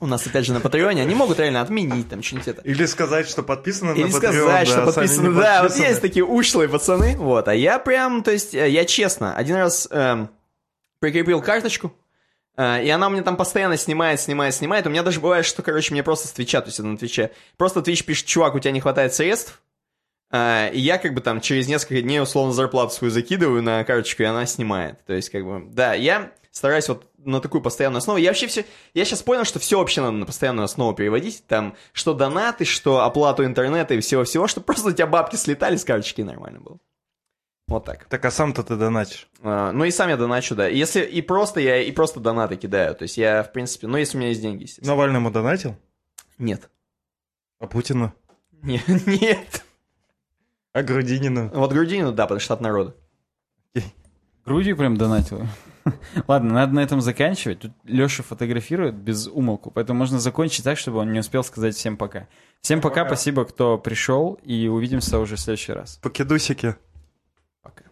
у 0.01 0.07
нас 0.07 0.27
опять 0.27 0.47
же 0.47 0.53
на 0.53 0.61
Патреоне, 0.61 1.03
они 1.03 1.15
могут 1.15 1.39
реально 1.39 1.61
отменить 1.61 2.09
там 2.09 2.23
что-нибудь 2.23 2.49
это. 2.49 2.63
Или 2.63 2.87
сказать, 2.87 3.29
что 3.29 3.43
подписано 3.43 3.93
Или 3.93 4.05
на 4.05 4.07
Patreon, 4.07 4.17
сказать, 4.17 4.69
что 4.69 4.77
да, 4.87 4.93
сами 4.93 5.07
подписаны. 5.07 5.29
не 5.29 5.41
Да, 5.41 5.63
вот 5.63 5.77
есть 5.77 6.01
такие 6.01 6.25
ушлые 6.25 6.69
пацаны. 6.69 7.17
Вот, 7.17 7.49
а 7.49 7.55
я 7.55 7.79
прям, 7.79 8.23
то 8.23 8.31
есть, 8.31 8.55
э, 8.55 8.69
я 8.69 8.85
честно, 8.85 9.35
один 9.35 9.57
раз 9.57 9.89
эм, 9.91 10.31
прикрепил 11.01 11.43
карточку, 11.43 11.93
э, 12.57 12.85
и 12.85 12.91
она 12.91 13.11
мне 13.11 13.23
там 13.23 13.37
постоянно 13.37 13.77
снимает, 13.77 14.21
снимает, 14.21 14.55
снимает. 14.55 14.87
У 14.87 14.91
меня 14.91 15.03
даже 15.03 15.21
бывает, 15.21 15.45
что, 15.45 15.63
короче, 15.63 15.93
мне 15.93 16.03
просто 16.03 16.29
с 16.29 16.33
Твича, 16.33 16.61
то 16.61 16.69
есть 16.69 16.79
на 16.79 16.97
Твиче, 16.97 17.31
просто 17.57 17.83
Твич 17.83 18.05
пишет, 18.05 18.27
чувак, 18.27 18.55
у 18.55 18.59
тебя 18.59 18.73
не 18.73 18.81
хватает 18.81 19.15
средств, 19.15 19.61
э, 20.31 20.71
и 20.73 20.81
я 20.81 20.99
как 20.99 21.15
бы 21.15 21.21
там 21.21 21.41
через 21.41 21.69
несколько 21.69 22.03
дней 22.03 22.21
условно 22.21 22.53
зарплату 22.53 22.95
свою 22.95 23.11
закидываю 23.11 23.63
на 23.63 23.85
карточку, 23.85 24.23
и 24.23 24.27
она 24.27 24.47
снимает. 24.47 25.05
То 25.07 25.13
есть, 25.13 25.31
как 25.31 25.45
бы, 25.45 25.65
да, 25.71 25.95
я 25.95 26.33
стараюсь 26.51 26.89
вот 26.89 27.07
на 27.19 27.41
такую 27.41 27.63
постоянную 27.63 27.99
основу. 27.99 28.19
Я 28.19 28.31
вообще 28.31 28.47
все... 28.47 28.65
Я 28.95 29.05
сейчас 29.05 29.23
понял, 29.23 29.45
что 29.45 29.59
все 29.59 29.79
вообще 29.79 30.01
надо 30.01 30.13
на 30.13 30.27
постоянную 30.27 30.65
основу 30.65 30.95
переводить. 30.95 31.47
Там, 31.47 31.77
что 31.93 32.15
донаты, 32.15 32.65
что 32.65 33.05
оплату 33.05 33.45
интернета 33.45 33.95
и 33.95 34.01
всего-всего, 34.01 34.47
чтобы 34.47 34.67
просто 34.67 34.89
у 34.89 34.93
тебя 34.93 35.07
бабки 35.07 35.37
слетали 35.37 35.77
с 35.77 35.85
карточки 35.85 36.23
нормально 36.23 36.61
было. 36.61 36.79
Вот 37.69 37.85
так. 37.85 38.07
Так, 38.07 38.25
а 38.25 38.31
сам-то 38.33 38.65
ты 38.65 38.75
донатишь? 38.75 39.29
А, 39.43 39.71
ну 39.71 39.85
и 39.85 39.93
сам 39.93 40.09
я 40.09 40.17
доначу, 40.17 40.57
да. 40.57 40.69
И 40.69 40.77
Если 40.77 41.03
и 41.03 41.23
просто 41.23 41.61
я 41.61 41.81
и 41.81 41.93
просто 41.93 42.19
донаты 42.19 42.57
кидаю. 42.57 42.97
То 42.97 43.05
есть 43.05 43.17
я, 43.17 43.45
в 43.45 43.53
принципе, 43.53 43.87
ну 43.87 43.97
если 43.97 44.17
у 44.17 44.21
меня 44.21 44.31
есть 44.31 44.43
деньги, 44.43 44.63
естественно. 44.63 44.89
Навальному 44.93 45.31
донатил? 45.31 45.77
Нет. 46.39 46.69
А 47.61 47.67
Путину? 47.69 48.13
Не- 48.63 48.83
Нет. 49.07 49.65
А 50.73 50.83
Грудинину? 50.83 51.49
Вот 51.55 51.73
Грудинину, 51.73 52.13
да, 52.13 52.25
потому 52.25 52.41
что 52.41 52.55
от 52.55 52.61
народа. 52.61 52.97
Грудью 54.45 54.77
прям 54.77 54.97
донатил. 54.97 55.47
Ладно, 56.29 56.55
надо 56.55 56.75
на 56.75 56.81
этом 56.81 57.01
заканчивать. 57.01 57.61
Тут 57.61 57.73
Леша 57.85 58.23
фотографирует 58.23 58.95
без 58.95 59.27
умолку, 59.27 59.71
поэтому 59.71 59.99
можно 59.99 60.19
закончить 60.19 60.65
так, 60.65 60.79
чтобы 60.79 60.99
он 60.99 61.13
не 61.13 61.21
успел 61.21 61.45
сказать 61.45 61.75
всем 61.75 61.97
пока. 61.97 62.29
Всем 62.61 62.81
пока, 62.81 63.05
Пока. 63.05 63.17
спасибо, 63.17 63.45
кто 63.45 63.79
пришел, 63.79 64.39
и 64.43 64.69
увидимся 64.69 65.19
уже 65.19 65.37
в 65.37 65.41
следующий 65.41 65.73
раз. 65.73 65.99
Покедусики. 66.03 66.75
Пока. 67.63 67.85